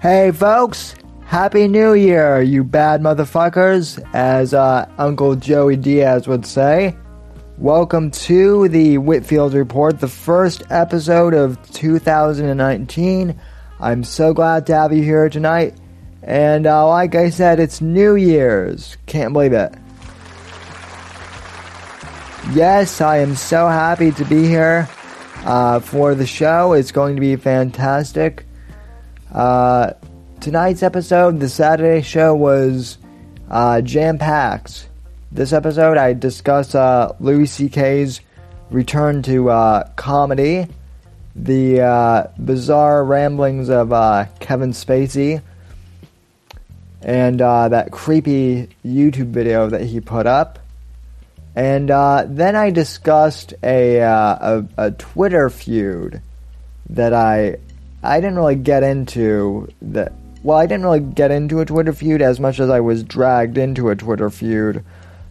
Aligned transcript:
Hey, 0.00 0.30
folks! 0.30 0.94
Happy 1.26 1.68
New 1.68 1.92
Year, 1.92 2.40
you 2.40 2.64
bad 2.64 3.02
motherfuckers, 3.02 4.02
as 4.14 4.54
uh, 4.54 4.88
Uncle 4.96 5.36
Joey 5.36 5.76
Diaz 5.76 6.26
would 6.26 6.46
say. 6.46 6.96
Welcome 7.58 8.10
to 8.12 8.66
the 8.68 8.96
Whitfield 8.96 9.52
Report, 9.52 10.00
the 10.00 10.08
first 10.08 10.62
episode 10.70 11.34
of 11.34 11.58
2019. 11.72 13.38
I'm 13.78 14.02
so 14.02 14.32
glad 14.32 14.66
to 14.68 14.74
have 14.74 14.90
you 14.94 15.02
here 15.02 15.28
tonight. 15.28 15.74
And 16.22 16.66
uh, 16.66 16.88
like 16.88 17.14
I 17.14 17.28
said, 17.28 17.60
it's 17.60 17.82
New 17.82 18.16
Year's. 18.16 18.96
Can't 19.04 19.34
believe 19.34 19.52
it. 19.52 19.74
Yes, 22.54 23.02
I 23.02 23.18
am 23.18 23.36
so 23.36 23.68
happy 23.68 24.12
to 24.12 24.24
be 24.24 24.46
here 24.46 24.88
uh, 25.44 25.80
for 25.80 26.14
the 26.14 26.26
show. 26.26 26.72
It's 26.72 26.90
going 26.90 27.16
to 27.16 27.20
be 27.20 27.36
fantastic. 27.36 28.46
Uh, 29.32 29.92
tonight's 30.40 30.82
episode, 30.82 31.40
the 31.40 31.48
Saturday 31.48 32.02
show, 32.02 32.34
was 32.34 32.98
uh, 33.50 33.80
jam 33.80 34.18
packed. 34.18 34.88
This 35.32 35.52
episode, 35.52 35.96
I 35.96 36.12
discuss 36.12 36.74
uh, 36.74 37.14
Louis 37.20 37.46
C.K.'s 37.46 38.20
return 38.70 39.22
to 39.22 39.50
uh, 39.50 39.88
comedy, 39.96 40.66
the 41.36 41.80
uh, 41.80 42.26
bizarre 42.38 43.04
ramblings 43.04 43.70
of 43.70 43.90
Kevin 44.40 44.72
Spacey, 44.72 45.42
and 47.02 47.40
that 47.40 47.90
creepy 47.92 48.68
YouTube 48.84 49.30
video 49.30 49.68
that 49.68 49.82
he 49.82 50.00
put 50.00 50.26
up. 50.26 50.58
And 51.54 51.90
uh, 51.90 52.24
then 52.28 52.54
I 52.54 52.70
discussed 52.70 53.54
a, 53.62 54.00
uh, 54.00 54.62
a, 54.76 54.86
a 54.86 54.90
Twitter 54.92 55.50
feud 55.50 56.22
that 56.90 57.12
I 57.12 57.56
I 58.02 58.20
didn't 58.20 58.36
really 58.36 58.56
get 58.56 58.82
into 58.82 59.68
that. 59.82 60.12
Well, 60.42 60.56
I 60.56 60.66
didn't 60.66 60.84
really 60.84 61.00
get 61.00 61.30
into 61.30 61.60
a 61.60 61.66
Twitter 61.66 61.92
feud 61.92 62.22
as 62.22 62.40
much 62.40 62.60
as 62.60 62.70
I 62.70 62.80
was 62.80 63.02
dragged 63.02 63.58
into 63.58 63.90
a 63.90 63.96
Twitter 63.96 64.30
feud 64.30 64.84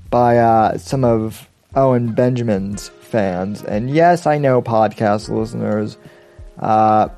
by 0.10 0.38
uh, 0.38 0.78
some 0.78 1.04
of 1.04 1.50
Owen 1.76 2.14
Benjamin's 2.14 2.90
fans. 2.90 3.64
And 3.64 3.90
yes, 3.90 4.28
I 4.28 4.38
know 4.38 4.62
podcast 4.62 5.30
listeners. 5.30 5.98
Uh, 6.60 7.10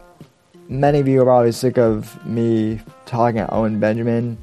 many 0.70 1.00
of 1.00 1.08
you 1.08 1.22
are 1.22 1.26
probably 1.26 1.52
sick 1.52 1.78
of 1.78 2.26
me 2.26 2.80
talking 3.06 3.42
about 3.42 3.54
Owen 3.54 3.80
Benjamin. 3.80 4.38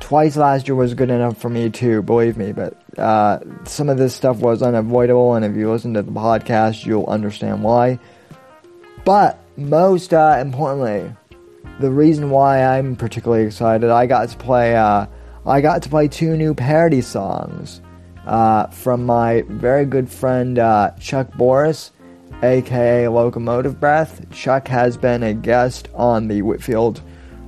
Twice 0.00 0.36
last 0.36 0.68
year 0.68 0.74
was 0.74 0.94
good 0.94 1.10
enough 1.10 1.38
for 1.38 1.48
me 1.48 1.70
too, 1.70 2.02
believe 2.02 2.36
me. 2.36 2.52
But 2.52 2.76
uh, 2.98 3.40
some 3.64 3.88
of 3.88 3.96
this 3.96 4.14
stuff 4.14 4.38
was 4.38 4.62
unavoidable, 4.62 5.34
and 5.34 5.44
if 5.44 5.56
you 5.56 5.70
listen 5.70 5.94
to 5.94 6.02
the 6.02 6.12
podcast, 6.12 6.84
you'll 6.84 7.06
understand 7.06 7.62
why. 7.62 7.98
But 9.04 9.42
most 9.58 10.14
uh, 10.14 10.38
importantly, 10.40 11.12
the 11.80 11.90
reason 11.90 12.30
why 12.30 12.62
I'm 12.62 12.94
particularly 12.96 13.44
excited, 13.44 13.90
I 13.90 14.06
got 14.06 14.28
to 14.28 14.36
play. 14.36 14.76
Uh, 14.76 15.06
I 15.46 15.60
got 15.60 15.82
to 15.82 15.88
play 15.88 16.08
two 16.08 16.36
new 16.36 16.54
parody 16.54 17.00
songs 17.00 17.80
uh, 18.26 18.68
from 18.68 19.04
my 19.04 19.42
very 19.48 19.84
good 19.84 20.08
friend 20.08 20.58
uh, 20.58 20.92
Chuck 21.00 21.32
Boris, 21.34 21.90
aka 22.42 23.08
Locomotive 23.08 23.80
Breath. 23.80 24.24
Chuck 24.30 24.68
has 24.68 24.96
been 24.96 25.22
a 25.22 25.34
guest 25.34 25.88
on 25.94 26.28
the 26.28 26.42
Whitfield 26.42 27.02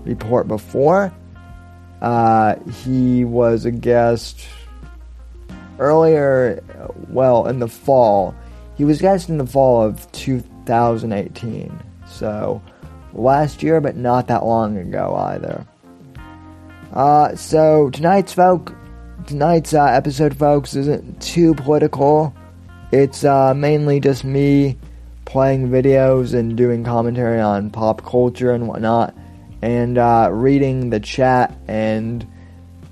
Report 0.05 0.49
before. 0.49 1.15
Uh, 2.01 2.57
he 2.83 3.25
was 3.25 3.67
a 3.67 3.71
guest 3.71 4.47
earlier, 5.79 6.63
well, 7.09 7.47
in 7.47 7.59
the 7.59 7.69
fall. 7.69 8.35
He 8.77 8.85
was 8.85 9.01
guest 9.01 9.29
in 9.29 9.39
the 9.39 9.47
fall 9.47 9.83
of 9.83 10.11
2018. 10.13 11.90
So, 12.21 12.61
last 13.15 13.63
year, 13.63 13.81
but 13.81 13.97
not 13.97 14.29
that 14.29 14.45
long 14.45 14.77
ago 14.77 15.15
either. 15.15 15.67
Uh, 16.93 17.35
so 17.35 17.89
tonight's 17.89 18.35
folk, 18.35 18.75
tonight's 19.27 19.73
uh, 19.73 19.85
episode, 19.85 20.37
folks, 20.37 20.77
isn't 20.77 21.23
too 21.23 21.55
political. 21.55 22.35
It's 22.93 23.25
uh, 23.25 23.55
mainly 23.55 24.01
just 24.01 24.23
me 24.23 24.77
playing 25.25 25.71
videos 25.71 26.35
and 26.35 26.59
doing 26.59 26.85
commentary 26.85 27.41
on 27.41 27.71
pop 27.71 28.05
culture 28.05 28.53
and 28.53 28.69
whatnot, 28.69 29.15
and 29.63 29.97
uh, 29.97 30.29
reading 30.31 30.91
the 30.91 31.01
chat 31.01 31.57
and 31.69 32.27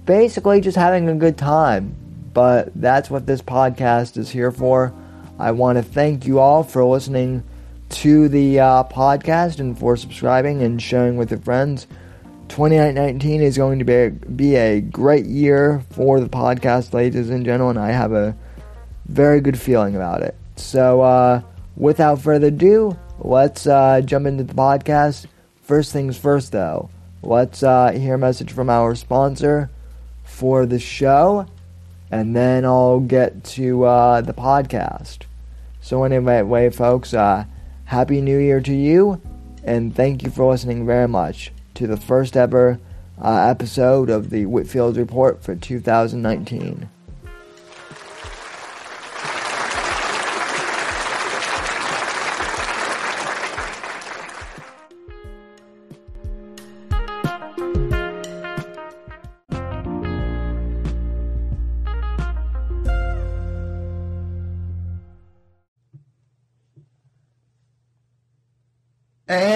basically 0.07 0.63
just 0.63 0.79
having 0.79 1.07
a 1.07 1.15
good 1.15 1.37
time. 1.37 1.95
But 2.33 2.71
that's 2.75 3.11
what 3.11 3.27
this 3.27 3.43
podcast 3.43 4.17
is 4.17 4.31
here 4.31 4.53
for. 4.53 4.95
I 5.39 5.51
want 5.51 5.77
to 5.77 5.83
thank 5.83 6.27
you 6.27 6.39
all 6.39 6.63
for 6.63 6.83
listening 6.83 7.43
to 7.91 8.29
the 8.29 8.61
uh, 8.61 8.85
podcast 8.85 9.61
and 9.61 9.79
for 9.79 9.97
subscribing 9.97 10.63
and 10.63 10.81
sharing 10.81 11.17
with 11.17 11.31
your 11.31 11.41
friends. 11.41 11.87
2019 12.49 13.43
is 13.43 13.57
going 13.57 13.79
to 13.79 13.85
be 13.85 13.95
a, 13.95 14.11
be 14.11 14.57
a 14.57 14.81
great 14.81 15.27
year 15.27 15.83
for 15.91 16.21
the 16.21 16.29
podcast, 16.29 16.93
ladies 16.93 17.31
and 17.31 17.45
gentlemen. 17.45 17.77
I 17.77 17.93
have 17.93 18.13
a 18.13 18.37
very 19.07 19.41
good 19.41 19.59
feeling 19.59 19.97
about 19.97 20.23
it. 20.23 20.35
So, 20.57 21.03
uh, 21.03 21.43
without 21.77 22.21
further 22.21 22.49
ado, 22.49 22.97
let's 23.19 23.67
uh, 23.67 24.01
jump 24.03 24.27
into 24.27 24.45
the 24.45 24.55
podcast. 24.55 25.27
First 25.63 25.93
things 25.93 26.17
first, 26.17 26.53
though, 26.53 26.91
let's 27.23 27.63
uh, 27.63 27.93
hear 27.93 28.15
a 28.15 28.19
message 28.19 28.53
from 28.53 28.71
our 28.71 28.95
sponsor 28.95 29.71
for 30.25 30.67
the 30.67 30.79
show, 30.79 31.47
and 32.11 32.35
then 32.35 32.65
I'll 32.65 33.01
get 33.01 33.45
to 33.45 33.85
uh, 33.85 34.21
the 34.21 34.33
podcast. 34.33 35.19
So, 35.81 36.05
anyway, 36.05 36.71
folks, 36.71 37.15
uh, 37.15 37.45
Happy 37.89 38.21
New 38.21 38.37
Year 38.37 38.61
to 38.61 38.75
you, 38.75 39.19
and 39.65 39.97
thank 39.97 40.23
you 40.23 40.29
for 40.29 40.51
listening 40.51 40.85
very 40.85 41.09
much 41.09 41.53
to 41.73 41.87
the 41.87 41.97
first 41.97 42.37
ever 42.37 42.79
uh, 43.19 43.47
episode 43.49 44.11
of 44.11 44.29
the 44.29 44.45
Whitfield 44.45 44.99
Report 44.99 45.43
for 45.43 45.55
2019. 45.57 46.91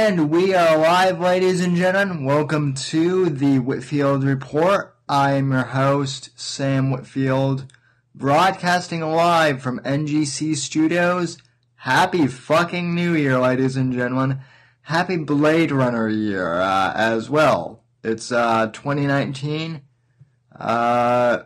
And 0.05 0.33
we 0.33 0.53
are 0.53 0.77
live, 0.79 1.21
ladies 1.21 1.61
and 1.61 1.77
gentlemen. 1.77 2.25
Welcome 2.25 2.75
to 2.75 3.31
the 3.31 3.61
Whitfield 3.61 4.25
Report. 4.25 4.97
I 5.09 5.35
am 5.35 5.53
your 5.53 5.63
host, 5.63 6.31
Sam 6.35 6.91
Whitfield, 6.91 7.73
broadcasting 8.13 9.03
live 9.03 9.63
from 9.63 9.79
NGC 9.79 10.57
Studios. 10.57 11.39
Happy 11.77 12.27
fucking 12.27 12.93
New 12.97 13.15
Year, 13.15 13.39
ladies 13.39 13.77
and 13.77 13.93
gentlemen. 13.93 14.41
Happy 14.83 15.19
Blade 15.19 15.71
Runner 15.71 16.09
year 16.09 16.55
uh, 16.55 16.93
as 16.97 17.31
well. 17.31 17.85
It's 18.03 18.33
uh, 18.33 18.71
2019. 18.73 19.83
Uh, 20.59 21.45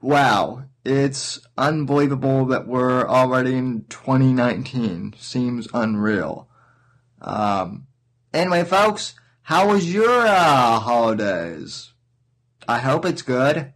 wow. 0.00 0.64
It's 0.82 1.46
unbelievable 1.58 2.46
that 2.46 2.66
we're 2.66 3.06
already 3.06 3.54
in 3.54 3.84
2019. 3.90 5.14
Seems 5.18 5.68
unreal. 5.74 6.48
Um, 7.22 7.86
anyway, 8.34 8.64
folks, 8.64 9.14
how 9.42 9.68
was 9.68 9.92
your 9.92 10.26
uh, 10.26 10.80
holidays? 10.80 11.92
I 12.68 12.78
hope 12.78 13.04
it's 13.04 13.22
good. 13.22 13.72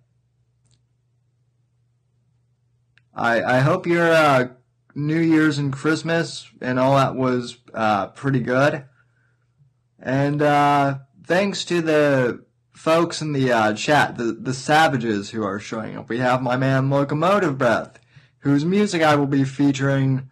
I 3.15 3.43
I 3.43 3.59
hope 3.61 3.87
your 3.87 4.13
uh, 4.13 4.49
New 4.95 5.21
Year's 5.21 5.59
and 5.59 5.73
Christmas 5.73 6.51
and 6.61 6.79
all 6.79 6.97
that 6.97 7.17
was 7.17 7.57
uh, 7.73 8.09
pretty 8.09 8.41
good. 8.41 8.85
And 9.99 10.43
uh, 10.43 10.99
thanks 11.25 11.65
to 11.67 11.81
the 11.81 12.45
folks 12.73 13.23
in 13.23 13.33
the 13.33 13.51
uh, 13.53 13.73
chat, 13.75 14.17
the 14.17 14.33
the 14.33 14.55
savages 14.55 15.31
who 15.31 15.43
are 15.43 15.59
showing 15.59 15.97
up. 15.97 16.09
We 16.09 16.19
have 16.19 16.43
my 16.43 16.57
man 16.57 16.91
Locomotive 16.91 17.59
Breath, 17.59 17.99
whose 18.41 18.65
music 18.65 19.03
I 19.03 19.17
will 19.17 19.27
be 19.27 19.45
featuring 19.45 20.31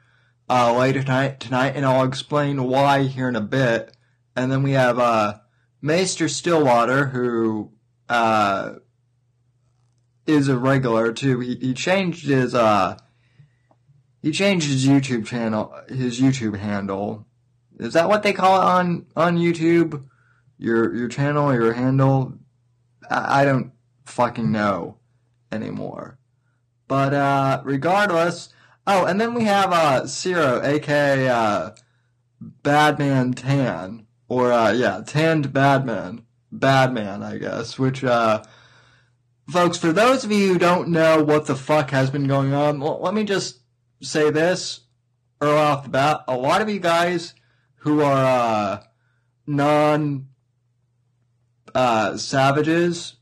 uh, 0.49 0.76
later 0.76 1.02
tonight, 1.02 1.41
tonight, 1.41 1.75
and 1.76 1.85
I'll 1.85 2.05
explain 2.05 2.64
why 2.64 3.05
here 3.05 3.29
in 3.29 3.37
a 3.37 3.41
bit. 3.41 3.96
And 4.37 4.50
then 4.50 4.62
we 4.62 4.73
have 4.73 4.99
uh, 4.99 5.38
Maester 5.81 6.29
Stillwater, 6.29 7.06
who 7.06 7.73
uh, 8.08 8.75
is 10.26 10.49
a 10.49 10.58
regular 10.58 11.12
too. 11.12 11.41
He, 11.41 11.56
he 11.56 11.75
changed 11.75 12.26
his 12.26 12.55
uh, 12.55 12.99
he 14.23 14.32
changed 14.32 14.69
his 14.69 14.87
YouTube 14.87 15.26
channel, 15.26 15.75
his 15.88 16.20
YouTube 16.20 16.56
handle. 16.56 17.26
Is 17.79 17.93
that 17.94 18.08
what 18.08 18.23
they 18.23 18.32
call 18.32 18.61
it 18.61 18.64
on 18.64 19.06
on 19.17 19.38
YouTube? 19.38 20.05
Your 20.58 20.94
your 20.94 21.08
channel, 21.08 21.52
your 21.52 21.73
handle? 21.75 22.35
I, 23.11 23.43
I 23.43 23.44
don't 23.44 23.73
fucking 24.06 24.50
know 24.50 24.97
anymore. 25.50 26.19
But 26.88 27.14
uh, 27.14 27.62
regardless, 27.64 28.50
Oh, 28.86 29.06
and 29.06 29.20
then 29.20 29.32
we 29.34 29.44
have 29.44 29.72
uh, 29.72 30.06
Zero, 30.06 30.60
aka 30.62 31.28
uh, 31.28 31.70
Badman 32.40 33.32
Tan, 33.32 34.06
or 34.28 34.52
uh, 34.52 34.72
yeah, 34.72 35.02
tanned 35.06 35.52
Badman, 35.52 36.25
Badman, 36.52 37.22
I 37.22 37.38
guess. 37.38 37.78
Which, 37.78 38.04
uh, 38.04 38.42
folks, 39.48 39.78
for 39.78 39.92
those 39.92 40.25
of 40.25 40.32
you 40.32 40.52
who 40.52 40.58
don't 40.58 40.90
know 40.90 41.22
what 41.22 41.46
the 41.46 41.56
fuck 41.56 41.90
has 41.90 42.10
been 42.10 42.26
going 42.26 42.52
on, 42.52 42.81
well, 42.81 43.00
let 43.00 43.14
me 43.14 43.25
just 43.25 43.60
say 44.02 44.31
this 44.31 44.81
early 45.40 45.56
off 45.56 45.84
the 45.84 45.90
bat. 45.90 46.25
A 46.28 46.37
lot 46.37 46.60
of 46.60 46.69
you 46.69 46.78
guys 46.78 47.34
who 47.76 48.02
are 48.02 48.25
uh, 48.25 48.82
non 49.46 50.28
uh, 51.75 52.16
savages 52.16 53.14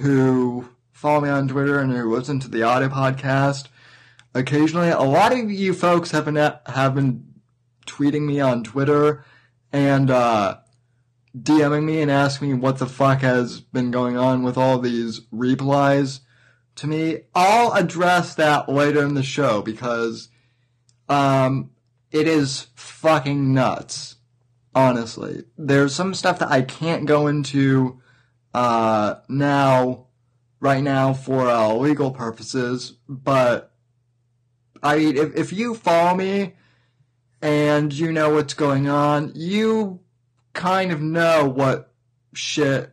who 0.00 0.68
follow 0.92 1.22
me 1.22 1.28
on 1.28 1.48
Twitter 1.48 1.80
and 1.80 1.90
who 1.92 2.14
listen 2.14 2.38
to 2.40 2.48
the 2.48 2.62
audio 2.62 2.88
podcast 2.88 3.66
occasionally. 4.34 4.90
A 4.90 5.00
lot 5.00 5.32
of 5.32 5.50
you 5.50 5.74
folks 5.74 6.10
have 6.10 6.24
been 6.24 6.36
have 6.36 6.94
been 6.94 7.24
tweeting 7.86 8.22
me 8.22 8.40
on 8.40 8.62
Twitter 8.62 9.24
and 9.72 10.10
uh, 10.10 10.58
DMing 11.36 11.84
me 11.84 12.00
and 12.00 12.10
asking 12.10 12.48
me 12.48 12.54
what 12.54 12.78
the 12.78 12.86
fuck 12.86 13.20
has 13.20 13.60
been 13.60 13.90
going 13.90 14.16
on 14.16 14.42
with 14.42 14.56
all 14.56 14.78
these 14.78 15.22
replies 15.30 16.20
to 16.76 16.86
me. 16.86 17.20
I'll 17.34 17.72
address 17.72 18.34
that 18.34 18.68
later 18.68 19.02
in 19.04 19.14
the 19.14 19.22
show 19.22 19.62
because 19.62 20.28
um, 21.08 21.70
it 22.10 22.26
is 22.26 22.68
fucking 22.74 23.52
nuts. 23.52 24.16
Honestly, 24.72 25.42
there's 25.58 25.94
some 25.94 26.14
stuff 26.14 26.38
that 26.38 26.50
I 26.50 26.62
can't 26.62 27.04
go 27.04 27.26
into 27.26 28.00
uh, 28.54 29.16
now, 29.28 30.06
right 30.60 30.82
now, 30.82 31.12
for 31.12 31.48
uh, 31.48 31.72
legal 31.74 32.12
purposes. 32.12 32.92
But 33.08 33.69
I 34.82 34.96
mean, 34.96 35.16
if 35.16 35.34
if 35.36 35.52
you 35.52 35.74
follow 35.74 36.14
me 36.14 36.54
and 37.42 37.92
you 37.92 38.12
know 38.12 38.34
what's 38.34 38.54
going 38.54 38.88
on, 38.88 39.32
you 39.34 40.00
kind 40.52 40.92
of 40.92 41.00
know 41.00 41.48
what 41.48 41.92
shit, 42.34 42.92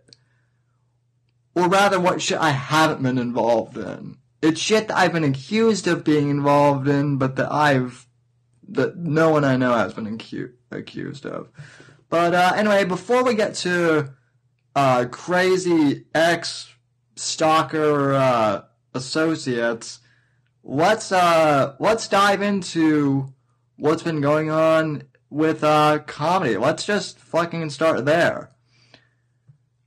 or 1.56 1.68
rather, 1.68 2.00
what 2.00 2.22
shit 2.22 2.40
I 2.40 2.52
haven't 2.52 3.04
been 3.04 3.18
involved 3.18 3.78
in. 3.78 4.18
It's 4.42 4.62
shit 4.62 4.88
that 4.88 4.98
I've 4.98 5.14
been 5.14 5.24
accused 5.24 5.88
of 5.88 6.04
being 6.04 6.30
involved 6.30 6.88
in, 6.88 7.18
but 7.18 7.36
that 7.38 7.52
I've 7.52 8.08
that 8.70 8.98
no 8.98 9.30
one 9.30 9.46
I 9.46 9.56
know 9.58 9.74
has 9.74 9.94
been 9.94 10.18
acu- 10.18 10.52
accused 10.72 11.26
of. 11.26 11.50
But 12.10 12.34
uh, 12.34 12.54
anyway, 12.56 12.86
before 12.86 13.24
we 13.24 13.34
get 13.34 13.56
to 13.56 14.14
uh, 14.76 15.06
crazy 15.06 16.06
ex 16.14 16.74
stalker 17.16 18.14
uh, 18.14 18.62
associates, 18.94 20.00
let's 20.68 21.12
uh, 21.12 21.76
let's 21.80 22.08
dive 22.08 22.42
into 22.42 23.34
what's 23.78 24.04
been 24.04 24.22
going 24.22 24.52
on 24.52 25.04
with 25.30 25.64
uh, 25.64 26.00
comedy. 26.00 26.58
Let's 26.58 26.86
just 26.86 27.18
fucking 27.18 27.70
start 27.72 28.06
there. 28.06 28.52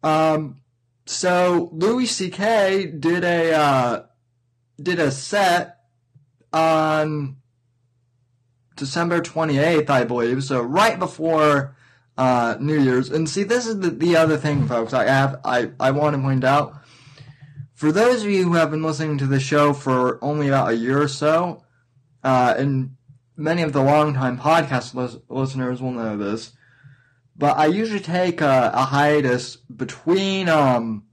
Um, 0.02 0.62
so 1.06 1.68
Louis 1.72 2.06
C.K. 2.06 2.86
did 2.86 3.22
a 3.22 3.52
uh, 3.52 4.02
did 4.82 4.98
a 4.98 5.10
set 5.10 5.76
on 6.52 7.36
December 8.76 9.20
28th, 9.20 9.90
I 9.90 10.04
believe, 10.04 10.42
so 10.42 10.62
right 10.62 10.98
before 10.98 11.76
uh, 12.16 12.56
New 12.58 12.80
Year's. 12.80 13.10
And 13.10 13.28
see, 13.28 13.42
this 13.44 13.66
is 13.66 13.80
the, 13.80 13.90
the 13.90 14.16
other 14.16 14.38
thing, 14.38 14.66
folks. 14.66 14.94
I 14.94 15.04
have 15.04 15.40
I, 15.44 15.70
I 15.78 15.90
want 15.90 16.16
to 16.16 16.22
point 16.22 16.44
out 16.44 16.79
for 17.80 17.90
those 17.90 18.22
of 18.22 18.28
you 18.28 18.44
who 18.44 18.52
have 18.56 18.70
been 18.70 18.82
listening 18.82 19.16
to 19.16 19.26
the 19.26 19.40
show 19.40 19.72
for 19.72 20.22
only 20.22 20.48
about 20.48 20.68
a 20.68 20.76
year 20.76 21.00
or 21.00 21.08
so, 21.08 21.64
uh, 22.22 22.52
and 22.58 22.94
many 23.38 23.62
of 23.62 23.72
the 23.72 23.82
longtime 23.82 24.36
podcast 24.36 24.92
lis- 24.92 25.16
listeners 25.30 25.80
will 25.80 25.92
know 25.92 26.14
this, 26.14 26.52
but 27.38 27.56
I 27.56 27.64
usually 27.64 28.00
take 28.00 28.42
a, 28.42 28.70
a 28.74 28.82
hiatus 28.82 29.56
between 29.56 30.46
um 30.50 31.04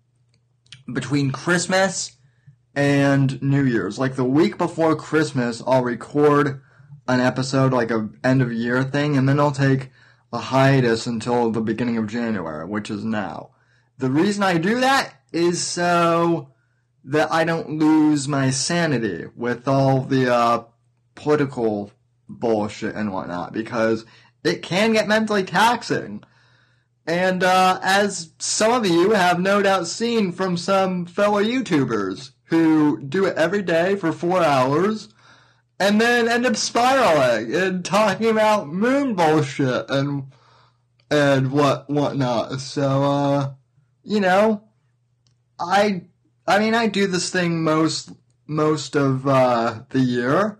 between 0.91 1.31
Christmas 1.31 2.17
and 2.75 3.41
New 3.41 3.63
Year's. 3.63 3.97
Like 3.97 4.17
the 4.17 4.25
week 4.25 4.57
before 4.57 4.93
Christmas, 4.97 5.63
I'll 5.65 5.85
record 5.85 6.61
an 7.07 7.21
episode, 7.21 7.71
like 7.71 7.91
a 7.91 8.09
end 8.25 8.41
of 8.41 8.51
year 8.51 8.83
thing, 8.83 9.15
and 9.15 9.29
then 9.29 9.39
I'll 9.39 9.51
take 9.51 9.89
a 10.33 10.39
hiatus 10.39 11.07
until 11.07 11.49
the 11.49 11.61
beginning 11.61 11.95
of 11.95 12.07
January, 12.07 12.65
which 12.65 12.91
is 12.91 13.05
now. 13.05 13.51
The 13.99 14.11
reason 14.11 14.43
I 14.43 14.57
do 14.57 14.81
that 14.81 15.13
is 15.31 15.65
so 15.65 16.49
that 17.07 17.31
I 17.31 17.43
don't 17.43 17.79
lose 17.79 18.27
my 18.27 18.49
sanity 18.49 19.25
with 19.35 19.67
all 19.67 20.01
the 20.01 20.33
uh, 20.33 20.63
political 21.15 21.91
bullshit 22.29 22.95
and 22.95 23.11
whatnot, 23.11 23.53
because 23.53 24.05
it 24.43 24.61
can 24.61 24.93
get 24.93 25.07
mentally 25.07 25.43
taxing. 25.43 26.23
And 27.05 27.43
uh, 27.43 27.79
as 27.81 28.31
some 28.39 28.73
of 28.73 28.85
you 28.85 29.11
have 29.11 29.39
no 29.39 29.61
doubt 29.61 29.87
seen 29.87 30.33
from 30.33 30.57
some 30.57 31.05
fellow 31.05 31.41
YouTubers 31.41 32.31
who 32.45 33.01
do 33.01 33.25
it 33.25 33.37
every 33.37 33.61
day 33.61 33.95
for 33.95 34.11
four 34.11 34.43
hours 34.43 35.09
and 35.79 36.01
then 36.01 36.27
end 36.27 36.45
up 36.45 36.55
spiraling 36.55 37.53
and 37.53 37.85
talking 37.85 38.29
about 38.29 38.67
moon 38.67 39.15
bullshit 39.15 39.89
and 39.89 40.31
and 41.09 41.51
what 41.51 41.89
whatnot. 41.89 42.59
So 42.59 43.03
uh 43.03 43.51
you 44.03 44.19
know 44.19 44.63
I 45.59 46.03
I 46.47 46.59
mean 46.59 46.73
I 46.73 46.87
do 46.87 47.07
this 47.07 47.29
thing 47.29 47.63
most 47.63 48.11
most 48.47 48.95
of 48.95 49.27
uh 49.27 49.81
the 49.89 49.99
year. 49.99 50.59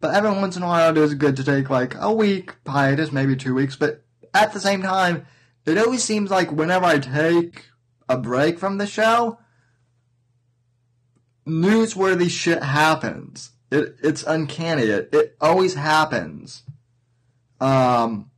But 0.00 0.14
every 0.14 0.30
once 0.30 0.56
in 0.56 0.62
a 0.62 0.66
while 0.66 0.90
it 0.90 0.98
is 0.98 1.14
good 1.14 1.36
to 1.36 1.44
take 1.44 1.68
like 1.70 1.94
a 1.98 2.12
week 2.12 2.54
hiatus, 2.66 3.12
maybe 3.12 3.36
two 3.36 3.54
weeks, 3.54 3.76
but 3.76 4.02
at 4.32 4.52
the 4.52 4.60
same 4.60 4.82
time, 4.82 5.26
it 5.66 5.76
always 5.76 6.02
seems 6.02 6.30
like 6.30 6.50
whenever 6.50 6.86
I 6.86 6.98
take 6.98 7.66
a 8.08 8.16
break 8.16 8.58
from 8.58 8.78
the 8.78 8.86
show, 8.86 9.38
newsworthy 11.46 12.30
shit 12.30 12.62
happens. 12.62 13.50
It 13.70 13.96
it's 14.02 14.24
uncanny. 14.24 14.84
It 14.84 15.10
it 15.12 15.36
always 15.40 15.74
happens. 15.74 16.62
Um 17.60 18.30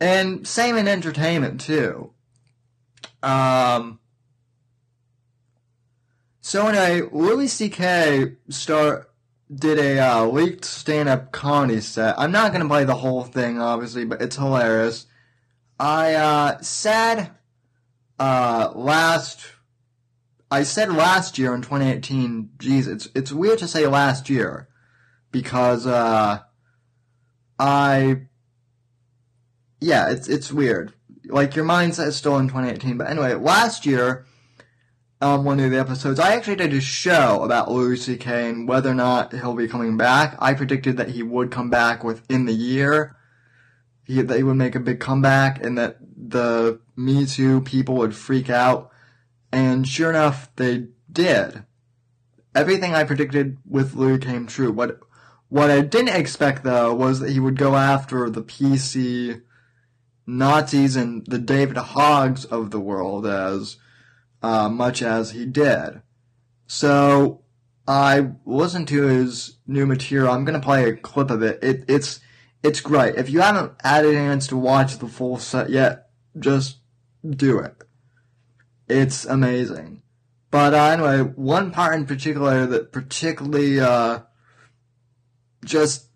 and 0.00 0.46
same 0.46 0.76
in 0.76 0.86
entertainment 0.86 1.60
too. 1.60 2.12
Um 3.22 4.00
so 6.48 6.66
anyway, 6.66 7.06
Louis 7.12 7.48
C.K. 7.48 8.32
start 8.48 9.10
did 9.54 9.78
a 9.78 9.98
uh, 9.98 10.24
leaked 10.24 10.64
stand-up 10.64 11.30
comedy 11.30 11.82
set. 11.82 12.18
I'm 12.18 12.32
not 12.32 12.52
gonna 12.52 12.66
play 12.66 12.84
the 12.84 12.94
whole 12.94 13.22
thing, 13.22 13.60
obviously, 13.60 14.06
but 14.06 14.22
it's 14.22 14.36
hilarious. 14.36 15.04
I 15.78 16.14
uh, 16.14 16.58
said 16.62 17.32
uh, 18.18 18.72
last 18.74 19.44
I 20.50 20.62
said 20.62 20.90
last 20.90 21.36
year 21.36 21.54
in 21.54 21.60
2018, 21.60 22.52
geez, 22.56 22.88
it's 22.88 23.10
it's 23.14 23.30
weird 23.30 23.58
to 23.58 23.68
say 23.68 23.86
last 23.86 24.30
year 24.30 24.68
because 25.30 25.86
uh, 25.86 26.38
I 27.58 28.22
yeah, 29.82 30.08
it's 30.08 30.28
it's 30.28 30.50
weird. 30.50 30.94
Like 31.26 31.54
your 31.54 31.66
mindset 31.66 32.06
is 32.06 32.16
still 32.16 32.38
in 32.38 32.48
2018, 32.48 32.96
but 32.96 33.10
anyway, 33.10 33.34
last 33.34 33.84
year 33.84 34.24
um, 35.20 35.44
one 35.44 35.60
of 35.60 35.70
the 35.70 35.78
episodes, 35.78 36.20
I 36.20 36.34
actually 36.34 36.56
did 36.56 36.72
a 36.72 36.80
show 36.80 37.42
about 37.42 37.70
Louis 37.70 38.00
C.K. 38.00 38.50
and 38.50 38.68
whether 38.68 38.90
or 38.90 38.94
not 38.94 39.32
he'll 39.32 39.54
be 39.54 39.68
coming 39.68 39.96
back. 39.96 40.36
I 40.38 40.54
predicted 40.54 40.96
that 40.96 41.10
he 41.10 41.22
would 41.22 41.50
come 41.50 41.70
back 41.70 42.04
within 42.04 42.46
the 42.46 42.52
year. 42.52 43.16
He, 44.04 44.22
that 44.22 44.36
he 44.36 44.42
would 44.42 44.56
make 44.56 44.74
a 44.74 44.80
big 44.80 45.00
comeback 45.00 45.62
and 45.62 45.76
that 45.76 45.98
the 46.00 46.80
Me 46.96 47.26
Too 47.26 47.60
people 47.60 47.96
would 47.96 48.14
freak 48.14 48.48
out 48.48 48.90
and 49.52 49.86
sure 49.86 50.10
enough, 50.10 50.54
they 50.56 50.88
did. 51.10 51.64
Everything 52.54 52.94
I 52.94 53.04
predicted 53.04 53.58
with 53.68 53.94
Lou 53.94 54.18
came 54.18 54.46
true. 54.46 54.72
What 54.72 55.00
what 55.48 55.70
I 55.70 55.80
didn't 55.80 56.16
expect 56.16 56.64
though 56.64 56.94
was 56.94 57.20
that 57.20 57.30
he 57.30 57.40
would 57.40 57.56
go 57.56 57.76
after 57.76 58.28
the 58.28 58.42
PC 58.42 59.42
Nazis 60.26 60.96
and 60.96 61.24
the 61.26 61.38
David 61.38 61.78
Hoggs 61.78 62.44
of 62.44 62.70
the 62.70 62.80
world 62.80 63.26
as 63.26 63.76
uh, 64.42 64.68
much 64.68 65.02
as 65.02 65.32
he 65.32 65.46
did. 65.46 66.02
So 66.66 67.42
I 67.86 68.32
listened 68.44 68.88
to 68.88 69.02
his 69.02 69.58
new 69.66 69.86
material. 69.86 70.32
I'm 70.32 70.44
gonna 70.44 70.60
play 70.60 70.88
a 70.88 70.96
clip 70.96 71.30
of 71.30 71.42
it. 71.42 71.62
it 71.62 71.84
it's 71.88 72.20
it's 72.62 72.80
great. 72.80 73.16
If 73.16 73.30
you 73.30 73.40
haven't 73.40 73.72
had 73.82 74.04
a 74.04 74.12
chance 74.12 74.46
to 74.48 74.56
watch 74.56 74.98
the 74.98 75.08
full 75.08 75.38
set 75.38 75.70
yet, 75.70 76.10
just 76.38 76.78
do 77.28 77.58
it. 77.58 77.76
It's 78.88 79.24
amazing. 79.24 80.02
But 80.50 80.74
uh, 80.74 80.84
anyway, 80.84 81.20
one 81.20 81.70
part 81.70 81.94
in 81.94 82.06
particular 82.06 82.66
that 82.66 82.90
particularly 82.90 83.80
uh, 83.80 84.20
just 85.64 86.08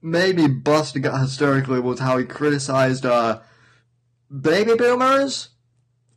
made 0.00 0.38
a 0.38 0.48
gut 0.48 1.20
hysterically 1.20 1.80
was 1.80 2.00
how 2.00 2.16
he 2.18 2.24
criticized 2.24 3.04
uh, 3.04 3.40
baby 4.30 4.74
boomers, 4.76 5.48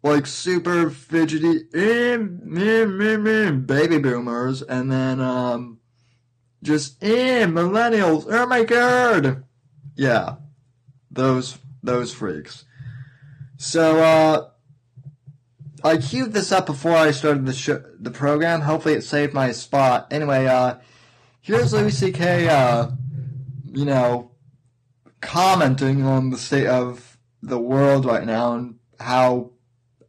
like 0.04 0.26
super 0.26 0.90
fidgety 0.90 1.64
eh, 1.74 2.18
meh, 2.18 2.86
meh, 2.86 3.18
meh, 3.18 3.52
baby 3.52 3.98
boomers, 4.00 4.62
and 4.62 4.92
then 4.92 5.20
um, 5.20 5.80
just 6.64 7.02
eh, 7.04 7.46
millennials. 7.46 8.26
Oh 8.28 8.46
my 8.48 8.64
god! 8.64 9.44
Yeah, 9.96 10.36
those 11.10 11.58
those 11.84 12.14
freaks. 12.14 12.66
So 13.58 14.02
uh, 14.02 14.50
I 15.84 15.98
queued 15.98 16.34
this 16.34 16.52
up 16.52 16.66
before 16.66 16.96
I 16.96 17.12
started 17.12 17.46
the 17.46 17.54
sh- 17.54 17.86
the 18.00 18.12
program. 18.12 18.62
Hopefully, 18.62 18.96
it 18.96 19.04
saved 19.04 19.34
my 19.34 19.52
spot. 19.52 20.08
Anyway, 20.12 20.48
uh, 20.48 20.78
here's 21.42 21.74
Louis 21.74 21.96
C.K. 21.96 22.50
Uh, 22.50 22.88
you 23.72 23.86
know, 23.86 24.32
commenting 25.22 26.04
on 26.04 26.32
the 26.32 26.38
state 26.38 26.68
of 26.68 27.18
the 27.44 27.60
world 27.60 28.06
right 28.06 28.26
now 28.26 28.54
and 28.54 28.76
how 29.00 29.52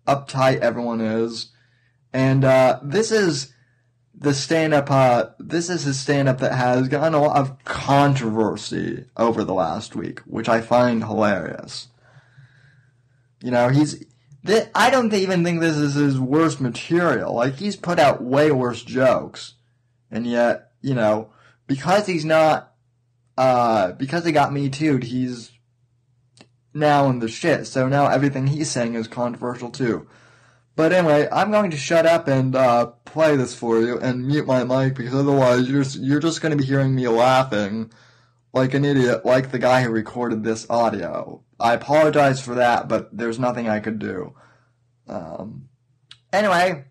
uptight 0.06 0.60
everyone 0.60 1.00
is. 1.00 1.48
And 2.12 2.44
uh, 2.44 2.80
this 2.82 3.10
is 3.10 3.52
the 4.14 4.34
stand 4.34 4.74
up. 4.74 4.90
Uh, 4.90 5.26
this 5.38 5.68
is 5.70 5.84
his 5.84 5.98
stand 5.98 6.28
up 6.28 6.38
that 6.38 6.52
has 6.52 6.88
gotten 6.88 7.14
a 7.14 7.22
lot 7.22 7.36
of 7.36 7.64
controversy 7.64 9.06
over 9.16 9.44
the 9.44 9.54
last 9.54 9.96
week, 9.96 10.20
which 10.20 10.48
I 10.48 10.60
find 10.60 11.04
hilarious. 11.04 11.88
You 13.42 13.50
know, 13.50 13.68
he's. 13.68 14.04
Th- 14.44 14.68
I 14.74 14.90
don't 14.90 15.12
even 15.14 15.44
think 15.44 15.60
this 15.60 15.76
is 15.76 15.94
his 15.94 16.18
worst 16.18 16.60
material. 16.60 17.34
Like 17.34 17.54
he's 17.54 17.76
put 17.76 17.98
out 17.98 18.22
way 18.22 18.50
worse 18.50 18.82
jokes, 18.82 19.54
and 20.10 20.26
yet 20.26 20.72
you 20.80 20.94
know 20.94 21.30
because 21.66 22.06
he's 22.06 22.24
not, 22.24 22.74
uh, 23.38 23.92
because 23.92 24.24
he 24.24 24.32
got 24.32 24.52
me 24.52 24.68
too. 24.68 24.98
He's 24.98 25.50
now 26.74 27.08
in 27.08 27.18
the 27.18 27.28
shit. 27.28 27.66
So 27.66 27.88
now 27.88 28.06
everything 28.06 28.46
he's 28.46 28.70
saying 28.70 28.94
is 28.94 29.08
controversial 29.08 29.70
too. 29.70 30.06
But 30.74 30.92
anyway, 30.92 31.28
I'm 31.30 31.50
going 31.50 31.70
to 31.70 31.76
shut 31.76 32.06
up 32.06 32.28
and 32.28 32.56
uh, 32.56 32.86
play 33.04 33.36
this 33.36 33.54
for 33.54 33.80
you 33.80 33.98
and 33.98 34.26
mute 34.26 34.46
my 34.46 34.64
mic 34.64 34.94
because 34.94 35.14
otherwise 35.14 35.68
you're 35.68 35.82
you're 35.82 36.20
just 36.20 36.40
going 36.40 36.52
to 36.52 36.56
be 36.56 36.64
hearing 36.64 36.94
me 36.94 37.08
laughing 37.08 37.92
like 38.54 38.74
an 38.74 38.84
idiot, 38.84 39.24
like 39.24 39.50
the 39.50 39.58
guy 39.58 39.82
who 39.82 39.90
recorded 39.90 40.44
this 40.44 40.66
audio. 40.68 41.42
I 41.58 41.74
apologize 41.74 42.40
for 42.40 42.54
that, 42.56 42.88
but 42.88 43.16
there's 43.16 43.38
nothing 43.38 43.68
I 43.68 43.80
could 43.80 43.98
do. 43.98 44.34
Um, 45.08 45.68
anyway, 46.32 46.84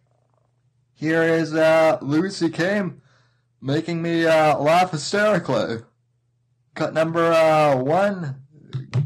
here 0.93 1.23
is 1.23 1.53
uh, 1.53 1.97
Louis 2.01 2.35
C.K. 2.35 2.83
making 3.61 4.01
me 4.01 4.25
uh, 4.25 4.57
laugh 4.57 4.91
hysterically. 4.91 5.79
Cut 6.75 6.93
number 6.93 7.31
uh, 7.31 7.75
one, 7.75 8.43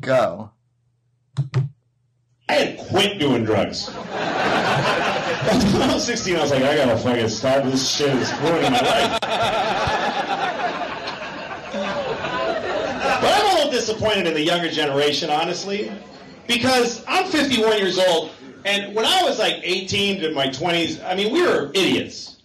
go. 0.01 0.51
I 2.47 2.53
had 2.53 2.77
quit 2.77 3.19
doing 3.19 3.43
drugs. 3.43 3.87
when 3.89 3.97
I 5.81 5.91
was 5.93 6.05
16, 6.05 6.35
I 6.35 6.41
was 6.41 6.51
like, 6.51 6.63
I 6.63 6.75
gotta 6.75 6.97
fucking 6.97 7.29
stop 7.29 7.63
this 7.63 7.89
shit. 7.89 8.15
It's 8.15 8.31
ruining 8.39 8.71
my 8.71 8.81
life. 8.81 9.19
but 13.21 13.33
I'm 13.33 13.51
a 13.51 13.55
little 13.55 13.71
disappointed 13.71 14.27
in 14.27 14.33
the 14.33 14.43
younger 14.43 14.69
generation, 14.69 15.29
honestly, 15.29 15.91
because 16.47 17.03
I'm 17.07 17.25
51 17.25 17.77
years 17.77 17.97
old, 17.97 18.31
and 18.63 18.95
when 18.95 19.05
I 19.05 19.23
was 19.23 19.39
like 19.39 19.59
18 19.63 20.21
to 20.21 20.31
my 20.33 20.47
20s, 20.47 21.03
I 21.05 21.15
mean, 21.15 21.33
we 21.33 21.41
were 21.41 21.71
idiots. 21.73 22.37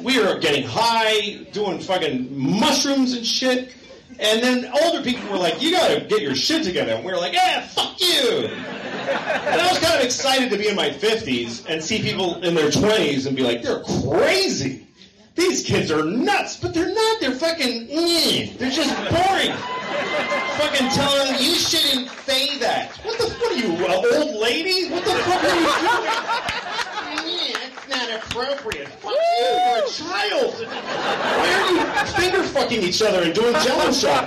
We 0.00 0.18
were 0.20 0.38
getting 0.38 0.66
high, 0.66 1.46
doing 1.52 1.78
fucking 1.80 2.28
mushrooms 2.36 3.12
and 3.12 3.24
shit. 3.24 3.74
And 4.20 4.42
then 4.42 4.72
older 4.82 5.02
people 5.02 5.28
were 5.30 5.38
like, 5.38 5.60
you 5.60 5.72
gotta 5.72 6.00
get 6.00 6.22
your 6.22 6.34
shit 6.34 6.62
together. 6.64 6.92
And 6.92 7.04
we 7.04 7.12
were 7.12 7.18
like, 7.18 7.32
yeah, 7.32 7.66
fuck 7.66 8.00
you. 8.00 8.48
And 8.48 9.60
I 9.60 9.68
was 9.68 9.78
kind 9.78 9.98
of 9.98 10.04
excited 10.04 10.50
to 10.50 10.56
be 10.56 10.68
in 10.68 10.76
my 10.76 10.90
50s 10.90 11.66
and 11.68 11.82
see 11.82 12.00
people 12.00 12.42
in 12.42 12.54
their 12.54 12.70
20s 12.70 13.26
and 13.26 13.36
be 13.36 13.42
like, 13.42 13.62
they're 13.62 13.82
crazy. 13.82 14.86
These 15.34 15.64
kids 15.64 15.90
are 15.90 16.04
nuts, 16.04 16.56
but 16.56 16.72
they're 16.72 16.94
not. 16.94 17.20
They're 17.20 17.32
fucking, 17.32 17.88
eh. 17.90 18.52
they're 18.56 18.70
just 18.70 18.94
boring. 19.10 19.52
fucking 20.56 20.88
telling 20.90 21.32
them, 21.32 21.42
you 21.42 21.54
shouldn't 21.56 22.08
say 22.20 22.56
that. 22.58 22.92
What 23.02 23.18
the, 23.18 23.28
what 23.28 23.52
are 23.52 23.56
you, 23.56 23.74
an 23.74 24.14
old 24.14 24.40
lady? 24.40 24.88
What 24.90 25.04
the 25.04 25.10
fuck 25.10 25.42
are 25.42 25.56
you 25.56 25.64
doing? 25.88 26.83
It's 27.86 27.94
not 27.94 28.08
appropriate. 28.10 28.88
Fuck 28.88 29.12
you, 29.12 29.18
you're 29.44 29.84
a 29.84 29.88
child. 29.88 30.54
Why 30.54 31.48
are 31.54 31.70
you 31.70 31.84
finger 32.12 32.42
fucking 32.42 32.82
each 32.82 33.02
other 33.02 33.22
and 33.22 33.34
doing 33.34 33.52
jello 33.62 33.92
shots? 33.92 34.26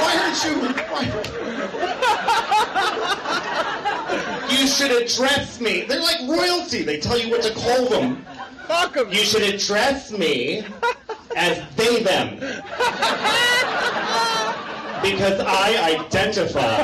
why 0.00 0.14
aren't 0.22 0.44
you, 0.44 0.54
why? 0.88 1.02
You 4.50 4.66
should 4.66 4.92
address 4.92 5.60
me. 5.60 5.82
They're 5.82 6.00
like 6.00 6.20
royalty. 6.28 6.82
They 6.82 6.98
tell 7.00 7.18
you 7.18 7.30
what 7.30 7.42
to 7.42 7.52
call 7.54 7.86
them. 7.88 8.24
Fuck 8.66 8.96
him. 8.96 9.10
You 9.10 9.24
should 9.24 9.42
address 9.42 10.12
me 10.12 10.64
as 11.36 11.62
they 11.74 12.02
them. 12.02 12.38
Because 15.02 15.40
I 15.40 15.96
identify 15.96 16.78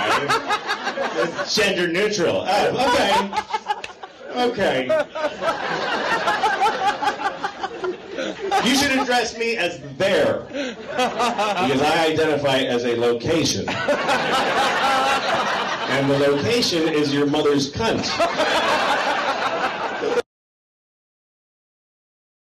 as 1.22 1.54
gender 1.54 1.86
neutral. 1.88 2.44
Oh, 2.46 2.70
okay. 2.88 3.30
Okay. 4.34 4.88
You 8.64 8.76
should 8.76 8.92
address 8.92 9.36
me 9.36 9.56
as 9.56 9.80
there. 9.98 10.46
Because 10.48 11.82
I 11.82 12.06
identify 12.06 12.58
as 12.58 12.84
a 12.84 12.96
location. 12.96 13.66
And 15.94 16.10
the 16.10 16.18
location 16.18 16.88
is 16.88 17.14
your 17.14 17.26
mother's 17.26 17.72
cunt. 17.72 18.04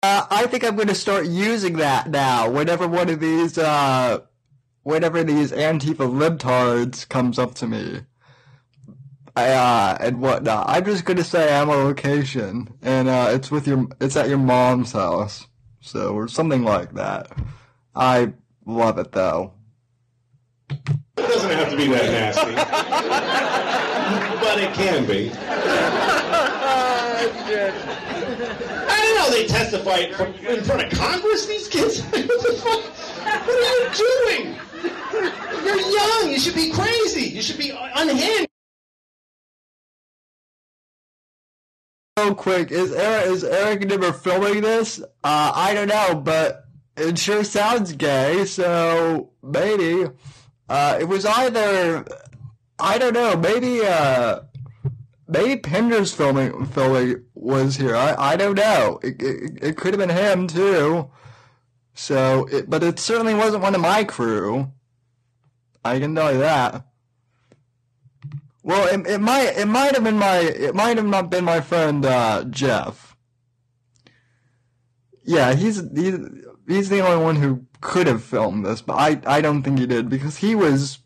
Uh, 0.03 0.25
I 0.29 0.47
think 0.47 0.63
I'm 0.63 0.75
going 0.75 0.87
to 0.87 0.95
start 0.95 1.25
using 1.25 1.73
that 1.77 2.09
now. 2.09 2.49
Whenever 2.49 2.87
one 2.87 3.09
of 3.09 3.19
these, 3.19 3.57
uh, 3.57 4.19
whenever 4.83 5.23
these 5.23 5.51
Antifa 5.51 6.07
libtards 6.09 7.07
comes 7.09 7.37
up 7.37 7.53
to 7.55 7.67
me, 7.67 8.01
I, 9.35 9.51
uh, 9.51 9.97
and 9.99 10.21
whatnot, 10.21 10.67
I'm 10.67 10.85
just 10.85 11.05
going 11.05 11.17
to 11.17 11.23
say 11.23 11.55
I'm 11.55 11.69
a 11.69 11.75
location, 11.75 12.73
and 12.81 13.07
uh, 13.07 13.29
it's 13.31 13.49
with 13.49 13.67
your, 13.67 13.87
it's 14.01 14.17
at 14.17 14.27
your 14.27 14.37
mom's 14.37 14.91
house, 14.91 15.47
so 15.79 16.13
or 16.13 16.27
something 16.27 16.63
like 16.63 16.93
that. 16.95 17.31
I 17.95 18.33
love 18.65 18.97
it 18.97 19.11
though. 19.11 19.53
It 20.69 20.77
doesn't 21.17 21.51
have 21.51 21.69
to 21.71 21.77
be 21.77 21.87
that 21.87 22.11
nasty. 22.11 22.55
but 24.41 24.57
it 24.59 24.73
can 24.73 25.05
be. 25.05 25.31
I 25.33 25.37
don't 29.01 29.15
know. 29.15 29.29
They 29.31 29.45
testify 29.47 29.97
in 29.97 30.13
front 30.63 30.83
of 30.83 30.89
Congress. 30.97 31.45
These 31.45 31.67
kids. 31.67 32.01
what 32.01 32.11
the 32.13 32.53
fuck? 32.61 32.83
What 33.47 33.49
are 33.49 33.79
you 33.79 33.89
doing? 34.35 34.55
You're 35.65 35.79
young. 35.79 36.29
You 36.31 36.39
should 36.39 36.55
be 36.55 36.71
crazy. 36.71 37.29
You 37.29 37.41
should 37.41 37.57
be 37.57 37.71
unhinged. 37.71 38.50
Real 42.21 42.35
quick, 42.35 42.71
is 42.71 42.91
Eric 42.91 43.25
is 43.31 43.43
Eric 43.43 43.87
never 43.87 44.13
filming 44.13 44.61
this? 44.61 45.01
Uh, 45.01 45.51
I 45.55 45.73
don't 45.73 45.87
know, 45.87 46.13
but 46.13 46.65
it 46.95 47.17
sure 47.17 47.43
sounds 47.43 47.93
gay. 47.93 48.45
So 48.45 49.31
maybe 49.41 50.05
uh, 50.69 50.97
it 50.99 51.05
was 51.05 51.25
either 51.25 52.05
I 52.79 52.99
don't 52.99 53.13
know. 53.13 53.35
Maybe 53.35 53.81
uh, 53.83 54.41
maybe 55.27 55.59
Pinder's 55.61 56.13
filming 56.13 56.67
filming 56.67 57.23
was 57.33 57.77
here. 57.77 57.95
I 57.95 58.13
I 58.15 58.35
don't 58.35 58.55
know. 58.55 58.99
It 59.01 59.19
it, 59.19 59.63
it 59.63 59.77
could 59.77 59.95
have 59.95 60.07
been 60.07 60.15
him 60.15 60.45
too. 60.45 61.09
So, 61.95 62.47
it, 62.51 62.69
but 62.69 62.83
it 62.83 62.99
certainly 62.99 63.33
wasn't 63.33 63.63
one 63.63 63.73
of 63.73 63.81
my 63.81 64.03
crew. 64.03 64.71
I 65.83 65.99
can 65.99 66.13
tell 66.13 66.31
you 66.31 66.39
that. 66.39 66.85
Well, 68.63 68.87
it, 68.87 69.07
it 69.07 69.19
might 69.19 69.57
it 69.57 69.67
might 69.67 69.95
have 69.95 70.03
been 70.03 70.17
my 70.17 70.37
it 70.37 70.75
might 70.75 70.97
have 70.97 71.05
not 71.05 71.29
been 71.29 71.45
my 71.45 71.61
friend 71.61 72.05
uh, 72.05 72.43
Jeff. 72.45 73.15
Yeah, 75.23 75.53
he's 75.53 75.81
he's 75.95 76.17
he's 76.67 76.89
the 76.89 77.01
only 77.01 77.23
one 77.23 77.35
who 77.37 77.65
could 77.81 78.07
have 78.07 78.23
filmed 78.23 78.65
this, 78.65 78.81
but 78.81 78.93
I 78.93 79.21
I 79.25 79.41
don't 79.41 79.63
think 79.63 79.79
he 79.79 79.87
did 79.87 80.09
because 80.09 80.37
he 80.37 80.53
was 80.53 80.99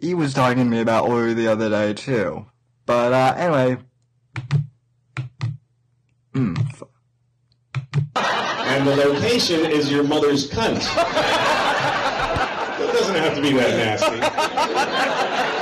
he 0.00 0.14
was 0.14 0.34
talking 0.34 0.58
to 0.58 0.64
me 0.64 0.80
about 0.80 1.08
Louis 1.08 1.34
the 1.34 1.46
other 1.48 1.68
day 1.68 1.92
too. 1.94 2.46
But 2.86 3.12
uh, 3.12 3.34
anyway, 3.36 3.78
mm, 6.34 6.86
And 8.16 8.86
the 8.86 8.96
location 8.96 9.60
is 9.66 9.90
your 9.90 10.04
mother's 10.04 10.50
cunt. 10.50 10.80
It 12.80 12.92
doesn't 12.94 13.14
have 13.14 13.34
to 13.36 13.42
be 13.42 13.52
that 13.52 13.76
nasty. 13.76 15.59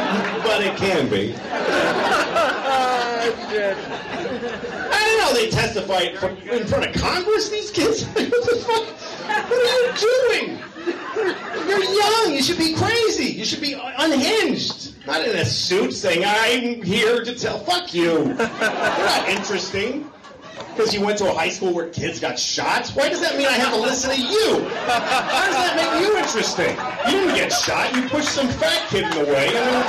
But 0.58 0.66
it 0.66 0.76
can 0.76 1.08
be. 1.08 1.34
I 1.40 3.30
don't 5.06 5.18
know. 5.20 5.32
They 5.40 5.50
testified 5.50 6.18
from, 6.18 6.36
in 6.38 6.66
front 6.66 6.84
of 6.84 7.00
Congress. 7.00 7.48
These 7.48 7.70
kids. 7.70 8.04
what 8.06 8.28
the 8.28 8.56
fuck? 8.66 8.88
What 9.48 9.52
are 9.52 9.82
you 9.86 9.92
doing? 10.00 10.58
You're 11.68 11.84
young. 11.84 12.34
You 12.34 12.42
should 12.42 12.58
be 12.58 12.74
crazy. 12.74 13.26
You 13.26 13.44
should 13.44 13.60
be 13.60 13.74
unhinged. 13.74 14.94
Not 15.06 15.28
in 15.28 15.36
a 15.36 15.44
suit 15.44 15.92
saying, 15.92 16.24
"I'm 16.26 16.82
here 16.82 17.22
to 17.24 17.36
tell." 17.36 17.60
Fuck 17.60 17.94
you. 17.94 18.24
You're 18.24 18.34
not 18.34 19.28
interesting. 19.28 20.10
Because 20.58 20.94
you 20.94 21.00
went 21.04 21.18
to 21.18 21.30
a 21.30 21.34
high 21.34 21.48
school 21.48 21.72
where 21.72 21.88
kids 21.88 22.20
got 22.20 22.38
shot? 22.38 22.88
Why 22.90 23.08
does 23.08 23.20
that 23.20 23.36
mean 23.36 23.46
I 23.46 23.52
have 23.52 23.72
to 23.74 23.80
listen 23.80 24.10
to 24.10 24.20
you? 24.20 24.68
How 24.86 25.46
does 25.46 25.54
that 25.54 25.76
make 25.76 26.06
you 26.06 26.16
interesting? 26.16 26.76
You 27.06 27.20
didn't 27.20 27.34
get 27.34 27.52
shot. 27.52 27.94
You 27.94 28.08
pushed 28.08 28.30
some 28.30 28.48
fat 28.48 28.88
kid 28.88 29.04
in 29.04 29.10
the 29.10 29.24
way. 29.24 29.48
I 29.48 29.52
mean, 29.52 29.82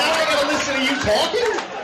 now 0.00 0.12
I 0.14 0.24
got 0.28 0.40
to 0.40 0.48
listen 0.48 0.74
to 0.74 0.82
you 0.82 0.96
talking? 1.04 1.74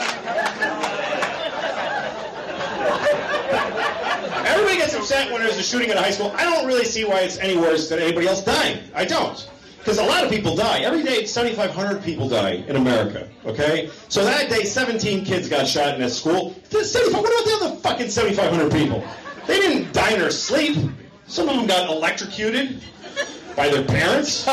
Everybody 4.47 4.79
gets 4.79 4.95
upset 4.95 5.31
when 5.31 5.43
there's 5.43 5.59
a 5.59 5.63
shooting 5.63 5.91
at 5.91 5.97
a 5.97 6.01
high 6.01 6.11
school. 6.11 6.33
I 6.37 6.45
don't 6.45 6.67
really 6.67 6.85
see 6.85 7.05
why 7.05 7.21
it's 7.21 7.39
any 7.39 7.57
worse 7.57 7.89
than 7.89 7.99
anybody 7.99 8.27
else 8.27 8.43
dying. 8.43 8.79
I 8.95 9.05
don't. 9.05 9.49
Because 9.81 9.99
a 9.99 10.05
lot 10.05 10.23
of 10.23 10.31
people 10.31 10.55
die. 10.55 10.81
Every 10.81 11.03
day, 11.03 11.25
7,500 11.25 12.03
people 12.03 12.29
die 12.29 12.63
in 12.69 12.77
America, 12.77 13.27
okay? 13.47 13.91
So 14.11 14.23
that 14.25 14.51
day, 14.51 14.65
17 14.65 15.25
kids 15.25 15.49
got 15.49 15.67
shot 15.67 15.95
in 15.95 16.03
a 16.03 16.11
school. 16.11 16.55
75, 16.71 17.23
what 17.23 17.33
about 17.33 17.45
the 17.45 17.67
other 17.67 17.77
fucking 17.77 18.11
7,500 18.11 18.71
people? 18.71 19.03
They 19.47 19.59
didn't 19.59 19.93
die 19.95 20.13
in 20.13 20.21
their 20.21 20.31
sleep. 20.31 20.77
Some 21.27 21.49
of 21.49 21.57
them 21.57 21.67
got 21.67 21.89
electrocuted 21.89 22.83
by 23.57 23.69
their 23.69 23.85
parents. 23.85 24.45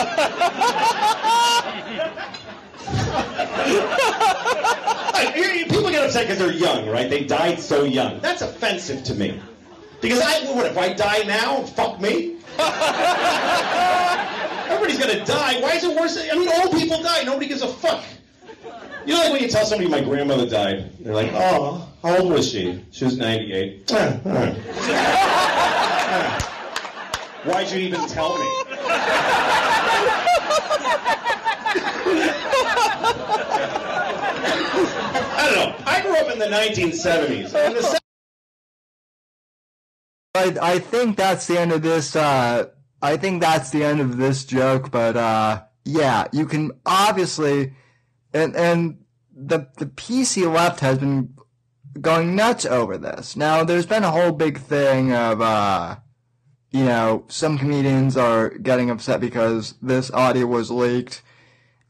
People 5.68 5.92
get 5.92 6.06
upset 6.06 6.24
because 6.24 6.40
they're 6.40 6.54
young, 6.54 6.88
right? 6.88 7.10
They 7.10 7.26
died 7.26 7.60
so 7.60 7.84
young. 7.84 8.22
That's 8.22 8.42
offensive 8.42 9.04
to 9.06 9.14
me. 9.14 9.42
Because 10.00 10.22
I, 10.22 10.52
what 10.54 10.66
if 10.66 10.78
I 10.78 10.94
die 10.94 11.24
now? 11.24 11.64
Fuck 11.64 12.00
me. 12.00 12.38
Everybody's 14.70 15.00
gonna 15.00 15.26
die. 15.26 15.60
Why 15.62 15.72
is 15.72 15.84
it 15.84 15.96
worse? 15.96 16.18
I 16.18 16.38
mean, 16.38 16.50
old 16.50 16.72
people 16.74 17.02
die. 17.02 17.24
Nobody 17.24 17.48
gives 17.48 17.62
a 17.62 17.68
fuck. 17.68 18.04
You 19.06 19.14
know, 19.14 19.22
like 19.22 19.32
when 19.32 19.42
you 19.42 19.48
tell 19.48 19.66
somebody 19.66 19.90
my 19.90 20.02
grandmother 20.02 20.50
died, 20.50 20.92
they're 21.00 21.14
like, 21.14 21.32
"Oh, 21.34 21.88
how 22.04 22.18
old 22.18 22.34
was 22.34 22.50
she? 22.50 22.84
She 22.92 23.06
was 23.06 23.18
98." 23.18 23.90
Why'd 27.44 27.72
you 27.72 27.80
even 27.80 28.06
tell 28.08 28.38
me? 28.38 28.46
I 35.40 35.52
don't 35.54 35.56
know. 35.56 35.76
I 35.86 36.02
grew 36.02 36.18
up 36.18 36.30
in 36.32 36.40
the 36.40 36.48
1970s. 36.48 37.56
And 37.56 37.76
the 37.78 38.00
I, 40.36 40.74
I 40.74 40.80
think 40.80 41.16
that's 41.16 41.48
the 41.48 41.60
end 41.60 41.72
of 41.72 41.82
this. 41.82 42.16
Uh, 42.16 42.68
I 43.02 43.18
think 43.18 43.42
that's 43.42 43.70
the 43.70 43.84
end 43.84 44.02
of 44.02 44.18
this 44.18 44.46
joke. 44.46 44.92
But 44.92 45.18
uh, 45.18 45.64
yeah, 45.86 46.28
you 46.32 46.46
can 46.46 46.72
obviously, 46.86 47.74
and 48.34 48.56
and 48.56 49.04
the 49.36 49.68
the 49.78 49.86
PC 49.86 50.52
left 50.52 50.80
has 50.80 50.98
been 50.98 51.34
going 52.02 52.36
nuts 52.36 52.66
over 52.66 52.98
this. 52.98 53.36
Now, 53.36 53.64
there's 53.64 53.86
been 53.86 54.04
a 54.04 54.12
whole 54.12 54.32
big 54.32 54.60
thing 54.60 55.14
of, 55.14 55.42
uh, 55.42 55.98
you 56.72 56.86
know, 56.86 57.26
some 57.28 57.58
comedians 57.58 58.18
are 58.18 58.50
getting 58.50 58.90
upset 58.90 59.20
because 59.20 59.76
this 59.82 60.12
audio 60.12 60.46
was 60.46 60.72
leaked. 60.72 61.22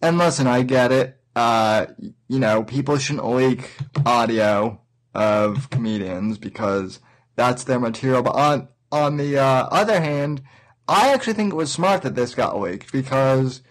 And 0.02 0.18
listen, 0.18 0.48
I 0.48 0.62
get 0.64 0.92
it. 0.92 1.20
Uh, 1.36 1.88
you 2.28 2.40
know, 2.40 2.64
people 2.64 2.98
shouldn't 2.98 3.28
leak 3.28 3.76
audio 4.06 4.82
of 5.14 5.70
comedians 5.70 6.38
because 6.38 7.00
that's 7.36 7.64
their 7.64 7.80
material. 7.80 8.24
But 8.24 8.36
on 8.36 8.68
on 8.92 9.18
the 9.18 9.38
uh, 9.38 9.68
other 9.70 10.00
hand, 10.00 10.42
I 10.88 11.14
actually 11.14 11.34
think 11.34 11.54
it 11.54 11.58
was 11.58 11.72
smart 11.72 12.02
that 12.04 12.16
this 12.16 12.34
got 12.34 12.60
leaked 12.60 12.92
because 12.92 13.62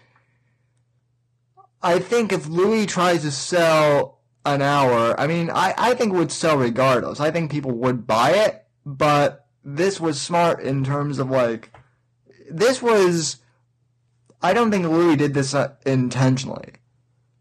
I 1.81 1.99
think 1.99 2.31
if 2.31 2.47
Louis 2.47 2.85
tries 2.85 3.21
to 3.23 3.31
sell 3.31 4.19
an 4.45 4.61
hour, 4.61 5.19
I 5.19 5.27
mean, 5.27 5.49
I, 5.49 5.73
I 5.77 5.93
think 5.93 6.13
would 6.13 6.31
sell 6.31 6.57
regardless. 6.57 7.19
I 7.19 7.31
think 7.31 7.51
people 7.51 7.71
would 7.71 8.05
buy 8.05 8.31
it, 8.31 8.65
but 8.85 9.47
this 9.63 9.99
was 9.99 10.21
smart 10.21 10.61
in 10.61 10.83
terms 10.83 11.19
of 11.19 11.29
like, 11.29 11.71
this 12.49 12.81
was, 12.81 13.37
I 14.41 14.53
don't 14.53 14.71
think 14.71 14.85
Louis 14.85 15.15
did 15.15 15.33
this 15.33 15.53
uh, 15.53 15.75
intentionally. 15.85 16.73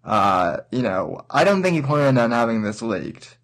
Uh, 0.02 0.58
you 0.70 0.82
know, 0.82 1.24
I 1.28 1.44
don't 1.44 1.62
think 1.62 1.74
he 1.74 1.82
planned 1.82 2.18
on 2.18 2.30
having 2.30 2.62
this 2.62 2.80
leaked. 2.80 3.36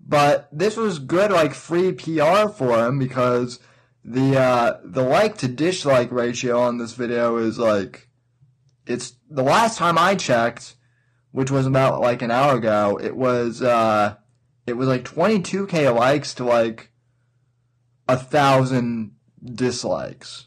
But 0.00 0.48
this 0.50 0.76
was 0.76 0.98
good, 0.98 1.30
like 1.30 1.52
free 1.52 1.92
PR 1.92 2.48
for 2.48 2.86
him 2.86 2.98
because 2.98 3.58
the 4.10 4.38
uh, 4.38 4.78
the 4.84 5.02
like 5.02 5.36
to 5.38 5.48
dislike 5.48 6.10
ratio 6.10 6.60
on 6.60 6.78
this 6.78 6.94
video 6.94 7.36
is 7.36 7.58
like 7.58 8.08
it's 8.86 9.14
the 9.28 9.42
last 9.42 9.76
time 9.76 9.98
I 9.98 10.14
checked, 10.14 10.76
which 11.30 11.50
was 11.50 11.66
about 11.66 12.00
like 12.00 12.22
an 12.22 12.30
hour 12.30 12.56
ago. 12.56 12.98
It 13.02 13.14
was 13.14 13.60
uh, 13.60 14.16
it 14.66 14.78
was 14.78 14.88
like 14.88 15.04
22k 15.04 15.94
likes 15.94 16.32
to 16.34 16.44
like 16.44 16.90
a 18.08 18.16
thousand 18.16 19.12
dislikes, 19.44 20.46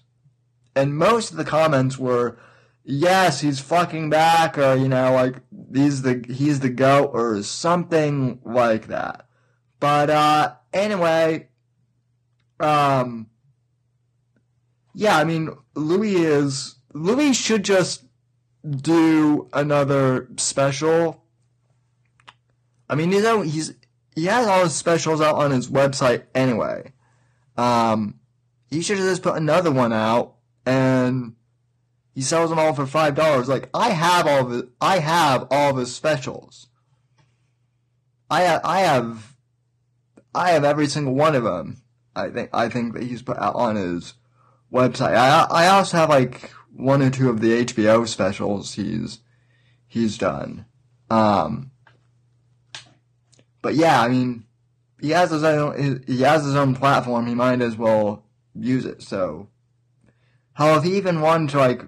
and 0.76 0.98
most 0.98 1.30
of 1.30 1.38
the 1.38 1.46
comments 1.46 2.00
were 2.00 2.40
yes, 2.84 3.42
he's 3.42 3.60
fucking 3.60 4.10
back, 4.10 4.58
or 4.58 4.76
you 4.76 4.90
know, 4.90 5.14
like 5.14 5.36
he's 5.72 6.02
the 6.02 6.26
he's 6.28 6.62
the 6.62 6.70
goat, 6.70 7.12
or 7.14 7.44
something 7.44 8.40
like 8.44 8.88
that. 8.88 9.28
But 9.80 10.10
uh, 10.10 10.56
anyway, 10.74 11.50
um, 12.60 13.28
yeah, 14.94 15.18
I 15.18 15.24
mean, 15.24 15.50
Louis 15.76 16.16
is 16.16 16.76
Louis 16.94 17.34
should 17.34 17.64
just 17.64 18.04
do 18.70 19.50
another 19.54 20.28
special. 20.38 21.24
I 22.90 22.96
mean, 22.96 23.12
you 23.12 23.22
know, 23.22 23.42
he's 23.42 23.74
he 24.16 24.26
has 24.26 24.48
all 24.48 24.64
his 24.64 24.76
specials 24.76 25.22
out 25.22 25.36
on 25.36 25.52
his 25.52 25.70
website 25.70 26.24
anyway. 26.36 26.94
Um, 27.58 28.20
he 28.70 28.82
should 28.82 28.98
just 28.98 29.24
put 29.24 29.38
another 29.38 29.72
one 29.72 29.94
out 29.94 30.36
and 30.66 31.36
he 32.14 32.22
sells 32.22 32.50
them 32.50 32.60
all 32.60 32.74
for 32.74 32.86
five 32.86 33.16
dollars. 33.16 33.48
Like 33.48 33.70
I 33.74 33.90
have 33.90 34.28
all 34.28 34.48
of 34.48 34.52
it. 34.54 34.70
I 34.82 35.00
have 35.00 35.48
all 35.50 35.76
his 35.76 35.96
specials. 35.96 36.68
I 38.30 38.60
I 38.64 38.80
have 38.82 39.36
I 40.36 40.52
have 40.52 40.64
every 40.64 40.88
single 40.88 41.14
one 41.14 41.36
of 41.36 41.44
them. 41.44 41.82
I 42.16 42.30
think 42.30 42.50
I 42.54 42.70
think 42.70 42.94
that 42.94 43.04
he's 43.04 43.22
put 43.22 43.38
out 43.38 43.56
on 43.56 43.76
his 43.76 44.14
website. 44.72 45.16
I 45.16 45.48
I 45.50 45.68
also 45.68 45.98
have 45.98 46.10
like 46.10 46.52
one 46.74 47.02
or 47.02 47.10
two 47.10 47.30
of 47.30 47.42
the 47.42 47.66
HBO 47.66 48.08
specials 48.08 48.74
he's 48.74 49.20
he's 49.88 50.18
done. 50.18 50.66
Um, 51.10 51.72
but 53.62 53.76
yeah, 53.76 54.02
I 54.02 54.08
mean, 54.08 54.46
he 55.00 55.10
has 55.10 55.32
his 55.32 55.44
own 55.44 56.04
he 56.08 56.22
has 56.22 56.46
his 56.46 56.56
own 56.56 56.76
platform. 56.76 57.28
He 57.28 57.36
might 57.36 57.62
as 57.62 57.78
well 57.78 58.26
use 58.56 58.86
it. 58.86 59.02
So, 59.02 59.50
how 60.54 60.76
if 60.76 60.84
he 60.84 60.98
even 60.98 61.22
wanted 61.22 61.50
to 61.52 61.58
like, 61.58 61.84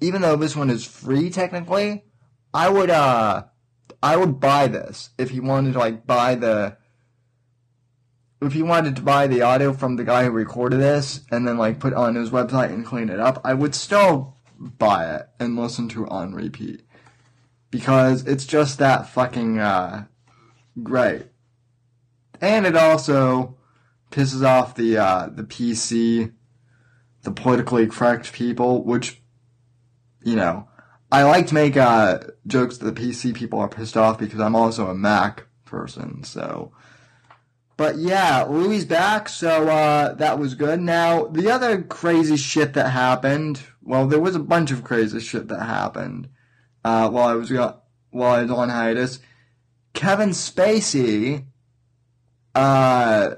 even 0.00 0.22
though 0.22 0.36
this 0.36 0.56
one 0.56 0.70
is 0.70 0.84
free 0.84 1.30
technically, 1.30 2.04
I 2.52 2.68
would 2.68 2.90
uh 2.90 3.44
I 4.02 4.16
would 4.16 4.40
buy 4.40 4.66
this 4.66 5.10
if 5.18 5.30
he 5.30 5.40
wanted 5.40 5.74
to 5.74 5.78
like 5.78 6.06
buy 6.06 6.34
the 6.34 6.76
if 8.40 8.52
he 8.52 8.62
wanted 8.62 8.96
to 8.96 9.02
buy 9.02 9.26
the 9.26 9.42
audio 9.42 9.72
from 9.72 9.96
the 9.96 10.04
guy 10.04 10.24
who 10.24 10.30
recorded 10.30 10.80
this 10.80 11.20
and 11.30 11.46
then 11.46 11.58
like 11.58 11.78
put 11.78 11.92
it 11.92 11.98
on 11.98 12.14
his 12.14 12.30
website 12.30 12.70
and 12.70 12.86
clean 12.86 13.10
it 13.10 13.20
up, 13.20 13.40
I 13.44 13.54
would 13.54 13.74
still 13.74 14.36
buy 14.58 15.14
it 15.14 15.28
and 15.38 15.56
listen 15.56 15.88
to 15.90 16.04
it 16.04 16.10
on 16.10 16.34
repeat 16.34 16.82
because 17.70 18.26
it's 18.26 18.46
just 18.46 18.78
that 18.78 19.08
fucking 19.08 19.58
uh, 19.58 20.06
great. 20.82 21.26
And 22.40 22.66
it 22.66 22.76
also 22.76 23.56
pisses 24.10 24.44
off 24.44 24.74
the 24.74 24.96
uh, 24.96 25.28
the 25.30 25.44
PC, 25.44 26.32
the 27.22 27.30
politically 27.30 27.86
correct 27.86 28.32
people, 28.32 28.82
which 28.84 29.20
you 30.24 30.36
know 30.36 30.66
I 31.12 31.24
like 31.24 31.46
to 31.48 31.54
make 31.54 31.76
uh, 31.76 32.20
jokes 32.46 32.78
that 32.78 32.94
the 32.94 33.00
PC 33.00 33.34
people 33.34 33.58
are 33.60 33.68
pissed 33.68 33.96
off 33.96 34.18
because 34.18 34.40
I'm 34.40 34.56
also 34.56 34.86
a 34.86 34.94
Mac 34.94 35.46
person, 35.66 36.24
so 36.24 36.72
but 37.80 37.96
yeah, 37.96 38.42
Louis 38.42 38.84
back, 38.84 39.26
so 39.30 39.66
uh, 39.66 40.12
that 40.12 40.38
was 40.38 40.52
good. 40.54 40.82
Now, 40.82 41.24
the 41.24 41.50
other 41.50 41.80
crazy 41.80 42.36
shit 42.36 42.74
that 42.74 42.90
happened, 42.90 43.62
well, 43.80 44.06
there 44.06 44.20
was 44.20 44.34
a 44.34 44.38
bunch 44.38 44.70
of 44.70 44.84
crazy 44.84 45.18
shit 45.18 45.48
that 45.48 45.62
happened 45.62 46.28
uh, 46.84 47.08
while 47.08 47.28
I 47.28 47.32
was 47.32 47.50
while 47.50 47.82
I 48.34 48.42
was 48.42 48.50
on 48.50 48.68
hiatus. 48.68 49.20
Kevin 49.94 50.28
Spacey 50.28 51.46
uh, 52.54 53.36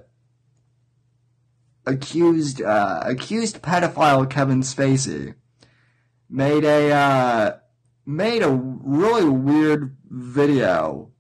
accused 1.87 2.61
uh, 2.63 3.01
accused 3.05 3.63
pedophile 3.63 4.29
Kevin 4.29 4.63
Spacey 4.63 5.37
made 6.29 6.65
a 6.65 6.91
uh, 6.91 7.57
made 8.05 8.43
a 8.43 8.51
really 8.51 9.29
weird 9.29 9.97
video 10.11 11.13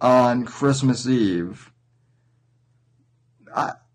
on 0.00 0.46
Christmas 0.46 1.06
Eve 1.06 1.70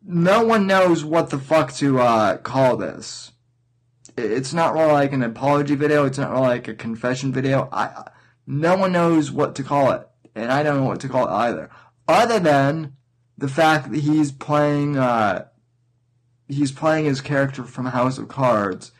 no 0.09 0.43
one 0.43 0.67
knows 0.67 1.03
what 1.03 1.29
the 1.29 1.37
fuck 1.37 1.73
to 1.73 1.99
uh, 1.99 2.37
call 2.37 2.77
this. 2.77 3.31
It's 4.17 4.53
not 4.53 4.73
really 4.73 4.91
like 4.91 5.13
an 5.13 5.23
apology 5.23 5.75
video. 5.75 6.05
It's 6.05 6.17
not 6.17 6.31
really 6.31 6.47
like 6.47 6.67
a 6.67 6.73
confession 6.73 7.31
video. 7.31 7.69
I, 7.71 8.09
no 8.45 8.75
one 8.75 8.91
knows 8.91 9.31
what 9.31 9.55
to 9.55 9.63
call 9.63 9.91
it, 9.91 10.07
and 10.35 10.51
I 10.51 10.63
don't 10.63 10.77
know 10.77 10.85
what 10.85 10.99
to 11.01 11.09
call 11.09 11.27
it 11.27 11.31
either. 11.31 11.69
Other 12.07 12.39
than 12.39 12.93
the 13.37 13.47
fact 13.47 13.91
that 13.91 13.99
he's 13.99 14.31
playing 14.31 14.97
uh, 14.97 15.45
he's 16.47 16.71
playing 16.71 17.05
his 17.05 17.21
character 17.21 17.63
from 17.63 17.85
House 17.85 18.17
of 18.17 18.27
Cards, 18.27 18.91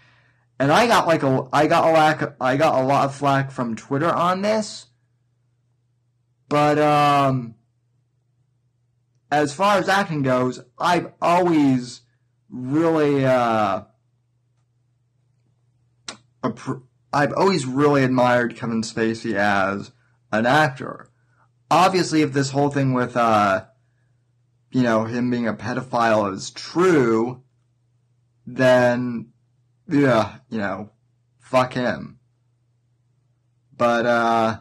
and 0.60 0.72
I 0.72 0.88
got 0.88 1.08
like 1.08 1.24
a 1.24 1.48
I 1.52 1.68
got 1.68 1.90
a 1.90 1.92
lack 1.92 2.36
I 2.40 2.56
got 2.56 2.82
a 2.82 2.86
lot 2.86 3.06
of 3.06 3.16
flack 3.16 3.52
from 3.52 3.76
Twitter 3.76 4.14
on 4.14 4.42
this, 4.42 4.86
but 6.48 6.78
um, 6.78 7.56
as 9.32 9.54
far 9.54 9.78
as 9.78 9.90
acting 9.90 10.24
goes, 10.24 10.62
I've 10.78 11.12
always 11.22 12.02
really 12.50 13.26
uh, 13.26 13.84
I've 17.12 17.34
always 17.34 17.66
really 17.66 18.04
admired 18.04 18.56
Kevin 18.56 18.82
Spacey 18.82 19.36
as 19.36 19.92
an 20.32 20.46
actor. 20.46 21.10
Obviously, 21.72 22.22
if 22.22 22.34
this 22.34 22.52
whole 22.52 22.70
thing 22.70 22.94
with 22.94 23.16
uh, 23.16 23.66
you 24.72 24.84
know, 24.84 25.06
him 25.06 25.30
being 25.30 25.48
a 25.48 25.54
pedophile 25.54 26.32
is 26.34 26.52
true, 26.52 27.44
then, 28.46 29.30
yeah, 29.88 30.38
you 30.50 30.58
know, 30.58 30.92
fuck 31.40 31.74
him. 31.74 32.20
But, 33.76 34.06
uh, 34.06 34.60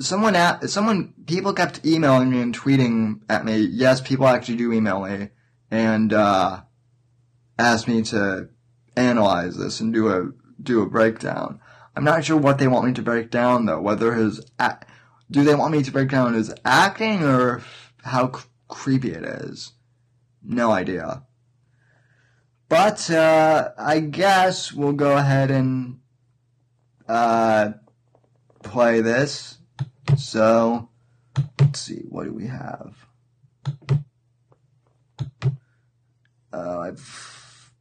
someone 0.00 0.36
at, 0.36 0.70
someone, 0.70 1.14
people 1.26 1.52
kept 1.52 1.84
emailing 1.84 2.30
me 2.30 2.40
and 2.40 2.56
tweeting 2.56 3.20
at 3.28 3.44
me. 3.44 3.58
Yes, 3.58 4.00
people 4.00 4.26
actually 4.26 4.56
do 4.56 4.72
email 4.72 5.02
me 5.02 5.28
and, 5.70 6.12
uh, 6.12 6.62
ask 7.58 7.88
me 7.88 8.02
to 8.02 8.48
analyze 8.96 9.56
this 9.56 9.80
and 9.80 9.92
do 9.92 10.08
a, 10.08 10.30
do 10.62 10.82
a 10.82 10.86
breakdown. 10.86 11.60
I'm 11.96 12.04
not 12.04 12.24
sure 12.24 12.36
what 12.36 12.58
they 12.58 12.68
want 12.68 12.86
me 12.86 12.92
to 12.94 13.02
break 13.02 13.30
down 13.30 13.66
though, 13.66 13.80
whether 13.80 14.14
his, 14.14 14.40
do 15.30 15.44
they 15.44 15.54
want 15.54 15.72
me 15.72 15.82
to 15.82 15.90
break 15.90 16.10
down 16.10 16.34
his 16.34 16.54
acting 16.64 17.24
or 17.24 17.62
how 18.04 18.32
c- 18.32 18.44
creepy 18.68 19.10
it 19.10 19.24
is. 19.24 19.72
No 20.42 20.70
idea. 20.70 21.24
But 22.68 23.10
uh, 23.10 23.70
I 23.78 24.00
guess 24.00 24.72
we'll 24.72 24.92
go 24.92 25.16
ahead 25.16 25.50
and 25.50 26.00
uh, 27.08 27.72
play 28.62 29.00
this. 29.00 29.57
So 30.16 30.88
let's 31.60 31.80
see, 31.80 32.02
what 32.08 32.24
do 32.24 32.32
we 32.32 32.46
have? 32.46 32.94
Uh, 36.52 36.78
I've 36.80 37.72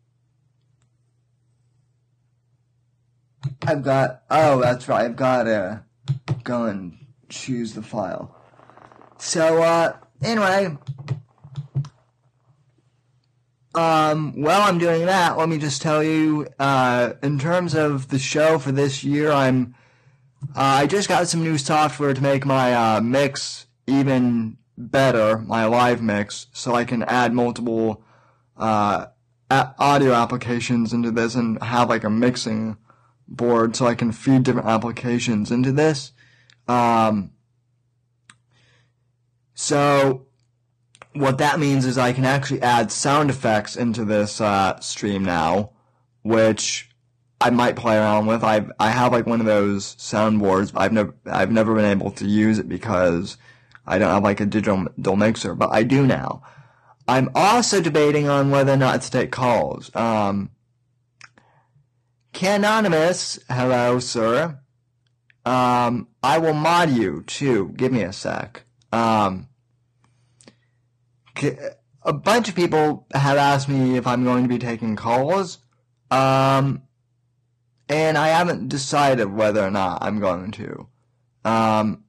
I've 3.65 3.83
got 3.83 4.23
oh 4.29 4.59
that's 4.59 4.87
right 4.87 5.05
I've 5.05 5.15
got 5.15 5.43
to 5.43 5.83
go 6.43 6.65
and 6.65 6.97
choose 7.29 7.73
the 7.73 7.81
file. 7.81 8.35
So 9.17 9.63
uh, 9.63 9.97
anyway, 10.21 10.77
um, 13.77 14.41
while 14.41 14.61
I'm 14.61 14.79
doing 14.79 15.05
that, 15.05 15.37
let 15.37 15.49
me 15.49 15.57
just 15.57 15.81
tell 15.81 16.03
you, 16.03 16.47
uh, 16.59 17.13
in 17.21 17.37
terms 17.37 17.75
of 17.75 18.07
the 18.09 18.19
show 18.19 18.57
for 18.57 18.71
this 18.71 19.03
year, 19.03 19.31
I'm, 19.31 19.75
uh, 20.57 20.81
I 20.81 20.87
just 20.87 21.07
got 21.07 21.27
some 21.27 21.43
new 21.43 21.57
software 21.57 22.13
to 22.13 22.21
make 22.21 22.45
my, 22.45 22.73
uh, 22.73 23.01
mix 23.01 23.67
even 23.85 24.57
better, 24.77 25.37
my 25.39 25.65
live 25.65 26.01
mix, 26.01 26.47
so 26.51 26.75
I 26.75 26.83
can 26.83 27.03
add 27.03 27.33
multiple, 27.33 28.03
uh, 28.57 29.05
a- 29.49 29.73
audio 29.77 30.13
applications 30.13 30.93
into 30.93 31.11
this 31.11 31.35
and 31.35 31.61
have 31.63 31.89
like 31.89 32.03
a 32.03 32.09
mixing 32.09 32.77
board 33.27 33.75
so 33.75 33.85
I 33.85 33.95
can 33.95 34.11
feed 34.11 34.43
different 34.43 34.67
applications 34.67 35.51
into 35.51 35.71
this. 35.71 36.11
Um, 36.67 37.31
so 39.53 40.25
what 41.13 41.37
that 41.37 41.59
means 41.59 41.85
is 41.85 41.97
I 41.97 42.13
can 42.13 42.25
actually 42.25 42.61
add 42.61 42.91
sound 42.91 43.29
effects 43.29 43.75
into 43.75 44.05
this 44.05 44.39
uh, 44.39 44.79
stream 44.79 45.23
now, 45.23 45.71
which 46.23 46.86
I 47.39 47.49
might 47.51 47.75
play 47.75 47.97
around 47.97 48.25
with. 48.25 48.43
I 48.43 48.65
I 48.79 48.89
have 48.89 49.11
like 49.11 49.25
one 49.25 49.39
of 49.39 49.45
those 49.45 49.95
soundboards, 49.95 50.71
I've 50.75 50.93
never 50.93 51.13
I've 51.25 51.51
never 51.51 51.75
been 51.75 51.85
able 51.85 52.11
to 52.11 52.25
use 52.25 52.59
it 52.59 52.67
because 52.67 53.37
I 53.85 53.99
don't 53.99 54.09
have 54.09 54.23
like 54.23 54.39
a 54.39 54.45
digital 54.45 54.87
mixer, 55.15 55.55
but 55.55 55.69
I 55.71 55.83
do 55.83 56.05
now. 56.05 56.41
I'm 57.07 57.29
also 57.35 57.79
debating 57.81 58.27
on 58.27 58.49
whether 58.51 58.73
or 58.73 58.77
not 58.77 59.01
to 59.03 59.11
take 59.11 59.31
calls. 59.31 59.95
Um, 59.95 60.51
Canonymous, 62.33 63.39
hello, 63.49 63.99
sir. 63.99 64.59
Um, 65.45 66.09
I 66.21 66.37
will 66.37 66.53
mod 66.53 66.89
you 66.89 67.23
too. 67.25 67.73
Give 67.77 67.91
me 67.93 68.03
a 68.03 68.11
sec. 68.11 68.65
Um, 68.91 69.47
a 72.03 72.13
bunch 72.13 72.49
of 72.49 72.55
people 72.55 73.07
have 73.13 73.37
asked 73.37 73.69
me 73.69 73.95
if 73.95 74.05
I'm 74.05 74.23
going 74.23 74.43
to 74.43 74.49
be 74.49 74.59
taking 74.59 74.95
calls, 74.95 75.59
um, 76.11 76.81
and 77.89 78.17
I 78.17 78.29
haven't 78.29 78.69
decided 78.69 79.31
whether 79.31 79.61
or 79.61 79.71
not 79.71 79.99
I'm 80.01 80.19
going 80.19 80.51
to. 80.51 80.87
Um, 81.45 82.03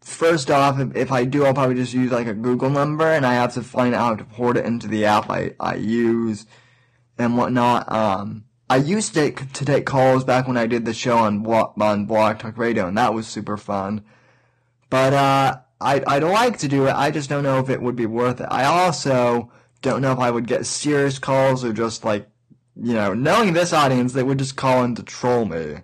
first 0.00 0.50
off, 0.50 0.78
if, 0.78 0.94
if 0.94 1.12
I 1.12 1.24
do, 1.24 1.44
I'll 1.44 1.54
probably 1.54 1.76
just 1.76 1.94
use 1.94 2.12
like 2.12 2.26
a 2.26 2.34
Google 2.34 2.70
number, 2.70 3.10
and 3.10 3.24
I 3.24 3.34
have 3.34 3.54
to 3.54 3.62
find 3.62 3.94
out 3.94 4.00
how 4.00 4.16
to 4.16 4.24
port 4.24 4.56
it 4.56 4.64
into 4.64 4.88
the 4.88 5.04
app 5.04 5.30
I, 5.30 5.54
I 5.58 5.76
use 5.76 6.46
and 7.18 7.36
whatnot. 7.36 7.90
Um, 7.90 8.44
I 8.68 8.76
used 8.76 9.14
to 9.14 9.30
to 9.30 9.64
take 9.64 9.86
calls 9.86 10.24
back 10.24 10.48
when 10.48 10.56
I 10.56 10.66
did 10.66 10.84
the 10.84 10.94
show 10.94 11.18
on 11.18 11.46
on 11.46 12.06
Blog 12.06 12.38
Talk 12.38 12.58
Radio, 12.58 12.88
and 12.88 12.98
that 12.98 13.14
was 13.14 13.26
super 13.26 13.56
fun. 13.56 14.04
But 14.90 15.12
uh, 15.12 15.58
I'd, 15.80 16.04
I'd 16.04 16.22
like 16.22 16.58
to 16.58 16.68
do 16.68 16.86
it. 16.86 16.94
I 16.94 17.10
just 17.10 17.28
don't 17.28 17.42
know 17.42 17.58
if 17.58 17.70
it 17.70 17.82
would 17.82 17.96
be 17.96 18.06
worth 18.06 18.40
it. 18.40 18.48
I 18.50 18.64
also 18.64 19.50
don't 19.82 20.00
know 20.00 20.12
if 20.12 20.18
I 20.18 20.30
would 20.30 20.46
get 20.46 20.66
serious 20.66 21.18
calls 21.18 21.64
or 21.64 21.72
just 21.72 22.04
like, 22.04 22.28
you 22.80 22.94
know, 22.94 23.14
knowing 23.14 23.52
this 23.52 23.72
audience, 23.72 24.12
they 24.12 24.22
would 24.22 24.38
just 24.38 24.56
call 24.56 24.84
in 24.84 24.94
to 24.96 25.02
troll 25.02 25.44
me. 25.44 25.78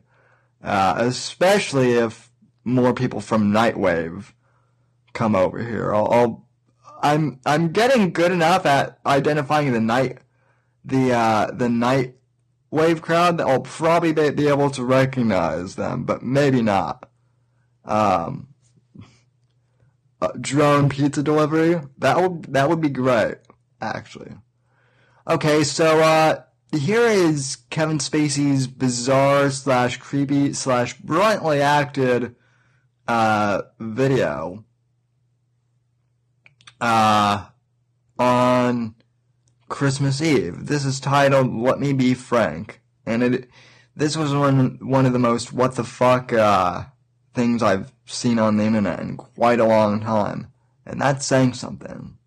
Uh, 0.63 0.95
especially 0.99 1.95
if 1.95 2.31
more 2.63 2.95
people 2.95 3.21
from 3.21 3.53
Nightwave 3.53 4.33
come 5.13 5.35
over 5.35 5.61
here. 5.61 5.93
I'll, 5.93 6.09
I'll, 6.13 6.49
I'm, 7.03 7.41
I'm 7.45 7.73
getting 7.73 8.13
good 8.13 8.31
enough 8.31 8.65
at 8.65 9.01
identifying 9.05 9.73
the 9.73 9.81
night, 9.81 10.19
the, 10.85 11.13
uh, 11.13 11.51
the 11.53 11.69
night 11.69 12.15
wave 12.71 13.03
crowd 13.03 13.39
that 13.39 13.47
I'll 13.49 13.61
probably 13.61 14.13
be 14.13 14.47
able 14.47 14.71
to 14.71 14.85
recognize 14.85 15.75
them, 15.75 16.05
but 16.05 16.23
maybe 16.23 16.63
not. 16.63 17.09
Um, 17.85 18.53
drone 20.41 20.89
pizza 20.89 21.23
delivery. 21.23 21.81
That 21.99 22.21
would 22.21 22.45
that 22.53 22.69
would 22.69 22.81
be 22.81 22.89
great, 22.89 23.39
actually. 23.81 24.33
Okay, 25.29 25.65
so 25.65 26.01
uh, 26.01 26.43
here 26.73 27.07
is 27.07 27.59
Kevin 27.71 27.99
Spacey's 27.99 28.67
bizarre 28.67 29.51
slash 29.51 29.99
creepy 29.99 30.53
slash 30.53 30.95
brilliantly 30.99 31.61
acted 31.61 32.35
uh, 33.07 33.63
video 33.79 34.65
uh, 36.81 37.47
on 38.19 38.95
Christmas 39.69 40.23
Eve. 40.23 40.67
This 40.67 40.85
is 40.85 40.99
titled 40.99 41.53
"Let 41.53 41.79
Me 41.79 41.93
Be 41.93 42.15
Frank," 42.15 42.81
and 43.05 43.23
it 43.23 43.51
this 43.95 44.17
was 44.17 44.35
one 44.35 44.79
one 44.81 45.05
of 45.05 45.13
the 45.13 45.19
most 45.19 45.53
what 45.53 45.75
the 45.75 45.85
fuck 45.85 46.33
uh, 46.33 46.85
things 47.35 47.63
I've 47.63 47.93
seen 48.07 48.39
on 48.39 48.57
the 48.57 48.65
internet 48.65 49.01
in 49.01 49.17
quite 49.17 49.61
a 49.61 49.67
long 49.67 50.01
time. 50.01 50.49
And 50.85 51.01
that's 51.01 51.25
saying 51.25 51.55
something. 51.55 52.19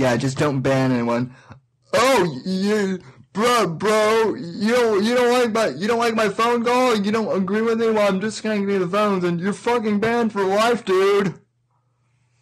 Yeah, 0.00 0.16
just 0.16 0.38
don't 0.38 0.62
ban 0.62 0.92
anyone. 0.92 1.34
Oh, 1.92 2.42
you, 2.46 3.00
bro, 3.34 3.66
bro, 3.66 4.34
you 4.34 4.72
don't, 4.72 5.04
you 5.04 5.14
don't 5.14 5.30
like 5.30 5.52
my, 5.52 5.78
you 5.78 5.86
don't 5.86 5.98
like 5.98 6.14
my 6.14 6.30
phone 6.30 6.64
call. 6.64 6.96
You 6.96 7.12
don't 7.12 7.36
agree 7.36 7.60
with 7.60 7.78
me. 7.78 7.90
Well, 7.90 8.08
I'm 8.08 8.18
disconnecting 8.18 8.80
the 8.80 8.88
phones, 8.88 9.24
and 9.24 9.38
you're 9.38 9.52
fucking 9.52 10.00
banned 10.00 10.32
for 10.32 10.42
life, 10.42 10.86
dude. 10.86 11.34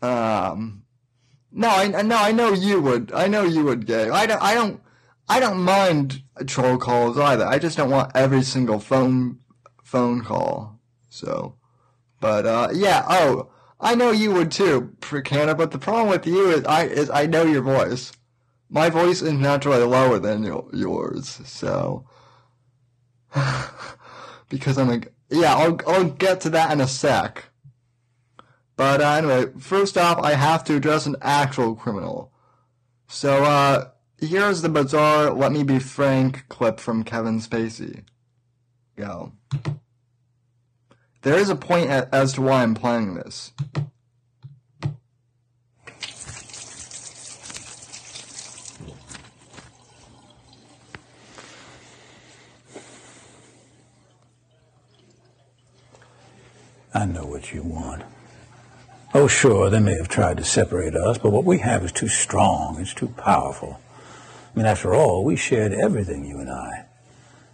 Um, 0.00 0.84
no, 1.50 1.68
I, 1.68 1.88
no, 2.02 2.16
I 2.16 2.30
know 2.30 2.52
you 2.52 2.80
would. 2.80 3.10
I 3.12 3.26
know 3.26 3.42
you 3.42 3.64
would, 3.64 3.86
gay. 3.86 4.08
I 4.08 4.26
don't, 4.26 4.40
I 4.40 4.54
don't, 4.54 4.80
I 5.28 5.40
don't 5.40 5.58
mind 5.58 6.22
troll 6.46 6.78
calls 6.78 7.18
either. 7.18 7.44
I 7.44 7.58
just 7.58 7.76
don't 7.76 7.90
want 7.90 8.12
every 8.14 8.44
single 8.44 8.78
phone 8.78 9.40
phone 9.82 10.22
call. 10.22 10.78
So, 11.08 11.56
but 12.20 12.46
uh, 12.46 12.68
yeah. 12.72 13.04
Oh, 13.08 13.50
I 13.80 13.94
know 13.94 14.10
you 14.10 14.32
would 14.32 14.50
too, 14.50 14.94
Pricana. 15.00 15.56
But 15.56 15.70
the 15.70 15.78
problem 15.78 16.08
with 16.08 16.26
you 16.26 16.50
is 16.50 16.64
I 16.64 16.84
is 16.84 17.10
I 17.10 17.26
know 17.26 17.44
your 17.44 17.62
voice. 17.62 18.12
My 18.68 18.90
voice 18.90 19.22
is 19.22 19.32
naturally 19.32 19.82
lower 19.82 20.18
than 20.18 20.42
yours, 20.42 21.40
so 21.44 22.06
because 24.48 24.78
I'm 24.78 24.88
like 24.88 25.12
yeah. 25.30 25.54
I'll 25.54 25.78
I'll 25.86 26.04
get 26.04 26.40
to 26.42 26.50
that 26.50 26.72
in 26.72 26.80
a 26.80 26.88
sec. 26.88 27.44
But 28.76 29.00
uh, 29.00 29.10
anyway, 29.10 29.46
first 29.58 29.98
off, 29.98 30.18
I 30.18 30.34
have 30.34 30.62
to 30.64 30.76
address 30.76 31.06
an 31.06 31.16
actual 31.20 31.74
criminal. 31.74 32.32
So, 33.08 33.42
uh, 33.42 33.88
Here's 34.20 34.62
the 34.62 34.68
bizarre 34.68 35.30
Let 35.30 35.52
Me 35.52 35.62
Be 35.62 35.78
Frank 35.78 36.48
clip 36.48 36.80
from 36.80 37.04
Kevin 37.04 37.38
Spacey. 37.38 38.02
Go. 38.96 39.32
There 41.22 41.38
is 41.38 41.50
a 41.50 41.56
point 41.56 41.90
as 41.90 42.32
to 42.34 42.42
why 42.42 42.62
I'm 42.62 42.74
playing 42.74 43.14
this. 43.14 43.52
I 56.94 57.04
know 57.04 57.26
what 57.26 57.52
you 57.52 57.62
want. 57.62 58.02
Oh, 59.14 59.28
sure, 59.28 59.70
they 59.70 59.78
may 59.78 59.96
have 59.96 60.08
tried 60.08 60.36
to 60.38 60.44
separate 60.44 60.94
us, 60.96 61.16
but 61.18 61.30
what 61.30 61.44
we 61.44 61.58
have 61.58 61.84
is 61.84 61.92
too 61.92 62.08
strong. 62.08 62.80
It's 62.80 62.92
too 62.92 63.08
powerful. 63.08 63.80
I 64.54 64.58
mean, 64.58 64.66
after 64.66 64.94
all, 64.94 65.24
we 65.24 65.36
shared 65.36 65.72
everything, 65.72 66.24
you 66.24 66.40
and 66.40 66.50
I. 66.50 66.86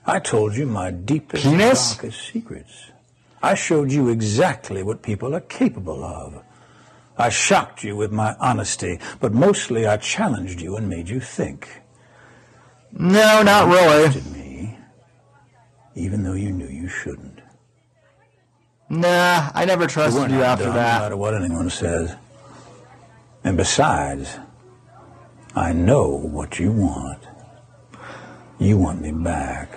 I 0.06 0.18
told 0.18 0.56
you 0.56 0.66
my 0.66 0.90
deepest, 0.90 1.44
Penis? 1.44 1.94
darkest 1.94 2.26
secrets. 2.26 2.90
I 3.44 3.54
showed 3.54 3.92
you 3.92 4.08
exactly 4.08 4.82
what 4.82 5.02
people 5.02 5.34
are 5.34 5.40
capable 5.42 6.02
of. 6.02 6.42
I 7.18 7.28
shocked 7.28 7.84
you 7.84 7.94
with 7.94 8.10
my 8.10 8.34
honesty, 8.40 8.98
but 9.20 9.34
mostly 9.34 9.86
I 9.86 9.98
challenged 9.98 10.62
you 10.62 10.76
and 10.76 10.88
made 10.88 11.10
you 11.10 11.20
think. 11.20 11.82
No, 12.90 13.42
not 13.42 13.68
really. 13.68 14.04
Trusted 14.04 14.32
me, 14.32 14.78
even 15.94 16.24
though 16.24 16.32
you 16.32 16.52
knew 16.52 16.68
you 16.68 16.88
shouldn't. 16.88 17.40
Nah, 18.88 19.50
I 19.54 19.66
never 19.66 19.86
trusted 19.86 20.22
weren't 20.22 20.32
you 20.32 20.42
after 20.42 20.64
No 20.64 20.72
that. 20.72 21.02
matter 21.02 21.16
what 21.18 21.34
anyone 21.34 21.68
says. 21.68 22.16
And 23.44 23.58
besides, 23.58 24.38
I 25.54 25.74
know 25.74 26.08
what 26.08 26.58
you 26.58 26.72
want. 26.72 27.22
You 28.58 28.78
want 28.78 29.02
me 29.02 29.12
back. 29.12 29.68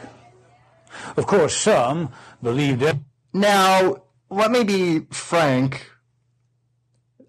Of 1.17 1.27
course, 1.27 1.53
some 1.53 2.13
believed 2.41 2.81
it. 2.81 2.95
Now, 3.33 4.03
let 4.29 4.51
me 4.51 4.63
be 4.63 4.99
frank. 5.11 5.89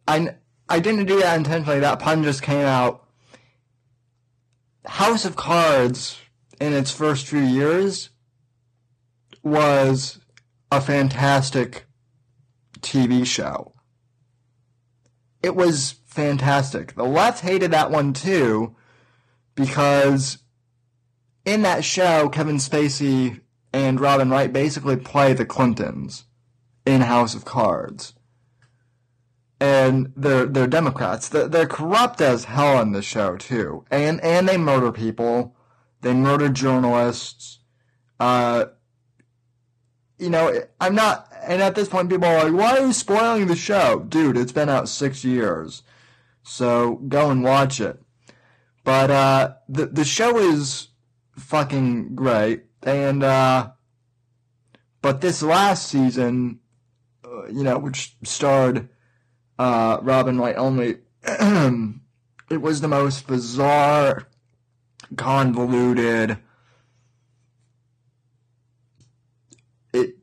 I, 0.07 0.37
I 0.69 0.81
didn't 0.81 1.07
do 1.07 1.21
that 1.21 1.37
intentionally. 1.37 1.81
That 1.81 1.99
pun 1.99 2.23
just 2.23 2.43
came 2.43 2.65
out. 2.65 3.05
House 4.87 5.25
of 5.25 5.37
Cards, 5.37 6.19
in 6.61 6.73
its 6.73 6.91
first 6.91 7.27
few 7.27 7.41
years, 7.41 8.11
was 9.43 10.19
a 10.73 10.81
fantastic 10.81 11.87
TV 12.81 13.27
show. 13.27 13.75
It 15.43 15.55
was 15.55 15.97
fantastic. 16.07 16.95
The 16.95 17.05
left 17.05 17.43
hated 17.43 17.71
that 17.71 17.91
one 17.91 18.13
too, 18.13 18.75
because 19.55 20.39
in 21.45 21.63
that 21.63 21.85
show, 21.85 22.29
Kevin 22.29 22.57
Spacey 22.57 23.41
and 23.79 24.01
Robin 24.01 24.29
Wright 24.29 24.53
basically 24.53 24.97
play 24.97 25.33
the 25.33 25.47
Clintons 25.47 26.25
in 26.85 27.03
House 27.03 27.35
of 27.37 27.45
Cards. 27.45 28.15
And 29.61 30.13
they're 30.17 30.47
they're 30.47 30.67
Democrats. 30.67 31.29
They're, 31.29 31.49
they're 31.49 31.67
corrupt 31.67 32.21
as 32.21 32.45
hell 32.45 32.81
in 32.81 32.93
the 32.93 33.03
show 33.03 33.37
too, 33.37 33.85
and 33.91 34.21
and 34.21 34.49
they 34.49 34.57
murder 34.57 34.93
people. 34.93 35.57
They 36.01 36.15
murder 36.15 36.49
journalists. 36.49 37.59
Uh, 38.21 38.67
you 40.19 40.31
know, 40.31 40.63
I'm 40.81 40.95
not. 40.95 41.33
And 41.43 41.61
at 41.61 41.75
this 41.75 41.89
point, 41.89 42.09
people 42.09 42.29
are 42.29 42.45
like, 42.45 42.53
"Why 42.53 42.79
are 42.79 42.87
you 42.87 42.93
spoiling 42.93 43.49
the 43.49 43.57
show, 43.57 44.01
dude? 44.09 44.37
It's 44.37 44.53
been 44.53 44.69
out 44.69 44.89
six 44.89 45.25
years, 45.25 45.83
so 46.45 46.97
go 47.09 47.31
and 47.31 47.43
watch 47.43 47.81
it." 47.81 48.01
But 48.85 49.11
uh, 49.11 49.55
the 49.69 49.87
the 49.87 50.05
show 50.05 50.39
is 50.39 50.89
fucking 51.37 52.15
great, 52.15 52.65
and 52.83 53.23
uh, 53.23 53.71
but 55.03 55.21
this 55.21 55.43
last 55.43 55.89
season, 55.89 56.61
uh, 57.25 57.47
you 57.47 57.63
know, 57.63 57.79
which 57.79 58.17
starred 58.25 58.89
uh, 59.59 59.99
Robin 60.03 60.39
Wright 60.39 60.57
only, 60.57 60.99
it 61.25 62.61
was 62.61 62.81
the 62.81 62.89
most 62.89 63.27
bizarre, 63.27 64.29
convoluted. 65.17 66.39
It 69.93 70.17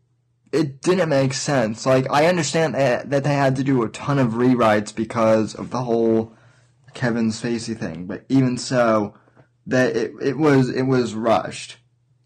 it 0.52 0.82
didn't 0.82 1.10
make 1.10 1.34
sense. 1.34 1.86
Like 1.86 2.10
I 2.12 2.28
understand 2.28 2.76
that, 2.76 3.10
that 3.10 3.24
they 3.24 3.34
had 3.34 3.56
to 3.58 3.64
do 3.64 3.84
a 3.84 3.90
ton 3.90 4.20
of 4.20 4.34
rewrites 4.34 4.96
because 4.96 5.56
of 5.56 5.70
the 5.70 5.84
whole 5.84 6.36
Kevin 6.94 7.30
Spacey 7.30 7.78
thing, 7.78 8.06
but 8.06 8.26
even 8.30 8.58
so, 8.58 9.14
that 9.68 9.96
it 9.96 10.14
it 10.22 10.38
was 10.38 10.70
it 10.70 10.84
was 10.84 11.14
rushed, 11.14 11.78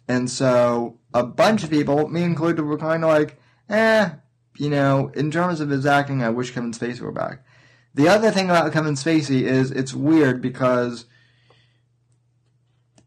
and 0.09 0.27
so 0.29 0.97
a 1.13 1.23
bunch 1.23 1.63
of 1.63 1.69
people, 1.69 2.09
me 2.09 2.23
included, 2.23 2.63
were 2.63 2.79
kind 2.79 3.03
of 3.03 3.09
like, 3.11 3.39
eh, 3.69 4.09
you 4.57 4.69
know, 4.69 5.11
in 5.13 5.29
terms 5.29 5.61
of 5.61 5.69
his 5.69 5.85
acting, 5.85 6.23
I 6.23 6.31
wish 6.31 6.51
Kevin 6.51 6.73
Spacey 6.73 7.01
were 7.01 7.11
back. 7.11 7.45
The 7.93 8.07
other 8.07 8.31
thing 8.31 8.49
about 8.49 8.73
Kevin 8.73 8.95
Spacey 8.95 9.43
is 9.43 9.69
it's 9.69 9.93
weird 9.93 10.41
because, 10.41 11.05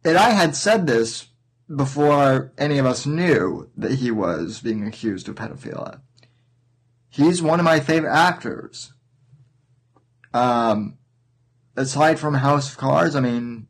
and 0.05 0.17
I 0.17 0.31
had 0.31 0.55
said 0.55 0.87
this 0.87 1.27
before 1.75 2.53
any 2.57 2.79
of 2.79 2.87
us 2.87 3.05
knew 3.05 3.69
that 3.77 3.95
he 3.95 4.12
was 4.12 4.61
being 4.61 4.87
accused 4.87 5.29
of 5.29 5.35
pedophilia. 5.35 6.01
He's 7.09 7.43
one 7.43 7.59
of 7.59 7.65
my 7.65 7.81
favorite 7.81 8.15
actors. 8.15 8.93
Um, 10.33 10.99
aside 11.77 12.21
from 12.21 12.35
House 12.35 12.71
of 12.71 12.79
Cards, 12.79 13.17
I 13.17 13.21
mean, 13.21 13.67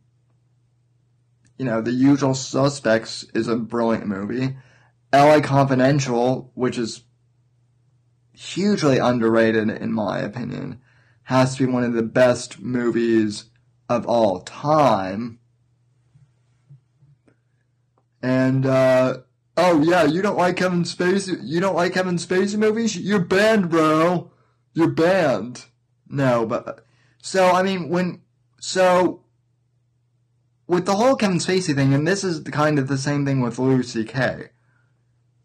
you 1.63 1.69
know, 1.69 1.81
The 1.81 1.93
Usual 1.93 2.35
Suspects 2.35 3.25
is 3.35 3.47
a 3.47 3.55
brilliant 3.55 4.09
movie. 4.09 4.57
LA 5.13 5.39
Confidential, 5.39 6.51
which 6.55 6.77
is 6.77 7.05
hugely 8.33 8.99
underrated 8.99 9.71
in 9.71 9.93
my 9.93 10.19
opinion, 10.19 10.81
has 11.23 11.55
to 11.55 11.65
be 11.65 11.73
one 11.73 11.85
of 11.85 11.93
the 11.93 12.03
best 12.03 12.59
movies 12.59 13.45
of 13.89 14.07
all 14.07 14.41
time. 14.41 15.39
And 18.21 18.67
uh 18.67 19.19
oh 19.57 19.83
yeah, 19.83 20.03
you 20.03 20.21
don't 20.21 20.37
like 20.37 20.57
Kevin 20.57 20.83
Spacey 20.83 21.39
you 21.45 21.61
don't 21.61 21.77
like 21.77 21.95
Kevin 21.95 22.17
Spacey 22.17 22.59
movies? 22.59 22.99
You're 22.99 23.21
banned, 23.21 23.71
bro. 23.71 24.33
You're 24.75 24.91
banned. 24.91 25.67
No, 26.09 26.45
but 26.45 26.85
so 27.23 27.53
I 27.53 27.63
mean 27.63 27.89
when 27.89 28.23
so 28.59 29.22
with 30.67 30.87
the 30.87 30.97
whole 30.97 31.17
Kevin 31.17 31.39
Spacey 31.39 31.75
thing, 31.75 31.93
and 31.93 32.07
this 32.07 32.25
is 32.25 32.41
kind 32.41 32.79
of 32.79 32.89
the 32.89 32.99
same 32.99 33.25
thing 33.25 33.41
with 33.41 33.59
Louis 33.59 33.83
C.K. 33.83 34.51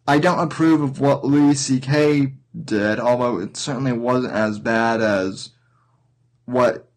I 0.07 0.19
don't 0.19 0.39
approve 0.39 0.81
of 0.81 0.99
what 0.99 1.25
Louis 1.25 1.59
C.K. 1.59 2.33
did, 2.63 2.99
although 2.99 3.39
it 3.39 3.57
certainly 3.57 3.91
wasn't 3.91 4.33
as 4.33 4.59
bad 4.59 5.01
as 5.01 5.49
what 6.45 6.89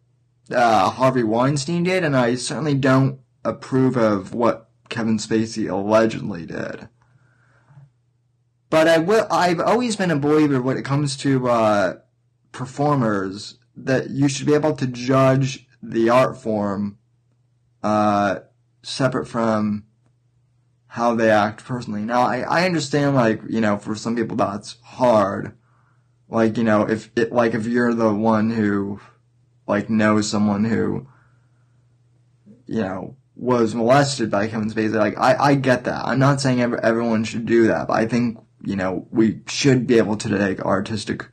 uh, 0.49 0.89
Harvey 0.91 1.23
Weinstein 1.23 1.83
did, 1.83 2.03
and 2.03 2.15
I 2.15 2.35
certainly 2.35 2.75
don't 2.75 3.19
approve 3.43 3.97
of 3.97 4.33
what 4.33 4.69
Kevin 4.89 5.17
Spacey 5.17 5.69
allegedly 5.69 6.45
did. 6.45 6.87
But 8.69 8.87
I 8.87 8.99
will. 8.99 9.27
I've 9.29 9.59
always 9.59 9.97
been 9.97 10.11
a 10.11 10.15
believer 10.15 10.61
when 10.61 10.77
it 10.77 10.85
comes 10.85 11.17
to 11.17 11.49
uh, 11.49 11.95
performers 12.53 13.57
that 13.75 14.09
you 14.09 14.29
should 14.29 14.47
be 14.47 14.53
able 14.53 14.75
to 14.75 14.87
judge 14.87 15.67
the 15.83 16.09
art 16.09 16.37
form 16.37 16.97
uh, 17.83 18.39
separate 18.83 19.27
from 19.27 19.85
how 20.87 21.15
they 21.15 21.31
act 21.31 21.63
personally. 21.63 22.01
Now, 22.01 22.21
I, 22.21 22.39
I 22.41 22.65
understand, 22.65 23.15
like, 23.15 23.41
you 23.47 23.61
know, 23.61 23.77
for 23.77 23.95
some 23.95 24.15
people 24.15 24.35
that's 24.35 24.75
hard. 24.83 25.55
Like, 26.27 26.57
you 26.57 26.63
know, 26.63 26.83
if 26.83 27.09
it, 27.15 27.31
like, 27.31 27.53
if 27.53 27.65
you're 27.65 27.93
the 27.93 28.13
one 28.13 28.51
who, 28.51 28.99
like, 29.67 29.89
knows 29.89 30.29
someone 30.29 30.65
who, 30.65 31.07
you 32.65 32.81
know, 32.81 33.15
was 33.35 33.73
molested 33.73 34.29
by 34.29 34.47
Kevin 34.47 34.69
Spacey, 34.69 34.93
like, 34.93 35.17
I, 35.17 35.35
I 35.35 35.55
get 35.55 35.85
that. 35.85 36.05
I'm 36.05 36.19
not 36.19 36.41
saying 36.41 36.61
ever, 36.61 36.83
everyone 36.83 37.23
should 37.23 37.45
do 37.45 37.67
that, 37.67 37.87
but 37.87 37.93
I 37.93 38.05
think, 38.05 38.37
you 38.63 38.75
know, 38.75 39.07
we 39.11 39.41
should 39.47 39.87
be 39.87 39.97
able 39.97 40.17
to 40.17 40.37
take 40.37 40.59
artistic 40.61 41.25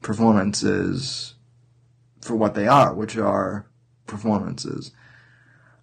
performances 0.00 1.34
for 2.20 2.36
what 2.36 2.54
they 2.54 2.66
are, 2.66 2.94
which 2.94 3.16
are 3.16 3.68
performances 4.06 4.92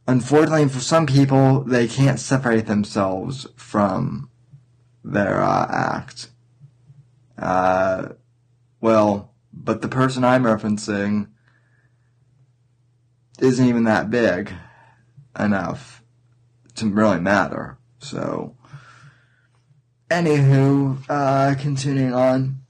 unfortunately 0.08 0.68
for 0.68 0.80
some 0.80 1.06
people 1.06 1.62
they 1.62 1.88
can't 1.88 2.20
separate 2.20 2.68
themselves 2.68 3.48
from 3.56 4.30
their 5.04 5.41
uh, 5.41 5.68
act. 5.72 6.30
Uh, 7.38 8.10
well 8.82 9.34
but 9.52 9.82
the 9.82 9.88
person 9.88 10.24
i'm 10.24 10.44
referencing 10.44 11.28
isn't 13.39 13.68
even 13.68 13.84
that 13.84 14.10
big 14.10 14.54
enough 15.38 16.02
to 16.76 16.89
really 16.89 17.20
matter 17.20 17.78
so. 18.06 18.56
Anywho 20.10 21.04
uh, 21.10 21.56
continuing 21.60 22.13
on. 22.13 22.62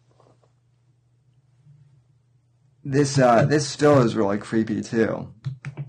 This 2.84 3.20
uh, 3.20 3.46
this 3.46 3.68
still 3.68 4.02
is 4.02 4.16
really 4.16 4.38
creepy 4.38 4.82
too 4.82 5.34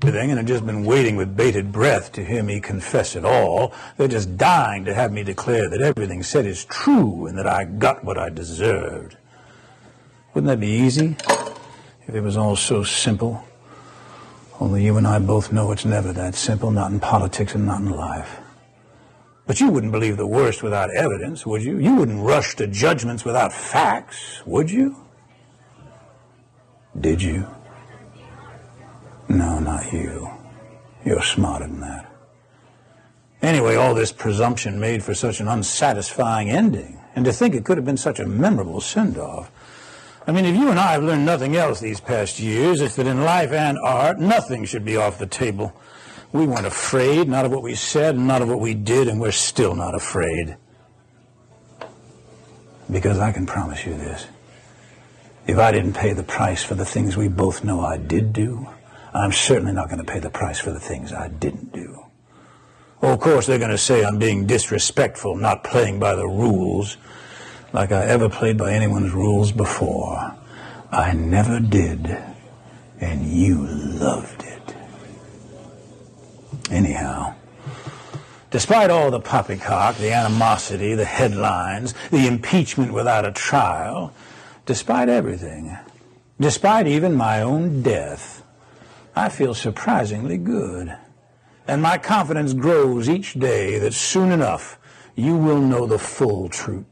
everything 0.02 0.30
and 0.30 0.38
have 0.38 0.46
just 0.46 0.66
been 0.66 0.84
waiting 0.84 1.16
with 1.16 1.36
bated 1.36 1.72
breath 1.72 2.12
to 2.12 2.24
hear 2.24 2.42
me 2.42 2.60
confess 2.60 3.16
it 3.16 3.24
all. 3.24 3.72
They're 3.96 4.08
just 4.08 4.36
dying 4.36 4.84
to 4.84 4.94
have 4.94 5.12
me 5.12 5.22
declare 5.22 5.68
that 5.70 5.80
everything 5.80 6.22
said 6.22 6.46
is 6.46 6.64
true 6.64 7.26
and 7.26 7.38
that 7.38 7.46
I 7.46 7.64
got 7.64 8.04
what 8.04 8.18
I 8.18 8.28
deserved. 8.28 9.16
Wouldn't 10.34 10.48
that 10.48 10.60
be 10.60 10.68
easy 10.68 11.16
if 12.06 12.14
it 12.14 12.20
was 12.20 12.36
all 12.36 12.56
so 12.56 12.84
simple? 12.84 13.42
Only 14.60 14.84
you 14.84 14.96
and 14.96 15.06
I 15.06 15.18
both 15.18 15.52
know 15.52 15.72
it's 15.72 15.84
never 15.84 16.12
that 16.12 16.34
simple, 16.34 16.70
not 16.70 16.90
in 16.90 17.00
politics 17.00 17.54
and 17.54 17.66
not 17.66 17.80
in 17.80 17.90
life. 17.90 18.38
But 19.46 19.60
you 19.60 19.70
wouldn't 19.70 19.92
believe 19.92 20.16
the 20.16 20.26
worst 20.26 20.62
without 20.62 20.94
evidence, 20.94 21.46
would 21.46 21.62
you? 21.62 21.78
You 21.78 21.94
wouldn't 21.94 22.22
rush 22.22 22.56
to 22.56 22.66
judgments 22.66 23.24
without 23.24 23.52
facts, 23.52 24.42
would 24.44 24.70
you? 24.70 24.96
Did 26.98 27.22
you? 27.22 27.46
No, 29.28 29.58
not 29.58 29.92
you. 29.92 30.30
You're 31.04 31.22
smarter 31.22 31.66
than 31.66 31.80
that. 31.80 32.12
Anyway, 33.42 33.76
all 33.76 33.94
this 33.94 34.12
presumption 34.12 34.80
made 34.80 35.02
for 35.02 35.14
such 35.14 35.40
an 35.40 35.48
unsatisfying 35.48 36.50
ending. 36.50 36.98
And 37.14 37.24
to 37.24 37.32
think 37.32 37.54
it 37.54 37.64
could 37.64 37.78
have 37.78 37.84
been 37.84 37.96
such 37.96 38.18
a 38.18 38.26
memorable 38.26 38.80
send-off. 38.80 39.50
I 40.26 40.32
mean, 40.32 40.44
if 40.44 40.56
you 40.56 40.70
and 40.70 40.78
I 40.78 40.92
have 40.92 41.04
learned 41.04 41.24
nothing 41.24 41.54
else 41.54 41.78
these 41.78 42.00
past 42.00 42.40
years, 42.40 42.80
it's 42.80 42.96
that 42.96 43.06
in 43.06 43.22
life 43.22 43.52
and 43.52 43.78
art, 43.78 44.18
nothing 44.18 44.64
should 44.64 44.84
be 44.84 44.96
off 44.96 45.18
the 45.18 45.26
table. 45.26 45.72
We 46.32 46.46
weren't 46.46 46.66
afraid, 46.66 47.28
not 47.28 47.44
of 47.44 47.52
what 47.52 47.62
we 47.62 47.76
said, 47.76 48.18
not 48.18 48.42
of 48.42 48.48
what 48.48 48.60
we 48.60 48.74
did, 48.74 49.06
and 49.06 49.20
we're 49.20 49.30
still 49.30 49.74
not 49.74 49.94
afraid. 49.94 50.56
Because 52.90 53.18
I 53.18 53.32
can 53.32 53.46
promise 53.46 53.86
you 53.86 53.94
this. 53.96 54.26
If 55.46 55.58
I 55.58 55.70
didn't 55.70 55.92
pay 55.92 56.12
the 56.12 56.24
price 56.24 56.64
for 56.64 56.74
the 56.74 56.84
things 56.84 57.16
we 57.16 57.28
both 57.28 57.62
know 57.62 57.80
I 57.80 57.96
did 57.96 58.32
do, 58.32 58.66
I'm 59.16 59.32
certainly 59.32 59.72
not 59.72 59.88
going 59.88 60.04
to 60.04 60.04
pay 60.04 60.18
the 60.18 60.30
price 60.30 60.58
for 60.58 60.70
the 60.70 60.80
things 60.80 61.12
I 61.12 61.28
didn't 61.28 61.72
do. 61.72 62.04
Of 63.02 63.20
course, 63.20 63.46
they're 63.46 63.58
going 63.58 63.70
to 63.70 63.78
say 63.78 64.04
I'm 64.04 64.18
being 64.18 64.46
disrespectful, 64.46 65.36
not 65.36 65.64
playing 65.64 65.98
by 65.98 66.14
the 66.14 66.26
rules, 66.26 66.96
like 67.72 67.92
I 67.92 68.04
ever 68.06 68.28
played 68.28 68.56
by 68.58 68.72
anyone's 68.72 69.12
rules 69.12 69.52
before. 69.52 70.34
I 70.90 71.12
never 71.12 71.60
did, 71.60 72.16
and 73.00 73.26
you 73.26 73.66
loved 73.66 74.42
it. 74.42 74.74
Anyhow, 76.70 77.34
despite 78.50 78.90
all 78.90 79.10
the 79.10 79.20
poppycock, 79.20 79.96
the 79.96 80.12
animosity, 80.12 80.94
the 80.94 81.04
headlines, 81.04 81.94
the 82.10 82.26
impeachment 82.26 82.92
without 82.92 83.24
a 83.24 83.32
trial, 83.32 84.12
despite 84.64 85.08
everything, 85.08 85.76
despite 86.40 86.86
even 86.86 87.14
my 87.14 87.40
own 87.42 87.82
death, 87.82 88.35
I 89.16 89.30
feel 89.30 89.54
surprisingly 89.54 90.36
good. 90.36 90.94
And 91.66 91.80
my 91.82 91.96
confidence 91.96 92.52
grows 92.52 93.08
each 93.08 93.32
day 93.32 93.78
that 93.78 93.94
soon 93.94 94.30
enough 94.30 94.78
you 95.16 95.36
will 95.36 95.60
know 95.60 95.86
the 95.86 95.98
full 95.98 96.50
truth. 96.50 96.84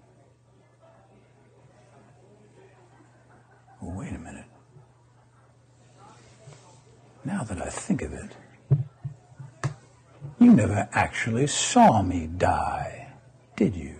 Wait 3.82 4.14
a 4.14 4.18
minute. 4.18 4.46
Now 7.26 7.44
that 7.44 7.60
I 7.60 7.68
think 7.68 8.00
of 8.00 8.14
it, 8.14 8.32
you 10.40 10.52
never 10.52 10.88
actually 10.92 11.46
saw 11.46 12.02
me 12.02 12.26
die, 12.26 13.12
did 13.56 13.76
you? 13.76 13.93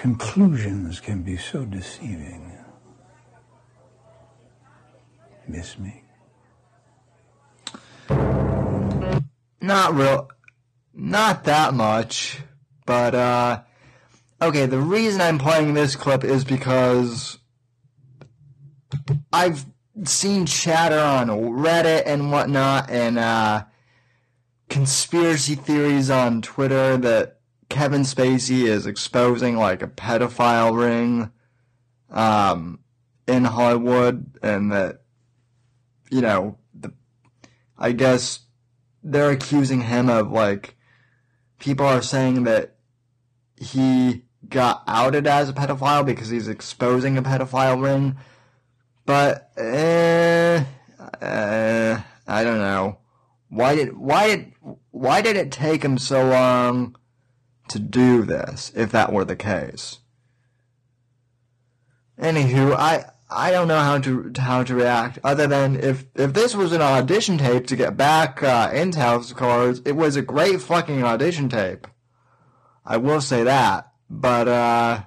Conclusions 0.00 0.98
can 0.98 1.22
be 1.22 1.36
so 1.36 1.66
deceiving. 1.66 2.56
Miss 5.46 5.78
me? 5.78 6.04
Not 9.60 9.92
real, 9.92 10.30
not 10.94 11.44
that 11.44 11.74
much, 11.74 12.38
but 12.86 13.14
uh, 13.14 13.60
okay. 14.40 14.64
The 14.64 14.78
reason 14.78 15.20
I'm 15.20 15.38
playing 15.38 15.74
this 15.74 15.96
clip 15.96 16.24
is 16.24 16.44
because 16.44 17.36
I've 19.30 19.66
seen 20.04 20.46
chatter 20.46 20.98
on 20.98 21.28
Reddit 21.28 22.04
and 22.06 22.32
whatnot, 22.32 22.88
and 22.88 23.18
uh, 23.18 23.64
conspiracy 24.70 25.56
theories 25.56 26.08
on 26.08 26.40
Twitter 26.40 26.96
that 26.96 27.39
Kevin 27.70 28.02
Spacey 28.02 28.64
is 28.64 28.84
exposing 28.84 29.56
like 29.56 29.80
a 29.80 29.86
pedophile 29.86 30.76
ring 30.76 31.30
um, 32.10 32.80
in 33.26 33.44
Hollywood, 33.44 34.38
and 34.42 34.70
that 34.72 35.02
you 36.10 36.20
know, 36.20 36.58
the, 36.74 36.92
I 37.78 37.92
guess 37.92 38.40
they're 39.02 39.30
accusing 39.30 39.82
him 39.82 40.10
of 40.10 40.30
like 40.30 40.76
people 41.60 41.86
are 41.86 42.02
saying 42.02 42.42
that 42.44 42.74
he 43.56 44.24
got 44.48 44.82
outed 44.88 45.26
as 45.26 45.48
a 45.48 45.52
pedophile 45.52 46.04
because 46.04 46.28
he's 46.28 46.48
exposing 46.48 47.16
a 47.16 47.22
pedophile 47.22 47.80
ring, 47.80 48.16
but 49.06 49.52
eh, 49.56 50.64
uh, 51.22 52.00
I 52.26 52.44
don't 52.44 52.58
know. 52.58 52.98
Why 53.48 53.76
did 53.76 53.96
why 53.96 54.26
did 54.28 54.52
why 54.90 55.22
did 55.22 55.36
it 55.36 55.52
take 55.52 55.84
him 55.84 55.98
so 55.98 56.28
long 56.28 56.96
to 57.70 57.78
do 57.78 58.22
this, 58.22 58.72
if 58.74 58.92
that 58.92 59.12
were 59.12 59.24
the 59.24 59.36
case. 59.36 59.98
Anywho, 62.20 62.74
I 62.74 63.06
I 63.30 63.52
don't 63.52 63.68
know 63.68 63.78
how 63.78 63.98
to 63.98 64.32
how 64.36 64.64
to 64.64 64.74
react 64.74 65.18
other 65.22 65.46
than 65.46 65.76
if 65.76 66.04
if 66.14 66.34
this 66.34 66.54
was 66.54 66.72
an 66.72 66.82
audition 66.82 67.38
tape 67.38 67.66
to 67.68 67.76
get 67.76 67.96
back 67.96 68.42
uh, 68.42 68.70
Intel's 68.70 69.32
cards, 69.32 69.80
it 69.84 69.92
was 69.92 70.16
a 70.16 70.22
great 70.22 70.60
fucking 70.60 71.02
audition 71.04 71.48
tape. 71.48 71.86
I 72.84 72.96
will 72.96 73.20
say 73.20 73.44
that, 73.44 73.92
but 74.10 74.48
uh, 74.48 75.02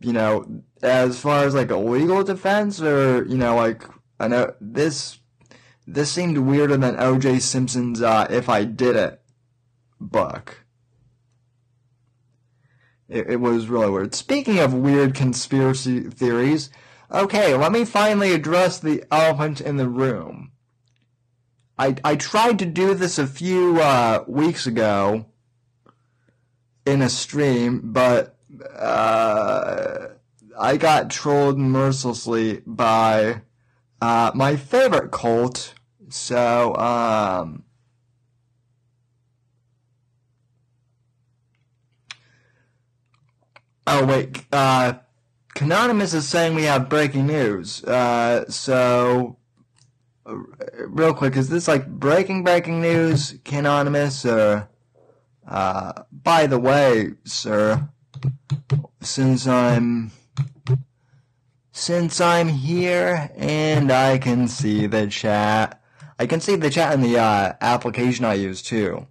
you 0.00 0.12
know, 0.12 0.62
as 0.82 1.20
far 1.20 1.44
as 1.44 1.54
like 1.54 1.70
a 1.70 1.76
legal 1.76 2.24
defense 2.24 2.82
or 2.82 3.24
you 3.24 3.38
know, 3.38 3.54
like 3.54 3.84
I 4.18 4.26
know 4.28 4.52
this 4.60 5.20
this 5.86 6.10
seemed 6.10 6.38
weirder 6.38 6.76
than 6.76 6.98
O.J. 6.98 7.38
Simpson's 7.38 8.02
uh, 8.02 8.26
"If 8.28 8.48
I 8.48 8.64
Did 8.64 8.96
It" 8.96 9.22
book. 10.00 10.63
It, 13.14 13.30
it 13.30 13.40
was 13.40 13.68
really 13.68 13.90
weird. 13.90 14.14
Speaking 14.14 14.58
of 14.58 14.74
weird 14.74 15.14
conspiracy 15.14 16.00
theories, 16.10 16.68
okay, 17.10 17.54
let 17.54 17.70
me 17.70 17.84
finally 17.84 18.32
address 18.32 18.80
the 18.80 19.04
elephant 19.10 19.60
in 19.60 19.76
the 19.76 19.88
room. 19.88 20.50
I, 21.78 21.94
I 22.04 22.16
tried 22.16 22.58
to 22.58 22.66
do 22.66 22.92
this 22.94 23.18
a 23.18 23.26
few 23.26 23.80
uh, 23.80 24.24
weeks 24.26 24.66
ago 24.66 25.26
in 26.84 27.02
a 27.02 27.08
stream, 27.08 27.92
but 27.92 28.36
uh, 28.76 30.08
I 30.58 30.76
got 30.76 31.10
trolled 31.10 31.58
mercilessly 31.58 32.62
by 32.66 33.42
uh, 34.00 34.32
my 34.34 34.56
favorite 34.56 35.12
cult. 35.12 35.74
So, 36.08 36.74
um, 36.76 37.64
Oh 43.86 44.06
wait, 44.06 44.44
uh, 44.50 44.94
is 45.60 46.28
saying 46.28 46.54
we 46.54 46.64
have 46.64 46.88
breaking 46.88 47.26
news. 47.26 47.84
Uh, 47.84 48.48
so, 48.48 49.36
uh, 50.26 50.36
real 50.86 51.12
quick, 51.12 51.36
is 51.36 51.48
this 51.48 51.68
like 51.68 51.86
breaking 51.86 52.44
breaking 52.44 52.80
news, 52.80 53.38
Canonymous? 53.44 54.24
Or, 54.24 54.68
uh, 55.46 56.02
by 56.10 56.46
the 56.46 56.58
way, 56.58 57.10
sir, 57.24 57.88
since 59.00 59.46
I'm 59.46 60.12
since 61.72 62.20
I'm 62.20 62.48
here 62.48 63.30
and 63.36 63.92
I 63.92 64.16
can 64.16 64.48
see 64.48 64.86
the 64.86 65.08
chat, 65.08 65.82
I 66.18 66.26
can 66.26 66.40
see 66.40 66.56
the 66.56 66.70
chat 66.70 66.94
in 66.94 67.02
the 67.02 67.18
uh, 67.18 67.52
application 67.60 68.24
I 68.24 68.34
use 68.34 68.62
too. 68.62 69.06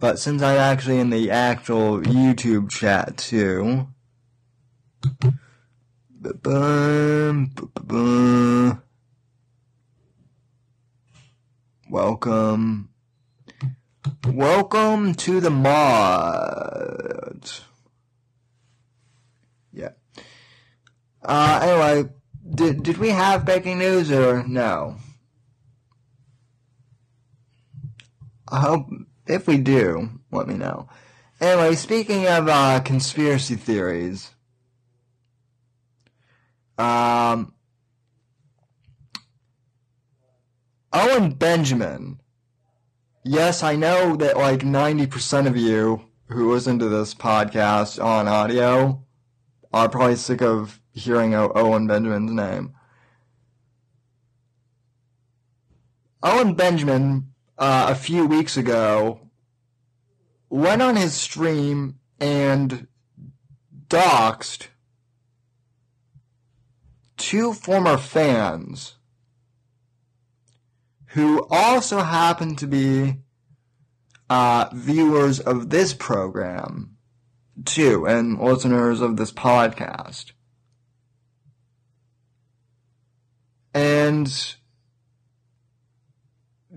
But 0.00 0.20
since 0.20 0.42
I'm 0.42 0.58
actually 0.58 1.00
in 1.00 1.10
the 1.10 1.32
actual 1.32 2.00
YouTube 2.00 2.70
chat 2.70 3.16
too, 3.16 3.88
welcome, 11.90 12.90
welcome 14.24 15.14
to 15.14 15.40
the 15.40 15.50
mod. 15.50 17.50
Yeah. 19.72 19.90
Uh, 21.24 21.60
anyway, 21.60 22.08
did 22.54 22.84
did 22.84 22.98
we 22.98 23.08
have 23.08 23.44
breaking 23.44 23.80
news 23.80 24.12
or 24.12 24.46
no? 24.46 24.98
I 28.46 28.60
hope 28.60 28.90
if 29.28 29.46
we 29.46 29.58
do, 29.58 30.08
let 30.32 30.48
me 30.48 30.54
know. 30.54 30.88
Anyway, 31.40 31.74
speaking 31.74 32.26
of 32.26 32.48
uh, 32.48 32.80
conspiracy 32.80 33.54
theories, 33.54 34.30
Um, 36.78 37.54
Owen 40.92 41.32
Benjamin. 41.32 42.20
Yes, 43.24 43.62
I 43.62 43.74
know 43.74 44.16
that 44.16 44.36
like 44.36 44.60
90% 44.60 45.46
of 45.48 45.56
you 45.56 46.04
who 46.28 46.52
listen 46.52 46.78
to 46.78 46.88
this 46.88 47.14
podcast 47.14 48.02
on 48.02 48.28
audio 48.28 49.04
are 49.72 49.88
probably 49.88 50.16
sick 50.16 50.40
of 50.40 50.80
hearing 50.92 51.34
Owen 51.34 51.86
Benjamin's 51.88 52.30
name. 52.32 52.74
Owen 56.22 56.54
Benjamin, 56.54 57.32
uh, 57.58 57.86
a 57.90 57.94
few 57.94 58.26
weeks 58.26 58.56
ago, 58.56 59.20
went 60.48 60.82
on 60.82 60.96
his 60.96 61.14
stream 61.14 61.98
and 62.20 62.86
doxed 63.88 64.68
two 67.16 67.52
former 67.52 67.96
fans 67.98 68.94
who 71.12 71.46
also 71.50 71.98
happen 71.98 72.54
to 72.56 72.66
be 72.66 73.16
uh, 74.30 74.68
viewers 74.72 75.40
of 75.40 75.70
this 75.70 75.94
program 75.94 76.96
too 77.64 78.06
and 78.06 78.38
listeners 78.38 79.00
of 79.00 79.16
this 79.16 79.32
podcast. 79.32 80.32
And 83.74 84.56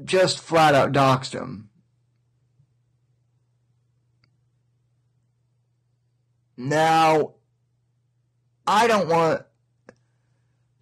just 0.04 0.40
flat 0.40 0.76
out 0.76 0.92
doxed 0.92 1.34
him. 1.34 1.70
Now, 6.58 7.34
I 8.68 8.88
don't 8.88 9.08
want. 9.08 9.44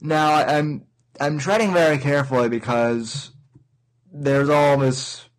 Now, 0.01 0.33
I'm 0.33 0.85
I'm 1.19 1.37
treading 1.37 1.73
very 1.73 1.97
carefully 1.97 2.49
because 2.49 3.31
there's 4.11 4.49
all 4.49 4.77
this 4.77 5.29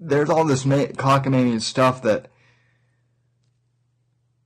there's 0.00 0.30
all 0.30 0.44
this 0.44 0.64
ma- 0.64 0.86
cockamamie 0.86 1.60
stuff 1.60 2.02
that 2.02 2.28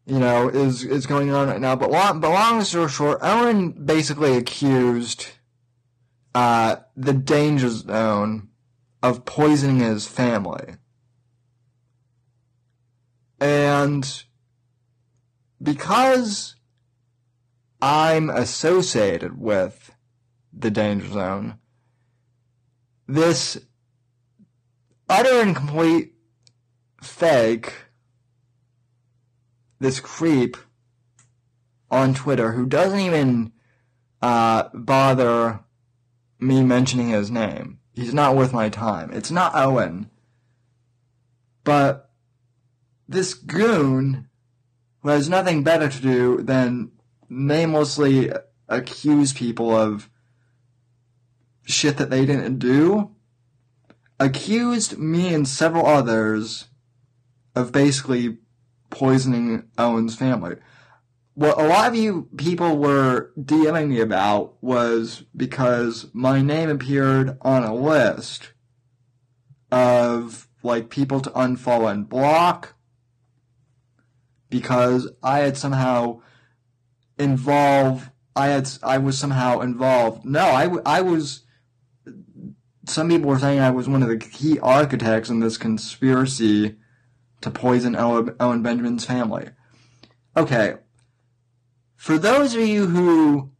you 0.06 0.18
know 0.18 0.48
is 0.48 0.84
is 0.84 1.06
going 1.06 1.30
on 1.30 1.48
right 1.48 1.60
now. 1.60 1.76
But 1.76 1.90
long, 1.90 2.20
but 2.20 2.30
long 2.30 2.62
story 2.64 2.88
short, 2.88 3.20
Owen 3.22 3.72
basically 3.72 4.36
accused 4.36 5.28
uh, 6.38 6.76
the 6.96 7.12
Danger 7.12 7.68
Zone 7.68 8.46
of 9.02 9.24
poisoning 9.24 9.80
his 9.80 10.06
family, 10.06 10.76
and 13.40 14.22
because 15.60 16.54
I'm 17.82 18.30
associated 18.30 19.40
with 19.40 19.92
the 20.52 20.70
Danger 20.70 21.08
Zone 21.08 21.58
this 23.08 23.58
utter 25.08 25.40
and 25.40 25.56
complete 25.56 26.12
fake, 27.02 27.72
this 29.80 29.98
creep 29.98 30.56
on 31.90 32.14
Twitter 32.14 32.52
who 32.52 32.64
doesn't 32.64 33.00
even 33.00 33.50
uh, 34.22 34.68
bother 34.72 35.64
me 36.40 36.62
mentioning 36.62 37.08
his 37.08 37.30
name. 37.30 37.78
He's 37.94 38.14
not 38.14 38.36
worth 38.36 38.52
my 38.52 38.68
time. 38.68 39.10
It's 39.12 39.30
not 39.30 39.54
Owen. 39.54 40.10
But 41.64 42.10
this 43.08 43.34
goon 43.34 44.28
who 45.02 45.08
has 45.08 45.28
nothing 45.28 45.62
better 45.62 45.88
to 45.88 46.00
do 46.00 46.42
than 46.42 46.92
namelessly 47.28 48.30
accuse 48.68 49.32
people 49.32 49.74
of 49.74 50.08
shit 51.64 51.96
that 51.98 52.10
they 52.10 52.24
didn't 52.24 52.58
do, 52.58 53.10
accused 54.18 54.98
me 54.98 55.32
and 55.32 55.46
several 55.46 55.86
others 55.86 56.66
of 57.54 57.72
basically 57.72 58.38
poisoning 58.90 59.64
Owen's 59.76 60.16
family. 60.16 60.56
What 61.38 61.60
a 61.60 61.68
lot 61.68 61.86
of 61.86 61.94
you 61.94 62.28
people 62.36 62.78
were 62.78 63.30
DMing 63.40 63.90
me 63.90 64.00
about 64.00 64.60
was 64.60 65.22
because 65.36 66.10
my 66.12 66.42
name 66.42 66.68
appeared 66.68 67.38
on 67.42 67.62
a 67.62 67.72
list 67.72 68.54
of 69.70 70.48
like 70.64 70.90
people 70.90 71.20
to 71.20 71.30
unfollow 71.30 71.92
and 71.92 72.08
block 72.08 72.74
because 74.50 75.08
I 75.22 75.38
had 75.38 75.56
somehow 75.56 76.22
involved 77.20 78.10
I 78.34 78.48
had 78.48 78.68
I 78.82 78.98
was 78.98 79.16
somehow 79.16 79.60
involved. 79.60 80.24
No, 80.24 80.40
I, 80.40 80.68
I 80.84 81.02
was 81.02 81.44
some 82.88 83.08
people 83.08 83.30
were 83.30 83.38
saying 83.38 83.60
I 83.60 83.70
was 83.70 83.88
one 83.88 84.02
of 84.02 84.08
the 84.08 84.18
key 84.18 84.58
architects 84.58 85.30
in 85.30 85.38
this 85.38 85.56
conspiracy 85.56 86.74
to 87.42 87.50
poison 87.52 87.94
Owen, 87.94 88.34
Benjamin's 88.64 89.04
family. 89.04 89.50
Okay. 90.36 90.78
For 91.98 92.16
those 92.16 92.54
of 92.54 92.60
you 92.60 92.86
who 92.86 93.50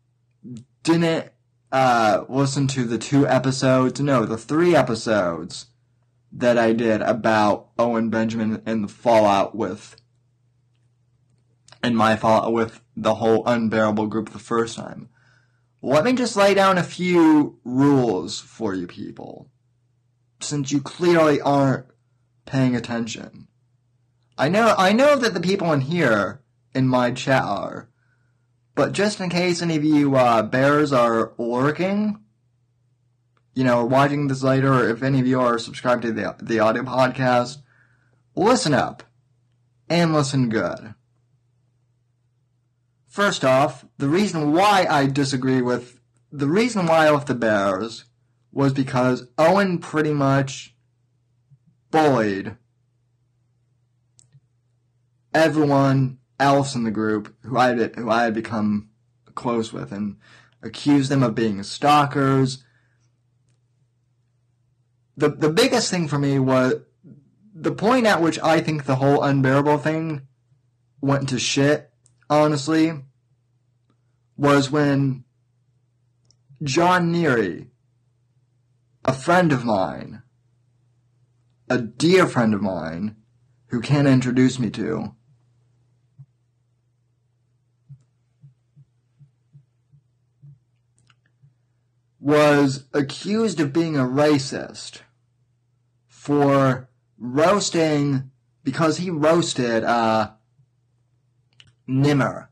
didn't 0.84 1.32
uh, 1.72 2.24
listen 2.28 2.68
to 2.68 2.84
the 2.84 2.97
two 2.97 3.26
episodes, 3.26 4.01
no, 4.01 4.24
the 4.24 4.39
three 4.39 4.76
episodes 4.76 5.66
that 6.30 6.57
I 6.57 6.72
did 6.72 7.03
about 7.03 7.70
Owen 7.80 8.11
Benjamin 8.11 8.62
and 8.64 8.84
the 8.84 8.89
fallout 8.89 9.57
with, 9.57 9.97
and 11.82 11.97
my 11.97 12.14
fallout 12.14 12.53
with 12.53 12.80
the 12.97 13.16
whole 13.16 13.45
unbearable 13.45 14.07
group 14.07 14.30
the 14.30 14.39
first 14.39 14.76
time. 14.76 15.09
Let 15.82 16.05
me 16.05 16.12
just 16.12 16.36
lay 16.36 16.55
down 16.55 16.78
a 16.78 16.84
few 16.84 17.59
rules 17.64 18.41
for 18.41 18.72
you 18.72 18.86
people, 18.86 19.51
since 20.39 20.70
you 20.70 20.80
clearly 20.80 21.41
aren't 21.41 21.86
paying 22.47 22.76
attention. 22.76 23.49
I 24.39 24.49
know, 24.49 24.76
I 24.78 24.93
know 24.93 25.16
that 25.16 25.34
the 25.34 25.41
people 25.41 25.72
in 25.72 25.80
here, 25.80 26.41
in 26.72 26.86
my 26.86 27.11
chat 27.11 27.43
are, 27.43 27.89
but 28.79 28.93
just 28.93 29.18
in 29.18 29.29
case 29.29 29.61
any 29.61 29.74
of 29.74 29.83
you, 29.83 30.14
uh, 30.14 30.41
bears 30.41 30.93
are 30.93 31.33
lurking, 31.37 32.20
you 33.53 33.64
know, 33.64 33.85
watching 33.85 34.29
this 34.29 34.45
later, 34.45 34.72
or 34.72 34.89
if 34.89 35.03
any 35.03 35.18
of 35.18 35.26
you 35.26 35.41
are 35.41 35.59
subscribed 35.59 36.03
to 36.03 36.12
the, 36.12 36.37
the 36.41 36.61
audio 36.61 36.85
podcast, 36.85 37.57
listen 38.37 38.72
up. 38.72 39.03
And 39.89 40.14
listen 40.14 40.49
good. 40.49 40.95
First 43.09 43.45
off, 43.45 43.85
the 43.97 44.09
reason 44.09 44.53
why 44.53 44.87
I 44.89 45.07
disagree 45.07 45.61
with 45.61 45.99
the 46.31 46.47
reason 46.47 46.87
why 46.87 47.09
I 47.09 47.11
left 47.11 47.26
the 47.26 47.35
Bears 47.35 48.05
was 48.53 48.72
because 48.72 49.26
Owen 49.37 49.79
pretty 49.79 50.12
much 50.12 50.76
bullied 51.91 52.57
everyone 55.35 56.18
else 56.39 56.74
in 56.74 56.84
the 56.84 56.91
group 56.91 57.34
who 57.43 57.57
I 57.57 57.68
had, 57.68 57.95
who 57.97 58.11
I 58.11 58.24
had 58.24 58.34
become 58.34 58.91
close 59.34 59.72
with 59.72 59.93
and 59.93 60.16
accused 60.62 61.11
them 61.11 61.22
of 61.22 61.34
being 61.34 61.62
stalkers. 61.62 62.64
The 65.16 65.30
the 65.30 65.51
biggest 65.51 65.91
thing 65.91 66.09
for 66.09 66.18
me 66.18 66.39
was 66.39 66.74
the 67.55 67.72
point 67.72 68.07
at 68.07 68.22
which 68.22 68.39
I 68.41 68.61
think 68.61 68.84
the 68.84 68.97
whole 68.97 69.22
unbearable 69.22 69.78
thing 69.78 70.22
went 71.01 71.28
to 71.30 71.39
shit, 71.39 71.91
honestly, 72.30 72.93
was 74.36 74.70
when 74.70 75.24
John 76.62 77.12
Neary, 77.12 77.68
a 79.05 79.12
friend 79.12 79.53
of 79.53 79.64
mine, 79.64 80.22
a 81.68 81.78
dear 81.78 82.26
friend 82.26 82.55
of 82.55 82.62
mine, 82.62 83.16
who 83.68 83.80
Ken 83.80 84.07
introduced 84.07 84.59
me 84.61 84.70
to, 84.70 85.14
was 92.29 92.85
accused 92.93 93.59
of 93.59 93.72
being 93.72 93.97
a 93.97 94.05
racist 94.05 95.01
for 96.07 96.91
roasting 97.16 98.31
because 98.62 98.99
he 98.99 99.09
roasted 99.09 99.83
uh, 99.83 100.33
Nimmer, 101.87 102.51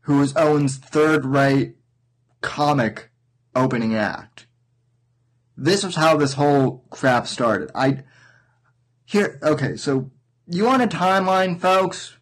who 0.00 0.18
was 0.18 0.36
Owen's 0.36 0.76
third-rate 0.76 1.76
comic 2.40 3.12
opening 3.54 3.94
act. 3.94 4.48
This 5.56 5.84
was 5.84 5.94
how 5.94 6.16
this 6.16 6.32
whole 6.32 6.84
crap 6.90 7.28
started. 7.28 7.70
I 7.76 8.02
here 9.04 9.38
okay, 9.40 9.76
so 9.76 10.10
you 10.48 10.64
want 10.64 10.82
a 10.82 10.88
timeline, 10.88 11.60
folks? 11.60 12.16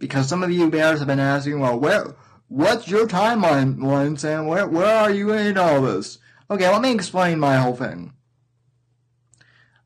Because 0.00 0.28
some 0.28 0.42
of 0.42 0.50
you 0.50 0.68
bears 0.68 0.98
have 0.98 1.06
been 1.06 1.20
asking, 1.20 1.60
well, 1.60 1.78
where 1.78 2.16
what's 2.48 2.88
your 2.88 3.06
timeline, 3.06 3.80
line, 3.80 4.16
Sam? 4.16 4.46
Where 4.46 4.66
where 4.66 4.96
are 4.96 5.12
you 5.12 5.32
in 5.32 5.56
all 5.56 5.82
this? 5.82 6.18
Okay, 6.50 6.68
let 6.68 6.82
me 6.82 6.90
explain 6.90 7.38
my 7.38 7.58
whole 7.58 7.76
thing. 7.76 8.12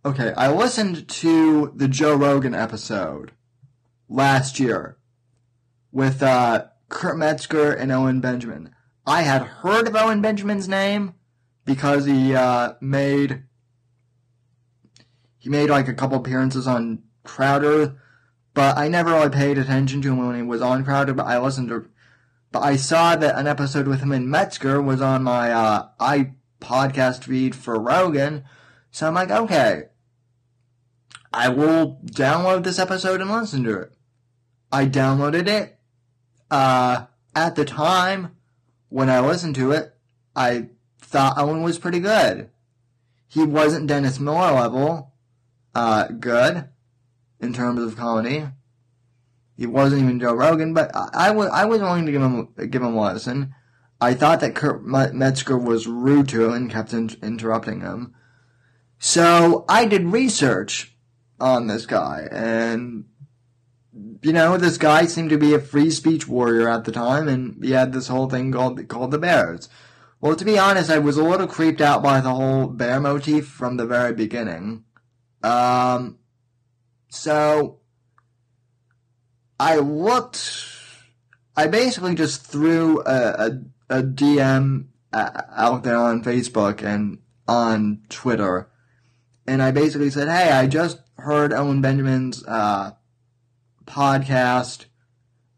Okay, 0.02 0.32
I 0.34 0.50
listened 0.50 1.06
to 1.08 1.70
the 1.76 1.88
Joe 1.88 2.14
Rogan 2.14 2.54
episode 2.54 3.32
last 4.08 4.58
year 4.58 4.96
with 5.92 6.22
uh, 6.22 6.64
Kurt 6.88 7.18
Metzger 7.18 7.70
and 7.70 7.92
Owen 7.92 8.20
Benjamin. 8.20 8.70
I 9.06 9.22
had 9.22 9.42
heard 9.42 9.86
of 9.86 9.94
Owen 9.94 10.22
Benjamin's 10.22 10.66
name 10.66 11.12
because 11.66 12.06
he 12.06 12.34
uh, 12.34 12.74
made 12.80 13.42
he 15.36 15.50
made 15.50 15.68
like 15.68 15.88
a 15.88 15.94
couple 15.94 16.16
appearances 16.16 16.66
on 16.66 17.02
Crowder, 17.24 18.00
but 18.54 18.78
I 18.78 18.88
never 18.88 19.10
really 19.10 19.28
paid 19.28 19.58
attention 19.58 20.00
to 20.00 20.12
him 20.12 20.26
when 20.26 20.36
he 20.36 20.42
was 20.42 20.62
on 20.62 20.82
Crowder. 20.82 21.12
But 21.12 21.26
I 21.26 21.38
listened 21.38 21.68
to, 21.68 21.90
but 22.50 22.60
I 22.60 22.76
saw 22.76 23.16
that 23.16 23.38
an 23.38 23.46
episode 23.46 23.86
with 23.86 24.00
him 24.00 24.12
and 24.12 24.30
Metzger 24.30 24.80
was 24.80 25.02
on 25.02 25.24
my 25.24 25.52
uh, 25.52 25.88
i 26.00 26.32
podcast 26.64 27.24
feed 27.24 27.54
for 27.54 27.78
Rogan, 27.78 28.44
so 28.90 29.06
I'm 29.06 29.14
like, 29.14 29.30
okay, 29.30 29.84
I 31.32 31.48
will 31.48 32.00
download 32.04 32.64
this 32.64 32.78
episode 32.78 33.20
and 33.20 33.30
listen 33.30 33.64
to 33.64 33.80
it. 33.80 33.92
I 34.70 34.86
downloaded 34.86 35.48
it. 35.48 35.78
Uh, 36.50 37.06
at 37.34 37.56
the 37.56 37.64
time 37.64 38.36
when 38.88 39.10
I 39.10 39.20
listened 39.20 39.56
to 39.56 39.72
it, 39.72 39.94
I 40.36 40.68
thought 41.00 41.38
Owen 41.38 41.62
was 41.62 41.78
pretty 41.78 42.00
good. 42.00 42.50
He 43.26 43.42
wasn't 43.44 43.88
Dennis 43.88 44.20
Miller 44.20 44.52
level, 44.52 45.12
uh, 45.74 46.06
good 46.08 46.68
in 47.40 47.52
terms 47.52 47.82
of 47.82 47.96
comedy. 47.96 48.46
He 49.56 49.66
wasn't 49.66 50.02
even 50.02 50.20
Joe 50.20 50.34
Rogan, 50.34 50.74
but 50.74 50.94
I, 50.94 51.08
I 51.14 51.30
was 51.30 51.48
I 51.50 51.64
was 51.64 51.80
willing 51.80 52.06
to 52.06 52.12
give 52.12 52.22
him 52.22 52.48
give 52.70 52.82
him 52.82 52.94
a 52.94 53.12
listen. 53.12 53.54
I 54.00 54.14
thought 54.14 54.40
that 54.40 54.54
Kurt 54.54 54.84
Metzger 54.84 55.56
was 55.56 55.86
rude 55.86 56.28
to 56.28 56.44
him 56.44 56.52
and 56.52 56.70
kept 56.70 56.92
in, 56.92 57.10
interrupting 57.22 57.80
him. 57.80 58.14
So 58.98 59.64
I 59.68 59.86
did 59.86 60.04
research 60.04 60.96
on 61.40 61.66
this 61.66 61.86
guy, 61.86 62.28
and 62.30 63.04
you 64.22 64.32
know, 64.32 64.56
this 64.56 64.78
guy 64.78 65.06
seemed 65.06 65.30
to 65.30 65.38
be 65.38 65.54
a 65.54 65.58
free 65.58 65.90
speech 65.90 66.26
warrior 66.26 66.68
at 66.68 66.84
the 66.84 66.92
time, 66.92 67.28
and 67.28 67.62
he 67.62 67.72
had 67.72 67.92
this 67.92 68.08
whole 68.08 68.28
thing 68.28 68.52
called 68.52 68.88
called 68.88 69.10
the 69.10 69.18
Bears. 69.18 69.68
Well, 70.20 70.36
to 70.36 70.44
be 70.44 70.58
honest, 70.58 70.90
I 70.90 70.98
was 70.98 71.18
a 71.18 71.22
little 71.22 71.46
creeped 71.46 71.82
out 71.82 72.02
by 72.02 72.20
the 72.20 72.34
whole 72.34 72.66
bear 72.66 72.98
motif 72.98 73.46
from 73.46 73.76
the 73.76 73.86
very 73.86 74.14
beginning. 74.14 74.84
Um, 75.42 76.18
so 77.10 77.80
I 79.60 79.76
looked. 79.76 80.50
I 81.56 81.66
basically 81.66 82.14
just 82.14 82.44
threw 82.46 83.00
a, 83.02 83.34
a, 83.38 83.60
a 83.88 84.02
DM 84.02 84.86
out 85.12 85.84
there 85.84 85.96
on 85.96 86.24
Facebook 86.24 86.82
and 86.82 87.18
on 87.46 88.00
Twitter, 88.08 88.70
and 89.46 89.62
I 89.62 89.70
basically 89.70 90.10
said, 90.10 90.28
"Hey, 90.28 90.50
I 90.50 90.66
just 90.66 91.00
heard 91.18 91.52
Owen 91.52 91.80
Benjamin's 91.80 92.44
uh, 92.46 92.92
podcast. 93.86 94.86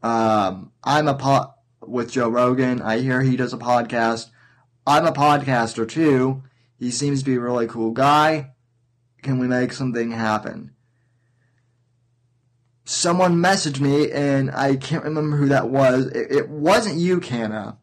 Um, 0.03 0.73
I'm 0.85 1.09
a 1.09 1.15
pot 1.15 1.57
with 1.81 2.13
Joe 2.13 2.29
Rogan. 2.29 2.83
I 2.83 2.99
hear 2.99 3.23
he 3.23 3.37
does 3.37 3.53
a 3.53 3.59
podcast. 3.59 4.31
I'm 4.87 5.07
a 5.07 5.13
podcaster 5.13 5.89
too. 5.89 6.43
He 6.79 6.91
seems 6.91 7.21
to 7.21 7.25
be 7.25 7.37
a 7.37 7.41
really 7.41 7.67
cool 7.67 7.91
guy. 7.91 8.53
Can 9.23 9.39
we 9.39 9.49
make 9.49 9.73
something 9.73 10.13
happen? 10.13 10.73
Someone 12.85 13.43
messaged 13.43 13.81
me, 13.81 14.13
and 14.13 14.51
I 14.53 14.77
can't 14.77 15.03
remember 15.03 15.37
who 15.37 15.49
that 15.49 15.69
was. 15.69 16.07
It, 16.07 16.31
it 16.31 16.49
wasn't 16.49 16.99
you, 16.99 17.19
Canna, 17.19 17.79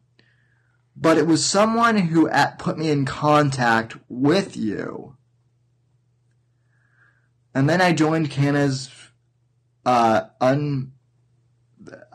but 0.96 1.18
it 1.18 1.26
was 1.26 1.44
someone 1.44 1.96
who 1.96 2.28
at, 2.28 2.58
put 2.58 2.78
me 2.78 2.90
in 2.90 3.04
contact 3.04 3.96
with 4.08 4.56
you. 4.56 5.16
And 7.54 7.68
then 7.68 7.80
I 7.80 7.92
joined 7.92 8.30
Canna's 8.30 8.90
uh, 9.86 10.22
un. 10.40 10.92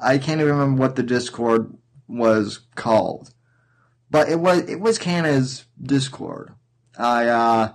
I 0.01 0.17
can't 0.17 0.41
even 0.41 0.53
remember 0.53 0.81
what 0.81 0.95
the 0.95 1.03
Discord 1.03 1.77
was 2.07 2.61
called, 2.75 3.33
but 4.09 4.27
it 4.29 4.39
was 4.39 4.61
it 4.61 4.79
was 4.79 4.97
Canna's 4.97 5.65
Discord. 5.81 6.53
I 6.97 7.27
uh, 7.27 7.73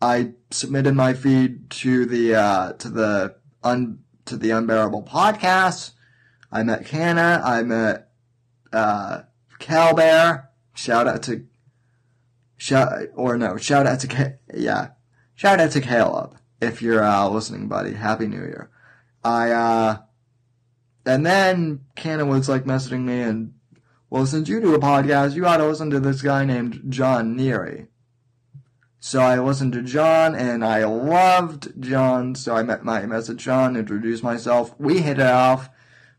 I 0.00 0.32
submitted 0.50 0.94
my 0.94 1.14
feed 1.14 1.70
to 1.70 2.06
the 2.06 2.34
uh, 2.34 2.72
to 2.74 2.88
the 2.88 3.36
un 3.62 4.00
to 4.24 4.36
the 4.36 4.50
unbearable 4.50 5.04
podcast. 5.04 5.92
I 6.50 6.62
met 6.62 6.86
Canna. 6.86 7.42
I 7.44 7.62
met 7.62 8.08
uh, 8.72 9.22
Calbear. 9.58 10.48
Shout 10.74 11.06
out 11.06 11.22
to 11.24 11.46
shout 12.56 12.92
or 13.14 13.38
no 13.38 13.56
shout 13.56 13.86
out 13.86 14.00
to 14.00 14.38
yeah 14.52 14.88
shout 15.34 15.60
out 15.60 15.70
to 15.72 15.80
Caleb 15.80 16.36
if 16.60 16.82
you're 16.82 17.04
uh, 17.04 17.28
listening, 17.28 17.68
buddy. 17.68 17.94
Happy 17.94 18.26
New 18.26 18.38
Year. 18.40 18.70
I 19.24 19.50
uh, 19.50 19.98
and 21.06 21.24
then 21.24 21.80
Canna 21.96 22.26
was 22.26 22.48
like 22.48 22.64
messaging 22.64 23.04
me 23.04 23.20
and 23.20 23.54
well, 24.10 24.24
since 24.24 24.48
you 24.48 24.60
do 24.60 24.74
a 24.74 24.78
podcast, 24.78 25.34
you 25.34 25.46
ought 25.46 25.58
to 25.58 25.66
listen 25.66 25.90
to 25.90 26.00
this 26.00 26.22
guy 26.22 26.44
named 26.44 26.82
John 26.88 27.36
Neary. 27.36 27.88
So 29.00 29.20
I 29.20 29.38
listened 29.38 29.74
to 29.74 29.82
John 29.82 30.34
and 30.34 30.64
I 30.64 30.84
loved 30.84 31.80
John. 31.80 32.34
So 32.34 32.56
I 32.56 32.62
met 32.62 32.84
my 32.84 33.04
message 33.04 33.44
John, 33.44 33.76
introduced 33.76 34.22
myself. 34.22 34.74
We 34.78 35.00
hit 35.00 35.18
it 35.18 35.26
off 35.26 35.68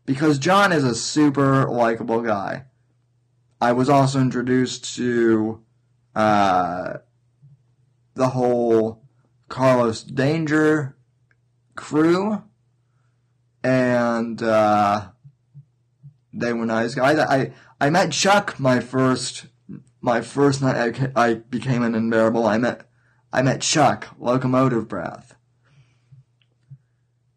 because 0.06 0.38
John 0.38 0.72
is 0.72 0.84
a 0.84 0.94
super 0.94 1.66
likable 1.66 2.22
guy. 2.22 2.66
I 3.60 3.72
was 3.72 3.88
also 3.88 4.20
introduced 4.20 4.94
to 4.96 5.62
uh, 6.14 6.98
the 8.14 8.28
whole 8.28 9.02
Carlos 9.48 10.02
Danger 10.02 10.96
crew, 11.76 12.42
and 13.62 14.42
uh, 14.42 15.08
they 16.32 16.52
were 16.52 16.66
nice 16.66 16.94
guys. 16.94 17.18
I 17.18 17.52
I 17.80 17.90
met 17.90 18.12
Chuck 18.12 18.58
my 18.58 18.80
first 18.80 19.46
my 20.00 20.20
first 20.20 20.62
night 20.62 21.12
I, 21.16 21.28
I 21.30 21.34
became 21.34 21.82
an 21.82 21.94
unbearable, 21.94 22.46
I 22.46 22.58
met 22.58 22.88
I 23.32 23.42
met 23.42 23.60
Chuck, 23.60 24.08
Locomotive 24.18 24.88
Breath. 24.88 25.36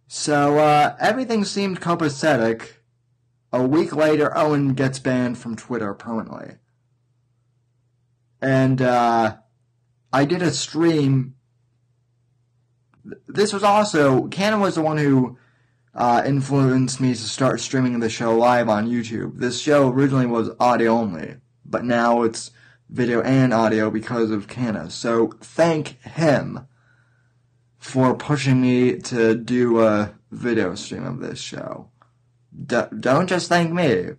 So 0.08 0.60
uh, 0.60 0.96
everything 1.00 1.44
seemed 1.44 1.82
copacetic. 1.82 2.83
A 3.54 3.64
week 3.64 3.96
later, 3.96 4.36
Owen 4.38 4.74
gets 4.74 5.00
banned 5.00 5.38
from 5.38 5.56
Twitter 5.56 5.94
permanently. 5.94 6.58
And 8.42 8.82
uh, 8.82 9.38
I 10.12 10.26
did 10.26 10.42
a 10.42 10.52
stream. 10.52 11.36
This 13.28 13.54
was 13.54 13.64
also 13.64 14.28
Canna 14.28 14.60
was 14.60 14.76
the 14.76 14.82
one 14.82 14.98
who 14.98 15.38
uh, 15.96 16.24
influenced 16.26 17.00
me 17.00 17.14
to 17.14 17.16
start 17.16 17.62
streaming 17.62 18.00
the 18.00 18.10
show 18.10 18.36
live 18.36 18.68
on 18.68 18.90
YouTube. 18.90 19.38
This 19.38 19.62
show 19.62 19.90
originally 19.90 20.26
was 20.26 20.50
audio 20.60 20.92
only 20.92 21.36
but 21.74 21.84
now 21.84 22.22
it's 22.22 22.52
video 22.88 23.22
and 23.22 23.52
audio 23.52 23.90
because 23.90 24.30
of 24.30 24.48
Canna. 24.48 24.92
So 24.92 25.34
thank 25.42 26.00
him 26.02 26.68
for 27.80 28.14
pushing 28.14 28.62
me 28.62 29.00
to 29.00 29.36
do 29.36 29.82
a 29.82 30.14
video 30.30 30.76
stream 30.76 31.04
of 31.04 31.20
this 31.20 31.40
show. 31.40 31.90
D- 32.66 32.82
don't 33.00 33.28
just 33.28 33.50
thank 33.50 33.72
me. 33.72 34.12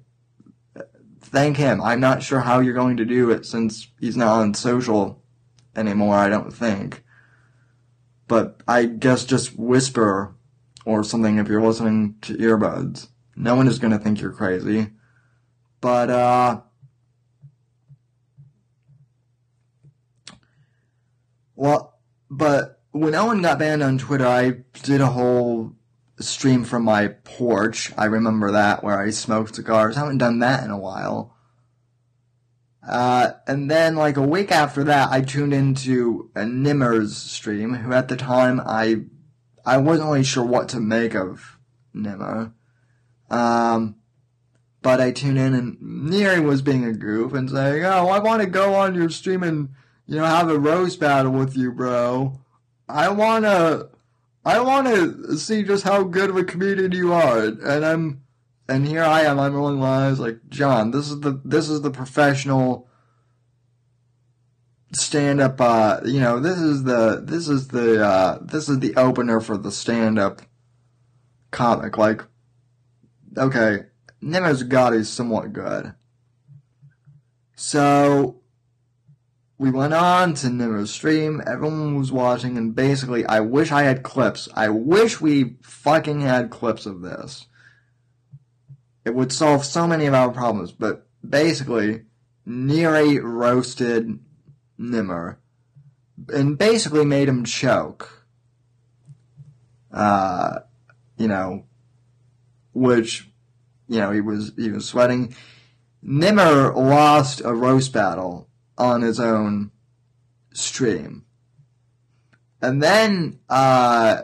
Thank 1.20 1.56
him. 1.56 1.80
I'm 1.80 2.00
not 2.00 2.22
sure 2.22 2.40
how 2.40 2.60
you're 2.60 2.74
going 2.74 2.96
to 2.98 3.04
do 3.04 3.30
it 3.30 3.46
since 3.46 3.88
he's 3.98 4.16
not 4.16 4.40
on 4.40 4.54
social 4.54 5.22
anymore, 5.74 6.14
I 6.14 6.28
don't 6.28 6.52
think. 6.52 7.02
But 8.28 8.62
I 8.66 8.84
guess 8.84 9.24
just 9.24 9.58
whisper 9.58 10.34
or 10.84 11.02
something 11.02 11.38
if 11.38 11.48
you're 11.48 11.62
listening 11.62 12.16
to 12.22 12.36
earbuds. 12.36 13.08
No 13.36 13.56
one 13.56 13.66
is 13.66 13.78
going 13.78 13.92
to 13.92 13.98
think 13.98 14.20
you're 14.20 14.32
crazy. 14.32 14.90
But, 15.80 16.10
uh, 16.10 16.60
Well, 21.56 21.98
but 22.30 22.80
when 22.90 23.14
Owen 23.14 23.42
got 23.42 23.58
banned 23.58 23.82
on 23.82 23.98
Twitter, 23.98 24.26
I 24.26 24.62
did 24.82 25.00
a 25.00 25.06
whole 25.06 25.72
stream 26.20 26.64
from 26.64 26.84
my 26.84 27.08
porch. 27.08 27.92
I 27.96 28.04
remember 28.06 28.52
that 28.52 28.84
where 28.84 28.98
I 28.98 29.10
smoked 29.10 29.56
cigars. 29.56 29.96
I 29.96 30.00
haven't 30.00 30.18
done 30.18 30.38
that 30.40 30.64
in 30.64 30.70
a 30.70 30.78
while. 30.78 31.36
Uh, 32.86 33.32
and 33.46 33.70
then 33.70 33.96
like 33.96 34.16
a 34.16 34.22
week 34.22 34.52
after 34.52 34.84
that, 34.84 35.10
I 35.10 35.22
tuned 35.22 35.54
into 35.54 36.30
a 36.34 36.44
Nimmer's 36.44 37.16
stream, 37.16 37.74
who 37.74 37.92
at 37.92 38.08
the 38.08 38.16
time 38.16 38.60
I, 38.64 39.04
I 39.64 39.78
wasn't 39.78 40.08
really 40.08 40.24
sure 40.24 40.44
what 40.44 40.68
to 40.70 40.80
make 40.80 41.14
of 41.14 41.58
Nimmer. 41.94 42.52
Um, 43.30 43.96
but 44.82 45.00
I 45.00 45.12
tuned 45.12 45.38
in 45.38 45.54
and 45.54 45.78
Neary 45.78 46.44
was 46.44 46.60
being 46.60 46.84
a 46.84 46.92
goof 46.92 47.32
and 47.32 47.48
saying, 47.48 47.84
oh, 47.84 48.08
I 48.08 48.18
want 48.18 48.42
to 48.42 48.48
go 48.48 48.74
on 48.74 48.94
your 48.94 49.08
stream 49.08 49.42
and 49.42 49.70
you 50.06 50.16
know, 50.16 50.24
have 50.24 50.50
a 50.50 50.58
roast 50.58 51.00
battle 51.00 51.32
with 51.32 51.56
you, 51.56 51.72
bro. 51.72 52.38
I 52.88 53.08
wanna, 53.08 53.88
I 54.44 54.60
wanna 54.60 55.36
see 55.36 55.62
just 55.62 55.84
how 55.84 56.02
good 56.04 56.30
of 56.30 56.36
a 56.36 56.44
comedian 56.44 56.92
you 56.92 57.12
are, 57.12 57.44
and 57.44 57.84
I'm, 57.84 58.22
and 58.68 58.86
here 58.86 59.02
I 59.02 59.22
am. 59.22 59.38
I'm 59.38 59.54
rolling 59.54 59.78
my 59.78 60.08
eyes 60.08 60.20
like 60.20 60.38
John. 60.48 60.90
This 60.90 61.10
is 61.10 61.20
the 61.20 61.40
this 61.44 61.68
is 61.68 61.80
the 61.80 61.90
professional 61.90 62.88
stand 64.92 65.40
up. 65.40 65.60
Uh, 65.60 66.00
you 66.04 66.20
know, 66.20 66.40
this 66.40 66.58
is 66.58 66.84
the 66.84 67.22
this 67.24 67.48
is 67.48 67.68
the 67.68 68.04
uh, 68.04 68.38
this 68.42 68.68
is 68.68 68.80
the 68.80 68.94
opener 68.96 69.40
for 69.40 69.56
the 69.56 69.72
stand 69.72 70.18
up 70.18 70.42
comic. 71.50 71.96
Like, 71.96 72.22
okay, 73.36 73.86
Nimmer's 74.20 74.62
God 74.62 74.94
is 74.94 75.08
somewhat 75.08 75.52
good. 75.52 75.94
So 77.56 78.42
we 79.56 79.70
went 79.70 79.94
on 79.94 80.34
to 80.34 80.50
Nimmer's 80.50 80.90
stream. 80.90 81.40
Everyone 81.46 81.96
was 81.96 82.10
watching, 82.10 82.58
and 82.58 82.74
basically, 82.74 83.24
I 83.24 83.40
wish 83.40 83.70
I 83.70 83.82
had 83.82 84.02
clips. 84.02 84.48
I 84.54 84.68
wish 84.68 85.20
we 85.20 85.56
fucking 85.62 86.22
had 86.22 86.50
clips 86.50 86.86
of 86.86 87.02
this. 87.02 87.46
It 89.04 89.14
would 89.14 89.32
solve 89.32 89.64
so 89.64 89.86
many 89.86 90.06
of 90.06 90.14
our 90.14 90.32
problems. 90.32 90.72
But 90.72 91.06
basically, 91.26 92.02
Neary 92.46 93.20
roasted 93.22 94.18
Nimmer 94.76 95.38
and 96.28 96.58
basically 96.58 97.04
made 97.04 97.28
him 97.28 97.44
choke. 97.44 98.26
Uh, 99.92 100.60
you 101.16 101.28
know, 101.28 101.64
which, 102.72 103.30
you 103.86 103.98
know, 103.98 104.10
he 104.10 104.20
was 104.20 104.52
he 104.56 104.70
was 104.70 104.86
sweating. 104.86 105.36
Nimmer 106.02 106.74
lost 106.74 107.40
a 107.44 107.54
roast 107.54 107.92
battle 107.92 108.48
on 108.76 109.02
his 109.02 109.20
own 109.20 109.70
stream. 110.52 111.24
And 112.60 112.82
then 112.82 113.40
uh, 113.48 114.22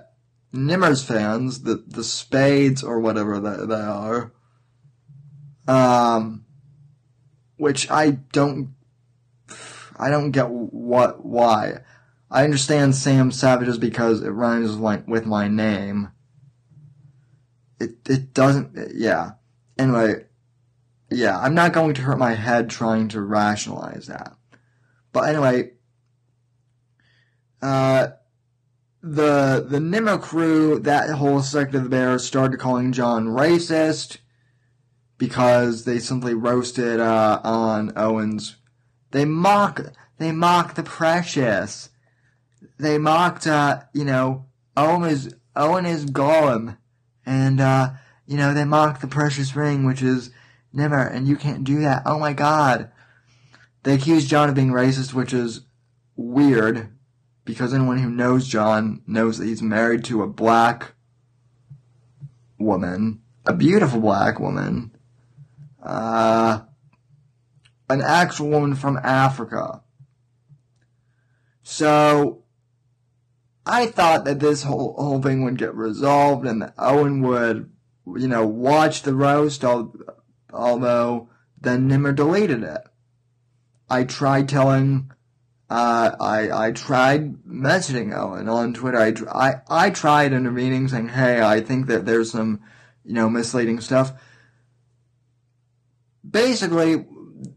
Nimmer's 0.52 1.04
fans, 1.04 1.62
the 1.62 1.84
the 1.86 2.04
Spades 2.04 2.82
or 2.82 2.98
whatever 2.98 3.38
they, 3.38 3.66
they 3.66 3.82
are, 3.82 4.32
um, 5.68 6.44
which 7.56 7.90
I 7.90 8.10
don't, 8.10 8.74
I 9.96 10.08
don't 10.08 10.30
get 10.30 10.48
what 10.48 11.24
why. 11.24 11.80
I 12.30 12.44
understand 12.44 12.94
Sam 12.94 13.30
Savages 13.30 13.76
because 13.76 14.22
it 14.22 14.30
rhymes 14.30 14.70
with 14.70 14.80
my, 14.80 15.02
with 15.06 15.26
my 15.26 15.48
name. 15.48 16.10
It 17.78 17.96
it 18.08 18.32
doesn't. 18.32 18.94
Yeah. 18.94 19.32
Anyway, 19.78 20.24
yeah, 21.10 21.38
I'm 21.38 21.54
not 21.54 21.72
going 21.72 21.94
to 21.94 22.02
hurt 22.02 22.18
my 22.18 22.34
head 22.34 22.70
trying 22.70 23.08
to 23.08 23.20
rationalize 23.20 24.06
that. 24.06 24.36
But 25.12 25.28
anyway, 25.28 25.72
uh, 27.62 28.08
the 29.02 29.66
the 29.68 29.80
Nimmer 29.80 30.18
crew, 30.18 30.78
that 30.80 31.10
whole 31.10 31.42
sect 31.42 31.74
of 31.74 31.84
the 31.84 31.88
Bears, 31.88 32.24
started 32.26 32.60
calling 32.60 32.92
John 32.92 33.26
racist 33.26 34.18
because 35.18 35.84
they 35.84 35.98
simply 35.98 36.34
roasted 36.34 37.00
uh, 37.00 37.40
on 37.42 37.92
Owens. 37.96 38.56
They 39.10 39.24
mock 39.24 39.80
they 40.18 40.32
mock 40.32 40.74
the 40.74 40.82
precious. 40.82 41.90
They 42.78 42.98
mocked 42.98 43.46
uh, 43.46 43.82
you 43.92 44.04
know 44.04 44.46
Owen 44.76 45.10
is 45.10 45.34
Owen 45.56 45.86
is 45.86 46.06
Gollum, 46.06 46.76
and 47.26 47.60
uh, 47.60 47.90
you 48.26 48.36
know 48.36 48.54
they 48.54 48.64
mocked 48.64 49.00
the 49.00 49.08
precious 49.08 49.56
ring, 49.56 49.84
which 49.84 50.02
is 50.02 50.30
Nimmer, 50.72 51.02
and 51.02 51.26
you 51.26 51.36
can't 51.36 51.64
do 51.64 51.80
that. 51.80 52.02
Oh 52.06 52.18
my 52.18 52.32
God. 52.32 52.90
They 53.82 53.94
accuse 53.94 54.26
John 54.26 54.48
of 54.48 54.54
being 54.54 54.70
racist, 54.70 55.14
which 55.14 55.32
is 55.32 55.62
weird 56.16 56.90
because 57.44 57.72
anyone 57.72 57.98
who 57.98 58.10
knows 58.10 58.46
John 58.46 59.02
knows 59.06 59.38
that 59.38 59.46
he's 59.46 59.62
married 59.62 60.04
to 60.04 60.22
a 60.22 60.28
black 60.28 60.92
woman, 62.58 63.22
a 63.46 63.54
beautiful 63.54 64.00
black 64.00 64.38
woman, 64.38 64.92
uh, 65.82 66.60
an 67.88 68.02
actual 68.02 68.48
woman 68.48 68.74
from 68.74 68.98
Africa. 68.98 69.82
So, 71.62 72.42
I 73.66 73.86
thought 73.86 74.24
that 74.24 74.40
this 74.40 74.62
whole 74.62 74.94
whole 74.94 75.22
thing 75.22 75.44
would 75.44 75.58
get 75.58 75.74
resolved 75.74 76.46
and 76.46 76.62
that 76.62 76.74
Owen 76.78 77.22
would, 77.22 77.70
you 78.06 78.28
know, 78.28 78.46
watch 78.46 79.02
the 79.02 79.14
roast, 79.14 79.64
although 80.52 81.28
then 81.60 81.88
Nimmer 81.88 82.12
deleted 82.12 82.62
it. 82.62 82.82
I 83.90 84.04
tried 84.04 84.48
telling, 84.48 85.10
uh, 85.68 86.12
I, 86.20 86.66
I 86.66 86.70
tried 86.70 87.34
messaging 87.42 88.16
Owen 88.16 88.48
on 88.48 88.72
Twitter. 88.72 88.98
I, 88.98 89.14
I, 89.28 89.54
I 89.68 89.90
tried 89.90 90.32
intervening 90.32 90.86
saying, 90.86 91.08
hey, 91.08 91.42
I 91.42 91.60
think 91.60 91.88
that 91.88 92.06
there's 92.06 92.30
some, 92.30 92.60
you 93.04 93.14
know, 93.14 93.28
misleading 93.28 93.80
stuff. 93.80 94.12
Basically, 96.28 97.04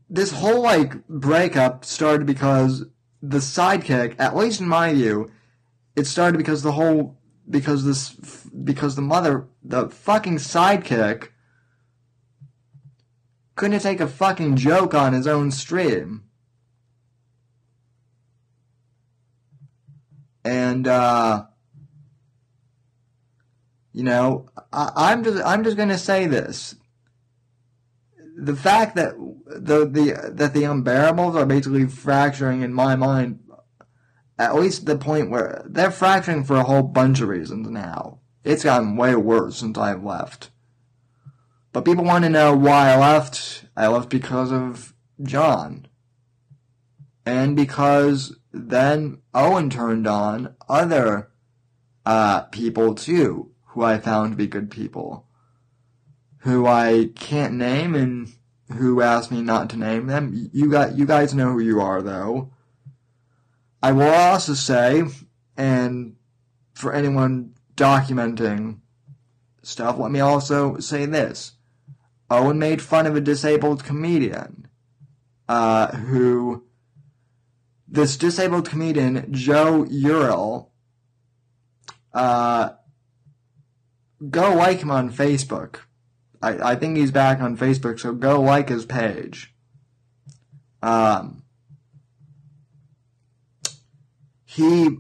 this 0.10 0.32
whole, 0.32 0.62
like, 0.62 1.08
breakup 1.08 1.86
started 1.86 2.26
because 2.26 2.86
the 3.22 3.38
sidekick, 3.38 4.16
at 4.18 4.36
least 4.36 4.60
in 4.60 4.68
my 4.68 4.94
view, 4.94 5.32
it 5.96 6.08
started 6.08 6.38
because 6.38 6.64
the 6.64 6.72
whole, 6.72 7.20
because 7.48 7.86
this, 7.86 8.10
because 8.64 8.96
the 8.96 9.02
mother, 9.02 9.48
the 9.64 9.90
fucking 9.90 10.38
sidekick 10.38 11.30
couldn't 13.56 13.80
take 13.82 14.00
a 14.00 14.08
fucking 14.08 14.56
joke 14.56 14.94
on 14.94 15.14
his 15.14 15.28
own 15.28 15.52
stream. 15.52 16.24
And 20.44 20.88
uh 20.88 21.46
you 23.94 24.04
know, 24.04 24.50
I, 24.72 25.12
am 25.12 25.24
just 25.24 25.44
I'm 25.46 25.64
just 25.64 25.78
gonna 25.78 25.98
say 25.98 26.26
this. 26.26 26.76
The 28.36 28.56
fact 28.56 28.96
that 28.96 29.14
the 29.46 29.86
the 29.86 30.32
that 30.34 30.54
the 30.54 30.64
unbearables 30.64 31.36
are 31.36 31.46
basically 31.46 31.86
fracturing 31.86 32.62
in 32.64 32.74
my 32.74 32.96
mind 32.96 33.40
at 34.38 34.56
least 34.56 34.86
the 34.86 34.98
point 34.98 35.30
where 35.30 35.64
they're 35.68 35.92
fracturing 35.92 36.44
for 36.44 36.56
a 36.56 36.64
whole 36.64 36.84
bunch 36.84 37.22
of 37.22 37.30
reasons 37.30 37.70
now. 37.70 38.20
It's 38.44 38.64
gotten 38.64 38.98
way 38.98 39.16
worse 39.16 39.58
since 39.58 39.78
I've 39.78 40.04
left. 40.04 40.50
But 41.74 41.86
people 41.86 42.06
want 42.06 42.24
to 42.24 42.30
know 42.30 42.56
why 42.56 42.92
I 42.92 42.98
left. 42.98 43.66
I 43.76 43.88
left 43.88 44.10
because 44.10 44.52
of 44.52 44.94
John. 45.22 45.88
And 47.26 47.56
because 47.56 48.38
then 48.52 49.22
Owen 49.34 49.72
turned 49.72 50.06
on 50.06 50.56
other 50.70 51.32
uh, 52.06 52.42
people 52.44 52.94
too, 52.94 53.52
who 53.68 53.84
I 53.84 53.98
found 53.98 54.34
to 54.34 54.38
be 54.38 54.48
good 54.48 54.70
people. 54.70 55.26
Who 56.40 56.68
I 56.68 57.10
can't 57.16 57.56
name 57.56 57.96
and 57.96 58.32
who 58.78 59.02
asked 59.02 59.32
me 59.32 59.42
not 59.42 59.70
to 59.72 59.78
name 59.78 60.08
them. 60.08 60.50
You 60.54 60.70
got 60.70 60.96
you 60.98 61.06
guys 61.06 61.34
know 61.34 61.54
who 61.54 61.60
you 61.60 61.82
are 61.82 62.02
though. 62.02 62.52
I 63.82 63.94
will 63.94 64.14
also 64.14 64.54
say, 64.54 65.04
and 65.58 66.16
for 66.74 66.94
anyone 66.94 67.56
documenting 67.76 68.80
stuff, 69.64 69.98
let 69.98 70.12
me 70.12 70.20
also 70.20 70.78
say 70.80 71.06
this. 71.06 71.54
Owen 72.34 72.58
made 72.58 72.82
fun 72.82 73.06
of 73.06 73.16
a 73.16 73.22
disabled 73.22 73.84
comedian 73.84 74.68
uh, 75.48 75.96
who 75.96 76.66
this 77.88 78.18
disabled 78.18 78.68
comedian 78.68 79.32
Joe 79.32 79.86
Uriel 79.86 80.72
uh, 82.12 82.70
go 84.30 84.56
like 84.56 84.80
him 84.80 84.90
on 84.90 85.12
Facebook. 85.12 85.82
I, 86.42 86.72
I 86.72 86.76
think 86.76 86.98
he's 86.98 87.12
back 87.12 87.40
on 87.40 87.56
Facebook, 87.56 88.00
so 88.00 88.14
go 88.14 88.42
like 88.42 88.70
his 88.70 88.86
page. 88.86 89.54
Um, 90.82 91.44
he 94.44 94.98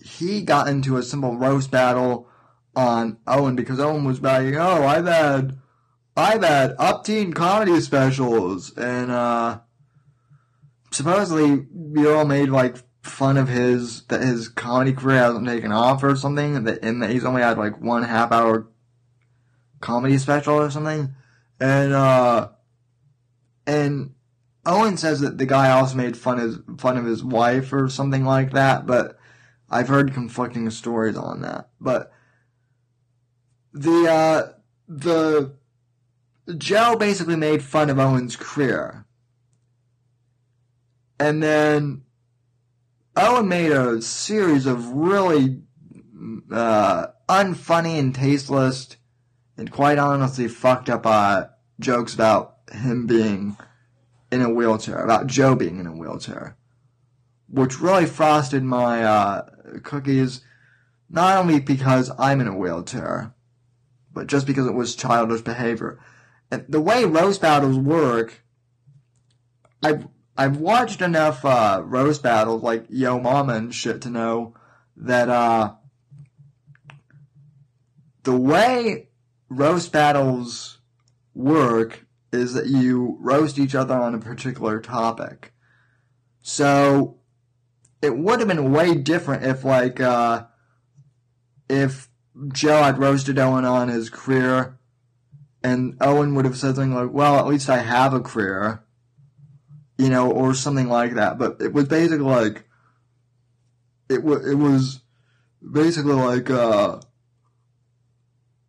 he 0.00 0.42
got 0.42 0.68
into 0.68 0.96
a 0.96 1.02
simple 1.02 1.36
roast 1.36 1.70
battle 1.70 2.28
on 2.76 3.18
Owen 3.26 3.56
because 3.56 3.80
Owen 3.80 4.04
was 4.04 4.22
like, 4.22 4.54
"Oh, 4.54 4.86
I've 4.86 5.06
had 5.06 5.59
I've 6.16 6.42
had 6.42 6.76
upteen 6.76 7.34
comedy 7.34 7.80
specials, 7.80 8.76
and 8.76 9.10
uh, 9.10 9.60
supposedly 10.90 11.66
all 12.06 12.24
made 12.24 12.48
like 12.48 12.76
fun 13.02 13.36
of 13.36 13.48
his 13.48 14.02
that 14.04 14.20
his 14.20 14.48
comedy 14.48 14.92
career 14.92 15.18
hasn't 15.18 15.46
taken 15.46 15.72
off 15.72 16.02
or 16.02 16.16
something, 16.16 16.56
and 16.56 16.66
that, 16.66 16.84
and 16.84 17.02
that 17.02 17.10
he's 17.10 17.24
only 17.24 17.42
had 17.42 17.58
like 17.58 17.80
one 17.80 18.02
half 18.02 18.32
hour 18.32 18.68
comedy 19.80 20.18
special 20.18 20.54
or 20.54 20.70
something, 20.70 21.14
and 21.58 21.92
uh, 21.92 22.48
and 23.66 24.14
Owen 24.66 24.96
says 24.96 25.20
that 25.20 25.38
the 25.38 25.46
guy 25.46 25.70
also 25.70 25.96
made 25.96 26.16
fun 26.16 26.38
of 26.38 26.80
fun 26.80 26.96
of 26.96 27.04
his 27.04 27.24
wife 27.24 27.72
or 27.72 27.88
something 27.88 28.24
like 28.24 28.52
that, 28.52 28.86
but 28.86 29.18
I've 29.70 29.88
heard 29.88 30.12
conflicting 30.12 30.68
stories 30.70 31.16
on 31.16 31.42
that. 31.42 31.70
But 31.80 32.12
the 33.72 34.08
uh, 34.10 34.52
the 34.88 35.54
Joe 36.56 36.96
basically 36.96 37.36
made 37.36 37.62
fun 37.62 37.90
of 37.90 37.98
Owen's 37.98 38.36
career. 38.36 39.04
And 41.18 41.42
then 41.42 42.02
Owen 43.16 43.48
made 43.48 43.72
a 43.72 44.00
series 44.00 44.66
of 44.66 44.86
really 44.88 45.60
uh, 46.50 47.08
unfunny 47.28 47.98
and 47.98 48.14
tasteless 48.14 48.96
and 49.56 49.70
quite 49.70 49.98
honestly 49.98 50.48
fucked 50.48 50.88
up 50.88 51.04
uh, 51.04 51.44
jokes 51.78 52.14
about 52.14 52.56
him 52.72 53.06
being 53.06 53.56
in 54.32 54.40
a 54.40 54.48
wheelchair, 54.48 55.04
about 55.04 55.26
Joe 55.26 55.54
being 55.54 55.78
in 55.78 55.86
a 55.86 55.92
wheelchair, 55.92 56.56
which 57.48 57.80
really 57.80 58.06
frosted 58.06 58.62
my 58.62 59.04
uh, 59.04 59.48
cookies, 59.82 60.42
not 61.08 61.36
only 61.36 61.60
because 61.60 62.10
I'm 62.18 62.40
in 62.40 62.46
a 62.46 62.56
wheelchair, 62.56 63.34
but 64.12 64.28
just 64.28 64.46
because 64.46 64.66
it 64.66 64.74
was 64.74 64.94
childish 64.96 65.42
behavior. 65.42 65.98
The 66.50 66.80
way 66.80 67.04
roast 67.04 67.40
battles 67.40 67.78
work, 67.78 68.42
I've 69.82 70.08
I've 70.36 70.56
watched 70.56 71.00
enough 71.00 71.44
uh, 71.44 71.82
roast 71.84 72.22
battles 72.22 72.62
like 72.62 72.86
Yo 72.88 73.20
Mama 73.20 73.54
and 73.54 73.74
shit 73.74 74.02
to 74.02 74.10
know 74.10 74.54
that 74.96 75.28
uh, 75.28 75.74
the 78.22 78.36
way 78.36 79.08
roast 79.48 79.92
battles 79.92 80.78
work 81.34 82.06
is 82.32 82.54
that 82.54 82.66
you 82.66 83.18
roast 83.20 83.58
each 83.58 83.74
other 83.74 83.94
on 83.94 84.14
a 84.14 84.18
particular 84.18 84.80
topic. 84.80 85.52
So 86.42 87.18
it 88.02 88.16
would 88.16 88.38
have 88.40 88.48
been 88.48 88.72
way 88.72 88.94
different 88.94 89.44
if 89.44 89.64
like 89.64 90.00
uh, 90.00 90.46
if 91.68 92.08
Joe 92.52 92.82
had 92.82 92.98
roasted 92.98 93.38
Owen 93.38 93.64
on 93.64 93.88
his 93.88 94.10
career 94.10 94.79
and 95.62 95.96
Owen 96.00 96.34
would 96.34 96.44
have 96.44 96.56
said 96.56 96.76
something 96.76 96.94
like, 96.94 97.12
"Well, 97.12 97.36
at 97.36 97.46
least 97.46 97.68
I 97.68 97.78
have 97.78 98.14
a 98.14 98.20
career," 98.20 98.82
you 99.98 100.08
know, 100.08 100.30
or 100.30 100.54
something 100.54 100.88
like 100.88 101.14
that. 101.14 101.38
But 101.38 101.60
it 101.60 101.72
was 101.72 101.86
basically 101.86 102.24
like 102.24 102.64
it 104.08 104.22
was 104.24 104.46
it 104.46 104.54
was 104.54 105.00
basically 105.72 106.14
like 106.14 106.50
uh, 106.50 107.00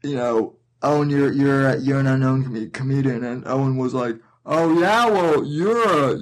you 0.04 0.16
know, 0.16 0.58
Owen, 0.82 1.10
you're 1.10 1.32
you're 1.32 1.78
you're 1.78 2.00
an 2.00 2.08
unknown 2.08 2.44
com- 2.44 2.72
comedian, 2.72 3.24
and 3.24 3.48
Owen 3.48 3.78
was 3.78 3.94
like, 3.94 4.18
"Oh 4.46 4.80
yeah, 4.80 5.08
well 5.08 5.46
you're 5.46 6.20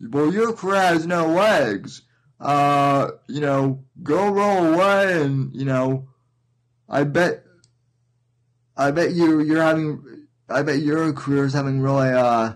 well 0.00 0.32
your 0.32 0.52
career 0.52 0.80
has 0.80 1.06
no 1.06 1.26
legs. 1.26 2.02
Uh, 2.40 3.10
you 3.28 3.40
know, 3.40 3.84
go 4.02 4.30
roll 4.30 4.74
away, 4.74 5.22
and 5.22 5.54
you 5.54 5.64
know, 5.64 6.08
I 6.88 7.04
bet." 7.04 7.44
I 8.78 8.92
bet 8.92 9.12
you 9.12 9.40
you're 9.40 9.62
having 9.62 10.26
I 10.48 10.62
bet 10.62 10.78
your 10.78 11.12
career 11.12 11.44
is 11.44 11.52
having 11.52 11.80
really 11.80 12.10
uh 12.10 12.54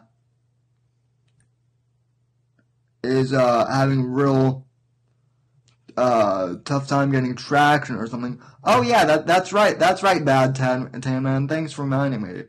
is 3.02 3.32
uh 3.32 3.66
having 3.66 4.04
real 4.04 4.66
uh 5.96 6.54
tough 6.64 6.88
time 6.88 7.10
getting 7.10 7.34
traction 7.34 7.96
or 7.96 8.06
something. 8.06 8.40
Oh 8.62 8.82
yeah, 8.82 9.04
that 9.04 9.26
that's 9.26 9.52
right. 9.52 9.76
That's 9.76 10.04
right, 10.04 10.24
bad 10.24 10.54
Tan 10.54 11.00
Tan 11.00 11.24
Man. 11.24 11.48
Thanks 11.48 11.72
for 11.72 11.82
reminding 11.82 12.22
me. 12.22 12.44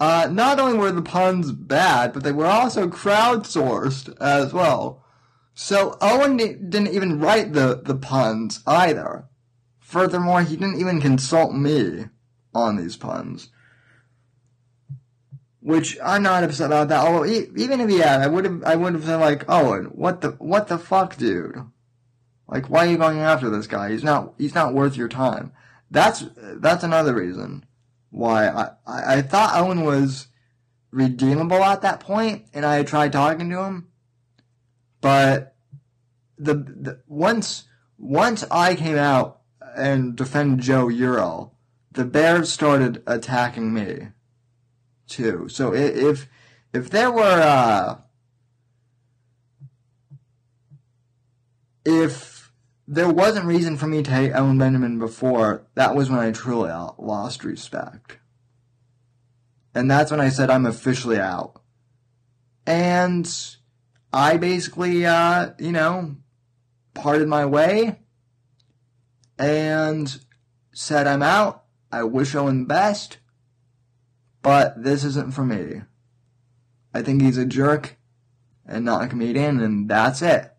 Uh, 0.00 0.26
not 0.32 0.58
only 0.58 0.78
were 0.78 0.90
the 0.90 1.02
puns 1.02 1.52
bad, 1.52 2.14
but 2.14 2.22
they 2.22 2.32
were 2.32 2.46
also 2.46 2.88
crowdsourced 2.88 4.16
as 4.18 4.50
well. 4.50 5.04
So 5.52 5.98
Owen 6.00 6.38
didn't 6.38 6.88
even 6.88 7.20
write 7.20 7.52
the, 7.52 7.82
the 7.84 7.94
puns 7.94 8.62
either. 8.66 9.26
Furthermore, 9.78 10.40
he 10.40 10.56
didn't 10.56 10.80
even 10.80 11.02
consult 11.02 11.54
me 11.54 12.06
on 12.54 12.76
these 12.76 12.96
puns. 12.96 13.48
Which 15.60 15.98
I'm 16.02 16.22
not 16.22 16.42
upset 16.42 16.66
about 16.66 16.88
that. 16.88 17.06
Although 17.06 17.26
even 17.26 17.80
if 17.80 17.88
he 17.90 17.98
had, 17.98 18.20
I 18.20 18.26
would 18.26 18.44
have 18.44 18.64
I 18.64 18.76
would 18.76 18.94
have 18.94 19.04
said 19.04 19.16
like, 19.16 19.44
oh, 19.48 19.72
Owen, 19.72 19.84
what 19.86 20.22
the 20.22 20.30
what 20.32 20.68
the 20.68 20.78
fuck, 20.78 21.16
dude? 21.16 21.62
Like, 22.48 22.70
why 22.70 22.86
are 22.86 22.90
you 22.90 22.96
going 22.96 23.18
after 23.18 23.50
this 23.50 23.66
guy? 23.66 23.90
He's 23.90 24.02
not 24.02 24.34
he's 24.38 24.54
not 24.54 24.74
worth 24.74 24.96
your 24.96 25.08
time. 25.08 25.52
That's 25.90 26.24
that's 26.36 26.82
another 26.82 27.14
reason 27.14 27.66
why 28.10 28.48
I 28.48 28.70
I, 28.86 29.16
I 29.16 29.22
thought 29.22 29.56
Owen 29.56 29.84
was 29.84 30.28
redeemable 30.90 31.62
at 31.62 31.82
that 31.82 32.00
point, 32.00 32.46
and 32.52 32.64
I 32.64 32.82
tried 32.82 33.12
talking 33.12 33.50
to 33.50 33.60
him, 33.60 33.88
but 35.00 35.54
the, 36.38 36.54
the 36.54 37.02
once 37.06 37.64
once 37.98 38.44
I 38.50 38.74
came 38.74 38.96
out 38.96 39.40
and 39.76 40.16
defended 40.16 40.64
Joe 40.64 40.88
Euro, 40.88 41.52
the 41.92 42.04
bears 42.04 42.52
started 42.52 43.02
attacking 43.06 43.72
me 43.72 44.08
too. 45.06 45.48
So 45.48 45.74
if 45.74 46.28
if 46.72 46.90
there 46.90 47.10
were 47.10 47.22
uh, 47.22 47.98
if 51.84 52.52
there 52.86 53.08
wasn't 53.08 53.46
reason 53.46 53.76
for 53.76 53.86
me 53.86 54.02
to 54.02 54.10
hate 54.10 54.32
Owen 54.32 54.58
Benjamin 54.58 54.98
before, 54.98 55.66
that 55.74 55.94
was 55.94 56.10
when 56.10 56.18
I 56.18 56.32
truly 56.32 56.70
lost 56.98 57.44
respect. 57.44 58.18
And 59.74 59.88
that's 59.88 60.10
when 60.10 60.20
I 60.20 60.28
said 60.28 60.50
I'm 60.50 60.66
officially 60.66 61.18
out. 61.18 61.62
And 62.66 63.32
I 64.12 64.36
basically, 64.36 65.06
uh, 65.06 65.50
you 65.58 65.70
know, 65.70 66.16
parted 66.94 67.28
my 67.28 67.46
way 67.46 68.00
and 69.38 70.20
said 70.72 71.06
I'm 71.06 71.22
out. 71.22 71.64
I 71.92 72.04
wish 72.04 72.34
Owen 72.34 72.66
best. 72.66 73.18
But 74.42 74.82
this 74.82 75.04
isn't 75.04 75.34
for 75.34 75.44
me. 75.44 75.82
I 76.94 77.02
think 77.02 77.22
he's 77.22 77.38
a 77.38 77.44
jerk 77.44 77.98
and 78.66 78.84
not 78.84 79.04
a 79.04 79.08
comedian, 79.08 79.60
and 79.60 79.88
that's 79.88 80.22
it. 80.22 80.52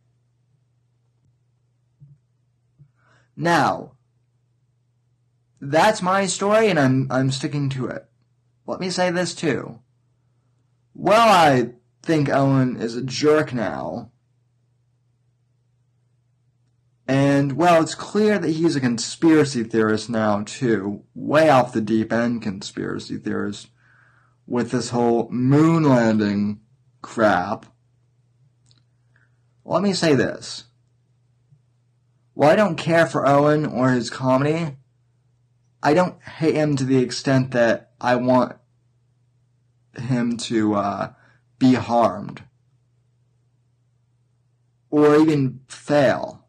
Now, 3.36 3.94
that's 5.60 6.02
my 6.02 6.26
story, 6.26 6.70
and 6.70 6.80
I'm 6.80 7.08
I'm 7.10 7.32
sticking 7.32 7.70
to 7.70 7.88
it. 7.88 8.06
Let 8.68 8.80
me 8.80 8.90
say 8.90 9.10
this 9.10 9.34
too. 9.34 9.80
Well, 10.94 11.30
I 11.30 11.74
think 12.04 12.30
Owen 12.30 12.78
is 12.78 12.96
a 12.96 13.02
jerk 13.02 13.54
now. 13.54 14.11
And, 17.12 17.58
well, 17.58 17.84
it's 17.84 17.94
clear 17.94 18.40
that 18.40 18.52
he's 18.52 18.78
a 18.78 18.80
conspiracy 18.80 19.66
theorist 19.66 20.10
now, 20.10 20.44
too. 20.44 21.04
Way 21.14 21.50
off 21.50 21.74
the 21.74 21.82
deep 21.82 22.14
end 22.14 22.42
conspiracy 22.42 23.18
theorist 23.18 23.68
with 24.48 24.72
this 24.72 24.92
whole 24.92 25.28
moon 25.30 25.84
landing 25.84 26.62
crap. 27.02 27.66
Let 29.66 29.84
me 29.84 29.92
say 29.92 30.16
this. 30.16 30.64
While 32.34 32.52
I 32.52 32.56
don't 32.56 32.78
care 32.78 33.06
for 33.06 33.28
Owen 33.28 33.66
or 33.66 33.92
his 33.92 34.10
comedy, 34.10 34.78
I 35.84 35.94
don't 35.94 36.24
hate 36.24 36.56
him 36.56 36.78
to 36.78 36.86
the 36.86 37.00
extent 37.00 37.52
that 37.52 37.92
I 38.00 38.16
want 38.16 38.56
him 39.98 40.38
to 40.38 40.76
uh, 40.76 41.14
be 41.60 41.74
harmed 41.74 42.44
or 44.90 45.18
even 45.18 45.60
fail. 45.68 46.41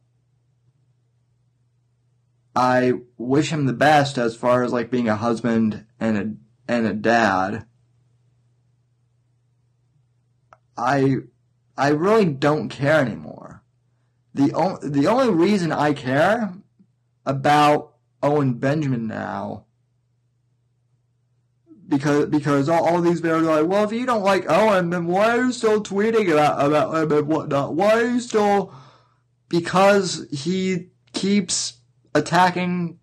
I 2.55 2.95
wish 3.17 3.51
him 3.51 3.67
the 3.67 3.73
best 3.73 4.19
as 4.19 4.37
far 4.37 4.63
as 4.63 4.73
like 4.73 4.91
being 4.91 5.09
a 5.09 5.17
husband 5.17 5.87
and 5.99 6.19
a 6.19 6.73
and 6.73 6.87
a 6.87 6.93
dad. 6.93 7.67
I 10.77 11.17
I 11.77 11.89
really 11.89 12.27
don't 12.27 12.69
care 12.69 13.01
anymore. 13.01 13.63
The 14.35 14.53
only 14.53 14.89
the 14.89 15.07
only 15.07 15.33
reason 15.33 15.73
I 15.73 15.93
care 15.93 16.53
about 17.25 17.95
Owen 18.23 18.55
Benjamin 18.55 19.07
now 19.07 19.65
because 21.93 22.27
because 22.27 22.69
all, 22.69 22.85
all 22.85 23.01
these 23.01 23.21
bears 23.21 23.47
are 23.47 23.61
like, 23.61 23.71
well, 23.71 23.85
if 23.85 23.93
you 23.93 24.07
don't 24.07 24.23
like 24.23 24.51
Owen, 24.51 24.91
then 24.91 25.07
why 25.07 25.37
are 25.37 25.45
you 25.45 25.53
still 25.53 25.83
tweeting 25.83 26.31
about 26.33 26.65
about 26.65 26.97
him 26.97 27.13
and 27.13 27.29
whatnot? 27.29 27.75
Why 27.75 28.01
are 28.01 28.11
you 28.11 28.21
still? 28.21 28.75
Because 29.49 30.27
he 30.33 30.89
keeps 31.13 31.75
attacking 32.15 32.99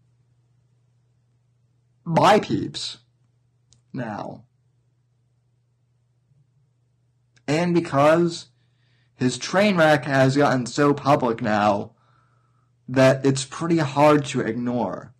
my 2.06 2.40
peeps 2.40 3.00
now 3.94 4.44
and 7.50 7.74
because 7.74 8.50
his 9.16 9.40
train 9.40 9.76
wreck 9.76 10.06
has 10.06 10.38
gotten 10.38 10.68
so 10.68 10.94
public 10.94 11.42
now 11.42 11.92
that 12.88 13.26
it's 13.26 13.44
pretty 13.44 13.80
hard 13.80 14.24
to 14.26 14.42
ignore. 14.42 15.14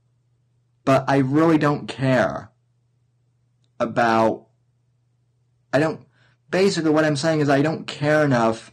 But 0.86 1.06
I 1.08 1.18
really 1.18 1.58
don't 1.58 1.88
care 1.88 2.52
about. 3.80 4.46
I 5.74 5.80
don't. 5.80 6.06
Basically, 6.50 6.92
what 6.92 7.04
I'm 7.04 7.16
saying 7.16 7.42
is 7.42 7.50
I 7.50 7.64
don't 7.64 7.86
care 7.86 8.24
enough 8.24 8.72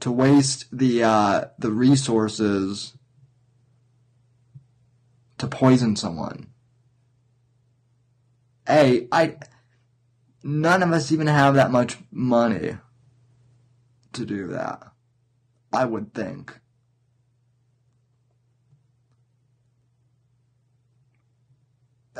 to 0.00 0.12
waste 0.12 0.66
the 0.72 1.02
uh, 1.02 1.44
the 1.58 1.70
resources 1.72 2.96
to 5.40 5.46
poison 5.46 5.96
someone. 5.96 6.48
A, 8.68 9.08
I 9.10 9.36
none 10.42 10.82
of 10.82 10.92
us 10.92 11.10
even 11.10 11.26
have 11.26 11.54
that 11.54 11.70
much 11.70 11.96
money 12.10 12.76
to 14.12 14.26
do 14.26 14.48
that. 14.48 14.82
I 15.72 15.86
would 15.86 16.12
think. 16.12 16.60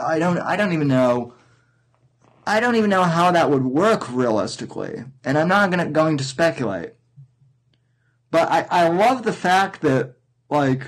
I 0.03 0.19
don't 0.19 0.39
I 0.39 0.57
don't 0.57 0.73
even 0.73 0.89
know 0.89 1.35
I 2.47 2.59
don't 2.59 2.77
even 2.77 2.89
know 2.89 3.03
how 3.05 3.31
that 3.33 3.51
would 3.51 3.65
work 3.65 4.11
realistically. 4.11 5.05
And 5.25 5.37
I'm 5.37 5.49
not 5.49 5.71
gonna 5.71 5.91
going 5.91 6.17
to 6.17 6.25
speculate. 6.25 6.95
But 8.31 8.51
I, 8.51 8.67
I 8.71 8.89
love 8.89 9.25
the 9.25 9.33
fact 9.35 9.83
that 9.83 10.15
like 10.49 10.87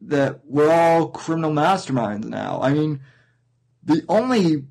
that 0.00 0.40
we're 0.44 0.72
all 0.72 1.08
criminal 1.08 1.52
masterminds 1.52 2.24
now. 2.24 2.60
I 2.62 2.72
mean 2.72 3.00
the 3.82 4.04
only 4.08 4.64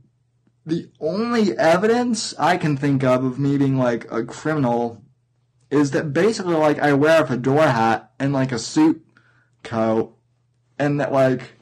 the 0.66 0.90
only 1.00 1.58
evidence 1.58 2.34
I 2.38 2.58
can 2.58 2.78
think 2.78 3.04
of 3.04 3.24
of 3.24 3.40
me 3.40 3.58
being 3.58 3.78
like 3.78 4.10
a 4.12 4.24
criminal 4.24 5.04
is 5.70 5.92
that 5.92 6.14
basically 6.14 6.56
like 6.56 6.80
I 6.80 6.94
wear 6.94 7.24
a 7.24 7.28
fedora 7.28 7.72
hat 7.72 8.12
and 8.20 8.34
like 8.34 8.52
a 8.52 8.60
suit 8.60 9.06
coat, 9.64 10.16
and 10.78 11.00
that 11.00 11.12
like 11.12 11.54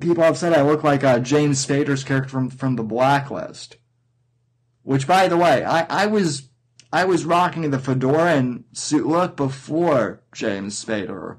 people 0.00 0.22
have 0.24 0.36
said 0.36 0.52
I 0.52 0.62
look 0.62 0.84
like 0.84 1.04
uh, 1.04 1.20
James 1.20 1.64
Spader's 1.64 2.04
character 2.04 2.28
from 2.28 2.50
from 2.50 2.76
The 2.76 2.82
Blacklist. 2.82 3.76
Which, 4.84 5.06
by 5.06 5.28
the 5.28 5.36
way, 5.36 5.64
I, 5.64 5.86
I 6.02 6.06
was 6.06 6.48
I 6.92 7.04
was 7.04 7.24
rocking 7.24 7.70
the 7.70 7.78
fedora 7.78 8.34
and 8.34 8.64
suit 8.72 9.06
look 9.06 9.36
before 9.36 10.22
James 10.34 10.84
Spader, 10.84 11.38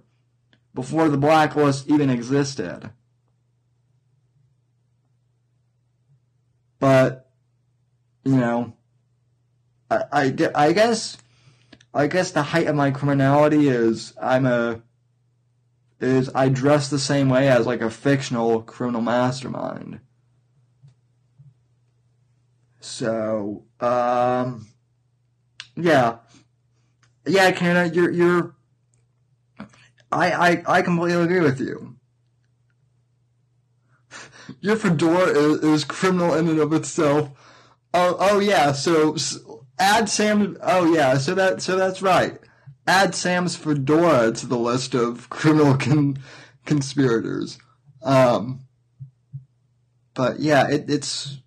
before 0.74 1.10
The 1.10 1.18
Blacklist 1.18 1.88
even 1.88 2.10
existed. 2.10 2.90
But, 6.80 7.30
you 8.24 8.38
know, 8.38 8.74
I, 9.90 10.04
I, 10.12 10.36
I 10.56 10.74
guess, 10.74 11.18
I 11.94 12.08
guess 12.08 12.32
the 12.32 12.44
height 12.44 12.68
of 12.68 12.76
my 12.76 12.92
criminality 12.92 13.68
is 13.70 14.14
I'm 14.22 14.46
a, 14.46 14.82
is 16.02 16.30
I 16.36 16.50
dress 16.50 16.90
the 16.90 17.00
same 17.00 17.30
way 17.30 17.48
as 17.48 17.66
like 17.66 17.82
a 17.82 17.90
fictional 17.90 18.62
criminal 18.64 19.02
mastermind. 19.02 20.00
So, 22.82 23.64
um, 23.80 24.68
yeah, 25.78 26.18
yeah, 27.26 27.52
Kenna, 27.52 27.86
you're 27.86 28.12
you're. 28.12 28.56
I 30.14 30.50
I 30.50 30.64
I 30.66 30.82
completely 30.82 31.24
agree 31.24 31.42
with 31.42 31.60
you. 31.60 31.96
Your 34.60 34.76
fedora 34.76 35.28
is, 35.28 35.64
is 35.64 35.84
criminal 35.84 36.34
in 36.34 36.48
and 36.48 36.60
of 36.60 36.74
itself. 36.74 37.32
Oh 37.94 38.16
oh 38.20 38.40
yeah, 38.40 38.72
so, 38.72 39.16
so 39.16 39.66
add 39.80 40.10
Sam. 40.10 40.58
Oh 40.62 40.94
yeah, 40.94 41.18
so 41.18 41.36
that 41.36 41.62
so 41.62 41.76
that's 41.76 42.02
right. 42.02 42.40
Add 42.88 43.16
Sam's 43.16 43.56
fedora 43.56 44.32
to 44.32 44.46
the 44.46 44.58
list 44.58 44.94
of 44.94 45.30
criminal 45.30 45.78
con, 45.78 46.18
conspirators. 46.66 47.58
Um, 48.04 48.62
but 50.14 50.40
yeah, 50.40 50.70
it, 50.70 50.90
it's 50.90 51.40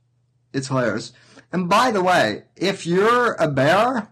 it's 0.53 0.69
hilarious. 0.69 1.13
And 1.53 1.69
by 1.69 1.91
the 1.91 2.03
way, 2.03 2.45
if 2.57 2.87
you're 2.87 3.35
a 3.35 3.49
bear 3.49 4.09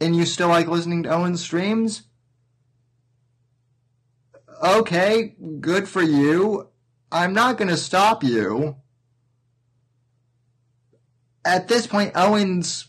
and 0.00 0.16
you 0.16 0.24
still 0.24 0.48
like 0.48 0.66
listening 0.66 1.04
to 1.04 1.10
Owen's 1.10 1.40
streams, 1.40 2.02
okay, 4.62 5.34
good 5.60 5.88
for 5.88 6.02
you. 6.02 6.68
I'm 7.10 7.34
not 7.34 7.58
going 7.58 7.68
to 7.68 7.76
stop 7.76 8.22
you. 8.22 8.76
At 11.44 11.68
this 11.68 11.86
point, 11.86 12.12
Owen's 12.14 12.86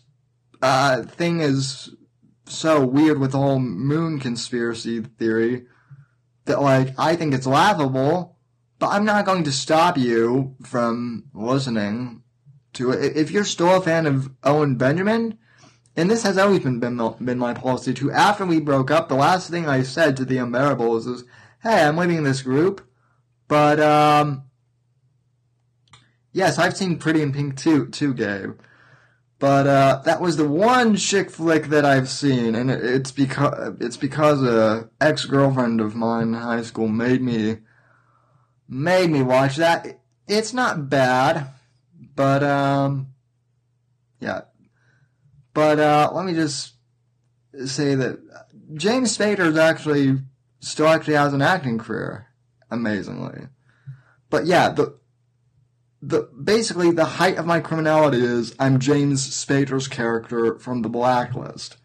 uh, 0.61 1.03
thing 1.03 1.41
is 1.41 1.95
so 2.45 2.85
weird 2.85 3.19
with 3.19 3.31
the 3.31 3.39
whole 3.39 3.59
moon 3.59 4.19
conspiracy 4.19 5.01
theory 5.01 5.65
that, 6.45 6.61
like, 6.61 6.93
I 6.97 7.15
think 7.15 7.33
it's 7.33 7.47
laughable, 7.47 8.37
but 8.79 8.89
I'm 8.89 9.05
not 9.05 9.25
going 9.25 9.43
to 9.45 9.51
stop 9.51 9.97
you 9.97 10.55
from 10.61 11.25
listening 11.33 12.21
to 12.73 12.91
it. 12.91 13.17
If 13.17 13.31
you're 13.31 13.43
still 13.43 13.75
a 13.77 13.81
fan 13.81 14.05
of 14.05 14.29
Owen 14.43 14.75
Benjamin, 14.75 15.37
and 15.95 16.09
this 16.09 16.23
has 16.23 16.37
always 16.37 16.59
been, 16.59 16.79
been, 16.79 16.97
been 17.21 17.39
my 17.39 17.53
policy 17.53 17.93
too, 17.93 18.11
after 18.11 18.45
we 18.45 18.59
broke 18.59 18.91
up, 18.91 19.09
the 19.09 19.15
last 19.15 19.49
thing 19.49 19.67
I 19.67 19.83
said 19.83 20.17
to 20.17 20.25
the 20.25 20.37
Unbearables 20.37 21.07
is, 21.07 21.23
hey, 21.63 21.83
I'm 21.83 21.97
leaving 21.97 22.23
this 22.23 22.43
group, 22.43 22.87
but, 23.47 23.79
um, 23.79 24.43
yes, 26.31 26.59
I've 26.59 26.77
seen 26.77 26.99
Pretty 26.99 27.21
in 27.21 27.31
Pink 27.31 27.57
too, 27.57 27.87
too, 27.87 28.13
Gabe. 28.13 28.59
But, 29.39 29.65
uh, 29.67 30.01
that 30.05 30.21
was 30.21 30.37
the 30.37 30.47
one 30.47 30.95
chick 30.95 31.31
flick 31.31 31.65
that 31.67 31.85
I've 31.85 32.09
seen, 32.09 32.53
and 32.53 32.69
it's 32.69 33.11
because, 33.11 33.75
it's 33.79 33.97
because 33.97 34.43
a 34.43 34.89
ex-girlfriend 35.01 35.81
of 35.81 35.95
mine 35.95 36.29
in 36.29 36.33
high 36.35 36.61
school 36.61 36.87
made 36.87 37.21
me, 37.21 37.57
made 38.69 39.09
me 39.09 39.23
watch 39.23 39.55
that. 39.55 39.99
It's 40.27 40.53
not 40.53 40.89
bad. 40.89 41.49
But 42.15 42.43
um, 42.43 43.07
yeah. 44.19 44.41
But 45.53 45.79
uh, 45.79 46.11
let 46.13 46.25
me 46.25 46.33
just 46.33 46.73
say 47.65 47.95
that 47.95 48.19
James 48.75 49.17
Spader 49.17 49.47
is 49.47 49.57
actually 49.57 50.19
still 50.63 50.87
actually 50.87 51.15
has 51.15 51.33
an 51.33 51.41
acting 51.41 51.77
career, 51.77 52.27
amazingly. 52.71 53.47
But 54.29 54.45
yeah, 54.45 54.69
the 54.69 54.97
the 56.01 56.29
basically 56.41 56.91
the 56.91 57.05
height 57.05 57.37
of 57.37 57.45
my 57.45 57.59
criminality 57.59 58.21
is 58.23 58.55
I'm 58.59 58.79
James 58.79 59.29
Spader's 59.29 59.87
character 59.87 60.59
from 60.59 60.81
The 60.81 60.89
Blacklist. 60.89 61.77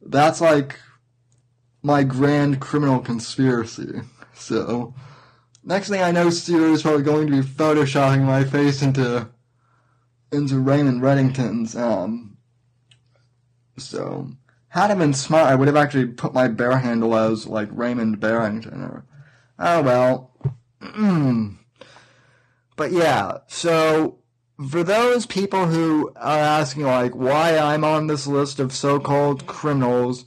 That's 0.00 0.40
like 0.40 0.78
my 1.82 2.02
grand 2.04 2.60
criminal 2.60 3.00
conspiracy. 3.00 4.00
So 4.40 4.94
next 5.64 5.88
thing 5.88 6.00
I 6.00 6.12
know, 6.12 6.30
Stuart 6.30 6.70
is 6.70 6.82
probably 6.82 7.02
going 7.02 7.26
to 7.26 7.32
be 7.32 7.42
photoshopping 7.42 8.22
my 8.22 8.44
face 8.44 8.82
into 8.82 9.28
into 10.30 10.60
Raymond 10.60 11.02
Reddington's. 11.02 11.74
Um, 11.74 12.36
so 13.76 14.30
had 14.68 14.90
I 14.90 14.94
been 14.94 15.14
smart, 15.14 15.46
I 15.46 15.54
would 15.54 15.68
have 15.68 15.76
actually 15.76 16.06
put 16.06 16.34
my 16.34 16.48
bear 16.48 16.78
handle 16.78 17.16
as 17.16 17.46
like 17.46 17.68
Raymond 17.72 18.20
Barrington. 18.20 18.82
Or, 18.82 19.04
oh 19.58 19.82
well. 19.82 20.32
but 22.76 22.92
yeah, 22.92 23.38
so 23.46 24.18
for 24.70 24.82
those 24.82 25.26
people 25.26 25.66
who 25.66 26.12
are 26.16 26.38
asking 26.38 26.84
like 26.84 27.14
why 27.14 27.56
I'm 27.56 27.84
on 27.84 28.06
this 28.06 28.26
list 28.26 28.58
of 28.58 28.72
so-called 28.72 29.46
criminals, 29.46 30.26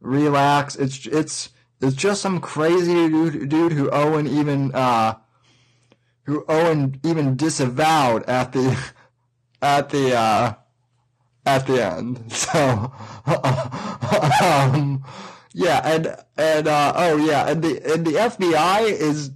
relax. 0.00 0.76
It's 0.76 1.06
it's 1.06 1.50
it's 1.80 1.96
just 1.96 2.22
some 2.22 2.40
crazy 2.40 3.08
dude, 3.08 3.48
dude 3.48 3.72
who 3.72 3.90
Owen 3.90 4.26
even 4.26 4.74
uh 4.74 5.14
who 6.24 6.44
Owen 6.48 7.00
even 7.04 7.36
disavowed 7.36 8.24
at 8.24 8.52
the 8.52 8.78
at 9.62 9.90
the 9.90 10.14
uh, 10.14 10.54
at 11.46 11.66
the 11.66 11.84
end. 11.84 12.32
So, 12.32 12.92
um, 14.44 15.04
yeah, 15.52 15.80
and 15.84 16.16
and 16.36 16.66
uh, 16.66 16.92
oh 16.96 17.16
yeah, 17.16 17.48
and 17.48 17.62
the 17.62 17.92
and 17.92 18.06
the 18.06 18.12
FBI 18.12 18.90
is 18.90 19.30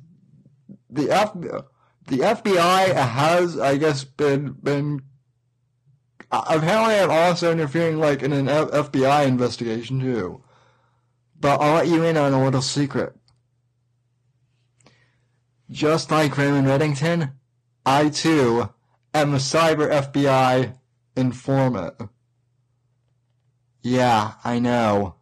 the 0.90 1.10
F 1.10 1.32
the 1.34 2.18
FBI 2.18 2.94
has 2.94 3.58
I 3.58 3.76
guess 3.76 4.04
been 4.04 4.52
been 4.52 5.02
apparently 6.30 6.98
I'm 6.98 7.10
also 7.10 7.52
interfering 7.52 7.98
like 7.98 8.22
in 8.22 8.32
an 8.32 8.48
F- 8.48 8.70
FBI 8.70 9.26
investigation 9.26 10.00
too. 10.00 10.42
But 11.38 11.60
I'll 11.60 11.74
let 11.74 11.88
you 11.88 12.02
in 12.02 12.16
on 12.16 12.32
a 12.32 12.42
little 12.42 12.62
secret. 12.62 13.14
Just 15.70 16.10
like 16.10 16.36
Raymond 16.38 16.66
Reddington, 16.66 17.32
I 17.84 18.08
too 18.08 18.70
am 19.12 19.34
a 19.34 19.38
cyber 19.38 19.90
FBI 19.90 20.76
informant. 21.16 21.94
Yeah, 23.82 24.32
I 24.44 24.58
know. 24.58 25.14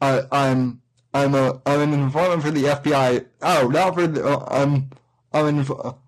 I, 0.00 0.22
I'm 0.32 0.82
I'm 1.14 1.34
a 1.34 1.60
I'm 1.64 1.80
an 1.80 1.92
informant 1.92 2.42
for 2.42 2.50
the 2.50 2.64
FBI. 2.64 3.26
Oh, 3.40 3.68
not 3.68 3.94
for 3.94 4.06
the 4.06 4.26
uh, 4.26 4.44
I'm 4.50 4.90
I'm 5.32 5.46
an 5.46 5.66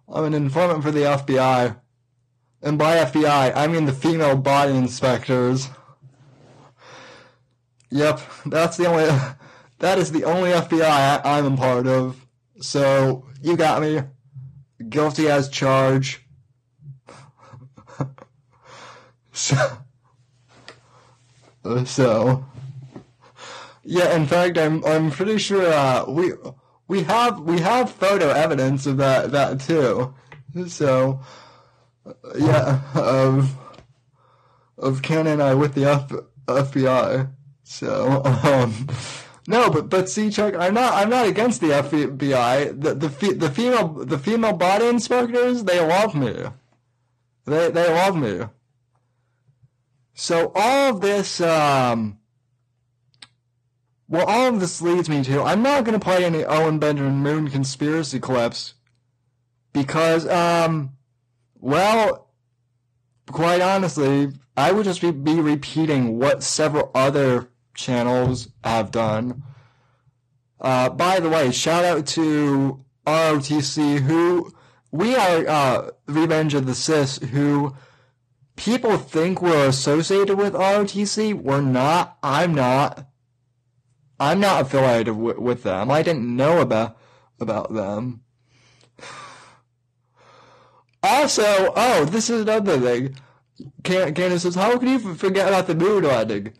I'm 0.09 0.25
an 0.25 0.35
informant 0.35 0.83
for 0.83 0.91
the 0.91 1.01
FBI. 1.01 1.77
And 2.63 2.79
by 2.79 2.97
FBI, 2.97 3.53
I 3.55 3.67
mean 3.67 3.85
the 3.85 3.93
female 3.93 4.37
body 4.37 4.75
inspectors. 4.75 5.69
Yep, 7.91 8.21
that's 8.47 8.77
the 8.77 8.87
only 8.87 9.05
that 9.79 9.99
is 9.99 10.11
the 10.11 10.25
only 10.25 10.51
FBI 10.51 10.83
I, 10.83 11.21
I'm 11.25 11.55
a 11.55 11.57
part 11.57 11.87
of. 11.87 12.27
So 12.61 13.27
you 13.43 13.57
got 13.57 13.81
me 13.83 14.01
guilty 14.89 15.29
as 15.29 15.49
charged. 15.49 16.24
So, 19.35 19.79
so, 21.85 22.45
yeah. 23.83 24.17
In 24.17 24.27
fact, 24.27 24.57
I'm 24.57 24.85
I'm 24.85 25.11
pretty 25.11 25.39
sure 25.39 25.67
uh, 25.67 26.05
we 26.09 26.33
we 26.89 27.03
have 27.03 27.41
we 27.41 27.61
have 27.61 27.91
photo 27.91 28.31
evidence 28.31 28.87
of 28.87 28.97
that 28.99 29.33
that 29.33 29.61
too. 29.61 30.15
So, 30.69 31.21
yeah, 32.39 32.81
of 32.95 33.57
of 34.79 35.03
Ken 35.03 35.27
and 35.27 35.43
I 35.43 35.55
with 35.55 35.75
the 35.75 35.85
F, 35.85 36.13
FBI. 36.47 37.31
So, 37.65 38.23
um, 38.25 38.87
no, 39.47 39.71
but 39.71 39.89
but 39.89 40.09
see, 40.09 40.31
Chuck, 40.31 40.55
I'm 40.57 40.75
not 40.75 40.95
I'm 40.95 41.11
not 41.11 41.27
against 41.27 41.61
the 41.61 41.69
FBI. 41.69 42.81
The 42.81 42.95
the 42.95 43.35
the 43.35 43.51
female 43.51 43.89
the 43.89 44.19
female 44.19 44.53
body 44.53 44.87
inspectors 44.87 45.65
they 45.65 45.81
love 45.81 46.15
me. 46.15 46.45
They 47.47 47.71
they 47.71 47.93
love 47.93 48.17
me. 48.17 48.47
So 50.15 50.53
all 50.55 50.95
of 50.95 51.01
this, 51.01 51.41
um, 51.41 52.19
well, 54.09 54.27
all 54.27 54.49
of 54.49 54.61
this 54.61 54.81
leads 54.81 55.09
me 55.09 55.25
to 55.25 55.43
I'm 55.43 55.63
not 55.63 55.85
going 55.85 55.99
to 55.99 56.05
play 56.05 56.25
any 56.25 56.45
Owen 56.45 56.79
Benjamin 56.79 57.17
Moon 57.17 57.51
conspiracy 57.51 58.21
clips 58.21 58.75
because, 59.73 60.27
um, 60.29 60.93
well, 61.59 62.29
quite 63.27 63.61
honestly, 63.61 64.31
I 64.57 64.71
would 64.71 64.85
just 64.85 65.01
be, 65.01 65.11
be 65.11 65.41
repeating 65.41 66.19
what 66.19 66.45
several 66.45 66.93
other 66.95 67.49
channels 67.75 68.49
have 68.63 68.93
done. 68.93 69.43
Uh, 70.61 70.91
by 70.91 71.19
the 71.19 71.29
way, 71.29 71.51
shout 71.51 71.85
out 71.85 72.07
to 72.07 72.85
ROTC 73.05 74.01
who 74.01 74.53
we 74.93 75.17
are 75.17 75.49
uh, 75.49 75.91
Revenge 76.07 76.55
of 76.55 76.67
the 76.67 76.75
Cis 76.75 77.19
who 77.19 77.75
people 78.57 78.97
think 78.99 79.43
we're 79.43 79.69
associated 79.69 80.37
with 80.37 80.55
ROTS. 80.55 81.17
We're 81.17 81.61
not. 81.61 82.19
I'm 82.23 82.55
not. 82.55 83.07
I'm 84.19 84.41
not 84.41 84.63
affiliated 84.63 85.17
with, 85.17 85.39
with 85.39 85.63
them. 85.65 85.91
I 85.91 86.03
didn't 86.03 86.37
know 86.37 86.61
about 86.61 86.97
about 87.41 87.73
them. 87.73 88.21
Also, 91.03 91.73
oh, 91.77 92.07
this 92.07 92.31
is 92.31 92.43
another 92.43 92.81
thing. 92.81 93.17
Can- 93.83 94.15
Candace 94.15 94.43
says, 94.43 94.55
how 94.55 94.79
can 94.79 94.89
you 94.89 95.15
forget 95.15 95.49
about 95.49 95.67
the 95.67 95.75
moon 95.75 96.05
landing? 96.05 96.55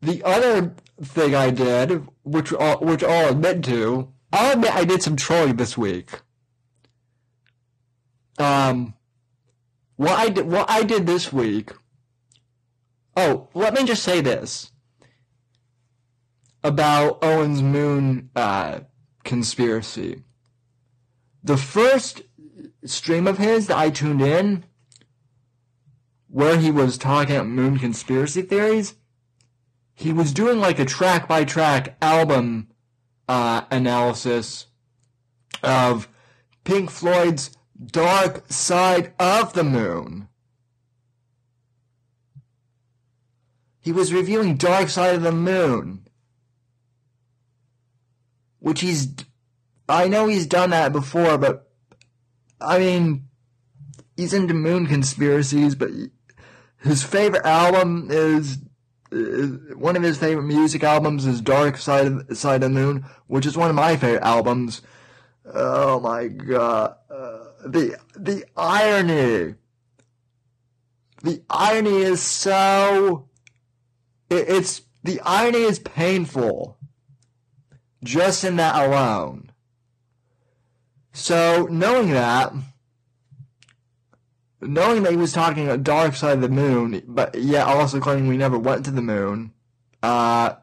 The 0.00 0.22
other 0.22 0.74
thing 1.02 1.34
I 1.34 1.50
did, 1.50 2.06
which 2.22 2.52
I'll, 2.54 2.78
which 2.78 3.02
I'll 3.02 3.30
admit 3.30 3.64
to, 3.64 4.12
I'll 4.32 4.52
admit 4.52 4.74
I 4.74 4.84
did 4.84 5.02
some 5.02 5.16
trolling 5.16 5.56
this 5.56 5.76
week. 5.76 6.20
Um, 8.38 8.94
what 9.96 10.18
I 10.18 10.28
did, 10.28 10.46
what 10.46 10.70
I 10.70 10.82
did 10.82 11.06
this 11.06 11.32
week. 11.32 11.70
Oh, 13.16 13.48
let 13.54 13.74
me 13.74 13.84
just 13.84 14.02
say 14.02 14.20
this 14.20 14.72
about 16.62 17.22
Owen's 17.22 17.62
moon 17.62 18.30
uh, 18.34 18.80
conspiracy. 19.22 20.22
The 21.42 21.56
first 21.56 22.22
stream 22.84 23.26
of 23.26 23.38
his 23.38 23.66
that 23.66 23.76
I 23.76 23.90
tuned 23.90 24.22
in, 24.22 24.64
where 26.28 26.58
he 26.58 26.70
was 26.70 26.98
talking 26.98 27.36
about 27.36 27.46
moon 27.46 27.78
conspiracy 27.78 28.42
theories, 28.42 28.94
he 29.94 30.12
was 30.12 30.32
doing 30.32 30.58
like 30.58 30.78
a 30.78 30.84
track 30.84 31.28
by 31.28 31.44
track 31.44 31.96
album 32.02 32.68
uh, 33.28 33.62
analysis 33.70 34.66
of 35.62 36.08
Pink 36.64 36.90
Floyd's 36.90 37.53
Dark 37.82 38.44
Side 38.50 39.12
of 39.18 39.52
the 39.52 39.64
Moon. 39.64 40.28
He 43.80 43.92
was 43.92 44.12
reviewing 44.12 44.56
Dark 44.56 44.88
Side 44.88 45.14
of 45.14 45.22
the 45.22 45.32
Moon. 45.32 46.06
Which 48.60 48.80
he's. 48.80 49.14
I 49.88 50.08
know 50.08 50.26
he's 50.26 50.46
done 50.46 50.70
that 50.70 50.92
before, 50.92 51.36
but. 51.38 51.70
I 52.60 52.78
mean. 52.78 53.28
He's 54.16 54.32
into 54.32 54.54
moon 54.54 54.86
conspiracies, 54.86 55.74
but 55.74 55.90
his 56.80 57.02
favorite 57.02 57.44
album 57.44 58.08
is. 58.10 58.58
is 59.10 59.74
one 59.74 59.96
of 59.96 60.02
his 60.02 60.18
favorite 60.18 60.44
music 60.44 60.84
albums 60.84 61.26
is 61.26 61.40
Dark 61.40 61.76
Side 61.76 62.06
of, 62.06 62.38
Side 62.38 62.62
of 62.62 62.72
the 62.72 62.80
Moon, 62.80 63.04
which 63.26 63.44
is 63.44 63.56
one 63.56 63.70
of 63.70 63.76
my 63.76 63.96
favorite 63.96 64.22
albums. 64.22 64.82
Oh 65.52 65.98
my 66.00 66.28
god. 66.28 66.94
Uh, 67.10 67.43
the 67.64 67.98
the 68.14 68.44
irony. 68.56 69.54
The 71.22 71.42
irony 71.48 72.02
is 72.02 72.20
so 72.20 73.28
it, 74.28 74.48
it's 74.48 74.82
the 75.02 75.20
irony 75.20 75.62
is 75.62 75.78
painful 75.78 76.76
just 78.02 78.44
in 78.44 78.56
that 78.56 78.86
alone. 78.86 79.50
So 81.12 81.66
knowing 81.70 82.10
that 82.10 82.52
knowing 84.60 85.02
that 85.02 85.12
he 85.12 85.16
was 85.18 85.32
talking 85.32 85.66
about 85.66 85.84
dark 85.84 86.14
side 86.14 86.36
of 86.36 86.40
the 86.40 86.48
moon, 86.48 87.02
but 87.06 87.34
yet 87.34 87.66
also 87.66 88.00
claiming 88.00 88.28
we 88.28 88.36
never 88.36 88.58
went 88.58 88.84
to 88.84 88.90
the 88.90 89.02
moon, 89.02 89.52
uh 90.02 90.54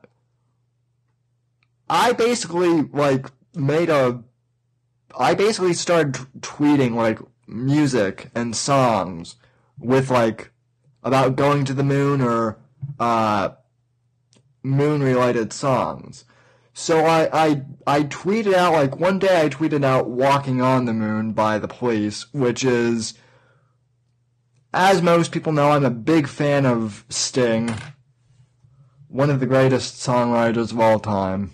I 1.89 2.13
basically 2.13 2.83
like 2.83 3.27
made 3.53 3.89
a 3.89 4.23
I 5.17 5.33
basically 5.33 5.73
started 5.73 6.13
t- 6.15 6.21
tweeting 6.39 6.95
like 6.95 7.19
music 7.47 8.29
and 8.33 8.55
songs 8.55 9.35
with 9.77 10.09
like 10.09 10.51
about 11.03 11.35
going 11.35 11.65
to 11.65 11.73
the 11.73 11.83
moon 11.83 12.21
or 12.21 12.59
uh, 12.99 13.49
moon 14.63 15.01
related 15.03 15.51
songs. 15.51 16.25
So 16.73 17.05
I, 17.05 17.29
I 17.33 17.61
I 17.85 18.03
tweeted 18.03 18.53
out 18.53 18.73
like 18.73 18.99
one 18.99 19.19
day 19.19 19.43
I 19.43 19.49
tweeted 19.49 19.83
out 19.83 20.09
"Walking 20.09 20.61
on 20.61 20.85
the 20.85 20.93
Moon" 20.93 21.33
by 21.33 21.59
the 21.59 21.67
Police, 21.67 22.31
which 22.33 22.63
is, 22.63 23.13
as 24.73 25.01
most 25.01 25.33
people 25.33 25.51
know, 25.51 25.71
I'm 25.71 25.83
a 25.83 25.89
big 25.89 26.27
fan 26.27 26.65
of 26.65 27.03
Sting, 27.09 27.75
one 29.09 29.29
of 29.29 29.41
the 29.41 29.45
greatest 29.47 29.95
songwriters 29.95 30.71
of 30.71 30.79
all 30.79 30.99
time, 30.99 31.53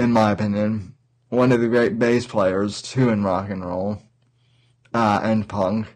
in 0.00 0.10
my 0.10 0.32
opinion 0.32 0.95
one 1.28 1.52
of 1.52 1.60
the 1.60 1.68
great 1.68 1.98
bass 1.98 2.26
players 2.26 2.82
too 2.82 3.08
in 3.08 3.24
rock 3.24 3.50
and 3.50 3.64
roll 3.64 4.02
uh, 4.94 5.20
and 5.22 5.48
punk. 5.48 5.86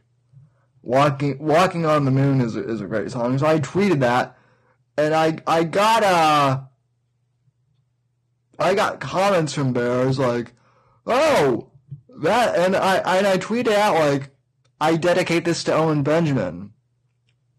Walking 0.83 1.39
Walking 1.39 1.85
on 1.85 2.05
the 2.05 2.11
Moon 2.11 2.41
is 2.41 2.57
is 2.57 2.81
a 2.81 2.87
great 2.87 3.11
song. 3.11 3.39
So 3.39 3.47
I 3.47 3.59
tweeted 3.61 4.01
that, 4.01 4.37
and 4.97 5.15
I 5.15 5.39
I 5.47 5.65
got 5.65 6.03
uh 6.03 6.61
I 8.59 8.75
got 8.75 9.01
comments 9.01 9.53
from 9.53 9.73
bears 9.73 10.19
like, 10.19 10.53
oh 11.07 11.71
that, 12.23 12.57
and 12.57 12.77
I 12.77 12.97
and 13.19 13.27
I 13.27 13.39
tweeted 13.39 13.73
out 13.73 13.95
like 13.95 14.31
I 14.81 14.97
dedicate 14.97 15.45
this 15.45 15.65
to 15.65 15.75
Owen 15.75 16.03
Benjamin 16.03 16.73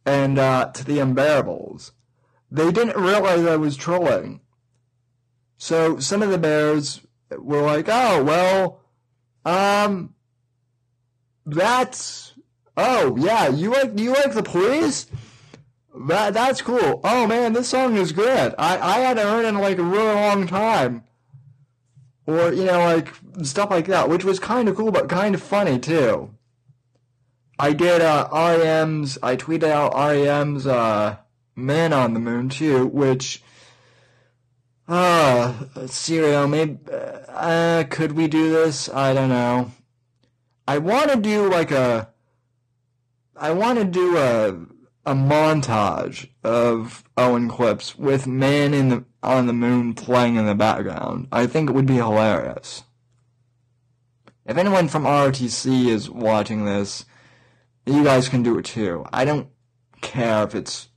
and 0.06 0.40
uh, 0.40 0.72
to 0.72 0.84
the 0.84 0.98
Unbearables. 0.98 1.92
They 2.50 2.72
didn't 2.72 3.02
realize 3.02 3.46
I 3.46 3.56
was 3.56 3.78
trolling. 3.78 4.42
So 5.58 6.00
some 6.00 6.24
of 6.24 6.32
the 6.32 6.38
bears 6.38 7.02
were 7.38 7.62
like, 7.62 7.88
oh, 7.90 8.24
well, 8.24 8.82
um, 9.46 10.14
that's, 11.46 12.34
oh, 12.78 13.16
yeah, 13.18 13.50
you 13.50 13.72
like, 13.72 13.98
you 13.98 14.14
like 14.14 14.34
the 14.34 14.44
police? 14.44 15.08
That, 16.08 16.34
that's 16.34 16.62
cool. 16.62 17.02
Oh 17.04 17.28
man, 17.28 17.54
this 17.54 17.68
song 17.68 17.96
is 17.98 18.12
good. 18.12 18.56
I, 18.58 18.78
I 18.80 19.00
hadn't 19.00 19.28
heard 19.28 19.46
it 19.46 19.50
in 19.50 19.58
like 19.58 19.78
a 19.78 19.84
really 19.84 20.14
long 20.14 20.48
time. 20.48 21.04
Or, 22.26 22.54
you 22.54 22.64
know, 22.64 22.80
like, 22.80 23.10
stuff 23.44 23.72
like 23.72 23.88
that, 23.88 24.08
which 24.08 24.24
was 24.24 24.40
kind 24.40 24.70
of 24.70 24.76
cool, 24.76 24.92
but 24.92 25.10
kind 25.10 25.36
of 25.36 25.42
funny 25.42 25.80
too. 25.80 26.34
I 27.60 27.74
did, 27.74 28.02
uh, 28.02 28.30
REM's, 28.32 29.18
I 29.22 29.36
tweeted 29.36 29.66
out 29.66 29.94
REM's, 29.94 30.66
uh, 30.66 31.18
Man 31.56 31.94
on 31.94 32.14
the 32.14 32.20
Moon 32.20 32.50
too, 32.50 32.88
which, 32.88 33.44
uh, 34.88 35.54
Serial, 35.88 36.48
maybe, 36.48 36.80
uh, 36.92 37.21
Uh, 37.34 37.86
could 37.90 38.12
we 38.12 38.28
do 38.28 38.52
this? 38.52 38.90
I 38.90 39.14
don't 39.14 39.30
know. 39.30 39.72
I 40.68 40.78
want 40.78 41.12
to 41.12 41.18
do 41.18 41.50
like 41.50 41.72
a, 41.72 42.10
I 43.36 43.52
want 43.52 43.80
to 43.80 43.86
do 43.86 44.18
a, 44.18 44.50
a 45.06 45.16
montage 45.16 46.30
of 46.44 47.04
Owen 47.18 47.48
clips 47.48 47.98
with 47.98 48.28
Man 48.28 48.74
in 48.74 48.90
the, 48.90 49.06
on 49.24 49.48
the 49.48 49.54
Moon 49.54 49.94
playing 49.94 50.36
in 50.36 50.46
the 50.46 50.56
background. 50.56 51.28
I 51.32 51.48
think 51.48 51.70
it 51.70 51.74
would 51.74 51.86
be 51.86 51.96
hilarious. 51.96 52.84
If 54.46 54.58
anyone 54.58 54.88
from 54.90 55.06
ROTS 55.06 55.66
is 55.66 56.10
watching 56.10 56.66
this, 56.66 57.06
you 57.86 58.04
guys 58.04 58.28
can 58.28 58.44
do 58.44 58.58
it 58.58 58.66
too. 58.66 59.06
I 59.14 59.24
don't 59.24 59.48
care 60.02 60.44
if 60.44 60.54
it's, 60.54 60.90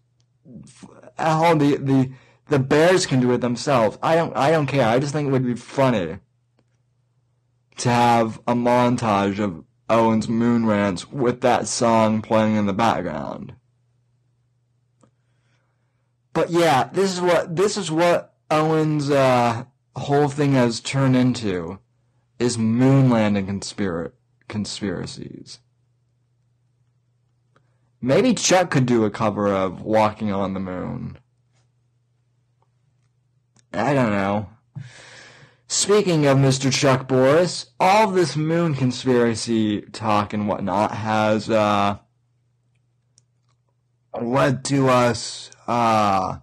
hell, 1.16 1.56
the, 1.56 1.76
the, 1.76 2.12
the 2.48 2.58
Bears 2.58 3.06
can 3.06 3.20
do 3.20 3.32
it 3.32 3.40
themselves. 3.40 3.98
I 4.02 4.16
don't 4.16 4.36
I 4.36 4.50
don't 4.50 4.66
care. 4.66 4.88
I 4.88 4.98
just 4.98 5.12
think 5.12 5.28
it 5.28 5.32
would 5.32 5.46
be 5.46 5.54
funny 5.54 6.18
to 7.76 7.88
have 7.88 8.40
a 8.46 8.54
montage 8.54 9.38
of 9.38 9.64
Owen's 9.88 10.28
moon 10.28 10.66
rants 10.66 11.10
with 11.10 11.40
that 11.42 11.66
song 11.66 12.22
playing 12.22 12.56
in 12.56 12.66
the 12.66 12.72
background. 12.72 13.54
But 16.32 16.50
yeah, 16.50 16.90
this 16.92 17.12
is 17.12 17.20
what 17.20 17.56
this 17.56 17.76
is 17.76 17.90
what 17.90 18.34
Owen's 18.50 19.10
uh, 19.10 19.64
whole 19.96 20.28
thing 20.28 20.52
has 20.52 20.80
turned 20.80 21.16
into 21.16 21.78
is 22.38 22.58
moon 22.58 23.08
landing 23.08 23.46
conspira- 23.46 24.12
conspiracies. 24.48 25.60
Maybe 28.00 28.34
Chuck 28.34 28.70
could 28.70 28.84
do 28.84 29.04
a 29.04 29.10
cover 29.10 29.48
of 29.48 29.80
Walking 29.80 30.30
on 30.30 30.52
the 30.52 30.60
Moon. 30.60 31.18
I 33.74 33.92
don't 33.92 34.10
know. 34.10 34.48
Speaking 35.66 36.26
of 36.26 36.38
Mr. 36.38 36.72
Chuck 36.72 37.08
Boris, 37.08 37.66
all 37.80 38.10
this 38.10 38.36
moon 38.36 38.74
conspiracy 38.74 39.80
talk 39.80 40.32
and 40.32 40.46
whatnot 40.46 40.92
has 40.92 41.50
uh, 41.50 41.98
led 44.20 44.64
to 44.66 44.88
us 44.88 45.50
uh, 45.66 46.38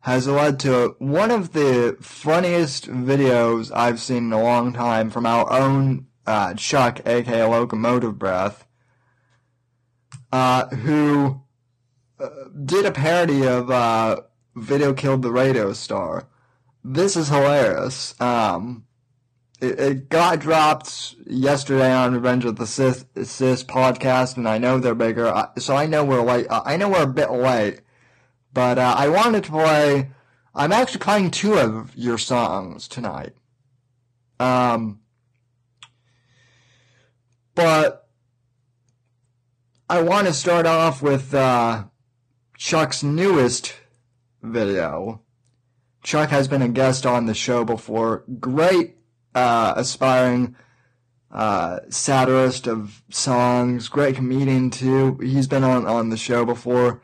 has 0.00 0.26
led 0.26 0.58
to 0.60 0.94
one 0.98 1.30
of 1.30 1.52
the 1.52 1.96
funniest 2.00 2.88
videos 2.88 3.70
I've 3.74 4.00
seen 4.00 4.26
in 4.26 4.32
a 4.32 4.42
long 4.42 4.72
time 4.72 5.10
from 5.10 5.26
our 5.26 5.52
own 5.52 6.06
uh, 6.26 6.54
Chuck, 6.54 7.00
aka 7.06 7.44
Locomotive 7.44 8.18
Breath, 8.18 8.66
uh, 10.32 10.66
who 10.68 11.42
uh, 12.18 12.28
did 12.64 12.86
a 12.86 12.92
parody 12.92 13.46
of 13.46 13.70
uh, 13.70 14.20
Video 14.56 14.92
Killed 14.92 15.22
the 15.22 15.30
Radio 15.30 15.72
Star. 15.72 16.26
This 16.82 17.16
is 17.16 17.28
hilarious. 17.28 18.20
Um, 18.20 18.84
it, 19.60 19.78
it 19.78 20.08
got 20.08 20.40
dropped 20.40 21.14
yesterday 21.26 21.92
on 21.92 22.14
Revenge 22.14 22.44
of 22.44 22.56
the 22.56 22.66
Sith, 22.66 23.06
Sith 23.24 23.66
podcast, 23.68 24.36
and 24.36 24.48
I 24.48 24.58
know 24.58 24.78
they're 24.78 24.94
bigger, 24.94 25.48
so 25.58 25.76
I 25.76 25.86
know 25.86 26.04
we're 26.04 26.22
late. 26.22 26.46
I 26.50 26.76
know 26.76 26.88
we're 26.88 27.02
a 27.02 27.06
bit 27.06 27.30
late 27.30 27.82
but 28.56 28.78
uh, 28.78 28.94
I 28.96 29.10
wanted 29.10 29.44
to 29.44 29.50
play. 29.50 30.12
I'm 30.54 30.72
actually 30.72 31.00
playing 31.00 31.30
two 31.30 31.58
of 31.58 31.94
your 31.94 32.16
songs 32.16 32.88
tonight. 32.88 33.34
Um, 34.40 35.00
but 37.54 38.08
I 39.90 40.00
want 40.00 40.26
to 40.26 40.32
start 40.32 40.64
off 40.64 41.02
with 41.02 41.34
uh, 41.34 41.84
Chuck's 42.56 43.02
newest 43.02 43.74
video. 44.46 45.22
Chuck 46.02 46.30
has 46.30 46.48
been 46.48 46.62
a 46.62 46.68
guest 46.68 47.04
on 47.04 47.26
the 47.26 47.34
show 47.34 47.64
before. 47.64 48.24
Great 48.38 48.96
uh, 49.34 49.74
aspiring 49.76 50.56
uh, 51.30 51.80
satirist 51.88 52.66
of 52.66 53.02
songs. 53.10 53.88
Great 53.88 54.16
comedian 54.16 54.70
too. 54.70 55.18
He's 55.20 55.46
been 55.46 55.64
on 55.64 55.86
on 55.86 56.10
the 56.10 56.16
show 56.16 56.44
before. 56.44 57.02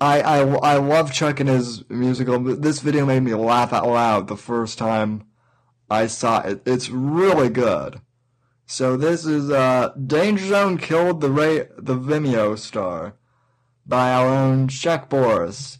I, 0.00 0.20
I, 0.20 0.38
I 0.40 0.76
love 0.76 1.12
Chuck 1.12 1.40
and 1.40 1.48
his 1.48 1.88
musical. 1.90 2.38
This 2.38 2.80
video 2.80 3.04
made 3.04 3.22
me 3.24 3.34
laugh 3.34 3.72
out 3.72 3.86
loud 3.86 4.28
the 4.28 4.36
first 4.36 4.78
time 4.78 5.24
I 5.90 6.06
saw 6.06 6.40
it. 6.42 6.62
It's 6.66 6.88
really 6.88 7.48
good. 7.48 8.00
So 8.66 8.96
this 8.96 9.24
is 9.24 9.50
uh, 9.50 9.92
Danger 9.94 10.46
Zone 10.46 10.78
killed 10.78 11.20
the 11.20 11.28
the 11.78 11.96
Vimeo 11.96 12.56
star 12.58 13.14
by 13.86 14.12
our 14.12 14.28
own 14.28 14.68
Chuck 14.68 15.08
Boris, 15.08 15.78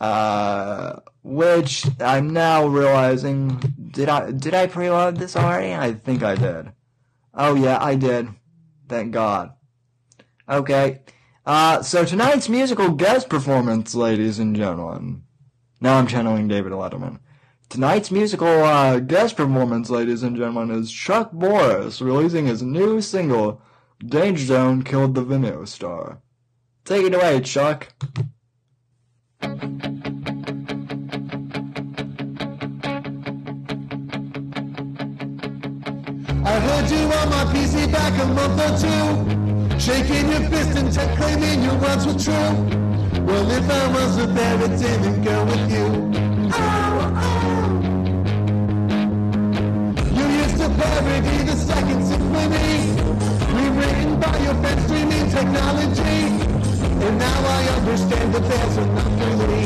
uh, 0.00 1.00
which 1.22 1.86
I'm 2.00 2.32
now 2.32 2.66
realizing 2.66 3.58
did 3.90 4.08
I 4.08 4.30
did 4.30 4.54
I 4.54 4.66
preload 4.66 5.18
this 5.18 5.36
already? 5.36 5.74
I 5.74 5.92
think 5.92 6.22
I 6.22 6.34
did. 6.34 6.72
Oh 7.34 7.54
yeah, 7.54 7.82
I 7.82 7.94
did. 7.94 8.28
Thank 8.88 9.12
God. 9.12 9.52
Okay. 10.48 11.00
Uh, 11.44 11.82
so 11.82 12.04
tonight's 12.04 12.48
musical 12.48 12.90
guest 12.90 13.28
performance, 13.28 13.94
ladies 13.94 14.38
and 14.38 14.56
gentlemen. 14.56 15.22
Now 15.80 15.98
I'm 15.98 16.06
channeling 16.06 16.48
David 16.48 16.72
Letterman. 16.72 17.20
Tonight's 17.68 18.10
musical 18.10 18.46
uh, 18.46 19.00
guest 19.00 19.36
performance, 19.36 19.90
ladies 19.90 20.22
and 20.22 20.36
gentlemen, 20.36 20.70
is 20.76 20.90
Chuck 20.90 21.32
Boris 21.32 22.00
releasing 22.00 22.46
his 22.46 22.62
new 22.62 23.00
single, 23.00 23.60
Danger 23.98 24.44
Zone 24.44 24.82
Killed 24.82 25.14
the 25.14 25.24
Vimeo 25.24 25.66
Star. 25.66 26.20
Take 26.84 27.06
it 27.06 27.14
away, 27.14 27.40
Chuck. 27.40 27.92
I 36.56 36.58
heard 36.58 36.90
you 36.90 37.04
on 37.12 37.28
my 37.28 37.44
PC 37.52 37.92
back 37.92 38.14
a 38.18 38.24
month 38.32 38.58
or 38.64 38.72
two, 38.80 39.78
shaking 39.78 40.30
your 40.30 40.40
fist 40.48 40.78
and 40.78 40.90
t- 40.90 41.16
claiming 41.16 41.62
your 41.62 41.74
words 41.74 42.06
were 42.06 42.18
true. 42.18 42.50
Well, 43.26 43.50
if 43.50 43.68
I 43.68 43.86
was 43.92 44.16
a 44.16 44.26
bear, 44.26 44.62
it 44.62 44.78
didn't 44.80 45.20
go 45.22 45.44
with 45.44 45.70
you. 45.70 45.86
You 50.16 50.26
used 50.40 50.56
to 50.56 50.68
parody 50.80 51.36
the 51.44 51.56
second 51.56 52.06
symphony, 52.06 52.72
rewritten 53.52 54.18
by 54.18 54.38
your 54.38 54.54
fence 54.62 54.82
streaming 54.86 55.28
technology. 55.28 56.16
And 57.04 57.18
now 57.18 57.38
I 57.58 57.68
understand 57.76 58.34
that 58.34 58.44
there's 58.48 58.76
enough 58.78 59.12
for 59.20 59.36
me. 59.46 59.62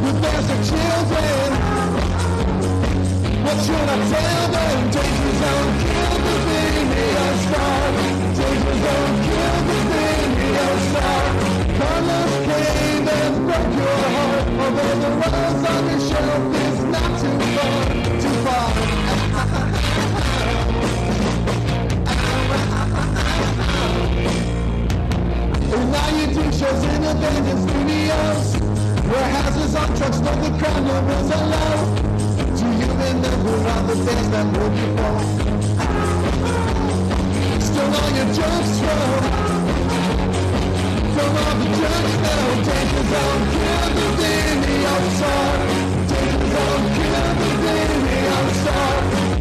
The 0.00 0.12
bears 0.18 0.50
are 0.50 0.64
children. 0.64 1.79
What 3.50 3.58
should 3.66 3.74
I 3.74 3.98
tell 4.06 4.46
them? 4.54 4.78
Danger 4.94 5.32
zone, 5.42 5.74
kill 5.82 6.14
the 6.22 6.34
video 6.46 7.18
oh, 7.18 7.42
star. 7.42 7.82
Danger 8.38 8.76
zone, 8.78 9.16
kill 9.26 9.58
the 9.66 9.78
oh, 10.62 10.78
came 12.46 13.08
and 13.10 13.34
broke 13.50 13.74
your 13.74 13.98
heart. 14.06 14.46
Although 14.54 14.96
the 15.02 15.10
rose 15.18 15.66
on 15.66 15.82
your 15.90 15.98
shelf 16.06 16.54
is 16.62 16.78
not 16.94 17.10
too 17.18 17.34
far, 17.50 17.74
too 18.22 18.36
far. 18.46 18.70
In 25.74 25.82
on 29.74 29.90
trucks, 29.98 30.20
the 30.20 30.38
numbers 30.86 31.30
are 31.32 31.46
low. 31.48 32.19
Remember 33.00 33.56
all 33.70 33.82
the 33.84 33.94
days 33.94 34.28
that 34.30 34.46
moved 34.52 34.76
you 34.78 34.88
from? 34.96 35.16
Still 37.60 37.90
all 37.98 38.10
your 38.18 38.28
jokes 38.38 38.74
from 38.80 39.22
From 41.14 41.30
all 41.40 41.54
the 41.60 41.68
jokes 41.80 42.16
now 42.24 42.44
Danger 42.68 43.04
zone, 43.10 43.44
kill 43.56 43.88
the 43.96 44.06
video 44.20 44.94
star 45.16 45.48
Danger 46.10 46.48
zone, 46.54 46.84
kill 46.96 47.28
the 47.40 47.50
video 47.64 48.38
star 48.60 48.92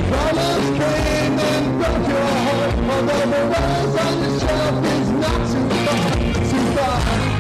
Problems 0.10 0.70
came 0.80 1.36
and 1.52 1.66
broke 1.80 2.08
your 2.08 2.30
heart 2.46 2.74
Although 2.96 3.28
the 3.34 3.42
rose 3.52 3.96
on 4.06 4.14
the 4.24 4.30
shelf 4.40 4.76
is 4.96 5.10
not 5.24 5.40
too 5.52 5.66
far, 5.84 6.06
too 6.50 6.64
far 6.76 7.39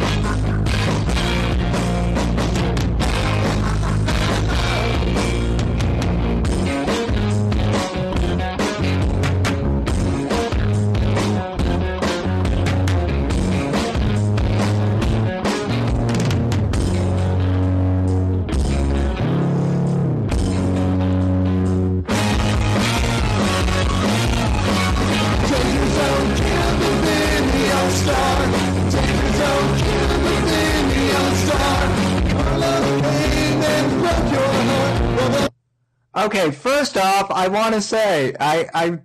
Okay, 36.19 36.51
first 36.51 36.97
off, 36.97 37.31
I 37.31 37.47
want 37.47 37.75
to 37.75 37.81
say, 37.81 38.33
I, 38.41 38.67
I, 38.73 38.99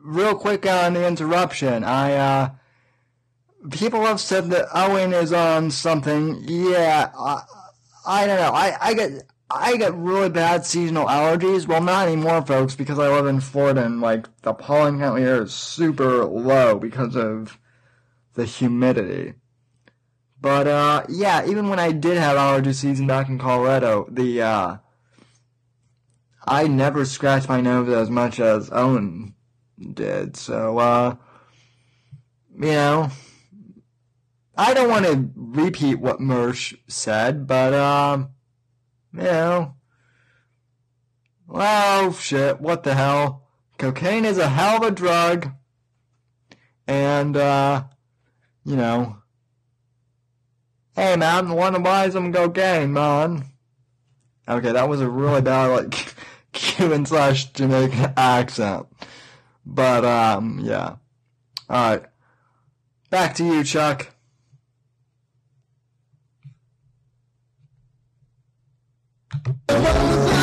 real 0.00 0.34
quick 0.34 0.64
on 0.64 0.94
the 0.94 1.06
interruption, 1.06 1.84
I, 1.84 2.14
uh, 2.14 2.50
people 3.70 4.00
have 4.06 4.18
said 4.18 4.48
that 4.50 4.68
Owen 4.72 5.12
is 5.12 5.30
on 5.30 5.70
something. 5.70 6.42
Yeah, 6.48 7.10
I, 7.18 7.42
I 8.06 8.26
don't 8.26 8.38
know. 8.38 8.52
I, 8.52 8.76
I 8.80 8.94
get, 8.94 9.24
I 9.50 9.76
get 9.76 9.92
really 9.94 10.30
bad 10.30 10.64
seasonal 10.64 11.04
allergies. 11.04 11.66
Well, 11.66 11.82
not 11.82 12.08
anymore, 12.08 12.40
folks, 12.40 12.74
because 12.74 12.98
I 12.98 13.08
live 13.08 13.26
in 13.26 13.40
Florida 13.40 13.84
and, 13.84 14.00
like, 14.00 14.26
the 14.40 14.54
pollen 14.54 15.00
count 15.00 15.18
here 15.18 15.42
is 15.42 15.52
super 15.52 16.24
low 16.24 16.78
because 16.78 17.14
of 17.14 17.58
the 18.34 18.46
humidity. 18.46 19.34
But, 20.40 20.66
uh, 20.66 21.04
yeah, 21.10 21.46
even 21.46 21.68
when 21.68 21.78
I 21.78 21.92
did 21.92 22.16
have 22.16 22.38
allergy 22.38 22.72
season 22.72 23.06
back 23.06 23.28
in 23.28 23.38
Colorado, 23.38 24.06
the, 24.10 24.40
uh, 24.40 24.76
I 26.50 26.66
never 26.66 27.04
scratched 27.04 27.46
my 27.50 27.60
nose 27.60 27.90
as 27.90 28.08
much 28.08 28.40
as 28.40 28.70
Owen 28.72 29.34
did, 29.92 30.34
so, 30.34 30.78
uh, 30.78 31.16
you 32.58 32.70
know, 32.70 33.10
I 34.56 34.72
don't 34.72 34.88
want 34.88 35.04
to 35.04 35.30
repeat 35.36 35.96
what 35.96 36.20
Mersh 36.20 36.74
said, 36.88 37.46
but, 37.46 37.74
um, 37.74 38.30
you 39.12 39.24
know, 39.24 39.74
well, 41.46 42.14
shit, 42.14 42.62
what 42.62 42.82
the 42.82 42.94
hell? 42.94 43.46
Cocaine 43.76 44.24
is 44.24 44.38
a 44.38 44.48
hell 44.48 44.78
of 44.78 44.82
a 44.84 44.90
drug, 44.90 45.50
and, 46.86 47.36
uh, 47.36 47.84
you 48.64 48.76
know, 48.76 49.18
hey 50.96 51.14
man, 51.14 51.50
wanna 51.50 51.78
buy 51.78 52.08
some 52.08 52.32
cocaine, 52.32 52.94
man? 52.94 53.44
Okay, 54.48 54.72
that 54.72 54.88
was 54.88 55.02
a 55.02 55.10
really 55.10 55.42
bad, 55.42 55.66
like, 55.66 56.14
Cuban 56.58 57.06
slash 57.06 57.52
Jamaican 57.52 58.12
accent. 58.16 58.86
But 59.64 60.04
um, 60.04 60.58
yeah. 60.60 60.96
All 61.70 61.90
right, 61.90 62.02
back 63.10 63.34
to 63.36 63.44
you, 63.44 63.62
Chuck. 63.62 64.08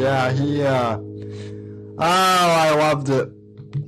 yeah, 0.00 0.32
he, 0.32 0.62
uh. 0.62 0.98
Oh, 0.98 1.96
I 1.98 2.74
loved 2.74 3.08
it. 3.10 3.28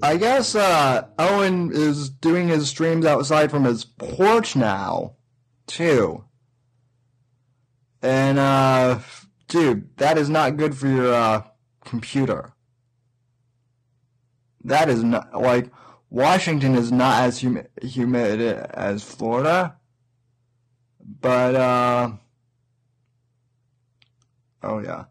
I 0.03 0.17
guess, 0.17 0.55
uh, 0.55 1.09
Owen 1.19 1.71
is 1.73 2.11
doing 2.11 2.49
his 2.49 2.69
streams 2.69 3.07
outside 3.07 3.51
from 3.51 3.65
his 3.65 3.85
porch 3.85 4.55
now, 4.55 5.15
too. 5.67 6.25
And, 8.03 8.39
uh, 8.39 8.99
dude, 9.49 9.97
that 9.97 10.19
is 10.19 10.29
not 10.29 10.57
good 10.57 10.77
for 10.77 10.89
your, 10.89 11.13
uh, 11.13 11.43
computer. 11.85 12.53
That 14.65 14.89
is 14.89 15.03
not, 15.03 15.41
like, 15.41 15.71
Washington 16.11 16.75
is 16.75 16.93
not 16.93 17.23
as 17.23 17.39
humi- 17.39 17.67
humid 17.81 18.41
as 18.41 19.03
Florida. 19.03 19.77
But, 21.21 21.55
uh, 21.55 22.13
oh 24.63 24.79
yeah 24.79 25.05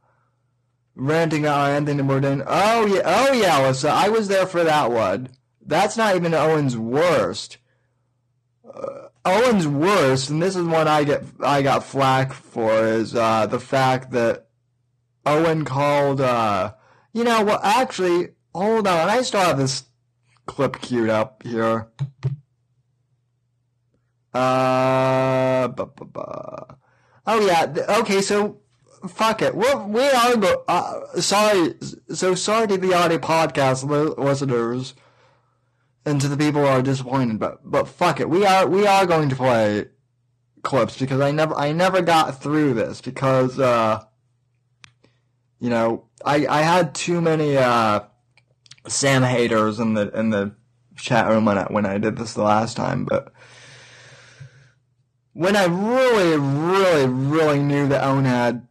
ranting 1.01 1.47
on 1.47 1.71
Anthony 1.71 2.03
Bourdain. 2.03 2.43
Oh 2.45 2.85
yeah, 2.85 3.01
oh 3.03 3.33
yeah, 3.33 3.59
Alyssa, 3.59 3.89
I 3.89 4.09
was 4.09 4.27
there 4.27 4.45
for 4.45 4.63
that 4.63 4.91
one. 4.91 5.29
That's 5.65 5.97
not 5.97 6.15
even 6.15 6.33
Owen's 6.33 6.77
worst. 6.77 7.57
Uh, 8.63 9.07
Owen's 9.25 9.67
worst, 9.67 10.29
and 10.29 10.41
this 10.41 10.55
is 10.55 10.65
one 10.65 10.87
I 10.87 11.03
get 11.03 11.23
I 11.41 11.61
got 11.61 11.83
flack 11.83 12.33
for, 12.33 12.85
is 12.85 13.15
uh, 13.15 13.47
the 13.47 13.59
fact 13.59 14.11
that 14.11 14.47
Owen 15.25 15.65
called. 15.65 16.21
Uh, 16.21 16.73
you 17.13 17.23
know, 17.23 17.43
well, 17.43 17.59
actually, 17.63 18.29
hold 18.53 18.87
on, 18.87 19.09
I 19.09 19.21
still 19.23 19.41
have 19.41 19.57
this 19.57 19.83
clip 20.45 20.81
queued 20.81 21.09
up 21.09 21.43
here. 21.43 21.89
Uh, 24.33 25.67
bu- 25.67 25.85
bu- 25.87 26.05
bu- 26.05 26.75
oh 27.27 27.45
yeah, 27.45 27.97
okay, 27.99 28.21
so 28.21 28.60
fuck 29.07 29.41
it. 29.41 29.55
We're, 29.55 29.83
we 29.85 30.01
are 30.03 30.35
go- 30.37 30.63
uh, 30.67 31.19
sorry. 31.21 31.75
So 32.13 32.35
sorry 32.35 32.67
to 32.67 32.77
the 32.77 32.93
audio 32.93 33.17
podcast 33.17 33.83
li- 33.83 34.23
listeners 34.23 34.93
and 36.05 36.19
to 36.21 36.27
the 36.27 36.37
people 36.37 36.61
who 36.61 36.67
are 36.67 36.81
disappointed, 36.81 37.39
but 37.39 37.59
but 37.69 37.87
fuck 37.87 38.19
it. 38.19 38.29
We 38.29 38.45
are 38.45 38.67
we 38.67 38.87
are 38.87 39.05
going 39.05 39.29
to 39.29 39.35
play 39.35 39.85
clips 40.63 40.97
because 40.97 41.19
I 41.19 41.31
never 41.31 41.55
I 41.55 41.71
never 41.71 42.01
got 42.01 42.41
through 42.41 42.73
this 42.75 43.01
because 43.01 43.59
uh 43.59 44.03
you 45.59 45.69
know 45.69 46.05
I 46.25 46.45
I 46.47 46.61
had 46.61 46.93
too 46.95 47.21
many 47.21 47.57
uh 47.57 48.01
Sam 48.87 49.23
haters 49.23 49.79
in 49.79 49.93
the 49.93 50.09
in 50.17 50.29
the 50.29 50.55
chat 50.95 51.27
room 51.27 51.45
when 51.45 51.57
I 51.57 51.63
when 51.65 51.85
I 51.85 51.97
did 51.97 52.17
this 52.17 52.33
the 52.33 52.43
last 52.43 52.77
time, 52.77 53.05
but 53.05 53.33
when 55.33 55.55
I 55.55 55.65
really, 55.65 56.37
really, 56.37 57.07
really 57.07 57.59
knew 57.59 57.87
that 57.87 58.03
Owen 58.03 58.25
had 58.25 58.67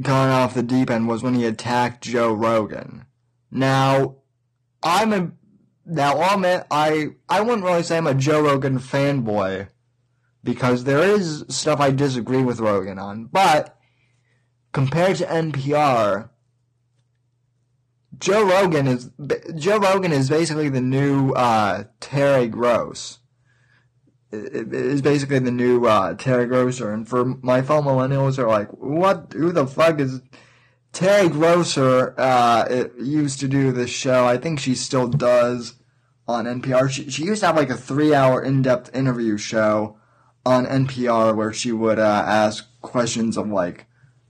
gone 0.00 0.30
off 0.30 0.54
the 0.54 0.62
deep 0.62 0.90
end 0.90 1.08
was 1.08 1.22
when 1.22 1.34
he 1.34 1.44
attacked 1.44 2.02
Joe 2.02 2.32
Rogan. 2.32 3.06
Now, 3.50 4.16
I'm 4.82 5.12
a 5.12 5.32
now 5.84 6.18
I'll 6.18 6.34
admit 6.34 6.66
I 6.70 7.08
I 7.28 7.40
wouldn't 7.40 7.64
really 7.64 7.82
say 7.82 7.96
I'm 7.96 8.06
a 8.06 8.14
Joe 8.14 8.42
Rogan 8.42 8.78
fanboy 8.78 9.68
because 10.42 10.84
there 10.84 11.02
is 11.02 11.44
stuff 11.48 11.80
I 11.80 11.90
disagree 11.90 12.42
with 12.42 12.60
Rogan 12.60 12.98
on, 12.98 13.26
but 13.26 13.76
compared 14.72 15.16
to 15.16 15.26
NPR, 15.26 16.30
Joe 18.18 18.46
Rogan 18.46 18.86
is 18.86 19.10
Joe 19.56 19.78
Rogan 19.78 20.12
is 20.12 20.28
basically 20.28 20.68
the 20.68 20.80
new 20.80 21.32
uh, 21.32 21.84
Terry 22.00 22.48
Gross. 22.48 23.18
Is 24.32 25.02
basically 25.02 25.40
the 25.40 25.50
new 25.50 25.86
uh, 25.86 26.14
Terry 26.14 26.46
Grosser, 26.46 26.92
and 26.92 27.08
for 27.08 27.24
my 27.24 27.62
fellow 27.62 27.82
millennials 27.82 28.38
are 28.38 28.46
like, 28.46 28.68
what? 28.68 29.32
Who 29.32 29.50
the 29.50 29.66
fuck 29.66 29.98
is 29.98 30.20
Terry 30.92 31.28
Grosser? 31.28 32.14
Uh, 32.16 32.84
used 32.96 33.40
to 33.40 33.48
do 33.48 33.72
this 33.72 33.90
show. 33.90 34.26
I 34.26 34.36
think 34.36 34.60
she 34.60 34.76
still 34.76 35.08
does 35.08 35.74
on 36.28 36.44
NPR. 36.44 36.88
She, 36.88 37.10
she 37.10 37.24
used 37.24 37.40
to 37.40 37.46
have 37.46 37.56
like 37.56 37.70
a 37.70 37.76
three-hour 37.76 38.42
in-depth 38.42 38.94
interview 38.94 39.36
show 39.36 39.98
on 40.46 40.64
NPR 40.64 41.34
where 41.34 41.52
she 41.52 41.72
would 41.72 41.98
uh, 41.98 42.24
ask 42.26 42.66
questions 42.80 43.36
of 43.36 43.48
like, 43.48 43.86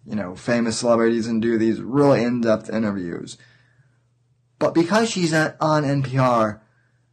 you 0.07 0.17
know, 0.17 0.35
famous 0.35 0.79
celebrities 0.79 1.27
and 1.27 1.43
do 1.43 1.59
these 1.59 1.81
really 1.81 2.23
in-depth 2.23 2.71
interviews. 2.71 3.37
But 4.59 4.75
because 4.75 5.11
she's 5.11 5.33
on 5.33 5.53
NPR, 5.85 6.61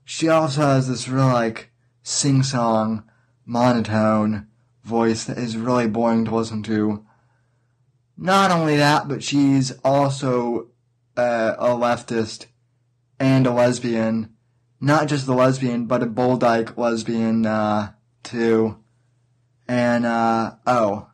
she 0.03 0.29
also 0.29 0.61
has 0.61 0.87
this 0.87 1.07
real 1.07 1.27
like 1.27 1.66
sing-song, 2.07 3.03
monotone 3.45 4.47
voice 4.81 5.25
that 5.25 5.37
is 5.37 5.57
really 5.57 5.87
boring 5.87 6.23
to 6.23 6.33
listen 6.33 6.63
to. 6.63 7.05
Not 8.17 8.49
only 8.49 8.77
that, 8.77 9.09
but 9.09 9.21
she's 9.21 9.73
also 9.83 10.69
uh, 11.17 11.55
a 11.59 11.67
leftist 11.67 12.45
and 13.19 13.45
a 13.45 13.51
lesbian. 13.51 14.33
Not 14.79 15.07
just 15.07 15.25
the 15.25 15.33
lesbian, 15.33 15.85
but 15.85 16.01
a 16.01 16.05
bull 16.05 16.37
dyke 16.37 16.77
lesbian, 16.77 17.45
uh, 17.45 17.91
too. 18.23 18.77
And, 19.67 20.05
uh, 20.05 20.53
oh. 20.65 21.09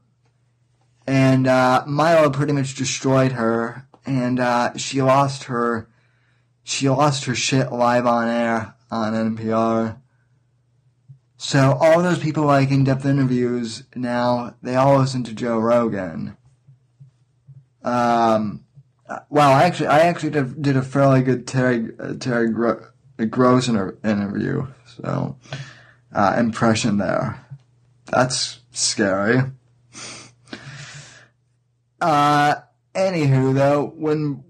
And, 1.07 1.47
uh, 1.47 1.85
Milo 1.87 2.29
pretty 2.29 2.53
much 2.53 2.75
destroyed 2.75 3.31
her, 3.31 3.87
and, 4.05 4.39
uh, 4.39 4.77
she 4.77 5.01
lost 5.01 5.45
her, 5.45 5.89
she 6.63 6.87
lost 6.87 7.25
her 7.25 7.33
shit 7.33 7.71
live 7.71 8.05
on 8.05 8.27
air 8.27 8.75
on 8.91 9.13
NPR. 9.13 9.97
So 11.43 11.77
all 11.81 12.01
those 12.01 12.19
people 12.19 12.45
like 12.45 12.71
in-depth 12.71 13.05
interviews 13.05 13.83
now, 13.95 14.55
they 14.63 14.77
all 14.77 14.97
listen 14.97 15.25
to 15.25 15.33
Joe 15.33 15.59
Rogan. 15.59 16.37
Um, 17.83 18.63
well, 19.29 19.51
actually, 19.51 19.87
I 19.87 19.99
actually 19.99 20.29
did, 20.29 20.61
did 20.61 20.77
a 20.77 20.81
fairly 20.81 21.21
good 21.21 21.45
Terry 21.45 21.89
uh, 21.99 22.13
Terry 22.13 22.49
Gro- 22.49 22.87
Gross 23.29 23.67
inter- 23.67 23.97
interview, 24.05 24.67
so 24.85 25.35
uh, 26.13 26.37
impression 26.39 26.97
there. 26.97 27.45
That's 28.05 28.61
scary. 28.71 29.41
Uh, 31.99 32.55
anywho, 32.95 33.53
though, 33.53 33.93
when 33.97 34.45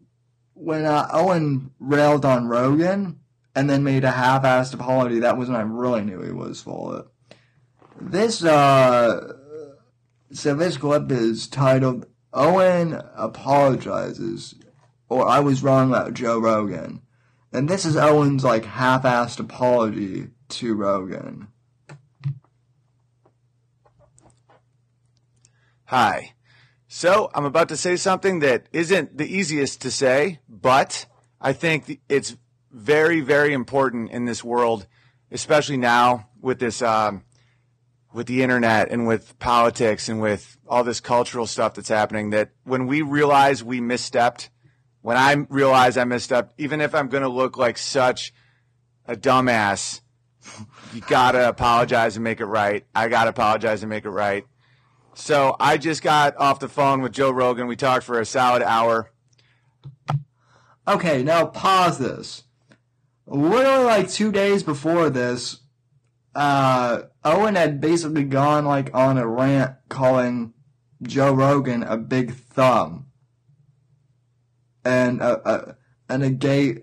when 0.53 0.85
uh, 0.85 1.07
Owen 1.11 1.71
railed 1.79 2.23
on 2.23 2.47
Rogan 2.47 3.19
and 3.55 3.69
then 3.69 3.83
made 3.83 4.03
a 4.03 4.11
half-assed 4.11 4.73
apology, 4.73 5.19
that 5.19 5.37
was 5.37 5.49
when 5.49 5.59
I 5.59 5.63
really 5.63 6.01
knew 6.01 6.21
he 6.21 6.31
was 6.31 6.61
full 6.61 6.91
of 6.91 7.05
it. 7.05 7.37
This 8.01 8.43
uh, 8.43 9.33
so 10.31 10.55
this 10.55 10.77
clip 10.77 11.11
is 11.11 11.47
titled 11.47 12.07
"Owen 12.33 13.01
apologizes," 13.15 14.55
or 15.09 15.27
"I 15.27 15.39
was 15.39 15.63
wrong 15.63 15.89
about 15.89 16.13
Joe 16.13 16.39
Rogan," 16.39 17.01
and 17.51 17.69
this 17.69 17.85
is 17.85 17.95
Owen's 17.95 18.43
like 18.43 18.65
half-assed 18.65 19.39
apology 19.39 20.29
to 20.49 20.73
Rogan. 20.73 21.47
Hi. 25.85 26.33
So 26.87 27.29
I'm 27.33 27.45
about 27.45 27.69
to 27.69 27.77
say 27.77 27.95
something 27.95 28.39
that 28.39 28.67
isn't 28.71 29.17
the 29.17 29.25
easiest 29.25 29.81
to 29.81 29.91
say, 29.91 30.39
but 30.47 31.05
I 31.41 31.53
think 31.53 32.01
it's 32.07 32.35
very, 32.73 33.21
very 33.21 33.53
important 33.53 34.11
in 34.11 34.25
this 34.25 34.43
world, 34.43 34.87
especially 35.31 35.77
now 35.77 36.27
with 36.41 36.59
this 36.59 36.81
um, 36.81 37.23
with 38.13 38.27
the 38.27 38.43
internet 38.43 38.91
and 38.91 39.07
with 39.07 39.37
politics 39.39 40.09
and 40.09 40.19
with 40.19 40.57
all 40.67 40.83
this 40.83 40.99
cultural 40.99 41.47
stuff 41.47 41.75
that's 41.75 41.89
happening 41.89 42.31
that 42.31 42.51
when 42.63 42.87
we 42.87 43.01
realize 43.01 43.63
we 43.63 43.79
misstepped, 43.79 44.49
when 45.01 45.17
I 45.17 45.33
realize 45.49 45.97
I 45.97 46.03
misstepped, 46.03 46.49
even 46.57 46.81
if 46.81 46.93
I'm 46.93 47.07
going 47.07 47.23
to 47.23 47.29
look 47.29 47.57
like 47.57 47.77
such 47.77 48.33
a 49.07 49.15
dumbass, 49.15 50.01
you 50.93 51.01
gotta 51.01 51.47
apologize 51.47 52.15
and 52.15 52.23
make 52.23 52.39
it 52.39 52.45
right. 52.45 52.85
I 52.93 53.07
gotta 53.07 53.29
apologize 53.29 53.81
and 53.81 53.89
make 53.89 54.05
it 54.05 54.09
right. 54.09 54.45
So 55.15 55.55
I 55.59 55.77
just 55.77 56.01
got 56.01 56.37
off 56.37 56.59
the 56.59 56.67
phone 56.67 57.01
with 57.01 57.11
Joe 57.11 57.31
Rogan. 57.31 57.67
We 57.67 57.75
talked 57.75 58.03
for 58.03 58.19
a 58.19 58.25
solid 58.25 58.61
hour. 58.61 59.11
Okay, 60.87 61.23
now 61.23 61.45
pause 61.45 61.97
this. 61.97 62.43
Literally 63.25 63.85
like 63.85 64.09
two 64.09 64.31
days 64.31 64.63
before 64.63 65.09
this, 65.09 65.61
uh, 66.35 67.03
Owen 67.23 67.55
had 67.55 67.79
basically 67.79 68.23
gone 68.23 68.65
like 68.65 68.93
on 68.93 69.17
a 69.17 69.27
rant 69.27 69.75
calling 69.89 70.53
Joe 71.01 71.33
Rogan 71.33 71.83
a 71.83 71.97
big 71.97 72.33
thumb. 72.33 73.07
And, 74.85 75.21
uh, 75.21 75.39
uh 75.45 75.73
and 76.09 76.23
a 76.23 76.29
gay, 76.29 76.79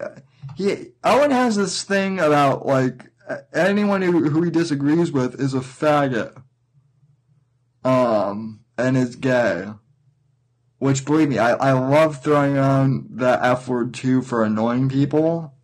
he, 0.56 0.92
Owen 1.04 1.30
has 1.30 1.56
this 1.56 1.82
thing 1.84 2.18
about 2.18 2.64
like, 2.64 3.10
anyone 3.52 4.02
who, 4.02 4.28
who 4.30 4.42
he 4.42 4.50
disagrees 4.50 5.12
with 5.12 5.40
is 5.40 5.54
a 5.54 5.60
faggot. 5.60 6.42
Um, 7.84 8.60
and 8.76 8.96
is 8.96 9.16
gay. 9.16 9.72
Which, 10.78 11.04
believe 11.04 11.28
me, 11.28 11.38
I, 11.38 11.52
I 11.52 11.72
love 11.72 12.22
throwing 12.22 12.56
on 12.56 13.06
the 13.10 13.38
F 13.44 13.68
word 13.68 13.92
too 13.92 14.22
for 14.22 14.44
annoying 14.44 14.88
people. 14.88 15.54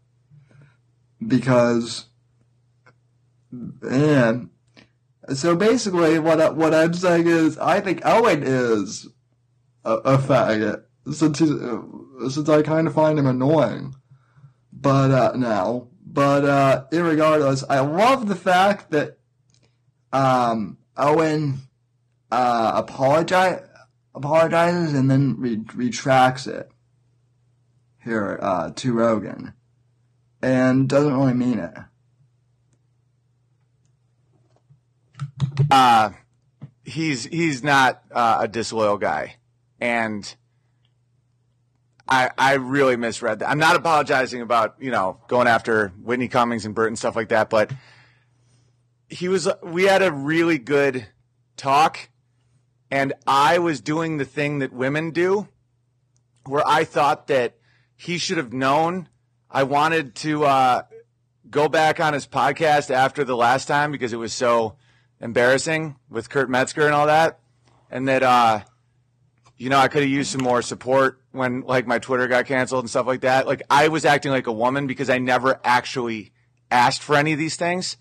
Because, 1.25 2.07
man. 3.51 4.51
So 5.35 5.57
basically, 5.57 6.19
what, 6.19 6.57
what 6.57 6.75
I'm 6.75 6.95
saying 6.95 7.27
is, 7.27 7.59
I 7.59 7.81
think 7.81 8.01
Owen 8.05 8.43
is 8.43 9.09
a, 9.85 9.95
a 9.95 10.19
faggot. 10.19 10.83
Since, 11.13 11.39
he's, 11.39 12.35
since 12.35 12.49
I 12.49 12.63
kind 12.63 12.87
of 12.87 12.95
find 12.95 13.19
him 13.19 13.27
annoying. 13.27 13.95
But, 14.73 15.11
uh, 15.11 15.33
now. 15.37 15.89
But, 16.05 16.45
uh, 16.45 16.85
irregardless, 16.93 17.65
I 17.69 17.81
love 17.81 18.29
the 18.29 18.37
fact 18.37 18.91
that, 18.91 19.19
um, 20.13 20.79
Owen, 20.97 21.61
uh, 22.31 22.73
apologize, 22.75 23.63
apologizes 24.15 24.95
and 24.95 25.11
then 25.11 25.37
re- 25.39 25.65
retracts 25.75 26.47
it 26.47 26.71
here 28.03 28.39
uh, 28.41 28.71
to 28.77 28.93
Rogan, 28.93 29.53
and 30.43 30.89
doesn't 30.89 31.15
really 31.17 31.35
mean 31.35 31.59
it. 31.59 31.75
Uh, 35.71 36.11
he's 36.85 37.25
he's 37.25 37.63
not 37.63 38.03
uh, 38.13 38.39
a 38.41 38.49
disloyal 38.49 38.99
guy, 38.99 39.37
and 39.81 40.35
I 42.09 42.31
I 42.37 42.55
really 42.55 42.97
misread 42.97 43.39
that. 43.41 43.51
I'm 43.51 43.59
not 43.59 43.77
apologizing 43.77 44.43
about 44.43 44.77
you 44.79 44.91
know 44.91 45.19
going 45.29 45.49
after 45.49 45.89
Whitney 46.03 46.29
Cummings 46.29 46.67
and 46.67 46.75
Bert 46.75 46.89
and 46.89 46.99
stuff 46.99 47.17
like 47.17 47.31
that, 47.31 47.51
but 47.51 47.73
he 49.09 49.29
was. 49.29 49.49
We 49.63 49.85
had 49.85 50.03
a 50.03 50.13
really 50.13 50.59
good 50.59 51.07
talk 51.57 52.11
and 52.91 53.13
I 53.27 53.59
was 53.59 53.81
doing 53.81 54.17
the 54.17 54.25
thing 54.25 54.61
that 54.61 54.73
women 54.73 55.11
do, 55.11 55.49
where 56.45 56.67
I 56.67 56.85
thought 56.85 57.27
that 57.27 57.57
he 57.97 58.19
should 58.19 58.37
have 58.37 58.53
known. 58.53 59.09
I 59.57 59.62
wanted 59.62 60.15
to 60.16 60.45
uh, 60.45 60.83
go 61.49 61.66
back 61.66 61.99
on 61.99 62.12
his 62.12 62.27
podcast 62.27 62.91
after 62.91 63.24
the 63.24 63.35
last 63.35 63.65
time 63.65 63.91
because 63.91 64.12
it 64.12 64.19
was 64.19 64.35
so 64.35 64.77
embarrassing 65.19 65.97
with 66.11 66.28
Kurt 66.28 66.51
Metzger 66.51 66.85
and 66.85 66.95
all 66.95 67.07
that, 67.07 67.41
and 67.91 68.07
that 68.07 68.23
uh, 68.23 68.61
you 69.57 69.70
know 69.70 69.78
I 69.78 69.89
could 69.89 70.03
have 70.03 70.11
used 70.11 70.31
some 70.31 70.43
more 70.43 70.61
support 70.61 71.23
when 71.33 71.62
like 71.62 71.87
my 71.87 71.99
Twitter 71.99 72.28
got 72.28 72.45
canceled 72.45 72.85
and 72.85 72.91
stuff 72.91 73.07
like 73.07 73.23
that. 73.23 73.47
Like 73.47 73.62
I 73.70 73.89
was 73.89 74.05
acting 74.05 74.31
like 74.31 74.47
a 74.47 74.53
woman 74.53 74.87
because 74.87 75.09
I 75.09 75.16
never 75.16 75.59
actually 75.65 76.33
asked 76.70 77.03
for 77.03 77.16
any 77.16 77.33
of 77.33 77.39
these 77.39 77.57
things, 77.57 77.97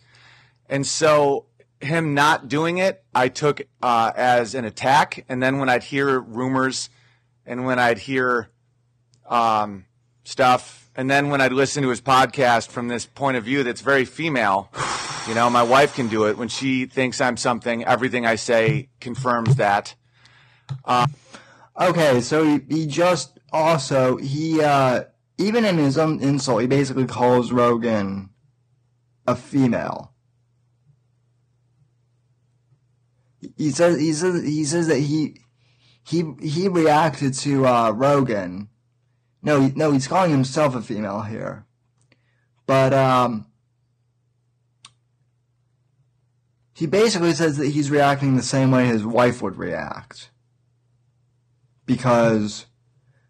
and 0.68 0.86
so 0.86 1.45
him 1.80 2.15
not 2.15 2.49
doing 2.49 2.80
it, 2.80 3.02
I 3.15 3.30
took 3.30 3.61
uh, 3.82 4.11
as 4.14 4.56
an 4.56 4.65
attack. 4.65 5.23
And 5.30 5.41
then 5.41 5.60
when 5.60 5.69
I'd 5.69 5.84
hear 5.84 6.19
rumors 6.19 6.90
and 7.45 7.65
when 7.65 7.80
I'd 7.80 7.99
hear 7.99 8.49
um, 9.30 9.86
stuff, 10.26 10.85
and 10.95 11.09
then 11.09 11.30
when 11.30 11.41
I'd 11.41 11.51
listen 11.51 11.84
to 11.84 11.89
his 11.89 12.01
podcast 12.01 12.69
from 12.69 12.88
this 12.88 13.05
point 13.05 13.38
of 13.38 13.43
view 13.43 13.63
that's 13.63 13.81
very 13.81 14.05
female, 14.05 14.69
you 15.27 15.35
know, 15.35 15.49
my 15.49 15.63
wife 15.63 15.95
can 15.95 16.07
do 16.07 16.26
it. 16.26 16.38
When 16.38 16.47
she 16.47 16.85
thinks 16.85 17.22
I'm 17.22 17.38
something, 17.38 17.84
everything 17.84 18.26
I 18.26 18.35
say 18.35 18.89
confirms 18.99 19.55
that. 19.55 19.95
Uh, 20.84 21.07
okay, 21.80 22.22
so 22.22 22.59
he, 22.69 22.85
just 22.88 23.39
also, 23.51 24.17
he, 24.17 24.61
uh, 24.61 25.03
even 25.38 25.65
in 25.65 25.77
his 25.77 25.97
own 25.97 26.22
insult, 26.22 26.61
he 26.61 26.67
basically 26.67 27.05
calls 27.05 27.51
Rogan 27.51 28.30
a 29.27 29.35
female. 29.35 30.15
he 33.57 33.72
says 33.72 33.99
he 33.99 34.13
says 34.13 34.43
he 34.43 34.63
says 34.63 34.88
that 34.88 34.99
he 34.99 35.39
he 36.03 36.23
he 36.41 36.67
reacted 36.67 37.34
to 37.34 37.65
uh, 37.65 37.91
Rogan. 37.91 38.69
No, 39.45 39.61
he, 39.61 39.72
no, 39.76 39.91
he's 39.91 40.07
calling 40.07 40.31
himself 40.31 40.73
a 40.73 40.81
female 40.81 41.22
here, 41.22 41.67
but 42.65 42.93
um, 42.93 43.45
he 46.73 46.88
basically 46.88 47.31
says 47.31 47.57
that 47.57 47.67
he's 47.67 47.91
reacting 47.91 48.35
the 48.35 48.41
same 48.41 48.72
way 48.72 48.88
his 48.88 49.05
wife 49.05 49.43
would 49.43 49.57
react 49.57 50.31
because 51.85 52.65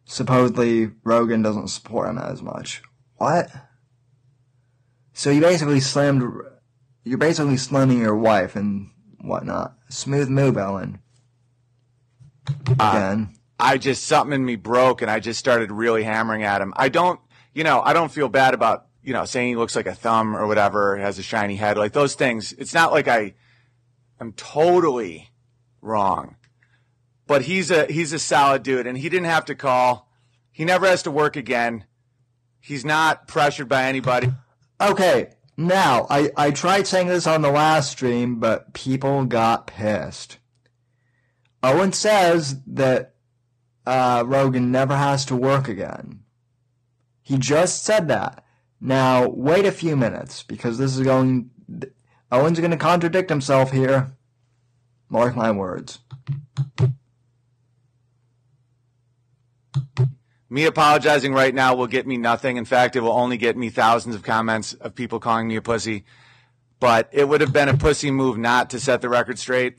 supposedly 0.05 0.91
Rogan 1.03 1.41
doesn't 1.41 1.67
support 1.67 2.09
him 2.09 2.17
as 2.17 2.41
much. 2.41 2.81
What? 3.17 3.51
So 5.11 5.31
you 5.31 5.41
basically 5.41 5.81
slammed. 5.81 6.23
You're 7.03 7.17
basically 7.17 7.57
slamming 7.57 7.99
your 7.99 8.15
wife 8.15 8.55
and 8.55 8.89
whatnot. 9.19 9.75
Smooth 9.89 10.29
move, 10.29 10.57
Ellen. 10.57 10.99
Again. 12.67 12.79
Uh, 12.79 13.39
I 13.59 13.77
just 13.77 14.03
something 14.05 14.33
in 14.33 14.45
me 14.45 14.55
broke, 14.55 15.01
and 15.01 15.09
I 15.09 15.19
just 15.19 15.39
started 15.39 15.71
really 15.71 16.03
hammering 16.03 16.43
at 16.43 16.61
him. 16.61 16.73
I 16.75 16.89
don't, 16.89 17.19
you 17.53 17.63
know, 17.63 17.81
I 17.81 17.93
don't 17.93 18.11
feel 18.11 18.29
bad 18.29 18.53
about 18.53 18.87
you 19.03 19.13
know 19.13 19.25
saying 19.25 19.49
he 19.49 19.55
looks 19.55 19.75
like 19.75 19.87
a 19.87 19.95
thumb 19.95 20.35
or 20.35 20.47
whatever, 20.47 20.97
has 20.97 21.19
a 21.19 21.23
shiny 21.23 21.55
head, 21.55 21.77
like 21.77 21.93
those 21.93 22.15
things. 22.15 22.53
It's 22.53 22.73
not 22.73 22.91
like 22.91 23.07
I 23.07 23.33
am 24.19 24.33
totally 24.33 25.31
wrong, 25.81 26.35
but 27.27 27.43
he's 27.43 27.71
a 27.71 27.85
he's 27.85 28.13
a 28.13 28.19
solid 28.19 28.63
dude, 28.63 28.87
and 28.87 28.97
he 28.97 29.09
didn't 29.09 29.25
have 29.25 29.45
to 29.45 29.55
call. 29.55 30.11
He 30.51 30.65
never 30.65 30.87
has 30.87 31.03
to 31.03 31.11
work 31.11 31.35
again. 31.35 31.85
He's 32.59 32.85
not 32.85 33.27
pressured 33.27 33.69
by 33.69 33.83
anybody. 33.83 34.31
Okay, 34.81 35.29
now, 35.57 36.05
I, 36.09 36.31
I 36.35 36.51
tried 36.51 36.85
saying 36.85 37.07
this 37.07 37.27
on 37.27 37.41
the 37.41 37.51
last 37.51 37.91
stream, 37.91 38.39
but 38.39 38.73
people 38.73 39.23
got 39.25 39.67
pissed. 39.67 40.37
Owen 41.63 41.93
says 41.93 42.59
that 42.67 43.14
uh, 43.85 44.23
Rogan 44.25 44.71
never 44.71 44.95
has 44.95 45.25
to 45.25 45.35
work 45.35 45.67
again. 45.67 46.21
He 47.21 47.37
just 47.37 47.83
said 47.83 48.07
that. 48.07 48.43
Now, 48.79 49.27
wait 49.27 49.65
a 49.65 49.71
few 49.71 49.95
minutes, 49.95 50.43
because 50.43 50.77
this 50.77 50.95
is 50.95 51.03
going. 51.03 51.49
Owen's 52.31 52.59
going 52.59 52.71
to 52.71 52.77
contradict 52.77 53.29
himself 53.29 53.71
here. 53.71 54.11
Mark 55.09 55.35
my 55.35 55.51
words. 55.51 55.99
Me 60.49 60.65
apologizing 60.65 61.33
right 61.33 61.53
now 61.53 61.75
will 61.75 61.87
get 61.87 62.05
me 62.05 62.17
nothing. 62.17 62.57
In 62.57 62.65
fact, 62.65 62.95
it 62.95 63.01
will 63.01 63.11
only 63.11 63.37
get 63.37 63.57
me 63.57 63.69
thousands 63.69 64.15
of 64.15 64.23
comments 64.23 64.73
of 64.73 64.95
people 64.95 65.19
calling 65.19 65.47
me 65.47 65.55
a 65.55 65.61
pussy. 65.61 66.05
But 66.79 67.09
it 67.11 67.27
would 67.27 67.41
have 67.41 67.53
been 67.53 67.69
a 67.69 67.77
pussy 67.77 68.11
move 68.11 68.37
not 68.37 68.69
to 68.71 68.79
set 68.79 69.01
the 69.01 69.09
record 69.09 69.39
straight. 69.39 69.77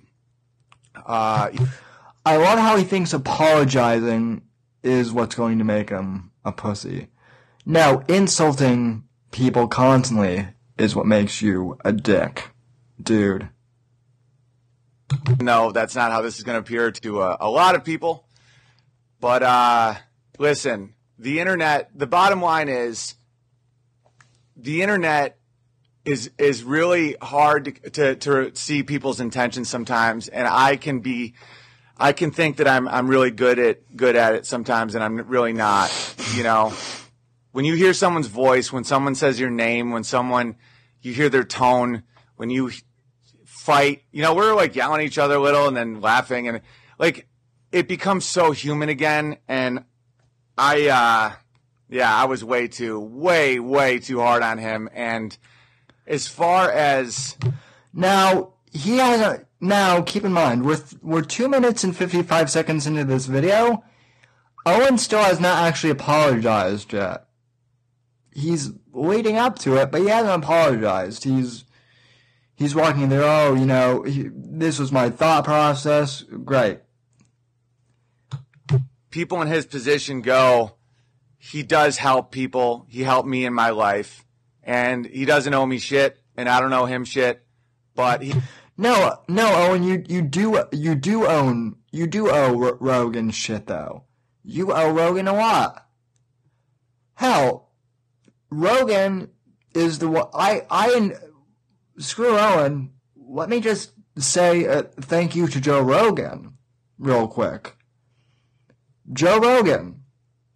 Uh, 1.04 1.50
I 2.26 2.38
love 2.38 2.58
how 2.58 2.76
he 2.76 2.82
thinks 2.82 3.12
apologizing 3.12 4.42
is 4.82 5.12
what's 5.12 5.36
going 5.36 5.58
to 5.58 5.64
make 5.64 5.90
him 5.90 6.32
a 6.44 6.50
pussy. 6.50 7.06
Now, 7.64 8.02
insulting 8.08 9.04
people 9.30 9.68
constantly 9.68 10.48
is 10.76 10.96
what 10.96 11.06
makes 11.06 11.40
you 11.40 11.78
a 11.84 11.92
dick, 11.92 12.50
dude. 13.00 13.48
No, 15.40 15.70
that's 15.70 15.94
not 15.94 16.10
how 16.10 16.20
this 16.20 16.38
is 16.38 16.42
going 16.42 16.56
to 16.56 16.60
appear 16.60 16.90
to 16.90 17.20
uh, 17.20 17.36
a 17.38 17.48
lot 17.48 17.76
of 17.76 17.84
people. 17.84 18.26
But 19.20 19.44
uh, 19.44 19.94
listen, 20.36 20.94
the 21.20 21.38
internet, 21.38 21.96
the 21.96 22.08
bottom 22.08 22.42
line 22.42 22.68
is 22.68 23.14
the 24.56 24.82
internet 24.82 25.38
is 26.04 26.32
is 26.38 26.64
really 26.64 27.16
hard 27.22 27.80
to, 27.84 27.90
to, 27.90 28.16
to 28.16 28.56
see 28.56 28.82
people's 28.82 29.20
intentions 29.20 29.68
sometimes 29.68 30.28
and 30.28 30.46
I 30.46 30.76
can 30.76 31.00
be 31.00 31.34
I 31.98 32.12
can 32.12 32.30
think 32.30 32.56
that 32.56 32.68
I'm 32.68 32.88
I'm 32.88 33.08
really 33.08 33.30
good 33.30 33.58
at 33.58 33.96
good 33.96 34.16
at 34.16 34.34
it 34.34 34.46
sometimes 34.46 34.94
and 34.94 35.02
I'm 35.02 35.16
really 35.28 35.52
not, 35.52 35.90
you 36.34 36.42
know. 36.42 36.72
When 37.52 37.64
you 37.64 37.74
hear 37.74 37.94
someone's 37.94 38.26
voice, 38.26 38.70
when 38.70 38.84
someone 38.84 39.14
says 39.14 39.40
your 39.40 39.48
name, 39.50 39.90
when 39.90 40.04
someone 40.04 40.56
you 41.00 41.14
hear 41.14 41.30
their 41.30 41.44
tone, 41.44 42.02
when 42.36 42.50
you 42.50 42.70
fight. 43.66 44.02
You 44.12 44.22
know, 44.22 44.34
we're 44.34 44.54
like 44.54 44.76
yelling 44.76 45.00
at 45.00 45.06
each 45.06 45.18
other 45.18 45.36
a 45.36 45.40
little 45.40 45.66
and 45.66 45.76
then 45.76 46.00
laughing 46.00 46.48
and 46.48 46.60
like 46.98 47.26
it 47.72 47.88
becomes 47.88 48.24
so 48.24 48.52
human 48.52 48.88
again. 48.88 49.38
And 49.48 49.84
I, 50.56 50.88
uh, 50.88 51.32
yeah, 51.88 52.14
I 52.14 52.26
was 52.26 52.44
way 52.44 52.68
too, 52.68 52.98
way, 53.00 53.58
way 53.58 53.98
too 53.98 54.20
hard 54.20 54.42
on 54.42 54.58
him. 54.58 54.88
And 54.94 55.36
as 56.06 56.28
far 56.28 56.70
as 56.70 57.36
Now 57.92 58.52
he 58.70 58.98
has 58.98 59.20
a. 59.20 59.46
Now 59.60 60.02
keep 60.02 60.24
in 60.24 60.32
mind 60.32 60.64
we're 60.64 60.76
th- 60.76 61.02
we're 61.02 61.22
two 61.22 61.48
minutes 61.48 61.82
and 61.84 61.96
fifty 61.96 62.22
five 62.22 62.50
seconds 62.50 62.86
into 62.86 63.04
this 63.04 63.26
video. 63.26 63.82
Owen 64.66 64.98
still 64.98 65.22
has 65.22 65.40
not 65.40 65.64
actually 65.66 65.90
apologized 65.90 66.92
yet. 66.92 67.26
He's 68.32 68.72
leading 68.92 69.36
up 69.36 69.58
to 69.60 69.76
it, 69.76 69.90
but 69.90 70.00
he 70.02 70.08
hasn't 70.08 70.44
apologized. 70.44 71.24
He's 71.24 71.64
he's 72.56 72.74
walking 72.74 73.08
there. 73.08 73.22
Oh, 73.22 73.54
you 73.54 73.64
know, 73.64 74.02
he, 74.02 74.28
this 74.32 74.78
was 74.78 74.92
my 74.92 75.08
thought 75.08 75.44
process. 75.44 76.22
Great. 76.22 76.80
people 79.16 79.40
in 79.40 79.48
his 79.48 79.64
position 79.64 80.20
go, 80.20 80.76
he 81.38 81.62
does 81.62 81.96
help 81.96 82.30
people. 82.30 82.84
He 82.86 83.02
helped 83.02 83.26
me 83.26 83.46
in 83.46 83.54
my 83.54 83.70
life, 83.70 84.26
and 84.62 85.06
he 85.06 85.24
doesn't 85.24 85.54
owe 85.54 85.64
me 85.64 85.78
shit, 85.78 86.18
and 86.36 86.50
I 86.50 86.60
don't 86.60 86.72
owe 86.74 86.84
him 86.84 87.06
shit. 87.06 87.42
But 87.94 88.20
he, 88.20 88.34
No, 88.78 89.20
no, 89.28 89.54
Owen, 89.54 89.82
you 89.82 90.04
you 90.06 90.22
do 90.22 90.62
you 90.72 90.94
do 90.94 91.26
own 91.26 91.76
you 91.92 92.06
do 92.06 92.28
owe 92.30 92.62
R- 92.62 92.76
Rogan 92.78 93.30
shit 93.30 93.66
though. 93.66 94.04
You 94.44 94.72
owe 94.72 94.92
Rogan 94.92 95.28
a 95.28 95.32
lot. 95.32 95.86
Hell, 97.14 97.70
Rogan 98.50 99.30
is 99.74 99.98
the 99.98 100.08
one. 100.08 100.26
I 100.34 100.62
I 100.70 101.12
screw 101.98 102.36
Owen. 102.38 102.92
Let 103.16 103.48
me 103.48 103.60
just 103.60 103.92
say 104.18 104.66
uh, 104.66 104.82
thank 105.00 105.34
you 105.34 105.46
to 105.48 105.60
Joe 105.60 105.80
Rogan, 105.80 106.54
real 106.98 107.28
quick. 107.28 107.76
Joe 109.12 109.38
Rogan, 109.38 110.02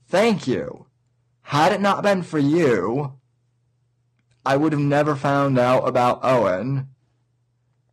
thank 0.09 0.47
you. 0.47 0.87
Had 1.43 1.73
it 1.73 1.81
not 1.81 2.03
been 2.03 2.23
for 2.23 2.39
you, 2.39 3.15
I 4.45 4.57
would 4.57 4.73
have 4.73 4.81
never 4.81 5.17
found 5.17 5.59
out 5.59 5.89
about 5.89 6.21
Owen 6.23 6.89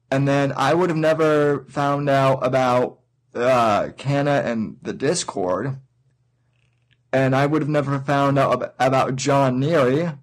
and 0.09 0.27
then 0.27 0.53
I 0.55 0.73
would 0.73 0.89
have 0.89 0.97
never 0.97 1.65
found 1.65 2.09
out 2.09 2.45
about 2.45 2.99
uh, 3.35 3.89
Canna 3.97 4.41
and 4.45 4.77
the 4.81 4.93
Discord, 4.93 5.77
and 7.11 7.35
I 7.35 7.45
would 7.45 7.61
have 7.61 7.69
never 7.69 7.99
found 7.99 8.39
out 8.39 8.61
ab- 8.61 8.73
about 8.79 9.15
John 9.15 9.61
Neary, 9.61 10.17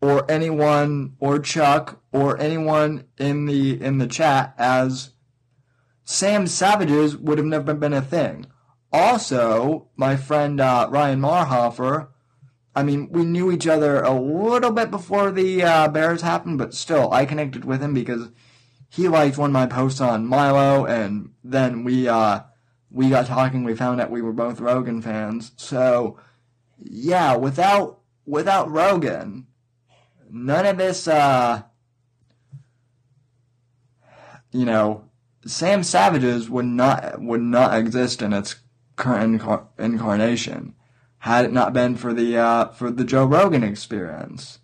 or 0.00 0.30
anyone, 0.30 1.16
or 1.18 1.38
Chuck, 1.38 2.02
or 2.12 2.38
anyone 2.40 3.04
in 3.18 3.46
the 3.46 3.80
in 3.80 3.98
the 3.98 4.06
chat 4.06 4.54
as 4.58 5.10
Sam 6.04 6.46
Savages 6.46 7.16
would 7.16 7.38
have 7.38 7.46
never 7.46 7.74
been 7.74 7.92
a 7.92 8.02
thing. 8.02 8.46
Also, 8.92 9.88
my 9.96 10.16
friend 10.16 10.60
uh, 10.60 10.88
Ryan 10.90 11.20
Marhofer. 11.20 12.08
I 12.74 12.82
mean, 12.82 13.08
we 13.10 13.24
knew 13.24 13.50
each 13.50 13.66
other 13.66 14.02
a 14.02 14.12
little 14.12 14.70
bit 14.70 14.90
before 14.90 15.30
the 15.30 15.62
uh, 15.62 15.88
Bears 15.88 16.20
happened, 16.20 16.58
but 16.58 16.74
still, 16.74 17.10
I 17.10 17.24
connected 17.24 17.64
with 17.64 17.82
him 17.82 17.94
because 17.94 18.28
he 18.88 19.08
liked 19.08 19.38
one 19.38 19.50
of 19.50 19.54
my 19.54 19.66
posts 19.66 20.00
on 20.00 20.26
Milo, 20.26 20.86
and 20.86 21.32
then 21.42 21.84
we 21.84 22.08
uh 22.08 22.40
we 22.90 23.10
got 23.10 23.26
talking. 23.26 23.64
We 23.64 23.74
found 23.74 24.00
out 24.00 24.10
we 24.10 24.22
were 24.22 24.32
both 24.32 24.60
Rogan 24.60 25.02
fans. 25.02 25.52
So 25.56 26.18
yeah, 26.78 27.36
without 27.36 28.00
without 28.24 28.70
Rogan, 28.70 29.46
none 30.30 30.66
of 30.66 30.78
this 30.78 31.06
uh 31.08 31.62
you 34.52 34.64
know 34.64 35.04
Sam 35.46 35.82
Savages 35.82 36.48
would 36.48 36.64
not 36.64 37.20
would 37.20 37.42
not 37.42 37.78
exist 37.78 38.22
in 38.22 38.32
its 38.32 38.56
current 38.96 39.40
incar- 39.40 39.66
incarnation 39.78 40.74
had 41.18 41.44
it 41.44 41.52
not 41.52 41.72
been 41.72 41.96
for 41.96 42.14
the 42.14 42.36
uh 42.36 42.68
for 42.68 42.90
the 42.90 43.04
Joe 43.04 43.24
Rogan 43.26 43.62
experience. 43.62 44.60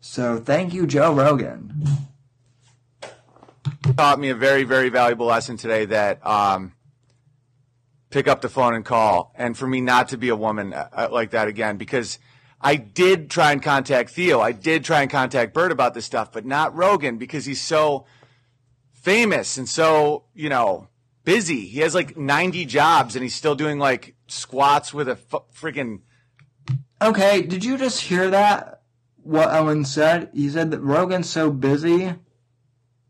So 0.00 0.38
thank 0.38 0.72
you, 0.72 0.86
Joe 0.86 1.14
Rogan. 1.14 2.08
Taught 3.96 4.18
me 4.18 4.30
a 4.30 4.34
very, 4.34 4.64
very 4.64 4.88
valuable 4.88 5.26
lesson 5.26 5.56
today 5.56 5.84
that 5.86 6.24
um, 6.26 6.72
pick 8.10 8.28
up 8.28 8.40
the 8.40 8.48
phone 8.48 8.74
and 8.74 8.84
call, 8.84 9.32
and 9.34 9.56
for 9.56 9.66
me 9.66 9.80
not 9.80 10.08
to 10.08 10.18
be 10.18 10.28
a 10.28 10.36
woman 10.36 10.72
uh, 10.72 10.88
uh, 10.92 11.08
like 11.10 11.30
that 11.30 11.48
again, 11.48 11.76
because 11.76 12.18
I 12.60 12.76
did 12.76 13.30
try 13.30 13.52
and 13.52 13.62
contact 13.62 14.10
Theo, 14.10 14.40
I 14.40 14.52
did 14.52 14.84
try 14.84 15.02
and 15.02 15.10
contact 15.10 15.52
Bert 15.52 15.72
about 15.72 15.94
this 15.94 16.06
stuff, 16.06 16.32
but 16.32 16.46
not 16.46 16.74
Rogan 16.74 17.18
because 17.18 17.44
he's 17.44 17.60
so 17.60 18.06
famous 18.92 19.58
and 19.58 19.68
so 19.68 20.24
you 20.34 20.48
know 20.48 20.88
busy. 21.24 21.66
He 21.66 21.80
has 21.80 21.94
like 21.94 22.16
ninety 22.16 22.64
jobs, 22.64 23.16
and 23.16 23.22
he's 23.22 23.34
still 23.34 23.54
doing 23.54 23.78
like 23.78 24.14
squats 24.28 24.94
with 24.94 25.08
a 25.08 25.18
f- 25.32 25.44
freaking. 25.54 26.00
Okay, 27.02 27.42
did 27.42 27.64
you 27.64 27.76
just 27.76 28.00
hear 28.02 28.30
that? 28.30 28.82
What 29.22 29.48
Owen 29.50 29.84
said? 29.84 30.30
He 30.34 30.48
said 30.48 30.70
that 30.70 30.80
Rogan's 30.80 31.28
so 31.28 31.50
busy 31.50 32.14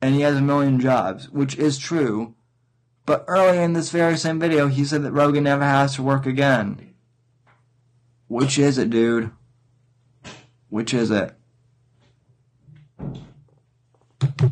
and 0.05 0.15
he 0.15 0.21
has 0.21 0.37
a 0.37 0.43
million 0.43 0.79
jobs, 0.79 1.31
which 1.31 1.57
is 1.57 1.79
true. 1.79 2.35
But 3.07 3.25
earlier 3.27 3.63
in 3.63 3.73
this 3.73 3.89
very 3.89 4.19
same 4.19 4.39
video, 4.39 4.69
he 4.69 4.85
said 4.85 5.03
that 5.03 5.13
Rogan 5.13 5.45
never 5.45 5.65
has 5.65 5.95
to 5.95 6.03
work 6.03 6.27
again. 6.27 6.93
Which 8.29 8.59
is 8.59 8.77
it, 8.77 8.91
dude? 8.91 9.31
Which 10.69 10.93
is 10.93 11.11
it? 11.11 11.35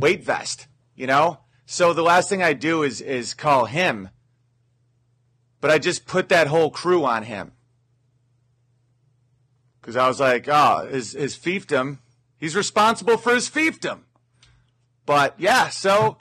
weight 0.01 0.24
vest, 0.24 0.69
you 0.95 1.07
know? 1.07 1.41
So 1.66 1.93
the 1.93 2.03
last 2.03 2.31
thing 2.31 2.43
I 2.43 2.55
do 2.55 2.83
is 2.83 3.03
is 3.03 3.35
call 3.35 3.66
him. 3.66 4.09
But 5.61 5.70
I 5.70 5.79
just 5.79 6.07
put 6.07 6.31
that 6.31 6.47
whole 6.47 6.70
crew 6.70 7.05
on 7.05 7.24
him. 7.24 7.53
Cuz 9.83 9.97
I 9.97 10.09
was 10.09 10.19
like, 10.19 10.49
ah, 10.49 10.81
"Oh, 10.83 10.87
his 10.89 11.12
his 11.12 11.37
fiefdom, 11.37 11.99
he's 12.39 12.57
responsible 12.57 13.19
for 13.19 13.35
his 13.35 13.51
fiefdom." 13.51 14.05
But 15.07 15.35
yeah, 15.39 15.69
so 15.69 16.19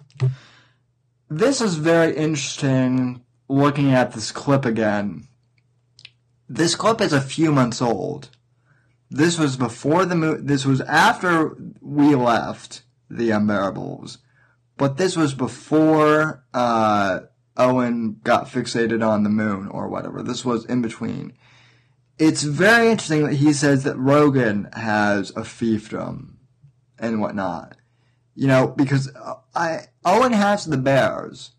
This 1.30 1.62
is 1.62 1.76
very 1.76 2.14
interesting 2.18 3.22
looking 3.48 3.94
at 3.94 4.12
this 4.12 4.34
clip 4.34 4.66
again. 4.66 5.30
This 6.50 6.76
clip 6.76 7.00
is 7.00 7.14
a 7.14 7.22
few 7.22 7.54
months 7.54 7.82
old. 7.82 8.28
This 9.10 9.40
was 9.40 9.56
before 9.56 10.06
the 10.06 10.16
mo- 10.16 10.42
this 10.42 10.66
was 10.66 10.82
after 10.82 11.56
we 11.80 12.16
left 12.16 12.84
the 13.10 13.30
Unbearables. 13.30 14.18
But 14.76 14.98
this 14.98 15.16
was 15.16 15.34
before 15.34 16.44
uh, 16.54 17.22
Owen 17.56 18.20
got 18.26 18.48
fixated 18.48 19.02
on 19.02 19.24
the 19.24 19.30
moon 19.30 19.70
or 19.70 19.88
whatever. 19.88 20.22
This 20.22 20.44
was 20.44 20.66
in 20.66 20.82
between. 20.82 21.32
It's 22.20 22.44
very 22.44 22.90
interesting 22.90 23.24
that 23.24 23.36
he 23.36 23.54
says 23.54 23.86
that 23.86 23.98
Rogan 23.98 24.68
has 24.74 25.30
a 25.32 25.44
fiefdom 25.44 26.34
and 27.00 27.22
whatnot 27.22 27.78
you 28.36 28.48
know, 28.48 28.68
because 28.68 29.14
uh, 29.16 29.36
I 29.56 29.88
Owen 30.06 30.34
has 30.34 30.66
the 30.66 30.78
Bears, 30.78 31.52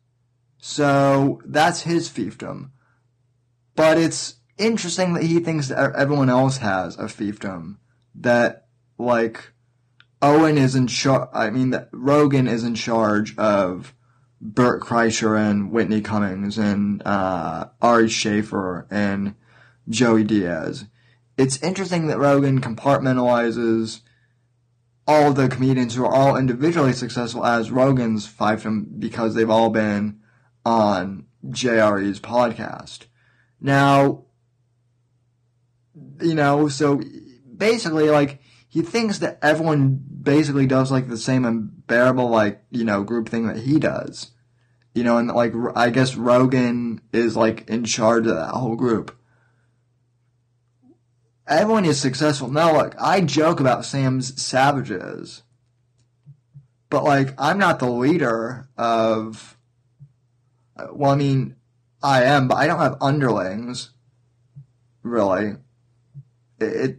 so 0.58 1.40
that's 1.44 1.82
his 1.82 2.08
fiefdom. 2.08 2.70
But 3.74 3.98
it's 3.98 4.36
interesting 4.58 5.14
that 5.14 5.24
he 5.24 5.40
thinks 5.40 5.68
that 5.68 5.94
everyone 5.94 6.30
else 6.30 6.58
has 6.58 6.98
a 6.98 7.04
fiefdom. 7.04 7.76
That 8.14 8.66
like 8.98 9.52
Owen 10.20 10.58
is 10.58 10.74
in 10.74 10.86
charge. 10.86 11.28
I 11.32 11.50
mean, 11.50 11.70
that 11.70 11.88
Rogan 11.92 12.46
is 12.46 12.64
in 12.64 12.74
charge 12.74 13.36
of 13.36 13.94
Bert 14.40 14.82
Kreischer 14.82 15.38
and 15.38 15.70
Whitney 15.70 16.00
Cummings 16.00 16.58
and 16.58 17.02
uh, 17.06 17.68
Ari 17.80 18.08
Shaffir 18.08 18.86
and 18.90 19.34
Joey 19.88 20.24
Diaz. 20.24 20.86
It's 21.36 21.62
interesting 21.62 22.08
that 22.08 22.18
Rogan 22.18 22.60
compartmentalizes 22.60 24.00
all 25.06 25.32
the 25.32 25.48
comedians 25.48 25.94
who 25.94 26.04
are 26.04 26.14
all 26.14 26.36
individually 26.36 26.92
successful 26.92 27.44
as 27.44 27.70
Rogan's 27.70 28.26
fiefdom 28.26 29.00
because 29.00 29.34
they've 29.34 29.50
all 29.50 29.70
been 29.70 30.20
on 30.64 31.26
JRE's 31.46 32.20
podcast. 32.20 33.06
Now, 33.60 34.24
you 36.20 36.34
know, 36.34 36.68
so 36.68 37.00
basically, 37.56 38.10
like, 38.10 38.40
he 38.68 38.82
thinks 38.82 39.18
that 39.18 39.38
everyone 39.42 40.02
basically 40.22 40.66
does, 40.66 40.90
like, 40.90 41.08
the 41.08 41.16
same 41.16 41.44
unbearable, 41.44 42.28
like, 42.28 42.64
you 42.70 42.84
know, 42.84 43.02
group 43.02 43.28
thing 43.28 43.46
that 43.46 43.58
he 43.58 43.78
does. 43.78 44.30
You 44.94 45.04
know, 45.04 45.18
and, 45.18 45.28
like, 45.28 45.52
I 45.74 45.90
guess 45.90 46.16
Rogan 46.16 47.00
is, 47.12 47.36
like, 47.36 47.68
in 47.68 47.84
charge 47.84 48.26
of 48.26 48.36
that 48.36 48.50
whole 48.50 48.76
group 48.76 49.16
everyone 51.58 51.84
is 51.84 52.00
successful. 52.00 52.48
Now, 52.48 52.76
look, 52.76 52.94
I 52.98 53.20
joke 53.20 53.60
about 53.60 53.84
Sam's 53.84 54.40
savages, 54.40 55.42
but 56.90 57.04
like, 57.04 57.34
I'm 57.38 57.58
not 57.58 57.78
the 57.78 57.90
leader 57.90 58.68
of. 58.76 59.56
Well, 60.92 61.12
I 61.12 61.16
mean, 61.16 61.56
I 62.02 62.24
am, 62.24 62.48
but 62.48 62.56
I 62.56 62.66
don't 62.66 62.80
have 62.80 62.98
underlings. 63.00 63.90
Really, 65.02 65.56
it, 66.58 66.64
it 66.64 66.98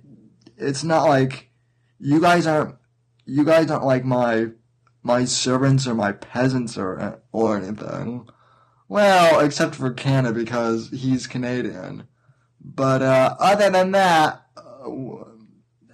it's 0.58 0.84
not 0.84 1.08
like 1.08 1.50
you 2.00 2.20
guys 2.22 2.48
aren't. 2.48 2.76
You 3.26 3.44
guys 3.44 3.72
aren't 3.72 3.86
like 3.86 4.06
my 4.06 4.48
my 5.02 5.26
servants 5.26 5.86
or 5.88 5.94
my 5.94 6.12
peasants 6.14 6.78
or 6.78 7.22
or 7.32 7.58
anything. 7.58 8.28
Well, 8.88 9.40
except 9.40 9.76
for 9.76 9.92
Canada 9.92 10.34
because 10.38 10.90
he's 10.90 11.28
Canadian. 11.28 12.08
But 12.64 13.02
uh, 13.02 13.36
other 13.40 13.70
than 13.70 13.92
that, 13.92 14.34
uh, 14.34 14.38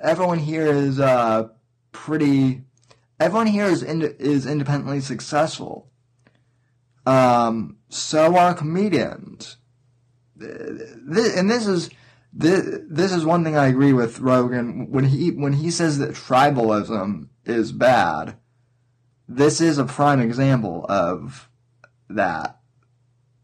everyone 0.01 0.39
here 0.39 0.65
is 0.65 0.99
uh, 0.99 1.49
pretty. 1.91 2.63
Everyone 3.19 3.47
here 3.47 3.65
is 3.65 3.83
ind- 3.83 4.15
is 4.19 4.45
independently 4.45 5.01
successful. 5.01 5.89
Um, 7.05 7.77
so 7.89 8.37
are 8.37 8.53
comedians. 8.53 9.57
And 10.39 11.49
this 11.49 11.67
is 11.67 11.89
this, 12.31 12.79
this 12.87 13.11
is 13.11 13.25
one 13.25 13.43
thing 13.43 13.57
I 13.57 13.67
agree 13.67 13.93
with 13.93 14.19
Rogan 14.19 14.91
when 14.91 15.05
he 15.05 15.31
when 15.31 15.53
he 15.53 15.71
says 15.71 15.97
that 15.97 16.11
tribalism 16.11 17.29
is 17.45 17.71
bad. 17.71 18.37
This 19.27 19.61
is 19.61 19.77
a 19.77 19.85
prime 19.85 20.21
example 20.21 20.85
of 20.87 21.49
that 22.09 22.59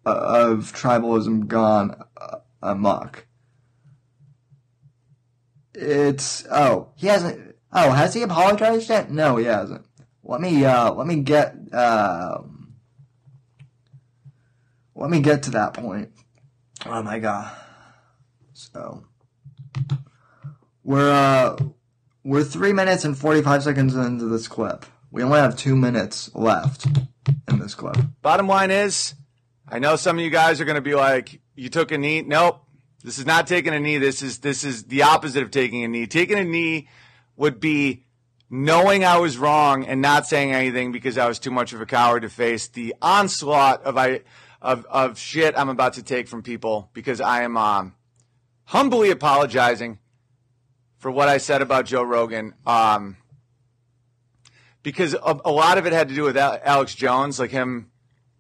of 0.06 0.72
tribalism 0.74 1.48
gone 1.48 2.04
amok. 2.62 3.26
It's 5.76 6.46
oh 6.50 6.90
he 6.96 7.08
hasn't 7.08 7.56
oh 7.74 7.92
has 7.92 8.14
he 8.14 8.22
apologized 8.22 8.90
yet? 8.90 9.12
No, 9.12 9.38
he 9.38 9.46
hasn't. 9.46 9.86
Let 10.24 10.42
me 10.42 10.66
uh 10.66 10.94
let 10.94 11.08
me 11.08 11.18
get 11.18 11.56
uh 11.74 12.40
let 14.96 15.10
me 15.10 15.20
get 15.20 15.44
to 15.44 15.52
that 15.52 15.74
point. 15.74 16.12
Oh 16.86 17.04
my 17.04 17.20
god. 17.20 17.56
So 18.54 19.06
we're 20.84 21.12
uh 21.12 21.58
we're 22.24 22.44
three 22.44 22.74
minutes 22.74 23.06
and 23.06 23.18
forty 23.18 23.42
five 23.42 23.64
seconds 23.64 23.96
into 23.96 24.26
this 24.26 24.48
clip. 24.48 24.86
We 25.12 25.24
only 25.24 25.40
have 25.40 25.56
two 25.56 25.76
minutes 25.76 26.34
left 26.34 26.88
in 27.48 27.60
this 27.60 27.76
clip. 27.76 27.98
Bottom 28.22 28.48
line 28.48 28.72
is, 28.72 29.14
I 29.68 29.80
know 29.80 29.96
some 29.96 30.18
of 30.18 30.24
you 30.24 30.30
guys 30.30 30.60
are 30.60 30.66
going 30.66 30.76
to 30.76 30.82
be 30.82 30.96
like, 30.96 31.40
"You 31.56 31.70
took 31.70 31.92
a 31.92 31.98
knee." 31.98 32.22
Nope, 32.22 32.65
this 33.06 33.20
is 33.20 33.26
not 33.28 33.46
taking 33.46 33.72
a 33.72 33.80
knee. 33.80 34.00
This 34.00 34.24
is 34.24 34.40
this 34.40 34.64
is 34.64 34.86
the 34.86 35.04
opposite 35.04 35.44
of 35.44 35.52
taking 35.52 35.84
a 35.84 35.88
knee. 35.88 36.08
Taking 36.08 36.40
a 36.40 36.44
knee 36.44 36.90
would 37.38 37.60
be 37.60 38.04
knowing 38.50 39.06
I 39.06 39.18
was 39.18 39.38
wrong 39.38 39.86
and 39.86 40.02
not 40.02 40.26
saying 40.26 40.52
anything 40.52 40.92
because 40.92 41.16
I 41.16 41.28
was 41.28 41.38
too 41.38 41.52
much 41.52 41.72
of 41.72 41.82
a 41.82 41.86
coward 41.86 42.24
to 42.24 42.30
face 42.30 42.68
the 42.68 42.96
onslaught 43.04 43.84
of 43.84 43.96
I 43.96 44.22
of 44.60 44.86
of 44.88 45.20
shit 45.20 45.54
I'm 45.56 45.70
about 45.70 45.94
to 45.94 46.04
take 46.04 46.28
from 46.28 46.42
people 46.42 46.90
because 46.94 47.22
I 47.22 47.44
am 47.44 47.58
um, 47.58 47.94
humbly 48.64 49.12
apologizing 49.12 50.00
for 50.98 51.12
what 51.12 51.30
I 51.30 51.38
said 51.38 51.62
about 51.62 51.86
Joe 51.86 52.02
Rogan. 52.02 52.56
Um, 52.66 53.18
because 54.82 55.14
a, 55.14 55.40
a 55.46 55.52
lot 55.52 55.78
of 55.78 55.86
it 55.86 55.94
had 55.94 56.10
to 56.10 56.16
do 56.16 56.24
with 56.24 56.38
Alex 56.38 56.96
Jones, 56.96 57.40
like 57.40 57.52
him 57.52 57.92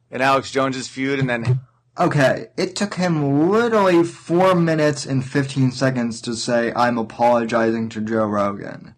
and 0.09 0.23
Alex 0.23 0.49
Jones's 0.49 0.87
feud, 0.87 1.19
and 1.19 1.29
then 1.29 1.61
Okay, 1.97 2.47
it 2.57 2.75
took 2.75 2.95
him 2.95 3.49
literally 3.49 4.03
four 4.03 4.53
minutes 4.53 5.05
and 5.05 5.25
15 5.25 5.71
seconds 5.71 6.19
to 6.21 6.35
say, 6.35 6.73
I'm 6.75 6.97
apologizing 6.97 7.87
to 7.89 8.01
Joe 8.01 8.25
Rogan. 8.25 8.95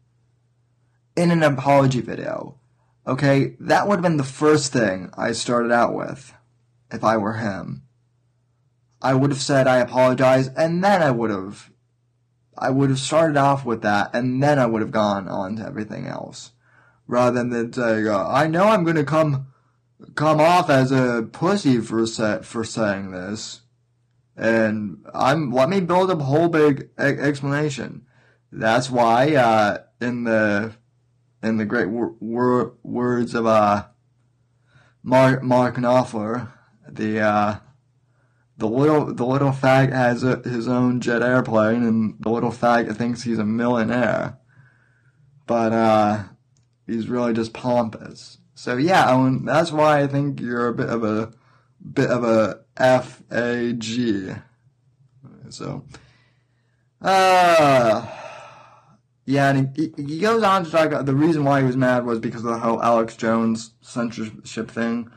In 1.15 1.29
an 1.29 1.43
apology 1.43 2.01
video. 2.01 2.59
Okay, 3.05 3.55
that 3.59 3.87
would 3.87 3.97
have 3.97 4.01
been 4.01 4.17
the 4.17 4.23
first 4.23 4.73
thing 4.73 5.11
I 5.15 5.33
started 5.33 5.71
out 5.71 5.93
with, 5.93 6.33
if 6.91 7.03
I 7.03 7.17
were 7.17 7.33
him. 7.33 7.83
I 8.99 9.13
would 9.13 9.29
have 9.29 9.41
said, 9.41 9.67
I 9.67 9.77
apologize, 9.77 10.47
and 10.47 10.83
then 10.83 11.03
I 11.03 11.11
would 11.11 11.29
have, 11.29 11.69
I 12.57 12.71
would 12.71 12.89
have 12.89 12.99
started 12.99 13.37
off 13.37 13.63
with 13.63 13.83
that, 13.83 14.09
and 14.11 14.41
then 14.41 14.57
I 14.57 14.65
would 14.65 14.81
have 14.81 14.91
gone 14.91 15.27
on 15.27 15.57
to 15.57 15.65
everything 15.65 16.07
else. 16.07 16.51
Rather 17.05 17.43
than 17.43 17.71
saying, 17.71 18.07
uh, 18.07 18.27
I 18.27 18.47
know 18.47 18.63
I'm 18.63 18.83
gonna 18.83 19.03
come, 19.03 19.53
come 20.15 20.39
off 20.39 20.69
as 20.69 20.91
a 20.91 21.27
pussy 21.31 21.79
for 21.79 22.05
sa- 22.05 22.41
for 22.41 22.63
saying 22.63 23.11
this, 23.11 23.61
and 24.35 25.05
I'm 25.13 25.51
let 25.51 25.69
me 25.69 25.79
build 25.79 26.11
a 26.11 26.15
whole 26.15 26.49
big 26.49 26.89
e- 26.99 27.03
explanation. 27.03 28.05
That's 28.51 28.89
why 28.89 29.35
uh, 29.35 29.79
in 29.99 30.23
the 30.23 30.73
in 31.43 31.57
the 31.57 31.65
great 31.65 31.89
wor- 31.89 32.15
wor- 32.19 32.73
words 32.83 33.33
of 33.33 33.45
uh, 33.45 33.85
Mark 35.03 35.43
Mark 35.43 35.75
Knopfler, 35.75 36.51
the 36.87 37.19
uh, 37.19 37.55
the 38.57 38.67
little 38.67 39.13
the 39.13 39.25
little 39.25 39.51
fag 39.51 39.91
has 39.91 40.23
a, 40.23 40.37
his 40.37 40.67
own 40.67 40.99
jet 41.01 41.21
airplane, 41.21 41.83
and 41.83 42.15
the 42.19 42.29
little 42.29 42.51
fag 42.51 42.95
thinks 42.95 43.23
he's 43.23 43.39
a 43.39 43.45
millionaire, 43.45 44.37
but 45.45 45.73
uh, 45.73 46.23
he's 46.85 47.07
really 47.07 47.33
just 47.33 47.53
pompous. 47.53 48.37
So 48.57 48.75
yeah, 48.75 49.13
Owen, 49.13 49.45
that's 49.45 49.71
why 49.71 50.01
I 50.01 50.07
think 50.07 50.41
you're 50.41 50.69
a 50.69 50.73
bit 50.73 50.89
of 50.89 51.03
a 51.03 51.31
bit 51.93 52.09
of 52.09 52.23
a 52.23 52.61
F 52.75 53.21
A 53.31 53.73
G. 53.73 54.31
So, 55.49 55.85
uh, 56.99 58.07
yeah, 59.25 59.49
and 59.51 59.77
he, 59.77 59.93
he 59.95 60.17
goes 60.19 60.41
on 60.41 60.65
to 60.65 60.71
talk 60.71 60.87
about 60.87 61.05
the 61.05 61.13
reason 61.13 61.43
why 61.43 61.59
he 61.59 61.67
was 61.67 61.77
mad 61.77 62.03
was 62.03 62.17
because 62.19 62.43
of 62.43 62.49
the 62.49 62.57
whole 62.57 62.81
Alex 62.81 63.15
Jones 63.15 63.75
censorship 63.81 64.71
thing. 64.71 65.11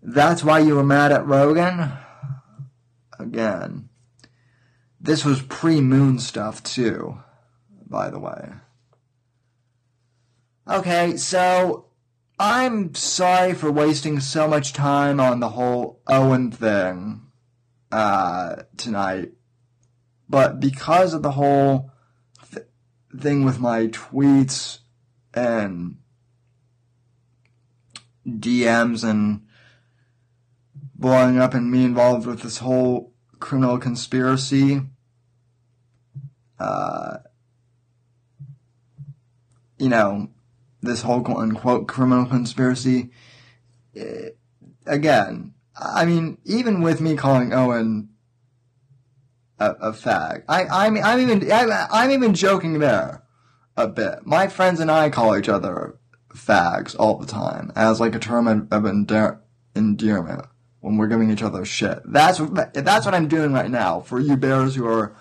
That's 0.00 0.44
why 0.44 0.60
you 0.60 0.76
were 0.76 0.84
mad 0.84 1.10
at 1.10 1.26
Rogan? 1.26 1.90
Again. 3.18 3.88
This 5.00 5.24
was 5.24 5.42
pre 5.42 5.80
moon 5.80 6.20
stuff, 6.20 6.62
too, 6.62 7.18
by 7.84 8.10
the 8.10 8.20
way. 8.20 8.50
Okay, 10.68 11.16
so 11.16 11.86
I'm 12.42 12.94
sorry 12.94 13.52
for 13.52 13.70
wasting 13.70 14.18
so 14.18 14.48
much 14.48 14.72
time 14.72 15.20
on 15.20 15.40
the 15.40 15.50
whole 15.50 16.00
Owen 16.06 16.50
thing 16.50 17.20
uh, 17.92 18.62
tonight, 18.78 19.32
but 20.26 20.58
because 20.58 21.12
of 21.12 21.22
the 21.22 21.32
whole 21.32 21.92
th- 22.50 22.64
thing 23.14 23.44
with 23.44 23.60
my 23.60 23.88
tweets 23.88 24.78
and 25.34 25.98
DMs 28.26 29.04
and 29.04 29.42
blowing 30.94 31.38
up 31.38 31.52
and 31.52 31.70
me 31.70 31.84
involved 31.84 32.26
with 32.26 32.40
this 32.40 32.56
whole 32.56 33.12
criminal 33.38 33.76
conspiracy, 33.76 34.80
uh, 36.58 37.18
you 39.76 39.90
know, 39.90 40.30
this 40.82 41.02
whole 41.02 41.22
quote 41.22 41.38
unquote 41.38 41.88
criminal 41.88 42.26
conspiracy. 42.26 43.10
eh, 43.96 44.30
again, 44.86 45.54
I 45.76 46.04
mean, 46.04 46.38
even 46.44 46.82
with 46.82 47.00
me 47.00 47.16
calling 47.16 47.52
Owen 47.52 48.10
a, 49.58 49.70
a 49.72 49.92
fag, 49.92 50.44
I, 50.48 50.64
I'm, 50.64 50.96
I'm 50.98 51.20
even, 51.20 51.50
I'm, 51.52 51.70
I'm 51.90 52.10
even 52.10 52.34
joking 52.34 52.78
there 52.78 53.22
a 53.76 53.88
bit. 53.88 54.26
My 54.26 54.48
friends 54.48 54.80
and 54.80 54.90
I 54.90 55.10
call 55.10 55.36
each 55.36 55.48
other 55.48 55.98
fags 56.34 56.94
all 56.98 57.16
the 57.16 57.26
time 57.26 57.72
as 57.74 58.00
like 58.00 58.14
a 58.14 58.18
term 58.18 58.46
of, 58.46 58.68
of 58.72 58.86
endear, 58.86 59.40
endearment 59.74 60.46
when 60.80 60.96
we're 60.96 61.08
giving 61.08 61.30
each 61.30 61.42
other 61.42 61.64
shit. 61.64 62.00
That's 62.04 62.40
that's 62.72 63.04
what 63.04 63.14
I'm 63.14 63.28
doing 63.28 63.52
right 63.52 63.70
now 63.70 64.00
for 64.00 64.18
you 64.18 64.36
bears 64.36 64.74
who 64.74 64.86
are 64.86 65.14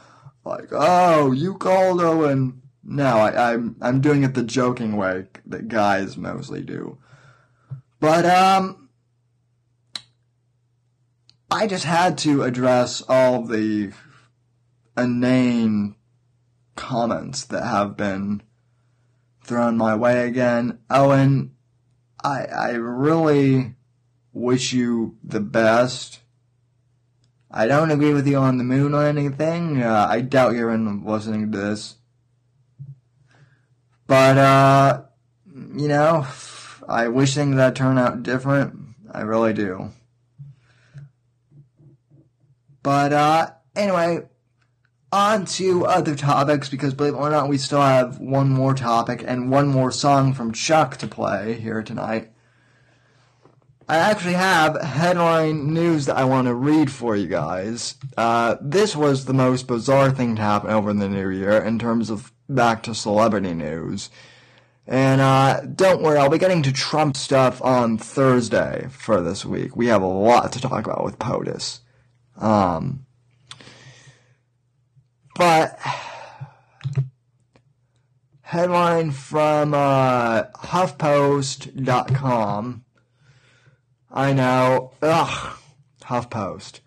like, 0.45 0.69
oh, 0.71 1.31
you 1.31 1.57
called 1.57 2.01
Owen. 2.01 2.61
No, 2.91 3.19
I, 3.19 3.53
I'm 3.53 3.75
I'm 3.81 4.01
doing 4.01 4.23
it 4.23 4.33
the 4.33 4.41
joking 4.41 4.97
way 4.97 5.27
that 5.45 5.67
guys 5.67 6.17
mostly 6.17 6.63
do. 6.63 6.97
But 7.99 8.25
um, 8.25 8.89
I 11.51 11.67
just 11.67 11.85
had 11.85 12.17
to 12.19 12.41
address 12.41 13.03
all 13.07 13.43
the 13.43 13.91
inane 14.97 15.97
comments 16.75 17.45
that 17.45 17.63
have 17.63 17.95
been 17.95 18.41
thrown 19.43 19.77
my 19.77 19.95
way 19.95 20.27
again. 20.27 20.79
Owen, 20.89 21.51
I 22.23 22.45
I 22.45 22.71
really 22.71 23.75
wish 24.33 24.73
you 24.73 25.15
the 25.23 25.41
best. 25.41 26.21
I 27.51 27.67
don't 27.67 27.91
agree 27.91 28.13
with 28.15 28.27
you 28.27 28.37
on 28.37 28.57
the 28.57 28.63
moon 28.63 28.95
or 28.95 29.05
anything. 29.05 29.83
Uh, 29.83 30.07
I 30.09 30.21
doubt 30.21 30.55
you're 30.55 30.73
in 30.73 31.05
listening 31.05 31.51
to 31.51 31.57
this. 31.57 31.98
But, 34.09 34.39
uh, 34.39 35.01
you 35.53 35.87
know, 35.87 36.25
I 36.87 37.09
wish 37.09 37.35
things 37.35 37.57
had 37.57 37.75
turned 37.75 37.99
out 37.99 38.23
different. 38.23 38.73
I 39.11 39.21
really 39.21 39.53
do. 39.53 39.91
But, 42.81 43.13
uh, 43.13 43.51
anyway, 43.75 44.21
on 45.11 45.45
to 45.45 45.85
other 45.85 46.15
topics 46.15 46.69
because 46.69 46.95
believe 46.95 47.13
it 47.13 47.17
or 47.17 47.29
not, 47.29 47.49
we 47.49 47.59
still 47.59 47.81
have 47.81 48.17
one 48.17 48.49
more 48.49 48.73
topic 48.73 49.23
and 49.27 49.51
one 49.51 49.67
more 49.67 49.91
song 49.91 50.33
from 50.33 50.53
Chuck 50.53 50.97
to 50.97 51.07
play 51.07 51.59
here 51.59 51.83
tonight. 51.83 52.31
I 53.89 53.97
actually 53.97 54.33
have 54.33 54.79
headline 54.79 55.73
news 55.73 56.05
that 56.05 56.15
I 56.15 56.23
want 56.23 56.47
to 56.47 56.53
read 56.53 56.91
for 56.91 57.15
you 57.15 57.25
guys. 57.25 57.95
Uh, 58.15 58.57
this 58.61 58.95
was 58.95 59.25
the 59.25 59.33
most 59.33 59.65
bizarre 59.65 60.11
thing 60.11 60.35
to 60.35 60.43
happen 60.43 60.69
over 60.69 60.93
the 60.93 61.09
new 61.09 61.29
year 61.29 61.53
in 61.53 61.79
terms 61.79 62.11
of 62.11 62.31
back 62.47 62.83
to 62.83 62.93
celebrity 62.93 63.55
news. 63.55 64.11
And 64.85 65.21
uh, 65.21 65.61
don't 65.61 66.03
worry, 66.03 66.19
I'll 66.19 66.29
be 66.29 66.37
getting 66.37 66.61
to 66.63 66.71
Trump 66.71 67.17
stuff 67.17 67.63
on 67.63 67.97
Thursday 67.97 68.85
for 68.91 69.21
this 69.21 69.43
week. 69.43 69.75
We 69.75 69.87
have 69.87 70.03
a 70.03 70.07
lot 70.07 70.51
to 70.51 70.61
talk 70.61 70.85
about 70.85 71.03
with 71.03 71.17
POTUS. 71.17 71.79
Um, 72.37 73.07
but 75.33 75.79
headline 78.41 79.09
from 79.09 79.73
uh, 79.73 80.43
HuffPost.com. 80.43 82.85
I 84.11 84.33
know, 84.33 84.91
ugh, 85.01 85.57
HuffPost. 86.01 86.79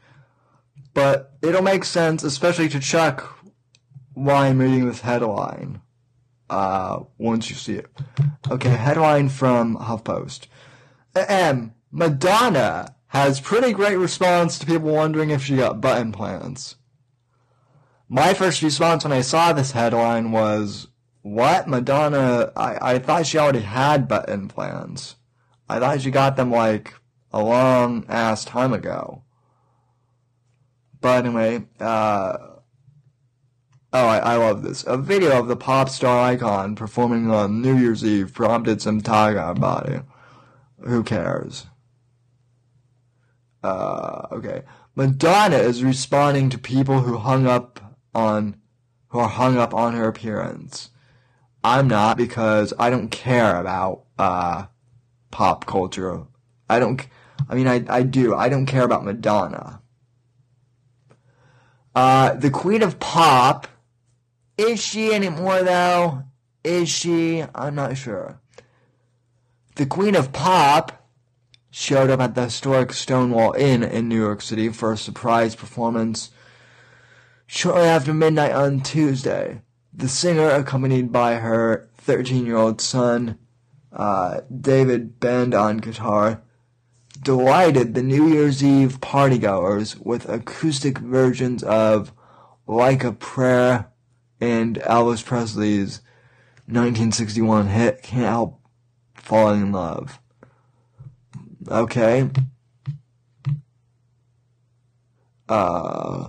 But 0.95 1.33
it'll 1.41 1.63
make 1.63 1.85
sense, 1.85 2.23
especially 2.23 2.69
to 2.71 2.81
Chuck, 2.81 3.39
why 4.15 4.49
I'm 4.49 4.59
reading 4.59 4.87
this 4.87 5.01
headline. 5.01 5.81
Uh, 6.51 7.05
once 7.17 7.49
you 7.49 7.57
see 7.57 7.75
it. 7.75 7.87
Okay, 8.51 8.71
headline 8.71 9.29
from 9.29 9.77
HuffPost. 9.77 10.47
M. 11.15 11.73
Madonna 11.91 12.95
has 13.09 13.41
pretty 13.41 13.73
great 13.73 13.97
response 13.97 14.59
to 14.59 14.67
people 14.67 14.93
wondering 14.93 15.31
if 15.31 15.45
she 15.45 15.57
got 15.57 15.81
butt 15.81 16.01
implants. 16.01 16.77
My 18.09 18.35
first 18.35 18.61
response 18.63 19.05
when 19.05 19.13
I 19.13 19.23
saw 19.23 19.53
this 19.53 19.71
headline 19.71 20.33
was, 20.33 20.89
what? 21.23 21.69
Madonna, 21.69 22.53
I, 22.57 22.95
I 22.95 22.99
thought 22.99 23.27
she 23.27 23.39
already 23.39 23.61
had 23.61 24.09
butt 24.09 24.29
implants. 24.29 25.17
I 25.69 25.79
thought 25.79 26.03
she 26.03 26.11
got 26.11 26.37
them 26.37 26.51
like 26.51 26.93
a 27.33 27.43
long 27.43 28.05
ass 28.09 28.45
time 28.45 28.73
ago. 28.73 29.23
But 31.01 31.25
anyway, 31.25 31.67
uh, 31.81 32.37
oh, 33.93 34.07
I, 34.07 34.19
I 34.19 34.37
love 34.37 34.63
this. 34.63 34.85
A 34.87 34.97
video 34.97 35.39
of 35.39 35.49
the 35.49 35.57
pop 35.57 35.89
star 35.89 36.25
icon 36.25 36.77
performing 36.77 37.31
on 37.31 37.61
New 37.61 37.77
Year's 37.77 38.05
Eve 38.05 38.33
prompted 38.33 38.81
some 38.81 39.01
about 39.01 39.89
it. 39.89 40.03
Who 40.85 41.03
cares? 41.03 41.67
Uh, 43.63 44.27
okay. 44.33 44.63
Madonna 44.95 45.57
is 45.57 45.83
responding 45.83 46.51
to 46.51 46.59
people 46.59 47.01
who 47.01 47.17
hung 47.19 47.47
up 47.47 47.81
on, 48.15 48.57
who 49.09 49.19
are 49.19 49.29
hung 49.29 49.57
up 49.57 49.73
on 49.73 49.95
her 49.95 50.07
appearance. 50.07 50.91
I'm 51.65 51.89
not 51.89 52.17
because 52.17 52.75
I 52.79 52.91
don't 52.91 53.09
care 53.09 53.59
about, 53.59 54.05
uh, 54.19 54.67
pop 55.31 55.65
culture. 55.65 56.27
I 56.69 56.79
don't, 56.79 57.07
I 57.49 57.55
mean, 57.55 57.67
I, 57.67 57.85
I 57.89 58.03
do. 58.03 58.35
I 58.35 58.49
don't 58.49 58.67
care 58.67 58.85
about 58.85 59.05
Madonna. 59.05 59.81
Uh, 61.95 62.35
the 62.35 62.51
Queen 62.51 62.83
of 62.83 62.99
Pop, 62.99 63.67
is 64.57 64.83
she 64.83 65.13
anymore 65.13 65.63
though? 65.63 66.25
Is 66.65 66.89
she? 66.89 67.45
I'm 67.55 67.75
not 67.75 67.97
sure. 67.97 68.41
The 69.75 69.87
Queen 69.87 70.15
of 70.15 70.33
Pop 70.33 71.09
showed 71.71 72.11
up 72.11 72.21
at 72.21 72.35
the 72.35 72.45
historic 72.45 72.93
Stonewall 72.93 73.53
Inn 73.55 73.83
in 73.83 74.09
New 74.09 74.21
York 74.21 74.43
City 74.43 74.69
for 74.69 74.93
a 74.93 74.99
surprise 74.99 75.57
performance 75.57 76.31
shortly 77.47 77.83
after 77.83 78.15
midnight 78.15 78.53
on 78.53 78.81
Tuesday. 78.81 79.63
The 79.93 80.09
singer, 80.09 80.51
accompanied 80.51 81.13
by 81.13 81.35
her 81.37 81.91
13 81.99 82.47
year 82.47 82.57
old 82.57 82.81
son, 82.81 83.39
uh, 83.93 84.41
David 84.61 85.21
Banda 85.21 85.59
on 85.59 85.79
guitar, 85.79 86.43
delighted 87.23 87.95
the 87.95 88.03
New 88.03 88.29
Year's 88.29 88.63
Eve 88.63 89.01
partygoers 89.01 89.99
with 90.05 90.29
acoustic 90.29 90.99
versions 90.99 91.63
of 91.63 92.13
Like 92.67 93.05
a 93.05 93.13
Prayer 93.13 93.87
and 94.41 94.77
Elvis 94.81 95.25
Presley's 95.25 96.01
1961 96.67 97.69
hit 97.69 98.03
Can't 98.03 98.27
Help 98.27 98.61
Falling 99.15 99.63
in 99.63 99.73
Love. 99.73 100.19
Okay. 101.69 102.29
Uh. 105.49 106.29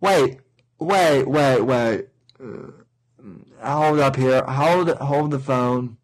Wait, 0.00 0.40
wait, 0.78 1.24
wait, 1.28 1.60
wait. 1.60 2.08
Uh, 2.42 2.72
hold 3.62 4.00
up 4.00 4.16
here. 4.16 4.42
Hold, 4.44 4.90
hold 4.96 5.30
the 5.30 5.38
phone. 5.38 5.96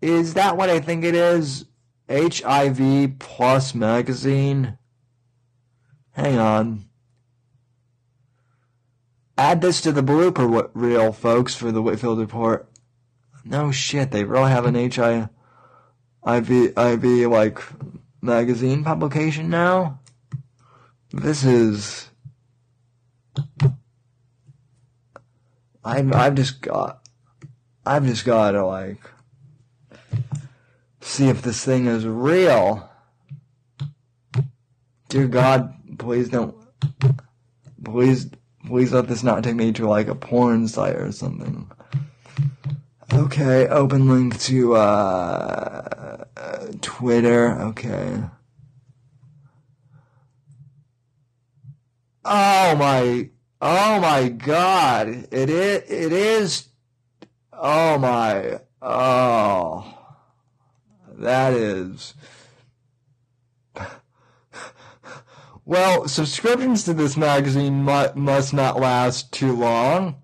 Is 0.00 0.34
that 0.34 0.56
what 0.56 0.70
I 0.70 0.80
think 0.80 1.04
it 1.04 1.14
is? 1.14 1.66
HIV 2.12 3.18
Plus 3.18 3.74
Magazine? 3.74 4.76
Hang 6.12 6.38
on. 6.38 6.84
Add 9.38 9.62
this 9.62 9.80
to 9.80 9.92
the 9.92 10.02
blooper 10.02 10.70
reel, 10.74 11.12
folks, 11.12 11.54
for 11.54 11.72
the 11.72 11.80
Whitfield 11.80 12.18
Report. 12.18 12.68
No 13.44 13.72
shit, 13.72 14.10
they 14.10 14.24
really 14.24 14.50
have 14.50 14.66
an 14.66 14.74
HIV, 14.74 15.30
IV, 16.26 17.30
like, 17.30 17.58
magazine 18.20 18.84
publication 18.84 19.48
now? 19.48 20.00
This 21.12 21.44
is... 21.44 22.10
I've, 25.82 26.12
I've 26.12 26.34
just 26.34 26.60
got... 26.60 27.00
I've 27.86 28.04
just 28.04 28.24
gotta, 28.24 28.64
like 28.64 29.00
see 31.02 31.28
if 31.28 31.42
this 31.42 31.64
thing 31.64 31.86
is 31.86 32.06
real. 32.06 32.88
Dear 35.08 35.26
God, 35.26 35.74
please 35.98 36.30
don't, 36.30 36.56
please, 37.84 38.30
please 38.66 38.92
let 38.92 39.08
this 39.08 39.22
not 39.22 39.44
take 39.44 39.56
me 39.56 39.72
to 39.72 39.86
like 39.86 40.08
a 40.08 40.14
porn 40.14 40.68
site 40.68 40.96
or 40.96 41.12
something. 41.12 41.70
Okay, 43.12 43.66
open 43.68 44.08
link 44.08 44.40
to, 44.40 44.74
uh, 44.74 46.24
Twitter, 46.80 47.60
okay. 47.60 48.22
Oh 52.24 52.74
my, 52.76 53.28
oh 53.60 54.00
my 54.00 54.28
God, 54.28 55.08
it 55.30 55.50
is, 55.50 55.82
it 55.90 56.12
is, 56.12 56.68
oh 57.52 57.98
my, 57.98 58.60
oh. 58.80 59.98
That 61.22 61.52
is. 61.52 62.14
Well, 65.64 66.08
subscriptions 66.08 66.82
to 66.84 66.94
this 66.94 67.16
magazine 67.16 67.84
mu- 67.84 68.12
must 68.16 68.52
not 68.52 68.80
last 68.80 69.32
too 69.32 69.54
long. 69.54 70.16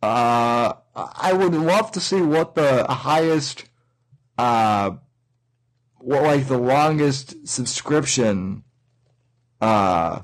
Uh, 0.00 0.74
I 0.94 1.32
would 1.32 1.52
love 1.52 1.90
to 1.92 2.00
see 2.00 2.20
what 2.22 2.54
the 2.54 2.86
highest, 2.88 3.64
uh, 4.38 4.92
what 5.98 6.22
like 6.22 6.46
the 6.46 6.56
longest 6.56 7.48
subscription, 7.48 8.62
uh, 9.60 10.20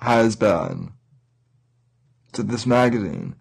has 0.00 0.34
been 0.34 0.92
to 2.32 2.42
this 2.42 2.66
magazine. 2.66 3.36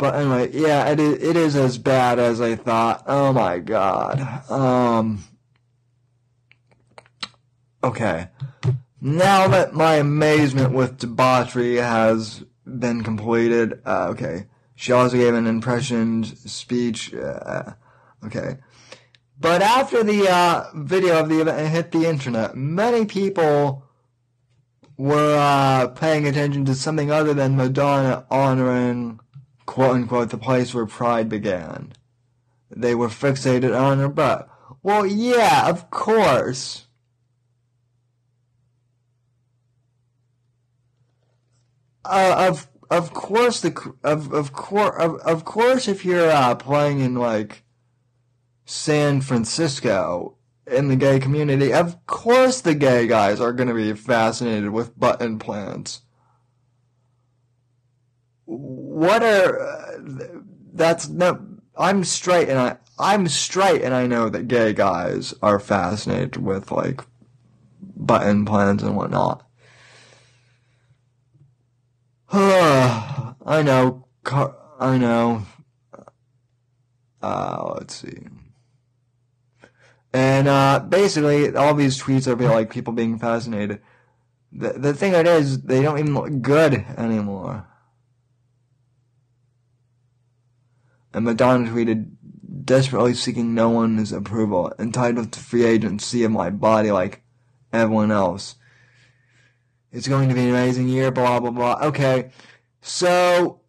But 0.00 0.14
anyway, 0.14 0.50
yeah, 0.54 0.88
it 0.88 0.98
is, 0.98 1.22
it 1.22 1.36
is 1.36 1.56
as 1.56 1.76
bad 1.76 2.18
as 2.18 2.40
I 2.40 2.56
thought. 2.56 3.04
Oh 3.06 3.34
my 3.34 3.58
god. 3.58 4.50
Um. 4.50 5.22
Okay. 7.84 8.28
Now 9.02 9.46
that 9.48 9.74
my 9.74 9.96
amazement 9.96 10.72
with 10.72 10.96
debauchery 10.96 11.76
has 11.76 12.42
been 12.64 13.02
completed, 13.02 13.82
uh, 13.84 14.06
okay. 14.12 14.46
She 14.74 14.90
also 14.92 15.18
gave 15.18 15.34
an 15.34 15.46
impression 15.46 16.24
speech. 16.24 17.12
Uh, 17.12 17.74
okay. 18.24 18.56
But 19.38 19.60
after 19.60 20.02
the 20.02 20.30
uh, 20.30 20.64
video 20.76 21.20
of 21.20 21.28
the 21.28 21.42
event 21.42 21.68
hit 21.68 21.92
the 21.92 22.08
internet, 22.08 22.56
many 22.56 23.04
people 23.04 23.84
were 24.96 25.36
uh, 25.36 25.88
paying 25.88 26.26
attention 26.26 26.64
to 26.64 26.74
something 26.74 27.10
other 27.10 27.34
than 27.34 27.54
Madonna 27.54 28.24
honoring 28.30 29.20
the 30.30 30.38
place 30.40 30.74
where 30.74 30.86
pride 30.86 31.28
began. 31.28 31.92
They 32.70 32.94
were 32.94 33.08
fixated 33.08 33.78
on 33.78 33.98
her 33.98 34.08
butt. 34.08 34.48
Well, 34.82 35.04
yeah, 35.06 35.68
of 35.68 35.90
course. 35.90 36.86
Uh, 42.04 42.48
of 42.48 42.68
of 42.90 43.12
course 43.12 43.60
the 43.60 43.94
of 44.02 44.32
of 44.32 44.52
course 44.52 44.96
of, 44.98 45.16
of 45.20 45.44
course 45.44 45.86
if 45.86 46.04
you're 46.04 46.30
uh, 46.30 46.54
playing 46.56 47.00
in 47.00 47.14
like 47.14 47.62
San 48.64 49.20
Francisco 49.20 50.36
in 50.66 50.88
the 50.88 50.96
gay 50.96 51.20
community, 51.20 51.72
of 51.72 52.04
course 52.06 52.60
the 52.60 52.74
gay 52.74 53.06
guys 53.06 53.40
are 53.40 53.52
going 53.52 53.68
to 53.68 53.74
be 53.74 53.92
fascinated 53.92 54.70
with 54.70 54.98
butt 54.98 55.22
implants 55.22 56.02
what 58.50 59.22
are 59.22 59.60
uh, 59.60 59.98
that's 60.72 61.08
no 61.08 61.40
I'm 61.76 62.04
straight 62.04 62.48
and 62.48 62.58
I 62.58 62.76
I'm 62.98 63.28
straight 63.28 63.82
and 63.82 63.94
I 63.94 64.06
know 64.06 64.28
that 64.28 64.48
gay 64.48 64.72
guys 64.72 65.32
are 65.40 65.60
fascinated 65.60 66.42
with 66.42 66.72
like 66.72 67.02
button 67.80 68.44
plans 68.44 68.82
and 68.82 68.96
whatnot. 68.96 69.46
I 72.32 73.62
know. 73.62 74.06
Car- 74.24 74.56
I 74.78 74.98
know. 74.98 75.42
Uh, 77.22 77.74
let's 77.76 77.96
see. 77.96 78.26
And 80.12 80.48
uh, 80.48 80.80
basically, 80.88 81.54
all 81.54 81.74
these 81.74 82.02
tweets 82.02 82.26
are 82.26 82.36
be 82.36 82.46
like 82.46 82.70
people 82.70 82.92
being 82.92 83.18
fascinated. 83.18 83.80
The 84.52 84.72
the 84.72 84.94
thing 84.94 85.14
it 85.14 85.26
is, 85.26 85.62
they 85.62 85.82
don't 85.82 85.98
even 85.98 86.14
look 86.14 86.42
good 86.42 86.74
anymore. 86.98 87.69
And 91.12 91.24
Madonna 91.24 91.68
tweeted, 91.68 92.10
desperately 92.64 93.14
seeking 93.14 93.54
no 93.54 93.68
one's 93.68 94.12
approval, 94.12 94.72
entitled 94.78 95.32
to 95.32 95.40
free 95.40 95.64
agency 95.64 96.24
of 96.24 96.30
my 96.30 96.50
body 96.50 96.92
like 96.92 97.22
everyone 97.72 98.10
else. 98.12 98.56
It's 99.92 100.08
going 100.08 100.28
to 100.28 100.34
be 100.34 100.42
an 100.42 100.50
amazing 100.50 100.88
year, 100.88 101.10
blah, 101.10 101.40
blah, 101.40 101.50
blah. 101.50 101.78
Okay, 101.82 102.30
so 102.80 103.60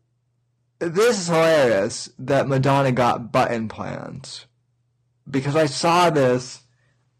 this 0.78 1.20
is 1.20 1.28
hilarious 1.28 2.12
that 2.20 2.48
Madonna 2.48 2.92
got 2.92 3.32
butt 3.32 3.52
implants. 3.52 4.46
Because 5.30 5.56
I 5.56 5.66
saw 5.66 6.10
this, 6.10 6.62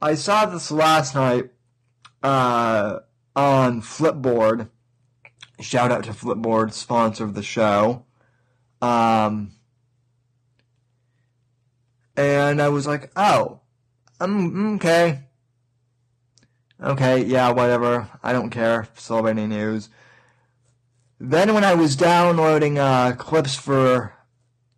I 0.02 0.16
saw 0.16 0.46
this 0.46 0.72
last 0.72 1.16
night, 1.16 1.50
uh, 2.22 3.00
on 3.36 3.82
Flipboard. 3.82 4.70
Shout 5.60 5.92
out 5.92 6.04
to 6.04 6.12
Flipboard, 6.12 6.74
sponsor 6.74 7.24
of 7.24 7.34
the 7.34 7.44
show. 7.44 8.06
Um, 8.82 9.54
and 12.22 12.62
I 12.62 12.70
was 12.70 12.88
like, 12.88 13.12
oh, 13.16 13.62
um, 14.20 14.76
okay. 14.76 15.22
Okay, 16.82 17.24
yeah, 17.26 17.52
whatever. 17.52 18.10
I 18.24 18.34
don't 18.34 18.50
care. 18.50 18.88
Celebrity 18.96 19.48
news. 19.48 19.90
Then 21.20 21.54
when 21.54 21.64
I 21.64 21.76
was 21.76 21.96
downloading 21.96 22.80
uh, 22.80 23.14
clips 23.18 23.56
for 23.56 24.14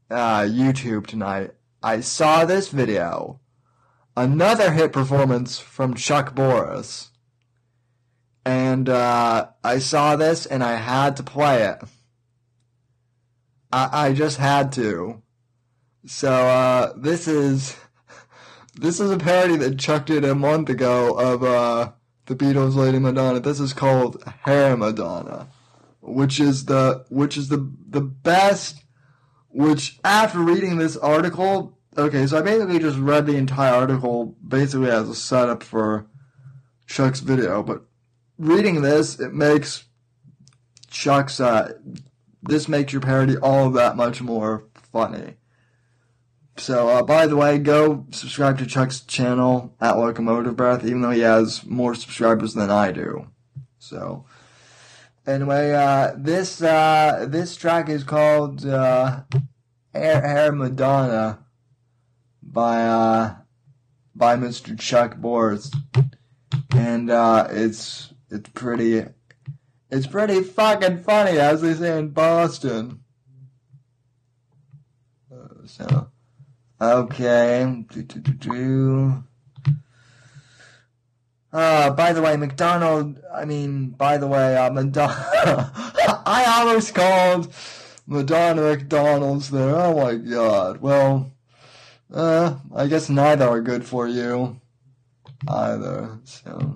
uh, 0.09 0.41
YouTube 0.41 1.07
tonight, 1.07 1.51
I 1.81 2.01
saw 2.01 2.45
this 2.45 2.69
video. 2.69 3.39
Another 4.15 4.71
hit 4.71 4.93
performance 4.93 5.57
from 5.57 5.93
Chuck 5.95 6.35
Boris. 6.35 7.09
And 8.45 8.89
uh, 8.89 9.47
I 9.63 9.79
saw 9.79 10.15
this 10.15 10.45
and 10.45 10.63
I 10.63 10.75
had 10.75 11.15
to 11.17 11.23
play 11.23 11.63
it. 11.63 11.81
I, 13.71 14.07
I 14.07 14.13
just 14.13 14.37
had 14.37 14.71
to. 14.73 15.22
So 16.05 16.31
uh, 16.31 16.93
this 16.97 17.27
is 17.27 17.77
this 18.75 18.99
is 18.99 19.09
a 19.09 19.17
parody 19.17 19.55
that 19.57 19.79
Chuck 19.79 20.05
did 20.05 20.25
a 20.25 20.35
month 20.35 20.69
ago 20.69 21.13
of 21.13 21.43
uh, 21.43 21.91
the 22.25 22.35
Beatles' 22.35 22.75
Lady 22.75 22.99
Madonna. 22.99 23.39
This 23.39 23.59
is 23.59 23.71
called 23.71 24.21
Hair 24.43 24.75
Madonna, 24.75 25.47
which 26.01 26.39
is 26.41 26.65
the 26.65 27.05
which 27.09 27.37
is 27.37 27.49
the 27.49 27.71
the 27.89 28.01
best. 28.01 28.79
Which 29.49 29.99
after 30.03 30.39
reading 30.39 30.77
this 30.77 30.97
article, 30.97 31.77
okay, 31.95 32.25
so 32.25 32.39
I 32.39 32.41
basically 32.41 32.79
just 32.79 32.97
read 32.97 33.27
the 33.27 33.35
entire 33.35 33.73
article 33.73 34.35
basically 34.45 34.89
as 34.89 35.07
a 35.07 35.13
setup 35.13 35.61
for 35.61 36.07
Chuck's 36.87 37.19
video, 37.19 37.61
but 37.61 37.83
reading 38.39 38.81
this, 38.81 39.19
it 39.19 39.31
makes 39.31 39.85
Chuck's 40.89 41.39
uh, 41.39 41.73
this 42.41 42.67
makes 42.67 42.91
your 42.91 43.01
parody 43.01 43.37
all 43.37 43.69
that 43.69 43.95
much 43.95 44.21
more 44.21 44.65
funny. 44.91 45.35
So, 46.57 46.87
uh, 46.87 47.01
by 47.01 47.25
the 47.25 47.35
way, 47.35 47.57
go 47.57 48.05
subscribe 48.11 48.59
to 48.59 48.65
Chuck's 48.67 49.01
channel 49.01 49.75
at 49.81 49.97
Locomotive 49.97 50.55
Breath, 50.55 50.85
even 50.85 51.01
though 51.01 51.09
he 51.09 51.21
has 51.21 51.65
more 51.65 51.95
subscribers 51.95 52.53
than 52.53 52.69
I 52.69 52.91
do. 52.91 53.27
So, 53.79 54.25
anyway, 55.25 55.73
uh, 55.73 56.11
this, 56.15 56.61
uh, 56.61 57.25
this 57.27 57.55
track 57.55 57.89
is 57.89 58.03
called, 58.03 58.65
uh, 58.65 59.21
Hair 59.93 60.51
Madonna 60.51 61.39
by, 62.41 62.85
uh, 62.85 63.35
by 64.15 64.35
Mr. 64.35 64.79
Chuck 64.79 65.17
Boris. 65.17 65.71
And, 66.69 67.09
uh, 67.09 67.47
it's, 67.49 68.13
it's 68.29 68.49
pretty, 68.49 69.05
it's 69.89 70.07
pretty 70.07 70.41
fucking 70.41 71.01
funny, 71.01 71.39
as 71.39 71.61
they 71.61 71.73
say 71.73 71.97
in 71.97 72.09
Boston. 72.09 72.99
Uh, 75.31 75.65
so, 75.65 76.11
Okay. 76.83 77.85
Do, 77.93 78.03
do, 78.03 78.19
do, 78.19 78.33
do. 78.33 79.23
Uh, 81.53 81.91
by 81.91 82.11
the 82.11 82.21
way, 82.21 82.35
McDonald, 82.35 83.19
I 83.33 83.45
mean, 83.45 83.91
by 83.91 84.17
the 84.17 84.27
way, 84.27 84.57
uh, 84.57 84.69
Madonna, 84.69 85.71
I 86.25 86.43
almost 86.57 86.93
called 86.93 87.53
Madonna 88.05 88.63
McDonald's 88.63 89.49
there. 89.49 89.75
Oh 89.75 89.95
my 89.95 90.15
god. 90.15 90.81
Well, 90.81 91.31
uh, 92.13 92.55
I 92.75 92.87
guess 92.87 93.07
neither 93.07 93.47
are 93.47 93.61
good 93.61 93.85
for 93.85 94.05
you. 94.05 94.59
Either, 95.47 96.19
so. 96.25 96.75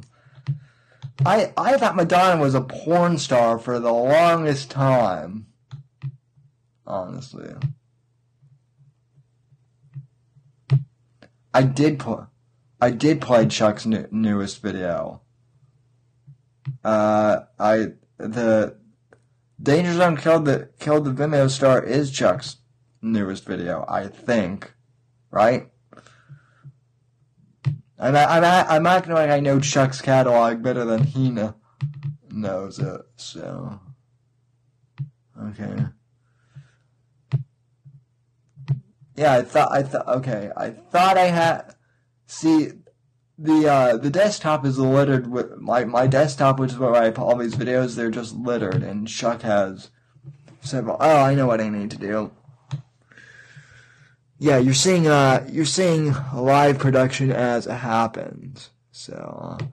I, 1.25 1.51
I 1.57 1.77
thought 1.77 1.97
Madonna 1.97 2.39
was 2.39 2.55
a 2.55 2.61
porn 2.61 3.17
star 3.17 3.59
for 3.59 3.77
the 3.79 3.91
longest 3.91 4.71
time. 4.71 5.47
Honestly. 6.85 7.53
I 11.57 11.63
did 11.63 11.97
play. 11.97 12.23
I 12.79 12.91
did 12.91 13.19
play 13.19 13.47
Chuck's 13.47 13.87
new, 13.87 14.07
newest 14.11 14.61
video. 14.61 15.21
Uh, 16.83 17.39
I 17.57 17.93
the 18.19 18.77
Danger 19.59 19.93
Zone 19.93 20.17
killed 20.17 20.45
the 20.45 20.69
killed 20.77 21.05
the 21.05 21.11
Vimeo 21.11 21.49
star 21.49 21.81
is 21.81 22.11
Chuck's 22.11 22.57
newest 23.01 23.43
video. 23.45 23.83
I 23.89 24.05
think, 24.05 24.71
right? 25.31 25.71
I'm 27.97 28.15
I'm 28.15 28.43
I'm 28.43 28.85
acting 28.85 29.13
like 29.13 29.31
I 29.31 29.39
know 29.39 29.59
Chuck's 29.59 29.99
catalog 29.99 30.61
better 30.61 30.85
than 30.85 31.11
kn- 31.11 31.55
knows 32.29 32.77
it. 32.77 33.01
So, 33.15 33.79
okay. 35.43 35.87
Yeah, 39.17 39.33
I 39.33 39.41
thought 39.41 39.71
I 39.71 39.81
thought 39.81 40.07
okay. 40.07 40.51
I 40.55 40.69
thought 40.69 41.17
I 41.17 41.25
had 41.25 41.75
see 42.27 42.71
the 43.39 43.67
uh 43.67 43.97
the 43.97 44.11
desktop 44.11 44.63
is 44.63 44.77
littered 44.77 45.27
with 45.27 45.57
my 45.57 45.85
my 45.85 46.05
desktop, 46.05 46.59
which 46.59 46.71
is 46.73 46.77
where 46.77 46.93
I 46.93 47.09
put 47.09 47.23
all 47.23 47.35
these 47.35 47.55
videos. 47.55 47.95
They're 47.95 48.11
just 48.11 48.35
littered, 48.35 48.83
and 48.83 49.07
Chuck 49.07 49.41
has 49.41 49.89
several. 50.61 50.97
Oh, 50.99 51.21
I 51.21 51.33
know 51.33 51.47
what 51.47 51.61
I 51.61 51.69
need 51.69 51.89
to 51.91 51.97
do. 51.97 52.31
Yeah, 54.37 54.59
you're 54.59 54.75
seeing 54.75 55.07
uh 55.07 55.47
you're 55.51 55.65
seeing 55.65 56.15
live 56.31 56.77
production 56.77 57.31
as 57.31 57.65
it 57.65 57.73
happens. 57.73 58.69
So 58.91 59.57
uh, 59.59 59.65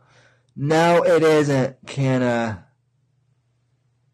no, 0.57 1.03
it 1.05 1.23
isn't. 1.23 1.77
Canna. 1.87 2.67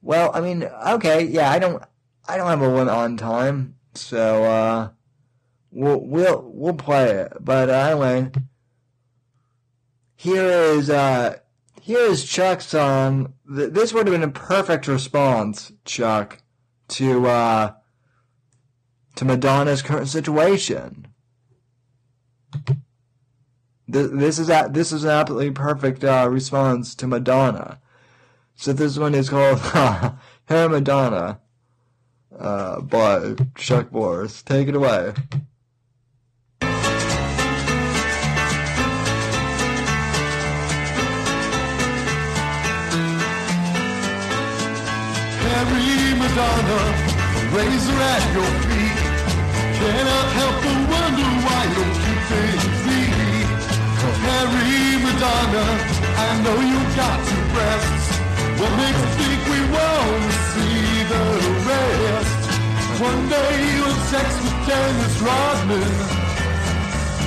Well, 0.02 0.32
I 0.35 0.40
mean, 0.40 0.65
okay, 0.65 1.24
yeah, 1.24 1.51
I 1.51 1.61
don't 1.61 1.82
I 2.27 2.36
don't 2.36 2.48
have 2.48 2.62
a 2.62 2.69
limit 2.69 2.93
on 2.93 3.16
time, 3.16 3.77
so 3.94 4.43
uh 4.44 4.89
we'll 5.70 6.01
we'll 6.01 6.42
we'll 6.52 6.74
play 6.74 7.10
it. 7.10 7.32
But 7.40 7.68
uh, 7.70 7.72
anyway, 7.72 8.30
here 10.16 10.44
is 10.44 10.90
uh 10.90 11.36
here 11.80 12.01
is 12.01 12.24
Chuck's 12.24 12.66
song. 12.66 13.34
Th- 13.55 13.70
This 13.72 13.92
would 13.92 14.06
have 14.06 14.14
been 14.14 14.28
a 14.28 14.32
perfect 14.32 14.86
response, 14.88 15.72
Chuck, 15.84 16.42
to 16.88 17.26
uh 17.26 17.72
to 19.16 19.24
Madonna's 19.24 19.82
current 19.82 20.09
situation. 20.09 21.06
Th- 23.92 24.10
This 24.10 24.38
is 24.38 24.48
a, 24.51 24.68
this 24.70 24.92
is 24.92 25.05
an 25.05 25.10
absolutely 25.10 25.51
perfect 25.51 26.05
uh, 26.05 26.28
response 26.30 26.94
to 26.97 27.06
Madonna. 27.06 27.80
So 28.55 28.72
this 28.72 28.98
one 28.98 29.14
is 29.14 29.30
called 29.30 29.59
"Hair 30.44 30.68
Madonna" 30.68 31.40
uh, 32.38 32.80
by 32.82 33.34
Chuck 33.56 33.90
Boris. 33.90 34.42
Take 34.42 34.68
it 34.68 34.74
away. 34.76 35.14
Madonna, 46.31 46.81
razor 47.51 47.98
at 48.15 48.23
your 48.31 48.51
feet. 48.62 48.98
Cannot 49.82 50.28
help 50.39 50.57
but 50.62 50.78
wonder 50.94 51.31
why 51.43 51.62
you 51.74 51.85
things 52.31 52.65
neat. 52.86 53.51
Harry 54.23 54.94
Madonna, 55.02 55.66
I 56.23 56.28
know 56.47 56.59
you 56.70 56.81
got 56.94 57.19
two 57.27 57.44
breasts. 57.51 58.09
What 58.62 58.73
makes 58.78 59.01
you 59.02 59.11
think 59.19 59.40
we 59.51 59.61
won't 59.74 60.31
see 60.55 61.02
the 61.11 61.24
rest? 61.66 62.40
One 63.02 63.23
day 63.27 63.55
you'll 63.74 64.01
sex 64.15 64.28
with 64.39 64.59
Dennis 64.70 65.16
Rodman. 65.27 65.94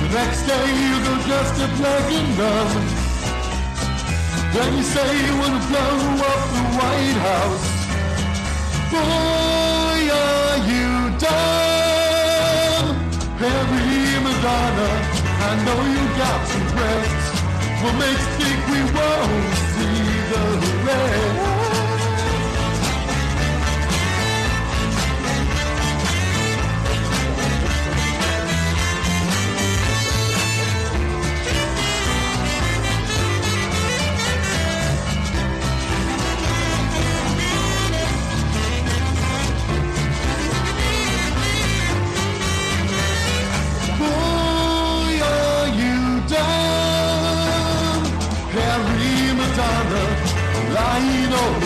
The 0.00 0.08
next 0.16 0.40
day 0.48 0.66
you 0.80 0.94
go 1.04 1.14
just 1.28 1.54
a 1.60 1.68
black 1.76 2.08
and 2.08 2.30
numb. 2.40 2.84
Then 4.56 4.70
you 4.78 4.82
say 4.82 5.08
you 5.26 5.34
wanna 5.36 5.60
blow 5.68 5.92
up 6.24 6.42
the 6.56 6.64
White 6.80 7.20
House. 7.28 7.73
Boy, 8.94 9.00
are 9.00 10.58
you 10.70 10.88
dumb? 11.18 12.94
Harry 13.42 14.22
Madonna, 14.22 14.90
I 15.48 15.52
know 15.64 15.80
you 15.94 16.04
got 16.22 16.40
some 16.46 16.66
breasts. 16.76 17.28
What 17.82 17.94
makes 17.98 18.26
think 18.38 18.60
we 18.70 18.80
won't 18.94 19.54
see 19.74 19.98
the 20.30 20.44
rest? 20.86 21.53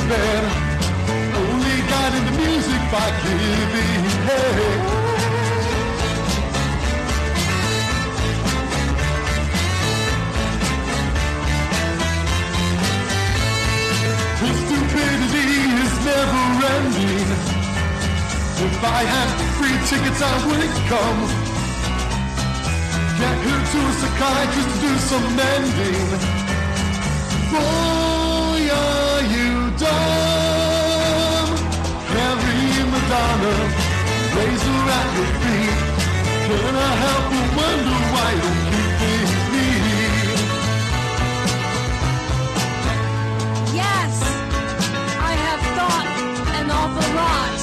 The. 0.08 0.24
Only 1.38 1.78
got 1.92 2.10
into 2.18 2.32
music 2.40 2.82
by 2.90 3.08
giving 3.22 4.04
head. 4.26 4.80
His 14.42 14.56
stupidity 14.64 15.50
is 15.84 15.94
never 16.08 16.44
ending. 16.74 17.28
If 18.66 18.82
I 18.82 19.02
had 19.14 19.28
free 19.58 19.78
tickets, 19.90 20.20
I 20.22 20.34
wouldn't 20.46 20.76
come. 20.92 21.20
Get 23.18 23.36
her 23.46 23.60
to 23.72 23.78
a 23.78 23.92
psychiatrist 24.00 24.68
to 24.72 24.76
do 24.80 24.92
some 25.10 25.26
mending. 25.36 26.10
Boy, 27.50 28.37
Madonna, 33.38 33.66
raise 34.34 34.62
her 34.62 34.90
at 34.98 35.08
your 35.16 35.30
feet. 35.42 35.78
Can 36.48 36.74
I 36.74 36.92
help 37.04 37.24
but 37.30 37.48
wonder 37.58 37.98
why 38.12 38.28
you 38.34 38.50
keep 38.66 38.90
things 38.98 39.32
neat? 39.54 40.38
Yes, 43.76 44.12
I 45.20 45.32
have 45.46 45.62
thought 45.78 46.08
an 46.58 46.66
awful 46.70 47.10
lot 47.14 47.60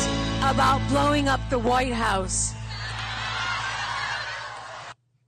about 0.53 0.79
blowing 0.89 1.27
up 1.27 1.41
the 1.49 1.59
White 1.59 1.93
House. 1.93 2.53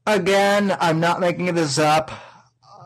Again, 0.05 0.77
I'm 0.79 1.01
not 1.01 1.19
making 1.19 1.53
this 1.55 1.77
up. 1.77 2.11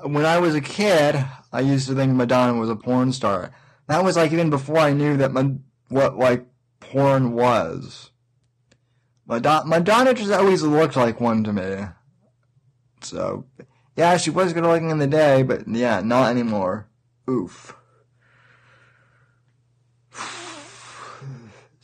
When 0.03 0.25
I 0.25 0.39
was 0.39 0.55
a 0.55 0.61
kid, 0.61 1.23
I 1.53 1.59
used 1.59 1.87
to 1.89 1.93
think 1.95 2.13
Madonna 2.13 2.55
was 2.59 2.71
a 2.71 2.75
porn 2.75 3.13
star. 3.13 3.51
That 3.87 4.03
was 4.03 4.15
like 4.17 4.31
even 4.31 4.49
before 4.49 4.79
I 4.79 4.93
knew 4.93 5.15
that 5.17 5.31
Ma- 5.31 5.43
what 5.89 6.17
like 6.17 6.43
porn 6.81 7.31
was. 7.31 8.11
Madonna, 9.25 9.65
Madonna 9.65 10.13
just 10.13 10.31
always 10.31 10.61
looked 10.61 10.97
like 10.97 11.21
one 11.21 11.45
to 11.45 11.53
me. 11.53 11.85
So, 13.01 13.45
yeah, 13.95 14.17
she 14.17 14.29
was 14.29 14.51
good 14.51 14.63
looking 14.63 14.89
in 14.89 14.99
the 14.99 15.07
day, 15.07 15.43
but 15.43 15.67
yeah, 15.67 16.01
not 16.01 16.29
anymore. 16.29 16.87
Oof. 17.29 17.73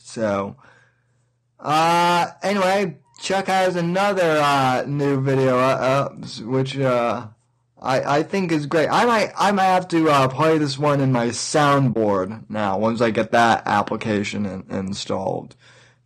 So, 0.00 0.56
uh, 1.60 2.30
anyway, 2.42 2.96
Chuck 3.20 3.46
has 3.46 3.76
another 3.76 4.38
uh, 4.38 4.84
new 4.86 5.20
video, 5.20 5.58
uh, 5.58 6.08
uh, 6.10 6.26
which 6.44 6.78
uh, 6.78 7.26
I 7.80 8.18
I 8.18 8.22
think 8.22 8.52
is 8.52 8.66
great. 8.66 8.88
I 8.88 9.04
might 9.04 9.32
I 9.36 9.52
might 9.52 9.64
have 9.64 9.88
to 9.88 10.10
uh, 10.10 10.28
play 10.28 10.58
this 10.58 10.78
one 10.78 11.00
in 11.00 11.12
my 11.12 11.28
soundboard 11.28 12.48
now 12.48 12.78
once 12.78 13.00
I 13.00 13.10
get 13.10 13.32
that 13.32 13.62
application 13.66 14.46
in, 14.46 14.64
installed 14.68 15.56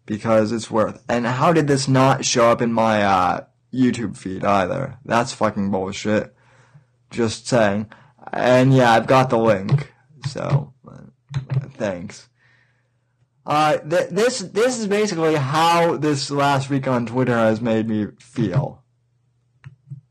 because 0.06 0.52
it's 0.52 0.70
worth. 0.70 1.02
And 1.08 1.26
how 1.26 1.52
did 1.52 1.68
this 1.68 1.88
not 1.88 2.24
show 2.24 2.50
up 2.50 2.60
in 2.60 2.72
my 2.72 3.02
uh, 3.02 3.44
YouTube 3.72 4.16
feed 4.16 4.44
either? 4.44 4.98
That's 5.04 5.32
fucking 5.32 5.70
bullshit. 5.70 6.34
Just 7.10 7.46
saying. 7.46 7.90
And 8.32 8.74
yeah, 8.74 8.92
I've 8.92 9.06
got 9.06 9.30
the 9.30 9.38
link. 9.38 9.92
So, 10.26 10.72
uh, 10.86 11.00
thanks. 11.74 12.28
Uh, 13.44 13.78
th- 13.78 14.10
this 14.10 14.38
this 14.38 14.78
is 14.78 14.86
basically 14.86 15.34
how 15.34 15.96
this 15.96 16.30
last 16.30 16.70
week 16.70 16.86
on 16.86 17.06
Twitter 17.06 17.36
has 17.36 17.60
made 17.60 17.88
me 17.88 18.06
feel. 18.20 18.84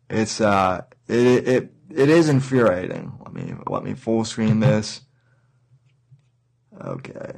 It's 0.09 0.41
uh, 0.41 0.81
it 1.11 1.47
it 1.47 1.73
it 1.89 2.09
is 2.09 2.29
infuriating. 2.29 3.11
Let 3.23 3.33
me 3.33 3.53
let 3.67 3.83
me 3.83 3.93
full 3.93 4.25
screen 4.25 4.59
this. 4.59 5.01
Okay. 6.83 7.33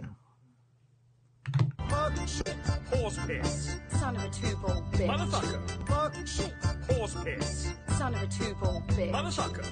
Horse 2.94 3.20
piss. 3.28 3.76
Son 3.90 4.16
of 4.16 4.24
a 4.24 4.30
two-ball 4.30 4.84
bitch. 4.92 5.08
Motherfucker. 5.08 5.83
Horse 6.04 7.16
piss. 7.24 7.72
Son 7.98 8.14
of 8.14 8.24
a 8.24 8.28
two-ball 8.28 8.84
bitch. 8.90 9.12
Motherfucker. 9.14 9.66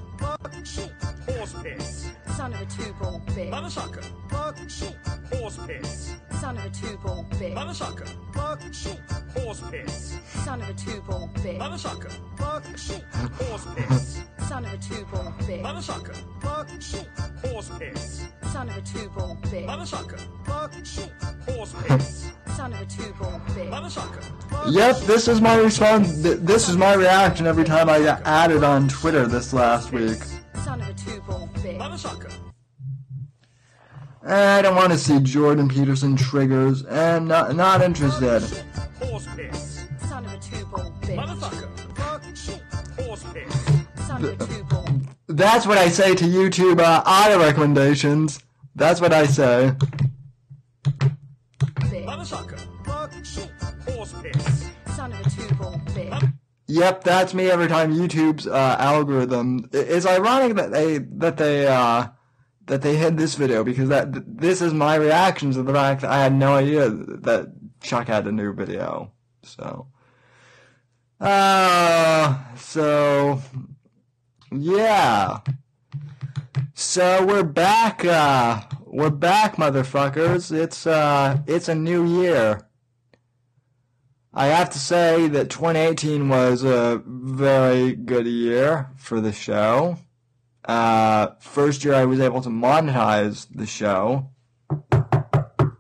Horse 1.28 1.54
piss. 1.62 2.12
Son 2.38 2.54
of 2.54 2.62
a 2.62 2.66
two-ball 2.68 3.22
bitch. 3.26 3.52
Motherfucker. 3.52 4.06
Horse 4.32 5.58
piss. 5.68 6.16
Son 6.40 6.58
of 6.58 6.66
a 6.66 6.70
two-ball 6.70 7.26
bitch. 7.32 7.54
Motherfucker. 7.54 8.08
Horse 9.36 9.62
piss. 9.72 10.20
Son 10.46 10.62
of 10.62 10.70
a 10.70 10.74
two-ball 10.74 11.30
bitch. 11.34 11.60
Motherfucker. 11.60 12.12
Horse 12.40 13.66
piss. 13.76 14.24
Son 14.48 14.64
of 14.66 14.74
a 14.74 14.78
two-ball 14.78 15.34
bitch. 15.40 15.62
Motherfucker. 15.62 16.16
Horse 17.46 17.70
piss. 17.78 18.28
Son 18.54 18.70
of 18.70 18.78
a 18.78 18.82
two-ball 18.82 19.38
bitch. 19.42 19.66
Motherfucker. 19.66 20.20
Horse 20.48 21.74
piss. 21.84 22.32
Son 22.56 22.74
of 22.74 22.82
a 22.82 22.86
two-ball 22.86 23.42
bitch. 23.48 23.70
Motherfucker. 23.70 24.24
Yep, 24.72 25.00
this 25.08 25.28
is 25.28 25.42
my 25.42 25.56
response. 25.56 26.21
Th- 26.22 26.40
This 26.40 26.70
is 26.70 26.78
my 26.78 26.94
reaction 26.94 27.48
every 27.48 27.64
time 27.64 27.90
I 27.90 28.00
got 28.02 28.22
added 28.26 28.64
on 28.64 28.88
Twitter 28.88 29.28
this 29.28 29.54
last 29.54 29.92
week. 29.92 30.18
Son 30.64 30.82
of 30.82 30.90
a 30.90 30.94
two-ball 30.94 31.50
bitch. 31.56 31.78
Motherfucker. 31.78 32.32
I 34.28 34.62
don't 34.62 34.76
want 34.76 34.92
to 34.92 34.98
see 35.00 35.20
Jordan 35.20 35.68
Peterson 35.68 36.16
triggers, 36.16 36.84
and 36.86 37.28
not 37.28 37.56
not 37.56 37.82
interested. 37.82 38.44
Horse 39.02 39.28
piss. 39.36 39.86
Son 40.08 40.26
of 40.26 40.34
a 40.34 40.38
two-ball 40.38 40.94
bitch. 41.02 41.18
Motherfucker. 41.18 43.04
Horse 43.04 43.24
piss. 43.34 44.08
Son 44.08 44.24
of 44.24 44.42
a 44.42 44.46
two-ball. 44.46 44.88
That's 45.28 45.66
what 45.66 45.78
I 45.78 45.90
say 45.90 46.14
to 46.16 46.26
YouTube 46.26 46.80
uh, 46.80 47.02
auto 47.06 47.40
recommendations. 47.40 48.40
That's 48.76 49.02
what 49.02 49.12
I 49.14 49.26
say. 49.26 49.74
bitch. 51.80 52.06
Motherfucker. 52.06 52.60
Horse 53.90 54.14
piss. 54.22 54.61
Son 55.02 55.14
of 55.14 55.26
a 55.26 55.30
two-ball 55.32 55.82
bitch. 55.86 56.34
Yep, 56.68 57.04
that's 57.04 57.34
me 57.34 57.50
every 57.50 57.68
time 57.68 57.92
YouTube's 57.92 58.46
uh, 58.46 58.76
algorithm. 58.78 59.68
It's 59.74 60.06
ironic 60.06 60.56
that 60.58 60.72
they 60.72 61.00
that 61.00 61.38
they 61.38 61.66
uh, 61.66 62.10
that 62.68 62.84
they 62.84 62.98
hid 62.98 63.18
this 63.18 63.34
video 63.34 63.64
because 63.64 63.90
that 63.90 64.14
th- 64.14 64.26
this 64.28 64.62
is 64.62 64.76
my 64.76 64.94
reaction 64.94 65.52
to 65.54 65.64
the 65.64 65.74
fact 65.74 66.02
that 66.02 66.12
I 66.12 66.22
had 66.22 66.36
no 66.36 66.54
idea 66.54 66.88
that 66.90 67.52
Chuck 67.82 68.10
had 68.10 68.28
a 68.28 68.32
new 68.32 68.54
video. 68.54 69.12
So, 69.42 69.88
uh, 71.20 72.38
so 72.56 73.42
yeah. 74.52 75.40
So 76.76 77.26
we're 77.26 77.42
back. 77.42 78.06
Uh, 78.06 78.62
we're 78.86 79.10
back, 79.10 79.56
motherfuckers. 79.56 80.52
It's 80.52 80.86
uh, 80.86 81.40
it's 81.48 81.70
a 81.70 81.76
new 81.76 82.06
year. 82.06 82.68
I 84.34 84.48
have 84.48 84.70
to 84.70 84.80
say 84.80 85.28
that 85.28 85.50
2018 85.50 86.30
was 86.30 86.64
a 86.64 87.02
very 87.06 87.94
good 87.94 88.26
year 88.26 88.90
for 88.96 89.20
the 89.20 89.34
show. 89.34 89.98
Uh, 90.64 91.32
first 91.42 91.84
year 91.84 91.94
I 91.94 92.06
was 92.06 92.22
able 92.22 92.42
to 92.42 92.50
monetize 92.50 93.48
the 93.54 93.66
show. 93.66 94.30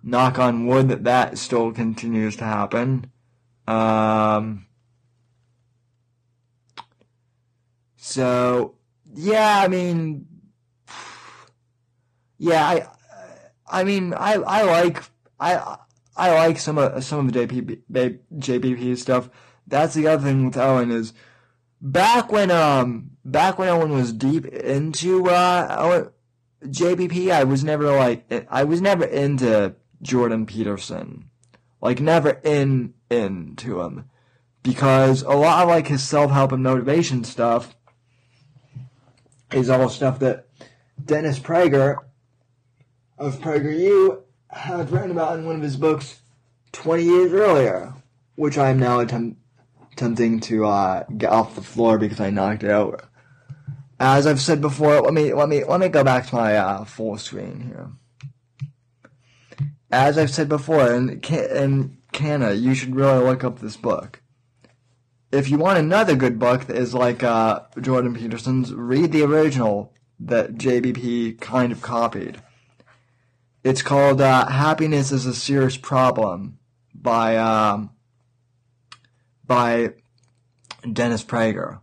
Knock 0.03 0.37
on 0.37 0.67
wood 0.67 0.89
that 0.89 1.05
that 1.05 1.37
still 1.37 1.71
continues 1.71 2.35
to 2.37 2.43
happen. 2.43 3.09
Um, 3.67 4.65
so, 7.95 8.75
yeah, 9.13 9.61
I 9.63 9.69
mean, 9.69 10.27
yeah, 12.37 12.67
I, 12.67 12.87
I 13.65 13.83
mean, 13.85 14.13
I, 14.13 14.33
I 14.33 14.63
like, 14.63 15.03
I, 15.39 15.77
I 16.15 16.33
like 16.33 16.59
some 16.59 16.77
of 16.77 17.03
some 17.03 17.27
of 17.27 17.33
the 17.33 17.47
JBP, 17.47 18.19
JBP 18.37 18.97
stuff. 18.97 19.29
That's 19.67 19.93
the 19.93 20.07
other 20.07 20.23
thing 20.23 20.45
with 20.45 20.57
Owen 20.57 20.91
is 20.91 21.13
back 21.81 22.31
when 22.31 22.51
um 22.51 23.11
back 23.23 23.57
when 23.57 23.69
Owen 23.69 23.91
was 23.91 24.11
deep 24.13 24.45
into 24.45 25.29
uh 25.29 25.75
Owen, 25.79 26.09
JBP, 26.65 27.31
I 27.31 27.43
was 27.43 27.63
never 27.63 27.95
like 27.95 28.25
I 28.49 28.63
was 28.63 28.81
never 28.81 29.05
into 29.05 29.75
Jordan 30.01 30.45
Peterson. 30.45 31.29
Like 31.81 31.99
never 31.99 32.41
in 32.43 32.93
into 33.09 33.81
him. 33.81 34.09
Because 34.63 35.23
a 35.23 35.29
lot 35.29 35.63
of 35.63 35.69
like 35.69 35.87
his 35.87 36.03
self 36.03 36.31
help 36.31 36.51
and 36.51 36.63
motivation 36.63 37.23
stuff 37.23 37.75
is 39.51 39.69
all 39.69 39.89
stuff 39.89 40.19
that 40.19 40.47
Dennis 41.03 41.39
Prager 41.39 41.97
of 43.17 43.39
PragerU 43.39 44.21
had 44.51 44.91
written 44.91 45.11
about 45.11 45.39
in 45.39 45.45
one 45.45 45.55
of 45.55 45.61
his 45.61 45.77
books 45.77 46.21
20 46.73 47.03
years 47.03 47.31
earlier, 47.31 47.93
which 48.35 48.57
I 48.57 48.69
am 48.69 48.79
now 48.79 48.99
attempt, 48.99 49.39
attempting 49.93 50.39
to 50.41 50.65
uh, 50.65 51.03
get 51.17 51.31
off 51.31 51.55
the 51.55 51.61
floor 51.61 51.97
because 51.97 52.19
I 52.19 52.29
knocked 52.29 52.63
it 52.63 52.69
over. 52.71 53.07
As 53.99 54.25
I've 54.25 54.41
said 54.41 54.61
before, 54.61 55.01
let 55.01 55.13
me 55.13 55.33
let 55.33 55.47
me 55.47 55.63
let 55.63 55.79
me 55.79 55.87
go 55.87 56.03
back 56.03 56.27
to 56.27 56.35
my 56.35 56.57
uh, 56.57 56.85
full 56.85 57.17
screen 57.17 57.61
here. 57.61 57.91
As 59.91 60.17
I've 60.17 60.31
said 60.31 60.49
before, 60.49 60.91
and 60.91 61.23
and 61.29 61.97
Canna, 62.11 62.53
you 62.53 62.73
should 62.73 62.95
really 62.95 63.23
look 63.23 63.43
up 63.43 63.59
this 63.59 63.77
book. 63.77 64.21
If 65.31 65.49
you 65.49 65.57
want 65.57 65.77
another 65.77 66.15
good 66.15 66.39
book 66.39 66.65
that 66.65 66.75
is 66.75 66.93
like 66.93 67.23
uh, 67.23 67.61
Jordan 67.79 68.15
Peterson's, 68.15 68.73
read 68.73 69.11
the 69.11 69.23
original 69.23 69.93
that 70.19 70.55
JBP 70.55 71.39
kind 71.39 71.71
of 71.71 71.81
copied. 71.81 72.41
It's 73.63 73.81
called 73.81 74.21
uh, 74.21 74.47
"Happiness 74.47 75.11
is 75.11 75.25
a 75.25 75.35
Serious 75.35 75.77
Problem" 75.77 76.57
by 76.95 77.37
um, 77.37 77.91
by 79.45 79.93
Dennis 80.91 81.23
Prager. 81.23 81.79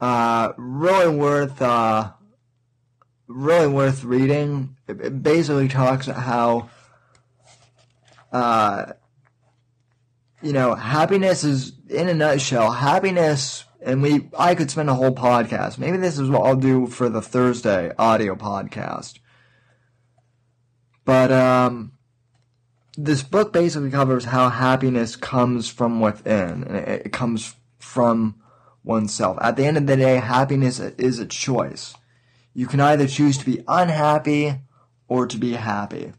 Uh, 0.00 0.52
really 0.56 1.16
worth 1.16 1.62
uh, 1.62 2.12
really 3.28 3.68
worth 3.68 4.02
reading. 4.02 4.76
It, 4.88 5.00
it 5.00 5.22
basically 5.22 5.68
talks 5.68 6.08
about 6.08 6.22
how 6.22 6.70
uh, 8.32 8.92
you 10.42 10.52
know 10.52 10.74
happiness 10.74 11.44
is 11.44 11.72
in 11.88 12.08
a 12.08 12.14
nutshell 12.14 12.72
happiness 12.72 13.64
and 13.86 14.02
we 14.02 14.28
I 14.38 14.54
could 14.54 14.70
spend 14.70 14.90
a 14.90 14.94
whole 14.94 15.14
podcast. 15.14 15.78
Maybe 15.78 15.96
this 15.96 16.18
is 16.18 16.28
what 16.28 16.44
I'll 16.44 16.56
do 16.56 16.86
for 16.86 17.08
the 17.08 17.22
Thursday 17.22 17.92
audio 17.98 18.34
podcast. 18.34 19.20
But 21.04 21.32
um 21.32 21.92
this 22.98 23.22
book 23.22 23.52
basically 23.52 23.90
covers 23.90 24.24
how 24.26 24.48
happiness 24.48 25.16
comes 25.16 25.68
from 25.68 26.00
within 26.00 26.64
and 26.64 26.76
it, 26.76 27.12
comes 27.12 27.54
from 27.78 28.36
oneself. 28.82 29.38
At 29.40 29.56
the 29.56 29.64
end 29.64 29.76
of 29.76 29.86
the 29.86 29.96
day, 29.96 30.16
happiness 30.16 30.80
is 30.80 31.18
a 31.18 31.26
choice. 31.26 31.94
You 32.54 32.66
can 32.66 32.80
either 32.80 33.06
choose 33.06 33.36
to 33.38 33.44
be 33.44 33.62
unhappy 33.68 34.54
or 35.08 35.26
to 35.26 35.36
be 35.36 35.52
happy. 35.52 36.12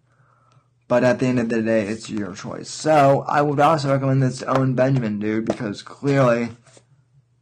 But 0.88 1.04
at 1.04 1.20
the 1.20 1.26
end 1.26 1.40
of 1.40 1.50
the 1.50 1.64
day, 1.64 1.88
it's 1.88 2.10
your 2.10 2.34
choice. 2.34 2.70
So 2.70 3.26
I 3.28 3.42
would 3.42 3.60
also 3.60 3.92
recommend 3.92 4.22
this 4.22 4.40
to 4.40 4.58
Owen 4.58 4.76
Benjamin, 4.76 5.20
dude, 5.20 5.46
because 5.46 5.82
clearly 5.82 6.50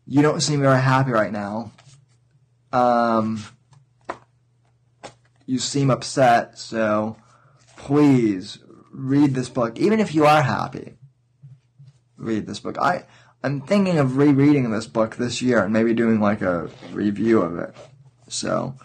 you 0.07 0.21
don't 0.21 0.41
seem 0.41 0.61
very 0.61 0.81
happy 0.81 1.11
right 1.11 1.31
now. 1.31 1.71
Um, 2.71 3.43
you 5.45 5.59
seem 5.59 5.89
upset, 5.89 6.57
so 6.57 7.17
please 7.77 8.59
read 8.91 9.33
this 9.33 9.49
book. 9.49 9.77
Even 9.79 9.99
if 9.99 10.13
you 10.13 10.25
are 10.25 10.41
happy, 10.41 10.93
read 12.17 12.47
this 12.47 12.59
book. 12.59 12.77
I 12.79 13.05
I'm 13.43 13.61
thinking 13.61 13.99
of 13.99 14.17
rereading 14.17 14.71
this 14.71 14.87
book 14.87 15.17
this 15.17 15.41
year 15.41 15.63
and 15.63 15.71
maybe 15.71 15.93
doing 15.93 16.19
like 16.19 16.41
a 16.41 16.69
review 16.91 17.41
of 17.41 17.59
it. 17.59 17.75
So, 18.27 18.75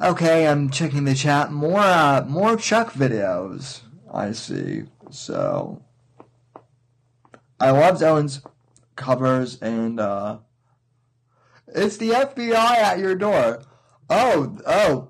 okay, 0.00 0.48
I'm 0.48 0.68
checking 0.70 1.04
the 1.04 1.14
chat. 1.14 1.52
More 1.52 1.78
uh, 1.80 2.24
more 2.26 2.56
Chuck 2.56 2.92
videos. 2.92 3.80
I 4.12 4.32
see. 4.32 4.84
So, 5.10 5.82
I 7.60 7.70
loved 7.70 8.02
Owen's 8.02 8.40
covers 8.96 9.60
and 9.60 9.98
uh 10.00 10.38
it's 11.68 11.96
the 11.96 12.10
FBI 12.10 12.54
at 12.54 12.98
your 12.98 13.14
door. 13.14 13.62
Oh, 14.08 14.58
oh. 14.66 15.08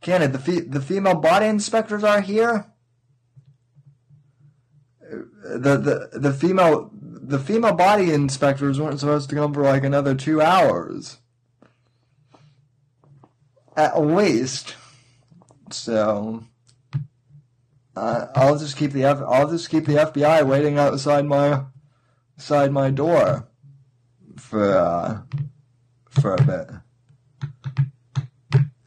Kenneth, 0.00 0.32
the 0.32 0.38
fe- 0.38 0.60
the 0.60 0.80
female 0.80 1.14
body 1.14 1.46
inspectors 1.46 2.04
are 2.04 2.20
here. 2.20 2.66
The 5.10 5.76
the 6.12 6.18
the 6.18 6.32
female 6.32 6.90
the 6.92 7.38
female 7.38 7.74
body 7.74 8.12
inspectors 8.12 8.78
weren't 8.80 9.00
supposed 9.00 9.30
to 9.30 9.36
come 9.36 9.54
for 9.54 9.62
like 9.62 9.84
another 9.84 10.14
two 10.14 10.40
hours. 10.42 11.18
At 13.76 14.00
least. 14.00 14.74
So 15.70 16.44
uh, 17.96 18.26
I'll 18.34 18.58
just 18.58 18.76
keep 18.76 18.92
the 18.92 19.04
F- 19.04 19.22
I'll 19.26 19.48
just 19.48 19.70
keep 19.70 19.86
the 19.86 19.94
FBI 19.94 20.46
waiting 20.46 20.78
outside 20.78 21.24
my 21.24 21.64
outside 22.36 22.70
my 22.70 22.90
door 22.90 23.48
for 24.36 24.70
uh, 24.70 25.22
for 26.10 26.34
a 26.34 26.42
bit. 26.42 26.68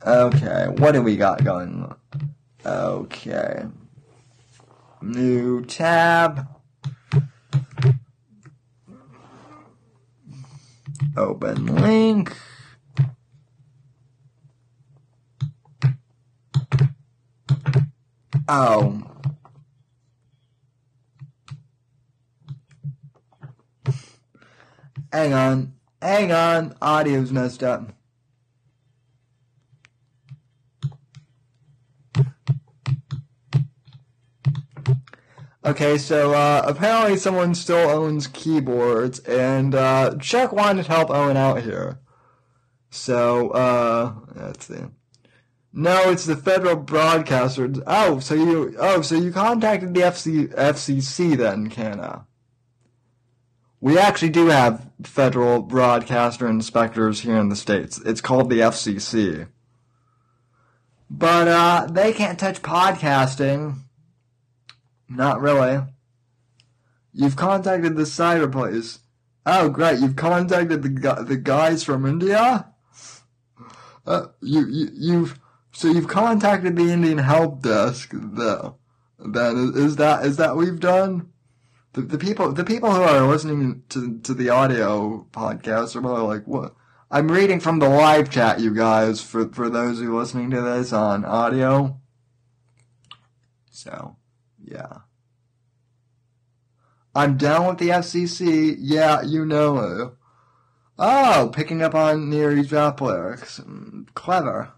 Okay, 0.05 0.67
what 0.77 0.93
do 0.93 1.01
we 1.01 1.17
got 1.17 1.43
going? 1.43 1.83
on? 1.83 1.95
Okay, 2.65 3.63
new 5.01 5.65
tab. 5.65 6.47
Open 11.17 11.65
link. 11.65 12.35
Oh. 18.47 19.03
Hang 25.11 25.33
on. 25.33 25.73
Hang 26.01 26.31
on. 26.31 26.75
Audio's 26.81 27.31
messed 27.31 27.63
up. 27.63 27.91
Okay, 35.65 35.97
so 35.97 36.33
uh, 36.33 36.63
apparently 36.65 37.17
someone 37.17 37.53
still 37.53 37.89
owns 37.89 38.27
keyboards, 38.27 39.19
and 39.19 39.75
uh, 39.75 40.15
Chuck 40.19 40.53
wanted 40.53 40.85
to 40.85 40.91
help 40.91 41.09
Owen 41.09 41.37
out 41.37 41.61
here. 41.61 41.99
So, 42.89 43.49
uh, 43.49 44.13
let's 44.35 44.65
see. 44.65 44.85
No, 45.71 46.09
it's 46.09 46.25
the 46.25 46.35
federal 46.35 46.75
broadcaster. 46.75 47.71
Oh, 47.85 48.19
so 48.19 48.33
you 48.33 48.75
oh, 48.79 49.01
so 49.01 49.15
you 49.15 49.31
contacted 49.31 49.93
the 49.93 50.01
FC, 50.01 50.47
FCC 50.55 51.37
then, 51.37 51.69
Canna? 51.69 52.25
We 53.81 53.97
actually 53.97 54.29
do 54.29 54.47
have 54.47 54.89
federal 55.03 55.61
broadcaster 55.61 56.47
inspectors 56.47 57.21
here 57.21 57.37
in 57.37 57.49
the 57.49 57.55
states. 57.55 57.99
It's 58.05 58.21
called 58.21 58.49
the 58.49 58.59
FCC. 58.59 59.47
But 61.09 61.47
uh, 61.47 61.87
they 61.89 62.13
can't 62.13 62.37
touch 62.37 62.61
podcasting. 62.61 63.79
Not 65.07 65.41
really. 65.41 65.81
You've 67.13 67.35
contacted 67.35 67.95
the 67.95 68.03
cyber 68.03 68.51
police. 68.51 68.99
Oh, 69.45 69.69
great! 69.69 69.99
You've 69.99 70.15
contacted 70.15 70.83
the 70.83 71.23
the 71.23 71.37
guys 71.37 71.83
from 71.83 72.05
India. 72.05 72.67
Uh, 74.05 74.27
you 74.41 74.67
you 74.67 74.89
you've 74.93 75.39
so 75.71 75.87
you've 75.87 76.07
contacted 76.07 76.75
the 76.75 76.91
Indian 76.91 77.17
help 77.17 77.63
desk. 77.63 78.11
Though, 78.13 78.75
then 79.17 79.57
is, 79.57 79.75
is 79.75 79.95
that 79.95 80.25
is 80.25 80.37
that 80.37 80.55
we've 80.55 80.79
done? 80.79 81.31
The, 81.93 82.01
the 82.01 82.17
people 82.17 82.51
the 82.53 82.63
people 82.63 82.91
who 82.91 83.01
are 83.01 83.27
listening 83.27 83.83
to 83.89 84.19
to 84.19 84.33
the 84.33 84.49
audio 84.49 85.25
podcast 85.31 85.95
are 85.95 86.01
probably 86.01 86.23
like, 86.23 86.45
what? 86.45 86.75
I'm 87.11 87.31
reading 87.31 87.59
from 87.59 87.79
the 87.79 87.89
live 87.89 88.29
chat, 88.29 88.59
you 88.59 88.73
guys. 88.73 89.21
For 89.21 89.47
for 89.49 89.69
those 89.69 89.99
who 89.99 90.15
are 90.15 90.19
listening 90.19 90.51
to 90.51 90.61
this 90.61 90.93
on 90.93 91.25
audio. 91.25 91.99
So, 93.71 94.17
yeah. 94.63 94.99
I'm 97.15 97.37
down 97.37 97.67
with 97.67 97.77
the 97.79 97.89
FCC. 97.89 98.75
Yeah, 98.77 99.21
you 99.21 99.45
know 99.45 99.79
it. 99.79 100.13
Oh, 100.99 101.49
picking 101.53 101.81
up 101.81 101.95
on 101.95 102.29
Neary's 102.29 102.71
rap 102.71 103.01
lyrics. 103.01 103.61
Clever. 104.13 104.73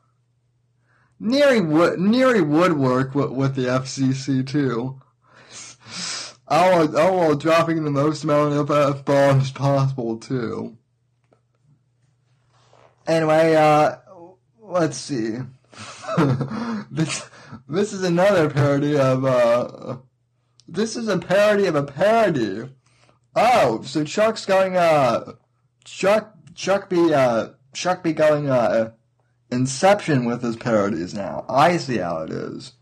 Neary 1.22 1.68
would 1.68 2.00
Neary 2.00 2.48
would 2.48 2.74
work 2.74 3.14
with, 3.14 3.32
with 3.32 3.56
the 3.56 3.66
FCC 3.66 4.46
too. 4.46 5.02
Oh, 6.54 6.92
oh, 6.96 7.14
while 7.18 7.36
dropping 7.36 7.86
the 7.86 7.92
most 7.92 8.26
amount 8.26 8.54
of 8.54 8.70
F 8.70 9.06
bombs 9.06 9.52
possible 9.52 10.18
too. 10.18 10.78
Anyway, 13.08 13.56
uh, 13.56 13.96
let's 14.60 14.98
see. 14.98 15.38
this 16.92 17.30
this 17.70 17.94
is 17.94 18.04
another 18.04 18.50
parody 18.50 18.98
of 18.98 19.24
uh. 19.24 19.98
This 20.68 20.98
is 20.98 21.08
a 21.08 21.18
parody 21.18 21.68
of 21.68 21.76
a 21.76 21.84
parody. 21.84 22.70
Oh, 23.34 23.82
so 23.84 24.04
Chuck's 24.04 24.46
going 24.46 24.76
uh 24.76 25.34
Chuck 25.86 26.36
Chuck 26.54 26.90
be 26.90 27.14
uh 27.14 27.52
Chuck 27.74 28.04
be 28.04 28.12
going 28.12 28.50
uh 28.50 28.92
Inception 29.52 30.24
with 30.24 30.42
his 30.42 30.56
parodies 30.56 31.14
now. 31.14 31.46
I 31.50 31.76
see 31.76 31.98
how 31.98 32.20
it 32.20 32.30
is. 32.30 32.74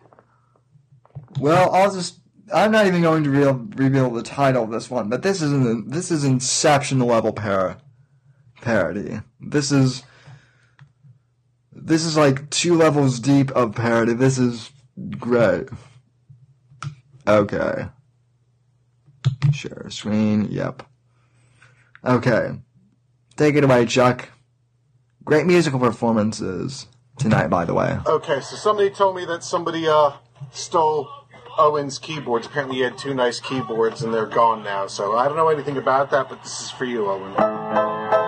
Well, 1.39 1.73
I'll 1.73 1.91
just. 1.91 2.18
I'm 2.53 2.71
not 2.71 2.87
even 2.87 3.01
going 3.01 3.23
to 3.23 3.29
reveal, 3.29 3.53
reveal 3.75 4.09
the 4.09 4.23
title 4.23 4.63
of 4.63 4.71
this 4.71 4.89
one, 4.89 5.09
but 5.09 5.21
this 5.21 5.41
is 5.41 5.51
an, 5.51 5.89
this 5.89 6.11
is 6.11 6.23
Inception 6.23 6.99
level 6.99 7.33
par- 7.33 7.77
parody. 8.61 9.21
This 9.39 9.71
is 9.71 10.03
this 11.71 12.03
is 12.03 12.17
like 12.17 12.49
two 12.49 12.75
levels 12.75 13.19
deep 13.19 13.51
of 13.51 13.75
parody. 13.75 14.13
This 14.13 14.37
is 14.37 14.71
great. 15.17 15.69
Okay. 17.27 17.87
Share 19.53 19.87
screen. 19.89 20.47
Yep. 20.51 20.83
Okay. 22.03 22.51
Take 23.37 23.55
it 23.55 23.63
away, 23.63 23.85
Chuck. 23.85 24.29
Great 25.23 25.45
musical 25.45 25.79
performances 25.79 26.87
tonight, 27.17 27.47
by 27.47 27.65
the 27.65 27.73
way. 27.73 27.99
Okay, 28.05 28.41
so 28.41 28.55
somebody 28.55 28.89
told 28.89 29.15
me 29.15 29.25
that 29.25 29.43
somebody 29.43 29.87
uh 29.87 30.11
stole 30.51 31.18
Owen's 31.59 31.99
keyboards. 31.99 32.47
Apparently, 32.47 32.77
he 32.77 32.81
had 32.83 32.97
two 32.97 33.13
nice 33.13 33.39
keyboards, 33.39 34.01
and 34.01 34.13
they're 34.13 34.25
gone 34.25 34.63
now. 34.63 34.87
So 34.87 35.17
I 35.17 35.27
don't 35.27 35.35
know 35.35 35.49
anything 35.49 35.77
about 35.77 36.09
that, 36.11 36.29
but 36.29 36.41
this 36.41 36.61
is 36.61 36.71
for 36.71 36.85
you, 36.85 37.09
Owen. 37.09 38.18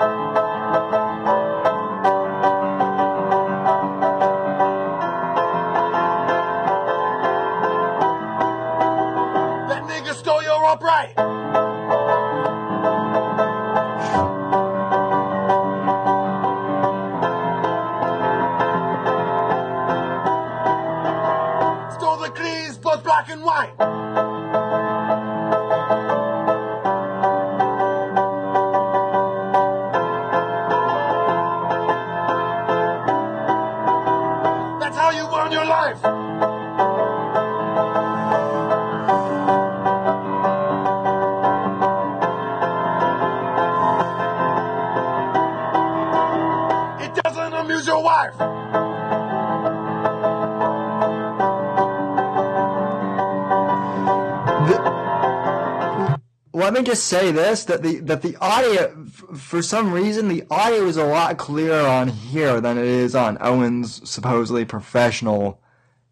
Me 56.82 56.88
just 56.88 57.06
say 57.06 57.32
this: 57.32 57.66
that 57.66 57.84
the 57.84 58.00
that 58.00 58.22
the 58.22 58.36
audio, 58.38 59.06
for 59.06 59.62
some 59.62 59.94
reason, 59.94 60.28
the 60.28 60.44
audio 60.50 60.86
is 60.86 60.98
a 60.98 61.06
lot 61.06 61.38
clearer 61.38 61.88
on 61.88 62.10
here 62.10 62.60
than 62.60 62.78
it 62.78 62.86
is 62.86 63.16
on 63.16 63.38
Owen's 63.42 64.10
supposedly 64.10 64.66
professional 64.66 65.62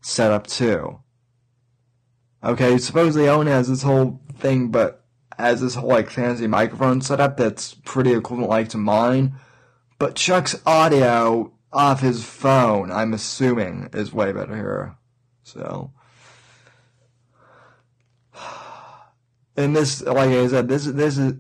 setup 0.01 0.47
too. 0.47 0.99
Okay, 2.43 2.77
supposedly 2.77 3.27
Owen 3.27 3.47
has 3.47 3.67
this 3.67 3.83
whole 3.83 4.21
thing, 4.37 4.69
but 4.69 5.05
has 5.37 5.61
this 5.61 5.75
whole 5.75 5.89
like 5.89 6.09
fancy 6.09 6.47
microphone 6.47 7.01
setup 7.01 7.37
that's 7.37 7.73
pretty 7.85 8.13
equivalent 8.13 8.49
like 8.49 8.69
to 8.69 8.77
mine. 8.77 9.35
But 9.97 10.15
Chuck's 10.15 10.61
audio 10.65 11.53
off 11.73 12.01
his 12.01 12.23
phone, 12.23 12.91
I'm 12.91 13.13
assuming, 13.13 13.89
is 13.93 14.13
way 14.13 14.31
better 14.31 14.55
here. 14.55 14.97
So. 15.43 15.91
And 19.55 19.75
this, 19.75 20.01
like 20.01 20.29
I 20.29 20.47
said, 20.47 20.67
this 20.67 20.85
this 20.85 21.17
is 21.17 21.33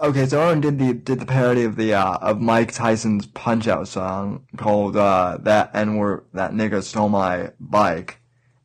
okay. 0.00 0.26
So 0.26 0.42
Owen 0.42 0.60
did 0.60 0.78
the 0.78 0.94
did 0.94 1.20
the 1.20 1.26
parody 1.26 1.64
of 1.64 1.76
the 1.76 1.94
uh, 1.94 2.18
of 2.18 2.40
Mike 2.40 2.72
Tyson's 2.72 3.26
Punch 3.26 3.68
Out 3.68 3.88
song 3.88 4.46
called 4.56 4.96
uh, 4.96 5.38
"That 5.40 5.70
N 5.74 5.96
Word 5.96 6.24
That 6.32 6.52
Nigga 6.52 6.82
Stole 6.82 7.08
My 7.08 7.52
Bike," 7.60 8.20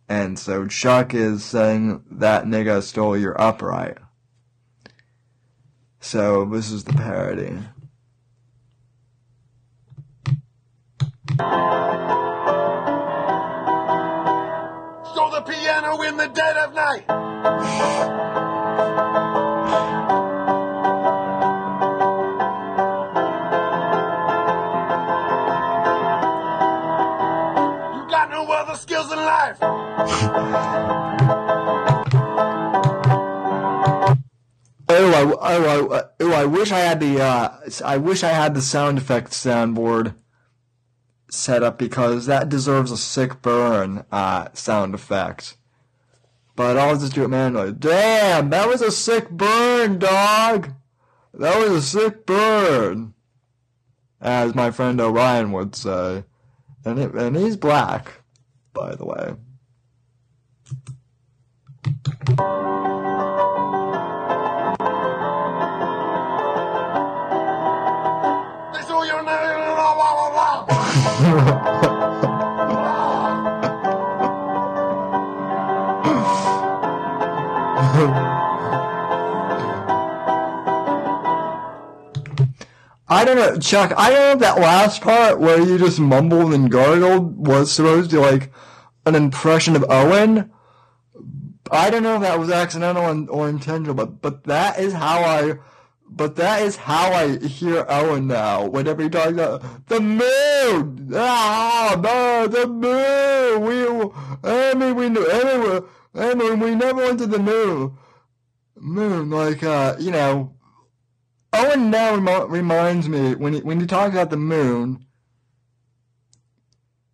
and 0.08 0.38
so 0.40 0.68
Chuck 0.68 1.14
is 1.14 1.44
saying 1.44 2.04
that 2.12 2.46
nigga 2.46 2.82
stole 2.84 3.18
your 3.18 3.40
upright. 3.42 3.98
So 6.00 6.46
this 6.46 6.72
is 6.72 6.84
the 6.84 6.94
parody. 6.94 7.60
Stole 15.12 15.30
the 15.32 15.42
piano 15.48 16.02
in 16.02 16.18
the 16.18 16.28
dead 16.34 16.58
of 16.58 16.74
night. 16.74 18.31
Oh, 34.94 35.38
I, 35.42 35.56
oh, 35.56 35.94
I, 35.94 36.04
oh, 36.20 36.34
I 36.34 36.46
wish 36.46 36.72
I 36.72 36.80
had 36.80 37.00
the, 37.00 37.22
uh, 37.22 37.58
I 37.84 37.98
wish 37.98 38.24
I 38.24 38.30
had 38.30 38.54
the 38.54 38.62
sound 38.62 38.98
effect 38.98 39.32
soundboard 39.32 40.16
set 41.30 41.64
up 41.64 41.78
because 41.78 42.26
that 42.26 42.50
deserves 42.50 42.92
a 42.92 42.98
sick 42.98 43.42
burn, 43.42 44.06
uh, 44.12 44.50
sound 44.54 44.94
effect. 44.94 45.56
But 46.56 46.78
I'll 46.78 46.98
just 46.98 47.14
do 47.14 47.24
it 47.24 47.30
manually. 47.30 47.72
Damn, 47.72 48.50
that 48.50 48.68
was 48.68 48.82
a 48.82 48.92
sick 48.92 49.30
burn, 49.30 50.00
dog! 50.00 50.74
That 51.34 51.58
was 51.58 51.72
a 51.72 51.82
sick 51.82 52.26
burn! 52.26 53.14
As 54.20 54.54
my 54.54 54.72
friend 54.72 55.00
Orion 55.00 55.52
would 55.54 55.76
say. 55.76 56.26
And, 56.84 57.00
it, 57.00 57.14
and 57.14 57.38
he's 57.38 57.56
black, 57.56 58.22
by 58.74 58.96
the 58.96 59.06
way. 59.06 59.36
They 60.72 60.76
stole 60.76 60.76
your 60.76 60.76
name. 60.76 60.76
Blah, 60.76 60.80
blah, 60.80 60.86
blah, 60.86 61.66
blah. 61.66 61.71
I 83.08 83.26
don't 83.26 83.38
know, 83.38 83.58
Chuck. 83.58 83.94
I 83.98 84.12
don't 84.12 84.20
know 84.20 84.32
if 84.34 84.40
that 84.40 84.60
last 84.60 85.02
part 85.02 85.40
where 85.40 85.60
you 85.60 85.80
just 85.80 86.00
mumbled 86.00 86.54
and 86.54 86.70
gargled 86.70 87.48
was 87.48 87.72
supposed 87.72 88.12
to 88.12 88.18
be 88.18 88.22
like 88.22 88.54
an 89.08 89.16
impression 89.16 89.76
of 89.76 89.84
Owen. 89.90 90.51
I 91.72 91.90
don't 91.90 92.04
know 92.04 92.16
if 92.16 92.22
that 92.22 92.38
was 92.38 92.52
accidental 92.52 93.30
or 93.30 93.48
intentional, 93.50 93.94
but 93.94 94.22
but 94.22 94.44
that 94.44 94.80
is 94.80 94.94
how 94.94 95.22
I. 95.24 95.56
But 96.14 96.36
that 96.36 96.62
is 96.64 96.76
how 96.76 97.14
I 97.14 97.38
hear 97.38 97.86
Owen 97.88 98.28
now. 98.28 98.68
Whenever 98.68 99.02
he 99.02 99.10
talks 99.10 99.32
about 99.32 99.88
the 99.88 100.02
moon, 100.02 101.10
ah, 101.16 101.98
no, 102.04 102.48
the 102.48 102.68
moon. 102.68 103.62
We, 103.66 104.12
I 104.44 104.74
mean, 104.74 104.96
we 104.96 105.08
knew 105.08 105.26
anyway. 105.26 105.88
I 106.14 106.34
mean, 106.34 106.60
we 106.60 106.76
never 106.76 107.02
went 107.02 107.20
to 107.20 107.28
the 107.28 107.40
moon. 107.40 107.98
Moon, 108.76 109.30
like, 109.30 109.64
uh, 109.64 109.96
you 110.00 110.12
know, 110.12 110.54
Owen 111.54 111.90
now 111.90 112.16
remo- 112.16 112.48
reminds 112.48 113.08
me 113.08 113.36
when 113.36 113.54
he 113.54 113.60
when 113.62 113.80
he 113.80 113.86
talks 113.86 114.14
about 114.14 114.30
the 114.32 114.38
moon. 114.38 115.06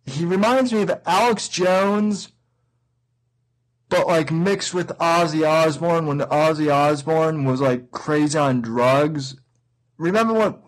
He 0.06 0.24
reminds 0.24 0.72
me 0.72 0.82
of 0.82 1.00
Alex 1.06 1.48
Jones, 1.48 2.32
but 3.88 4.06
like 4.06 4.30
mixed 4.30 4.74
with 4.74 4.88
Ozzy 4.98 5.48
Osbourne 5.48 6.06
when 6.06 6.18
Ozzy 6.20 6.72
Osbourne 6.72 7.44
was 7.44 7.60
like 7.60 7.90
crazy 7.90 8.38
on 8.38 8.60
drugs. 8.60 9.36
Remember 9.96 10.34
what? 10.34 10.62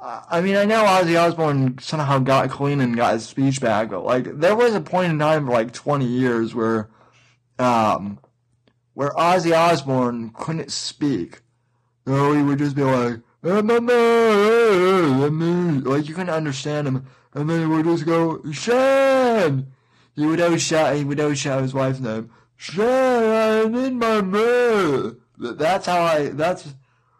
I 0.00 0.40
mean, 0.40 0.56
I 0.56 0.64
know 0.64 0.84
Ozzy 0.84 1.20
Osbourne 1.20 1.78
somehow 1.80 2.20
got 2.20 2.50
clean 2.50 2.80
and 2.80 2.96
got 2.96 3.14
his 3.14 3.26
speech 3.26 3.60
back, 3.60 3.90
but 3.90 4.04
like 4.04 4.38
there 4.38 4.54
was 4.54 4.74
a 4.74 4.80
point 4.80 5.10
in 5.10 5.18
time 5.18 5.46
for 5.46 5.52
like 5.52 5.72
twenty 5.72 6.06
years 6.06 6.54
where, 6.54 6.88
um, 7.58 8.20
where 8.94 9.10
Ozzy 9.10 9.56
Osbourne 9.56 10.30
couldn't 10.34 10.70
speak. 10.70 11.40
Or 12.06 12.34
he 12.34 12.42
would 12.42 12.58
just 12.58 12.76
be 12.76 12.84
like, 12.84 13.20
like 13.42 13.62
you 16.08 16.14
couldn't 16.14 16.30
understand 16.30 16.88
him, 16.88 17.06
and 17.34 17.50
then 17.50 17.60
he 17.60 17.66
would 17.66 17.84
just 17.84 18.06
go, 18.06 18.40
Shan! 18.50 19.66
He 20.18 20.26
would 20.26 20.40
always 20.40 20.62
shout, 20.62 20.96
he 20.96 21.04
would 21.04 21.20
always 21.20 21.38
shout 21.38 21.62
his 21.62 21.72
wife's 21.72 22.00
name, 22.00 22.28
Shan, 22.56 22.84
I 22.84 23.68
need 23.68 23.92
my 23.94 24.20
moon. 24.20 25.20
That's 25.38 25.86
how 25.86 26.02
I, 26.02 26.30
that's, 26.30 26.66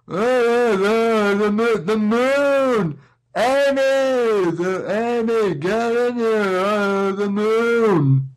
"Ah, 0.08 0.14
ah, 0.16 0.72
ah, 0.72 1.34
the 1.34 1.52
moon, 1.52 1.86
the 1.86 1.96
moon! 1.96 2.98
Amy, 3.36 4.50
the 4.50 4.84
Amy, 4.90 5.54
get 5.54 5.92
in 5.92 6.16
here, 6.16 7.12
the 7.12 7.30
moon. 7.30 8.30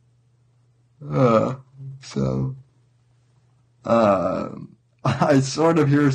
Uh, 1.10 1.56
so, 2.04 2.56
uh, 3.84 4.50
I 5.04 5.40
sort 5.40 5.80
of 5.80 5.90
hear 5.90 6.12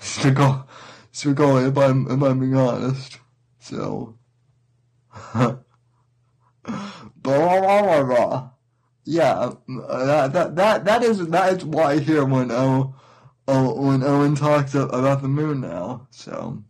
Spickle, 0.00 0.66
Spickle, 1.12 1.68
if 1.68 1.76
I'm, 1.76 2.06
if 2.10 2.22
I'm 2.22 2.40
being 2.40 2.56
honest. 2.56 3.18
So, 3.58 4.16
blah, 7.24 7.60
blah, 7.60 7.82
blah, 7.82 8.04
blah. 8.04 8.50
Yeah, 9.04 9.32
uh, 9.32 10.04
that, 10.06 10.32
that, 10.32 10.56
that, 10.56 10.84
that 10.84 11.02
is, 11.02 11.26
that 11.28 11.56
is 11.56 11.64
what 11.64 11.86
I 11.86 11.98
hear 11.98 12.24
when, 12.24 12.50
oh, 12.52 12.94
when 13.46 14.02
Owen 14.02 14.36
talks 14.36 14.74
about 14.74 15.20
the 15.20 15.28
moon 15.28 15.60
now, 15.60 16.06
so. 16.10 16.62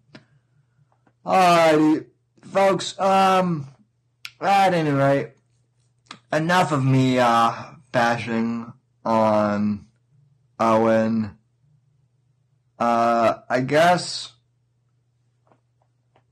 Alrighty, 1.24 2.06
folks, 2.42 2.98
um, 2.98 3.68
at 4.40 4.74
any 4.74 4.90
rate, 4.90 5.32
enough 6.32 6.72
of 6.72 6.84
me, 6.84 7.18
uh, 7.18 7.52
bashing 7.92 8.72
on 9.04 9.86
Owen. 10.58 11.38
Uh, 12.78 13.34
I 13.48 13.60
guess 13.60 14.32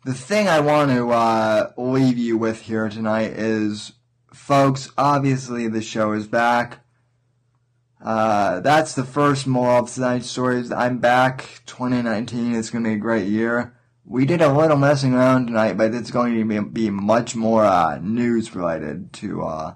the 0.05 0.15
thing 0.15 0.49
I 0.49 0.61
want 0.61 0.91
to, 0.91 1.11
uh, 1.11 1.73
leave 1.77 2.19
you 2.19 2.37
with 2.37 2.61
here 2.63 2.89
tonight 2.89 3.33
is, 3.33 3.93
folks, 4.43 4.91
obviously 4.99 5.69
the 5.69 5.81
show 5.81 6.13
is 6.13 6.27
back. 6.27 6.81
Uh, 8.05 8.59
that's 8.59 8.95
the 8.95 9.05
first 9.05 9.47
moral 9.47 9.85
of 9.85 9.93
tonight's 9.93 10.29
stories. 10.29 10.73
I'm 10.73 10.99
back. 10.99 11.63
2019 11.67 12.53
is 12.53 12.69
going 12.69 12.83
to 12.83 12.91
be 12.91 12.95
a 12.95 12.99
great 12.99 13.29
year. 13.29 13.79
We 14.05 14.27
did 14.27 14.43
a 14.43 14.53
little 14.53 14.77
messing 14.77 15.15
around 15.15 15.47
tonight, 15.47 15.77
but 15.77 15.95
it's 15.95 16.11
going 16.11 16.35
to 16.35 16.45
be, 16.45 16.59
be 16.59 16.91
much 16.91 17.37
more, 17.37 17.65
uh, 17.65 18.01
news 18.03 18.57
related 18.57 19.13
to, 19.15 19.43
uh, 19.43 19.75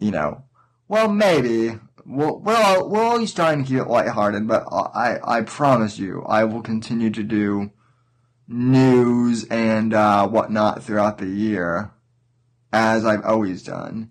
you 0.00 0.10
know, 0.10 0.42
well, 0.88 1.08
maybe. 1.08 1.78
We'll, 2.04 2.40
we're, 2.40 2.88
we're 2.88 3.04
always 3.04 3.32
trying 3.32 3.62
to 3.62 3.68
keep 3.68 3.78
it 3.78 3.86
lighthearted, 3.86 4.48
but 4.48 4.64
I, 4.72 5.18
I 5.22 5.42
promise 5.42 5.96
you, 5.96 6.24
I 6.24 6.42
will 6.42 6.62
continue 6.62 7.10
to 7.10 7.22
do 7.22 7.70
news 8.48 9.44
and, 9.44 9.94
uh, 9.94 10.26
whatnot 10.26 10.82
throughout 10.82 11.18
the 11.18 11.28
year, 11.28 11.92
as 12.72 13.04
I've 13.04 13.24
always 13.24 13.62
done. 13.62 14.10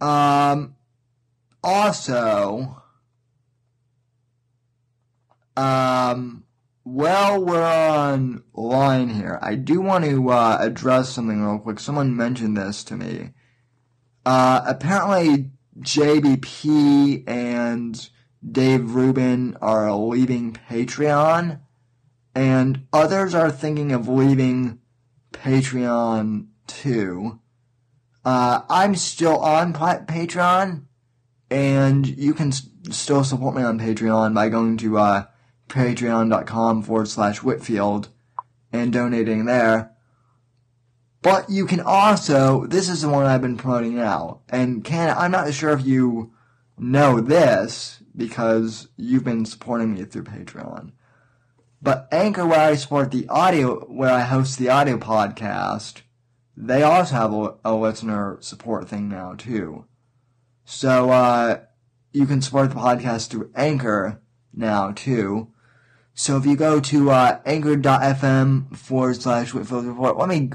Um, 0.00 0.74
also, 1.62 2.82
um, 5.56 6.44
well, 6.84 7.42
we're 7.42 7.64
on 7.64 8.42
line 8.52 9.08
here. 9.08 9.38
I 9.40 9.54
do 9.54 9.80
want 9.80 10.04
to 10.04 10.30
uh, 10.30 10.58
address 10.60 11.10
something 11.10 11.42
real 11.42 11.58
quick. 11.58 11.80
Someone 11.80 12.16
mentioned 12.16 12.56
this 12.56 12.84
to 12.84 12.96
me. 12.96 13.30
Uh, 14.26 14.62
apparently, 14.66 15.50
JBP 15.80 17.24
and 17.28 18.08
Dave 18.46 18.94
Rubin 18.94 19.56
are 19.60 19.92
leaving 19.94 20.52
Patreon, 20.52 21.60
and 22.34 22.86
others 22.92 23.34
are 23.34 23.50
thinking 23.50 23.92
of 23.92 24.08
leaving 24.08 24.80
Patreon 25.32 26.48
too. 26.66 27.40
Uh, 28.24 28.62
I'm 28.70 28.94
still 28.94 29.38
on 29.38 29.72
Patreon, 29.74 30.84
and 31.50 32.06
you 32.06 32.32
can 32.34 32.48
s- 32.48 32.68
still 32.90 33.22
support 33.22 33.54
me 33.54 33.62
on 33.62 33.78
Patreon 33.78 34.34
by 34.34 34.48
going 34.48 34.76
to 34.78 34.98
uh, 34.98 35.24
patreon.com 35.68 36.82
forward 36.82 37.08
slash 37.08 37.42
Whitfield 37.42 38.08
and 38.72 38.92
donating 38.92 39.44
there. 39.44 39.90
But 41.22 41.48
you 41.48 41.66
can 41.66 41.80
also, 41.80 42.66
this 42.66 42.88
is 42.88 43.02
the 43.02 43.08
one 43.08 43.26
I've 43.26 43.40
been 43.42 43.56
promoting 43.56 43.96
now, 43.96 44.40
and 44.48 44.84
Ken, 44.84 45.14
I'm 45.16 45.30
not 45.30 45.52
sure 45.54 45.70
if 45.70 45.84
you 45.84 46.32
know 46.76 47.20
this 47.20 48.02
because 48.16 48.88
you've 48.96 49.24
been 49.24 49.44
supporting 49.44 49.94
me 49.94 50.04
through 50.04 50.24
Patreon. 50.24 50.92
But 51.80 52.08
Anchor, 52.12 52.46
where 52.46 52.60
I 52.60 52.74
support 52.76 53.10
the 53.10 53.28
audio, 53.28 53.80
where 53.86 54.10
I 54.10 54.20
host 54.20 54.58
the 54.58 54.70
audio 54.70 54.96
podcast, 54.96 56.00
they 56.56 56.82
also 56.82 57.14
have 57.14 57.32
a, 57.32 57.54
a 57.64 57.74
listener 57.74 58.38
support 58.40 58.88
thing 58.88 59.08
now 59.08 59.34
too. 59.34 59.86
So, 60.64 61.10
uh, 61.10 61.60
you 62.12 62.26
can 62.26 62.40
support 62.40 62.70
the 62.70 62.76
podcast 62.76 63.28
through 63.28 63.50
Anchor 63.54 64.20
now 64.52 64.92
too. 64.92 65.48
So 66.14 66.36
if 66.36 66.46
you 66.46 66.56
go 66.56 66.78
to, 66.78 67.10
uh, 67.10 67.40
anchor.fm 67.44 68.76
forward 68.76 69.20
slash 69.20 69.52
Whitfield 69.52 69.84
Report, 69.84 70.16
let 70.16 70.28
me, 70.28 70.50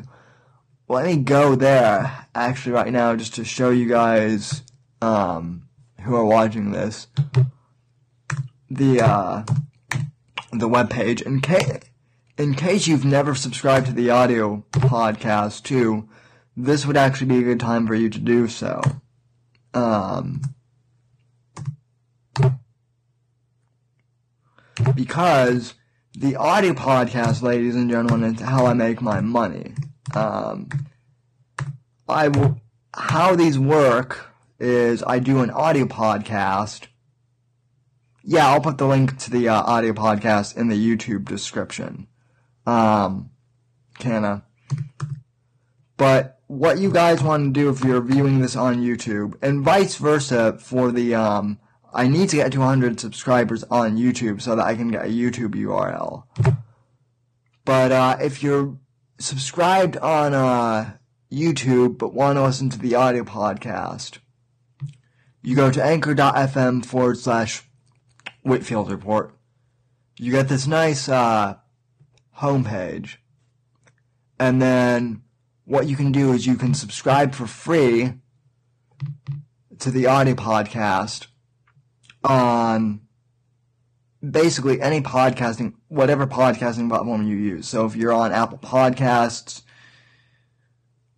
let 0.87 1.05
me 1.05 1.17
go 1.17 1.55
there 1.55 2.27
actually 2.33 2.71
right 2.71 2.91
now 2.91 3.15
just 3.15 3.35
to 3.35 3.43
show 3.43 3.69
you 3.69 3.89
guys, 3.89 4.63
um, 5.01 5.63
who 6.01 6.15
are 6.15 6.25
watching 6.25 6.71
this. 6.71 7.07
The, 8.69 9.01
uh, 9.01 9.43
the 10.51 10.69
webpage. 10.69 11.21
In 11.21 11.41
case, 11.41 11.88
in 12.39 12.55
case 12.55 12.87
you've 12.87 13.03
never 13.03 13.35
subscribed 13.35 13.85
to 13.87 13.91
the 13.91 14.09
audio 14.09 14.63
podcast 14.71 15.61
too, 15.63 16.07
this 16.55 16.85
would 16.85 16.95
actually 16.95 17.27
be 17.27 17.39
a 17.39 17.43
good 17.43 17.59
time 17.59 17.85
for 17.85 17.93
you 17.93 18.09
to 18.09 18.17
do 18.17 18.47
so. 18.47 18.81
Um, 19.73 20.41
because 24.95 25.73
the 26.13 26.37
audio 26.37 26.71
podcast, 26.71 27.41
ladies 27.41 27.75
and 27.75 27.89
gentlemen, 27.89 28.33
is 28.33 28.41
how 28.41 28.65
I 28.65 28.73
make 28.73 29.01
my 29.01 29.19
money. 29.19 29.73
Um, 30.15 30.69
I 32.07 32.31
how 32.93 33.35
these 33.35 33.59
work 33.59 34.27
is 34.59 35.03
I 35.05 35.19
do 35.19 35.41
an 35.41 35.51
audio 35.51 35.85
podcast. 35.85 36.87
Yeah, 38.23 38.47
I'll 38.47 38.61
put 38.61 38.77
the 38.77 38.87
link 38.87 39.17
to 39.19 39.29
the 39.29 39.49
uh, 39.49 39.61
audio 39.61 39.91
podcast 39.91 40.55
in 40.55 40.69
the 40.69 40.75
YouTube 40.75 41.25
description. 41.25 42.07
Um. 42.69 43.31
But 45.97 46.39
what 46.47 46.79
you 46.79 46.91
guys 46.91 47.21
want 47.21 47.53
to 47.53 47.59
do 47.59 47.69
if 47.69 47.83
you're 47.83 48.01
viewing 48.01 48.39
this 48.39 48.55
on 48.55 48.77
YouTube, 48.77 49.35
and 49.41 49.63
vice 49.63 49.95
versa 49.97 50.57
for 50.57 50.91
the, 50.91 51.13
um, 51.13 51.59
I 51.93 52.07
need 52.07 52.29
to 52.29 52.37
get 52.37 52.51
to 52.53 52.59
100 52.59 52.99
subscribers 52.99 53.63
on 53.65 53.97
YouTube 53.97 54.41
so 54.41 54.55
that 54.55 54.65
I 54.65 54.75
can 54.75 54.89
get 54.89 55.05
a 55.05 55.09
YouTube 55.09 55.55
URL. 55.55 56.23
But, 57.65 57.91
uh, 57.91 58.17
if 58.19 58.41
you're 58.41 58.77
subscribed 59.19 59.97
on, 59.97 60.33
uh, 60.33 60.93
YouTube 61.31 61.99
but 61.99 62.13
want 62.13 62.37
to 62.37 62.43
listen 62.43 62.69
to 62.71 62.79
the 62.79 62.95
audio 62.95 63.23
podcast, 63.23 64.17
you 65.43 65.55
go 65.55 65.69
to 65.69 65.83
anchor.fm 65.83 66.83
forward 66.83 67.19
slash 67.19 67.63
Whitfield 68.41 68.89
Report. 68.89 69.35
You 70.17 70.31
get 70.31 70.49
this 70.49 70.65
nice, 70.65 71.07
uh, 71.07 71.58
homepage. 72.41 73.17
And 74.39 74.61
then 74.61 75.23
what 75.65 75.87
you 75.87 75.95
can 75.95 76.11
do 76.11 76.33
is 76.33 76.47
you 76.47 76.55
can 76.55 76.73
subscribe 76.73 77.35
for 77.35 77.45
free 77.45 78.13
to 79.79 79.91
the 79.91 80.07
audio 80.07 80.33
podcast 80.33 81.27
on 82.23 83.01
basically 84.27 84.81
any 84.81 85.01
podcasting, 85.01 85.73
whatever 85.87 86.27
podcasting 86.27 86.89
platform 86.89 87.27
you 87.27 87.35
use. 87.35 87.67
So 87.67 87.85
if 87.85 87.95
you're 87.95 88.13
on 88.13 88.31
Apple 88.31 88.57
Podcasts, 88.57 89.61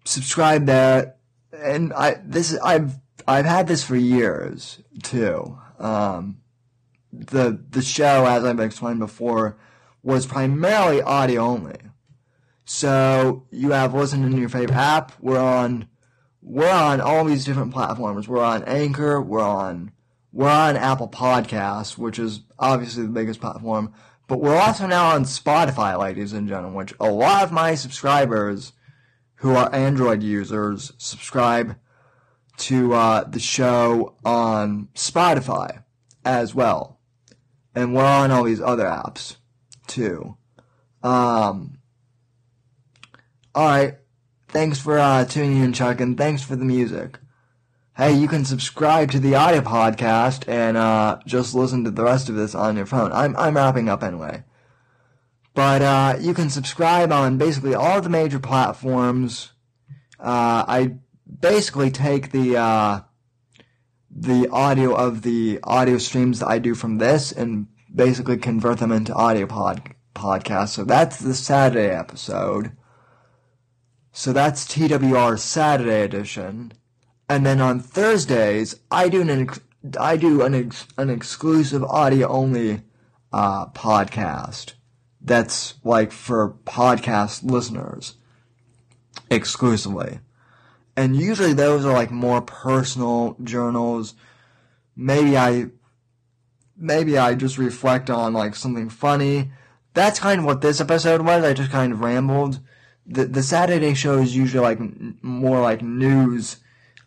subscribe 0.05 0.65
there. 0.65 1.15
And 1.53 1.93
I 1.93 2.17
this 2.23 2.57
I've 2.63 2.95
I've 3.27 3.45
had 3.45 3.67
this 3.67 3.83
for 3.83 3.95
years 3.95 4.79
too. 5.03 5.57
Um, 5.79 6.41
the, 7.11 7.63
the 7.69 7.81
show, 7.81 8.25
as 8.25 8.43
I've 8.43 8.59
explained 8.59 8.99
before, 8.99 9.57
was 10.03 10.25
primarily 10.25 11.01
audio 11.01 11.41
only. 11.41 11.77
So 12.65 13.45
you 13.51 13.71
have 13.71 13.93
listened 13.93 14.25
in 14.25 14.37
your 14.37 14.49
favorite 14.49 14.75
app. 14.75 15.11
We're 15.19 15.39
on, 15.39 15.87
we're 16.41 16.69
on 16.69 17.01
all 17.01 17.25
these 17.25 17.45
different 17.45 17.73
platforms. 17.73 18.27
We're 18.27 18.43
on 18.43 18.63
Anchor. 18.63 19.21
We're 19.21 19.41
on, 19.41 19.91
we're 20.31 20.49
on 20.49 20.77
Apple 20.77 21.09
Podcasts, 21.09 21.97
which 21.97 22.17
is 22.17 22.41
obviously 22.57 23.03
the 23.03 23.09
biggest 23.09 23.41
platform. 23.41 23.93
But 24.27 24.39
we're 24.39 24.57
also 24.57 24.87
now 24.87 25.09
on 25.13 25.25
Spotify, 25.25 25.99
ladies 25.99 26.33
and 26.33 26.47
gentlemen, 26.47 26.75
which 26.75 26.93
a 26.99 27.11
lot 27.11 27.43
of 27.43 27.51
my 27.51 27.75
subscribers 27.75 28.71
who 29.35 29.55
are 29.55 29.73
Android 29.75 30.23
users 30.23 30.93
subscribe 30.97 31.75
to 32.57 32.93
uh, 32.93 33.23
the 33.25 33.39
show 33.39 34.15
on 34.23 34.87
Spotify 34.93 35.83
as 36.23 36.55
well. 36.55 36.99
And 37.73 37.93
we're 37.95 38.05
on 38.05 38.31
all 38.31 38.43
these 38.43 38.61
other 38.61 38.85
apps 38.85 39.37
too. 39.91 40.37
Um, 41.03 41.77
alright. 43.55 43.97
Thanks 44.47 44.79
for 44.79 44.97
uh, 44.97 45.23
tuning 45.25 45.63
in, 45.63 45.71
Chuck, 45.73 46.01
and 46.01 46.17
thanks 46.17 46.43
for 46.43 46.55
the 46.55 46.65
music. 46.65 47.19
Hey, 47.95 48.13
you 48.13 48.27
can 48.27 48.45
subscribe 48.45 49.11
to 49.11 49.19
the 49.19 49.35
audio 49.35 49.61
podcast 49.61 50.47
and 50.47 50.75
uh, 50.75 51.19
just 51.25 51.53
listen 51.53 51.83
to 51.83 51.91
the 51.91 52.03
rest 52.03 52.29
of 52.29 52.35
this 52.35 52.55
on 52.55 52.75
your 52.75 52.85
phone. 52.85 53.11
I'm 53.11 53.35
I'm 53.37 53.55
wrapping 53.55 53.89
up 53.89 54.03
anyway. 54.03 54.43
But 55.53 55.81
uh, 55.81 56.17
you 56.19 56.33
can 56.33 56.49
subscribe 56.49 57.11
on 57.11 57.37
basically 57.37 57.75
all 57.75 58.01
the 58.01 58.09
major 58.09 58.39
platforms. 58.39 59.51
Uh, 60.19 60.63
I 60.67 60.95
basically 61.39 61.91
take 61.91 62.31
the 62.31 62.57
uh, 62.57 63.01
the 64.09 64.47
audio 64.51 64.93
of 64.93 65.21
the 65.21 65.59
audio 65.63 65.97
streams 65.97 66.39
that 66.39 66.47
I 66.47 66.59
do 66.59 66.75
from 66.75 66.97
this 66.97 67.31
and 67.31 67.67
basically 67.93 68.37
convert 68.37 68.79
them 68.79 68.91
into 68.91 69.13
audio 69.13 69.45
pod 69.45 69.95
podcasts. 70.15 70.69
So 70.69 70.83
that's 70.83 71.19
the 71.19 71.33
Saturday 71.33 71.89
episode. 71.89 72.71
So 74.11 74.33
that's 74.33 74.67
TWR 74.67 75.39
Saturday 75.39 76.01
edition. 76.01 76.73
And 77.29 77.45
then 77.45 77.61
on 77.61 77.79
Thursdays, 77.79 78.75
I 78.91 79.07
do 79.07 79.21
an 79.21 79.29
ex- 79.29 79.61
I 79.99 80.17
do 80.17 80.41
an 80.41 80.53
ex- 80.53 80.87
an 80.97 81.09
exclusive 81.09 81.83
audio 81.83 82.27
only 82.27 82.81
uh, 83.31 83.67
podcast. 83.67 84.73
That's 85.21 85.75
like 85.83 86.11
for 86.11 86.57
podcast 86.65 87.43
listeners 87.49 88.15
exclusively. 89.29 90.19
And 90.97 91.15
usually 91.15 91.53
those 91.53 91.85
are 91.85 91.93
like 91.93 92.11
more 92.11 92.41
personal 92.41 93.37
journals. 93.43 94.13
Maybe 94.95 95.37
I 95.37 95.67
maybe 96.81 97.17
I 97.17 97.35
just 97.35 97.57
reflect 97.57 98.09
on 98.09 98.33
like 98.33 98.55
something 98.55 98.89
funny. 98.89 99.51
That's 99.93 100.19
kind 100.19 100.39
of 100.39 100.45
what 100.45 100.61
this 100.61 100.81
episode 100.81 101.21
was. 101.21 101.43
I 101.43 101.53
just 101.53 101.71
kind 101.71 101.93
of 101.93 102.01
rambled. 102.01 102.59
The 103.05 103.25
the 103.25 103.43
Saturday 103.43 103.93
show 103.93 104.17
is 104.19 104.35
usually 104.35 104.63
like 104.63 104.79
n- 104.79 105.17
more 105.21 105.61
like 105.61 105.81
news 105.81 106.57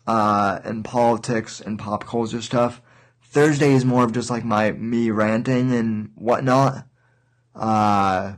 uh, 0.07 0.59
and 0.63 0.85
politics 0.85 1.59
and 1.59 1.77
pop 1.77 2.05
culture 2.05 2.41
stuff. 2.41 2.81
Thursday 3.21 3.73
is 3.73 3.85
more 3.85 4.03
of 4.03 4.13
just 4.13 4.29
like 4.29 4.45
my 4.45 4.71
me 4.71 5.11
ranting 5.11 5.73
and 5.73 6.11
whatnot. 6.15 6.87
Uh, 7.53 8.35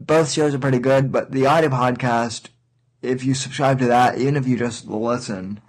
both 0.00 0.30
shows 0.30 0.54
are 0.54 0.58
pretty 0.58 0.78
good, 0.78 1.12
but 1.12 1.32
the 1.32 1.46
audio 1.46 1.70
podcast, 1.70 2.48
if 3.02 3.24
you 3.24 3.34
subscribe 3.34 3.78
to 3.78 3.86
that, 3.86 4.18
even 4.18 4.36
if 4.36 4.46
you 4.46 4.58
just 4.58 4.86
listen, 4.86 5.60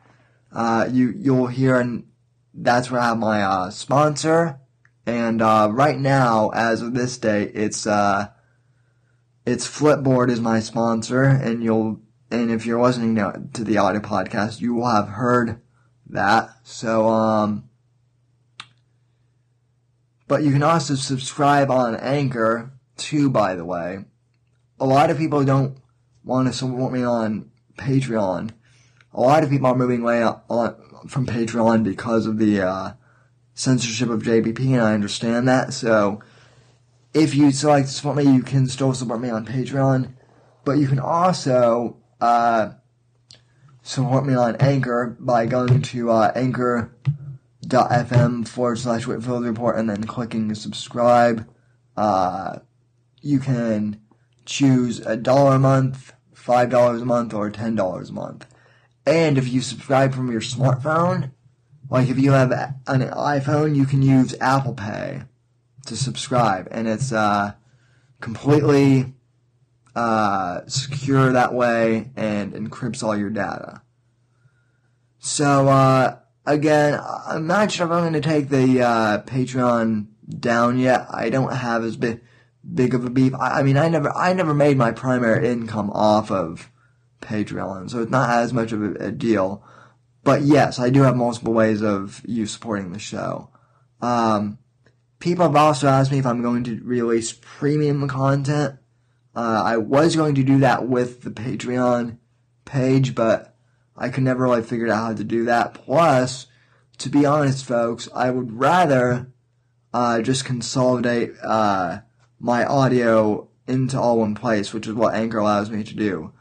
uh, 0.52 0.88
you 0.92 1.14
you'll 1.16 1.48
hear 1.48 1.80
and 1.80 2.09
that's 2.54 2.90
where 2.90 3.02
I 3.02 3.08
have 3.08 3.18
my 3.18 3.42
uh, 3.42 3.70
sponsor. 3.70 4.60
And 5.06 5.42
uh, 5.42 5.70
right 5.72 5.98
now, 5.98 6.50
as 6.50 6.82
of 6.82 6.94
this 6.94 7.18
day, 7.18 7.44
it's 7.44 7.88
uh, 7.88 8.28
it's 9.46 9.68
Flipboard 9.68 10.30
is 10.30 10.40
my 10.40 10.60
sponsor, 10.60 11.24
and 11.24 11.64
you'll 11.64 12.02
and 12.30 12.52
if 12.52 12.66
you're 12.66 12.82
listening 12.82 13.16
to, 13.16 13.64
the 13.64 13.78
audio 13.78 14.02
podcast, 14.02 14.62
you 14.62 14.76
will 14.76 14.90
have 14.90 15.08
heard 15.08 15.62
that. 16.08 16.52
So 16.64 17.08
um, 17.08 17.70
but 20.28 20.44
you 20.44 20.52
can 20.52 20.62
also 20.62 20.94
subscribe 20.94 21.72
on 21.72 21.96
Anchor 21.96 22.72
too. 22.98 23.30
By 23.30 23.56
the 23.56 23.66
way, 23.66 24.06
a 24.80 24.86
lot 24.86 25.10
of 25.10 25.18
people 25.18 25.44
don't 25.44 25.78
want 26.24 26.48
to 26.48 26.54
support 26.54 26.94
me 26.94 27.04
on 27.04 27.50
Patreon. 27.78 28.52
A 29.12 29.22
lot 29.22 29.44
of 29.44 29.50
people 29.50 29.68
are 29.68 29.76
moving 29.76 30.04
away 30.04 30.22
on, 30.24 30.76
from 31.08 31.26
Patreon 31.26 31.84
because 31.84 32.26
of 32.26 32.38
the 32.38 32.62
uh, 32.62 32.94
censorship 33.54 34.10
of 34.10 34.24
JBP, 34.24 34.60
and 34.74 34.82
I 34.82 34.94
understand 34.94 35.48
that. 35.48 35.74
So, 35.74 36.22
if 37.14 37.34
you'd 37.36 37.64
like 37.64 37.86
to 37.86 37.92
support 37.92 38.18
me, 38.18 38.24
you 38.24 38.44
can 38.44 38.68
still 38.68 38.94
support 38.94 39.20
me 39.22 39.30
on 39.30 39.46
Patreon, 39.46 40.14
but 40.64 40.74
you 40.74 40.88
can 40.88 41.00
also 41.00 41.98
uh, 42.22 42.72
support 43.82 44.26
me 44.26 44.36
on 44.36 44.56
Anchor 44.58 45.18
by 45.20 45.46
going 45.46 45.82
to 45.82 46.12
uh, 46.12 46.32
anchor.fm 46.36 46.98
forward 48.48 48.78
slash 48.78 49.08
Whitfield 49.08 49.46
Report 49.46 49.78
and 49.78 49.90
then 49.90 50.04
clicking 50.04 50.54
subscribe. 50.54 51.48
Uh, 51.98 52.60
you 53.22 53.40
can 53.40 54.00
choose 54.46 55.00
a 55.02 55.18
dollar 55.18 55.56
a 55.56 55.60
month, 55.60 56.14
five 56.34 56.70
dollars 56.70 57.02
a 57.02 57.06
month, 57.06 57.34
or 57.34 57.50
ten 57.50 57.76
dollars 57.76 58.10
a 58.10 58.14
month. 58.14 58.46
And 59.10 59.40
if 59.40 59.52
you 59.52 59.62
subscribe 59.62 60.14
from 60.14 60.32
your 60.32 60.40
smartphone, 60.40 61.32
like 61.90 62.10
if 62.10 62.20
you 62.20 62.34
have 62.34 62.52
an 62.52 63.02
iPhone, 63.10 63.76
you 63.76 63.86
can 63.88 64.04
use 64.04 64.36
Apple 64.40 64.76
Pay 64.76 65.24
to 65.88 65.96
subscribe, 65.98 66.68
and 66.70 66.88
it's 66.88 67.12
uh, 67.12 67.54
completely 68.22 69.16
uh, 69.96 70.62
secure 70.68 71.32
that 71.32 71.56
way 71.56 72.12
and 72.16 72.54
encrypts 72.54 73.02
all 73.02 73.18
your 73.18 73.32
data. 73.32 73.82
So 75.18 75.68
uh, 75.68 76.20
again, 76.46 77.02
I'm 77.26 77.48
not 77.48 77.72
sure 77.72 77.88
if 77.88 77.92
I'm 77.92 78.02
going 78.02 78.14
to 78.14 78.22
take 78.22 78.50
the 78.50 78.84
uh, 78.84 79.22
Patreon 79.24 80.06
down 80.40 80.78
yet. 80.78 81.08
I 81.10 81.32
don't 81.32 81.52
have 81.52 81.84
as 81.84 81.98
big 81.98 82.22
big 82.72 82.94
of 82.94 83.06
a 83.06 83.10
beef. 83.10 83.34
I, 83.34 83.62
I 83.62 83.64
mean, 83.64 83.76
I 83.76 83.90
never 83.90 84.16
I 84.16 84.34
never 84.34 84.54
made 84.54 84.78
my 84.78 84.92
primary 84.92 85.50
income 85.50 85.90
off 85.96 86.30
of 86.30 86.70
Patreon, 87.22 87.90
so 87.90 88.02
it's 88.02 88.12
not 88.12 88.30
as 88.30 88.54
much 88.54 88.72
of 88.72 88.82
a, 88.82 88.94
a 89.08 89.12
deal. 89.12 89.64
But 90.24 90.42
yes, 90.42 90.80
I 90.80 90.90
do 90.90 91.02
have 91.04 91.16
multiple 91.16 91.54
ways 91.54 91.82
of 91.82 92.22
you 92.26 92.46
supporting 92.46 92.92
the 92.92 93.00
show. 93.00 93.50
Um, 94.02 94.60
people 95.20 95.46
have 95.46 95.56
also 95.56 95.88
asked 95.88 96.12
me 96.12 96.20
if 96.20 96.26
I'm 96.26 96.42
going 96.42 96.64
to 96.66 96.82
release 96.84 97.34
premium 97.34 98.08
content. 98.08 98.76
Uh, 99.36 99.62
I 99.64 99.78
was 99.78 100.16
going 100.16 100.36
to 100.36 100.44
do 100.44 100.60
that 100.60 100.88
with 100.88 101.22
the 101.22 101.32
Patreon 101.32 102.18
page, 102.66 103.16
but 103.16 103.56
I 103.96 104.10
could 104.10 104.24
never 104.24 104.44
really 104.44 104.64
figure 104.64 104.88
out 104.88 104.98
how 104.98 105.14
to 105.14 105.24
do 105.24 105.46
that. 105.46 105.74
Plus, 105.74 106.48
to 107.00 107.10
be 107.10 107.26
honest, 107.26 107.66
folks, 107.66 108.10
I 108.14 108.32
would 108.32 108.54
rather 108.54 109.32
uh, 109.94 110.22
just 110.22 110.46
consolidate 110.46 111.34
uh, 111.44 112.00
my 112.40 112.66
audio 112.66 113.50
into 113.68 114.00
all 114.00 114.20
one 114.20 114.36
place, 114.36 114.74
which 114.74 114.88
is 114.88 114.94
what 114.94 115.14
Anchor 115.14 115.38
allows 115.38 115.70
me 115.70 115.84
to 115.84 115.96
do. 115.96 116.34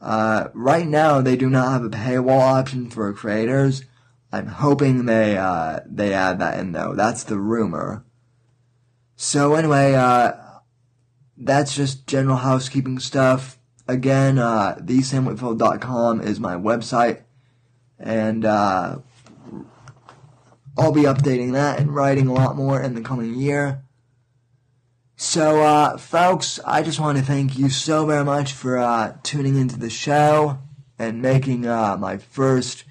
Uh, 0.00 0.48
right 0.54 0.86
now, 0.86 1.20
they 1.20 1.36
do 1.36 1.50
not 1.50 1.72
have 1.72 1.84
a 1.84 1.90
paywall 1.90 2.40
option 2.40 2.88
for 2.88 3.12
creators. 3.12 3.84
I'm 4.32 4.46
hoping 4.46 5.06
they 5.06 5.36
uh, 5.36 5.80
they 5.86 6.14
add 6.14 6.38
that 6.38 6.58
in 6.58 6.72
though. 6.72 6.94
That's 6.94 7.24
the 7.24 7.36
rumor. 7.36 8.04
So 9.16 9.54
anyway, 9.54 9.94
uh, 9.94 10.32
that's 11.36 11.74
just 11.74 12.06
general 12.06 12.36
housekeeping 12.36 13.00
stuff. 13.00 13.58
Again, 13.88 14.38
uh, 14.38 14.76
is 14.86 15.12
my 15.12 16.54
website, 16.54 17.22
and 17.98 18.44
uh, 18.44 18.98
I'll 20.78 20.92
be 20.92 21.02
updating 21.02 21.52
that 21.52 21.80
and 21.80 21.94
writing 21.94 22.28
a 22.28 22.32
lot 22.32 22.56
more 22.56 22.80
in 22.80 22.94
the 22.94 23.00
coming 23.00 23.34
year. 23.34 23.82
So, 25.22 25.60
uh, 25.60 25.98
folks, 25.98 26.58
I 26.64 26.82
just 26.82 26.98
want 26.98 27.18
to 27.18 27.22
thank 27.22 27.58
you 27.58 27.68
so 27.68 28.06
very 28.06 28.24
much 28.24 28.54
for 28.54 28.78
uh, 28.78 29.18
tuning 29.22 29.56
into 29.56 29.78
the 29.78 29.90
show 29.90 30.60
and 30.98 31.20
making 31.20 31.66
uh, 31.66 31.98
my 31.98 32.16
first 32.16 32.84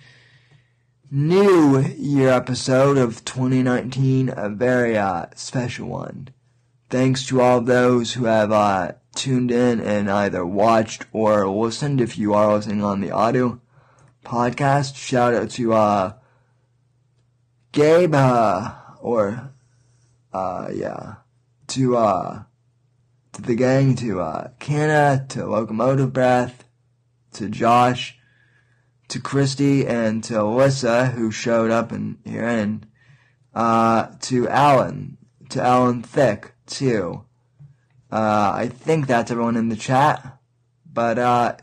new 1.09 1.79
year 1.79 2.29
episode 2.29 2.99
of 2.99 3.25
2019 3.25 4.31
a 4.37 4.47
very 4.47 4.95
uh, 4.95 5.25
special 5.33 5.87
one. 5.87 6.27
Thanks 6.91 7.25
to 7.25 7.41
all 7.41 7.61
those 7.61 8.13
who 8.13 8.25
have 8.25 8.51
uh, 8.51 8.91
tuned 9.15 9.49
in 9.49 9.81
and 9.81 10.07
either 10.07 10.45
watched 10.45 11.07
or 11.11 11.49
listened. 11.49 11.99
If 11.99 12.15
you 12.15 12.35
are 12.35 12.53
listening 12.53 12.83
on 12.83 13.01
the 13.01 13.09
audio 13.09 13.59
podcast, 14.23 14.95
shout 14.95 15.33
out 15.33 15.49
to 15.49 15.73
uh, 15.73 16.13
Gabe 17.71 18.13
or 19.01 19.49
uh, 20.31 20.69
yeah 20.71 21.15
to 21.69 21.97
uh 21.97 22.43
to 23.33 23.41
the 23.41 23.55
gang, 23.55 23.95
to 23.95 24.21
uh 24.21 24.49
Kenna, 24.59 25.25
to 25.29 25.45
Locomotive 25.45 26.11
Breath, 26.11 26.65
to 27.33 27.49
Josh, 27.49 28.17
to 29.07 29.19
Christy, 29.19 29.85
and 29.85 30.23
to 30.25 30.33
Alyssa 30.33 31.13
who 31.13 31.31
showed 31.31 31.71
up 31.71 31.91
in 31.91 32.17
here, 32.25 32.47
and 32.47 32.85
uh 33.53 34.07
to 34.21 34.47
Alan, 34.49 35.17
to 35.49 35.61
Alan 35.61 36.01
Thick 36.01 36.53
too. 36.65 37.23
Uh, 38.11 38.51
I 38.55 38.67
think 38.67 39.05
that's 39.05 39.29
everyone 39.29 39.57
in 39.57 39.69
the 39.69 39.75
chat, 39.75 40.39
but 40.91 41.17
uh. 41.19 41.57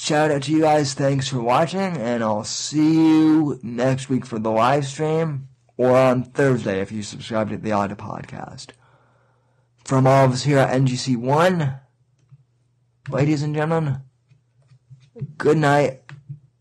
Shout 0.00 0.30
out 0.30 0.44
to 0.44 0.52
you 0.52 0.60
guys. 0.60 0.94
Thanks 0.94 1.26
for 1.26 1.40
watching, 1.40 1.80
and 1.96 2.22
I'll 2.22 2.44
see 2.44 2.94
you 2.94 3.58
next 3.64 4.08
week 4.08 4.24
for 4.24 4.38
the 4.38 4.48
live 4.48 4.86
stream 4.86 5.47
or 5.78 5.96
on 5.96 6.24
Thursday 6.24 6.80
if 6.80 6.92
you 6.92 7.02
subscribe 7.02 7.48
to 7.48 7.56
the 7.56 7.72
audio 7.72 7.96
podcast. 7.96 8.72
From 9.84 10.06
all 10.06 10.26
of 10.26 10.32
us 10.32 10.42
here 10.42 10.58
at 10.58 10.78
NGC1, 10.78 11.80
ladies 13.08 13.42
and 13.42 13.54
gentlemen, 13.54 14.02
good 15.38 15.56
night, 15.56 16.02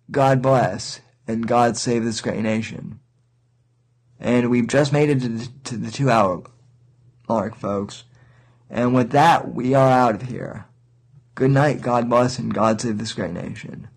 God 0.09 0.41
bless, 0.41 1.01
and 1.27 1.45
God 1.45 1.75
save 1.75 2.05
this 2.05 2.21
great 2.21 2.39
nation. 2.39 3.01
And 4.19 4.49
we've 4.49 4.67
just 4.67 4.93
made 4.93 5.09
it 5.09 5.19
to 5.21 5.29
the, 5.29 5.49
to 5.65 5.77
the 5.77 5.91
two 5.91 6.09
hour 6.09 6.43
mark, 7.27 7.55
folks. 7.55 8.05
And 8.69 8.93
with 8.93 9.11
that, 9.11 9.53
we 9.53 9.73
are 9.73 9.89
out 9.89 10.15
of 10.15 10.21
here. 10.23 10.65
Good 11.35 11.51
night, 11.51 11.81
God 11.81 12.09
bless, 12.09 12.39
and 12.39 12.53
God 12.53 12.79
save 12.79 12.97
this 12.97 13.13
great 13.13 13.31
nation. 13.31 13.89